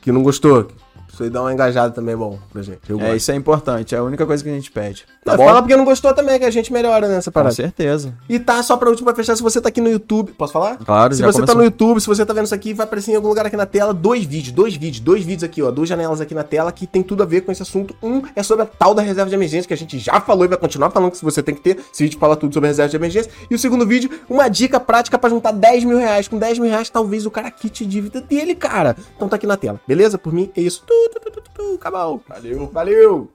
Que 0.00 0.12
não 0.12 0.22
gostou. 0.22 0.68
Isso 1.12 1.22
aí 1.22 1.30
dá 1.30 1.40
uma 1.42 1.52
engajada 1.52 1.92
também, 1.92 2.16
bom, 2.16 2.38
pra 2.52 2.62
gente. 2.62 2.80
É, 3.00 3.16
isso 3.16 3.30
é 3.30 3.34
importante, 3.34 3.94
é 3.94 3.98
a 3.98 4.02
única 4.02 4.24
coisa 4.26 4.42
que 4.42 4.48
a 4.48 4.52
gente 4.52 4.70
pede. 4.70 5.04
Tá 5.24 5.36
Não? 5.36 5.44
Fala 5.44 5.60
porque 5.60 5.76
não 5.76 5.84
gostou 5.84 6.14
também, 6.14 6.38
que 6.38 6.44
a 6.44 6.50
gente 6.50 6.72
melhora 6.72 7.08
nessa 7.08 7.30
Com 7.30 7.34
parada. 7.34 7.54
certeza. 7.54 8.14
E 8.28 8.38
tá, 8.38 8.62
só 8.62 8.76
pra 8.76 8.88
último 8.88 9.06
pra 9.06 9.14
fechar, 9.14 9.36
se 9.36 9.42
você 9.42 9.60
tá 9.60 9.68
aqui 9.68 9.80
no 9.80 9.88
YouTube. 9.90 10.32
Posso 10.32 10.52
falar? 10.52 10.76
Claro, 10.78 11.14
Se 11.14 11.20
você 11.22 11.32
tá 11.40 11.46
começou. 11.46 11.56
no 11.56 11.64
YouTube, 11.64 12.00
se 12.00 12.06
você 12.06 12.24
tá 12.24 12.32
vendo 12.32 12.46
isso 12.46 12.54
aqui, 12.54 12.72
vai 12.72 12.84
aparecer 12.84 13.12
em 13.12 13.16
algum 13.16 13.28
lugar 13.28 13.44
aqui 13.46 13.56
na 13.56 13.66
tela 13.66 13.92
dois 13.92 14.24
vídeos, 14.24 14.52
dois 14.52 14.74
vídeos, 14.74 15.00
dois 15.00 15.24
vídeos 15.24 15.44
aqui, 15.44 15.62
ó, 15.62 15.70
duas 15.70 15.88
janelas 15.88 16.20
aqui 16.20 16.34
na 16.34 16.42
tela 16.44 16.70
que 16.72 16.86
tem 16.86 17.02
tudo 17.02 17.22
a 17.22 17.26
ver 17.26 17.42
com 17.42 17.52
esse 17.52 17.62
assunto. 17.62 17.94
Um 18.02 18.22
é 18.34 18.42
sobre 18.42 18.62
a 18.62 18.66
tal 18.66 18.94
da 18.94 19.02
reserva 19.02 19.28
de 19.28 19.34
emergência, 19.34 19.66
que 19.68 19.74
a 19.74 19.76
gente 19.76 19.98
já 19.98 20.20
falou 20.20 20.44
e 20.44 20.48
vai 20.48 20.58
continuar 20.58 20.90
falando 20.90 21.10
que 21.12 21.22
você 21.24 21.42
tem 21.42 21.54
que 21.54 21.60
ter. 21.60 21.78
Esse 21.92 22.02
vídeo 22.04 22.18
fala 22.18 22.36
tudo 22.36 22.52
sobre 22.54 22.68
a 22.68 22.70
reserva 22.70 22.88
de 22.90 22.96
emergência. 22.96 23.30
E 23.50 23.54
o 23.54 23.58
segundo 23.58 23.86
vídeo, 23.86 24.10
uma 24.28 24.48
dica 24.48 24.78
prática 24.80 25.18
pra 25.18 25.28
juntar 25.28 25.52
10 25.52 25.84
mil 25.84 25.98
reais. 25.98 26.28
Com 26.28 26.38
10 26.38 26.58
mil 26.58 26.70
reais, 26.70 26.88
talvez 26.88 27.26
o 27.26 27.30
cara 27.30 27.50
quite 27.50 27.84
dívida 27.84 28.20
dele, 28.20 28.54
cara. 28.54 28.96
Então 29.16 29.28
tá 29.28 29.36
aqui 29.36 29.46
na 29.46 29.56
tela, 29.56 29.80
beleza? 29.86 30.16
Por 30.16 30.32
mim, 30.32 30.50
é 30.56 30.60
isso. 30.60 30.82
Tu, 30.86 31.09
Acabou. 31.74 32.22
Valeu. 32.28 32.66
Valeu. 32.72 33.30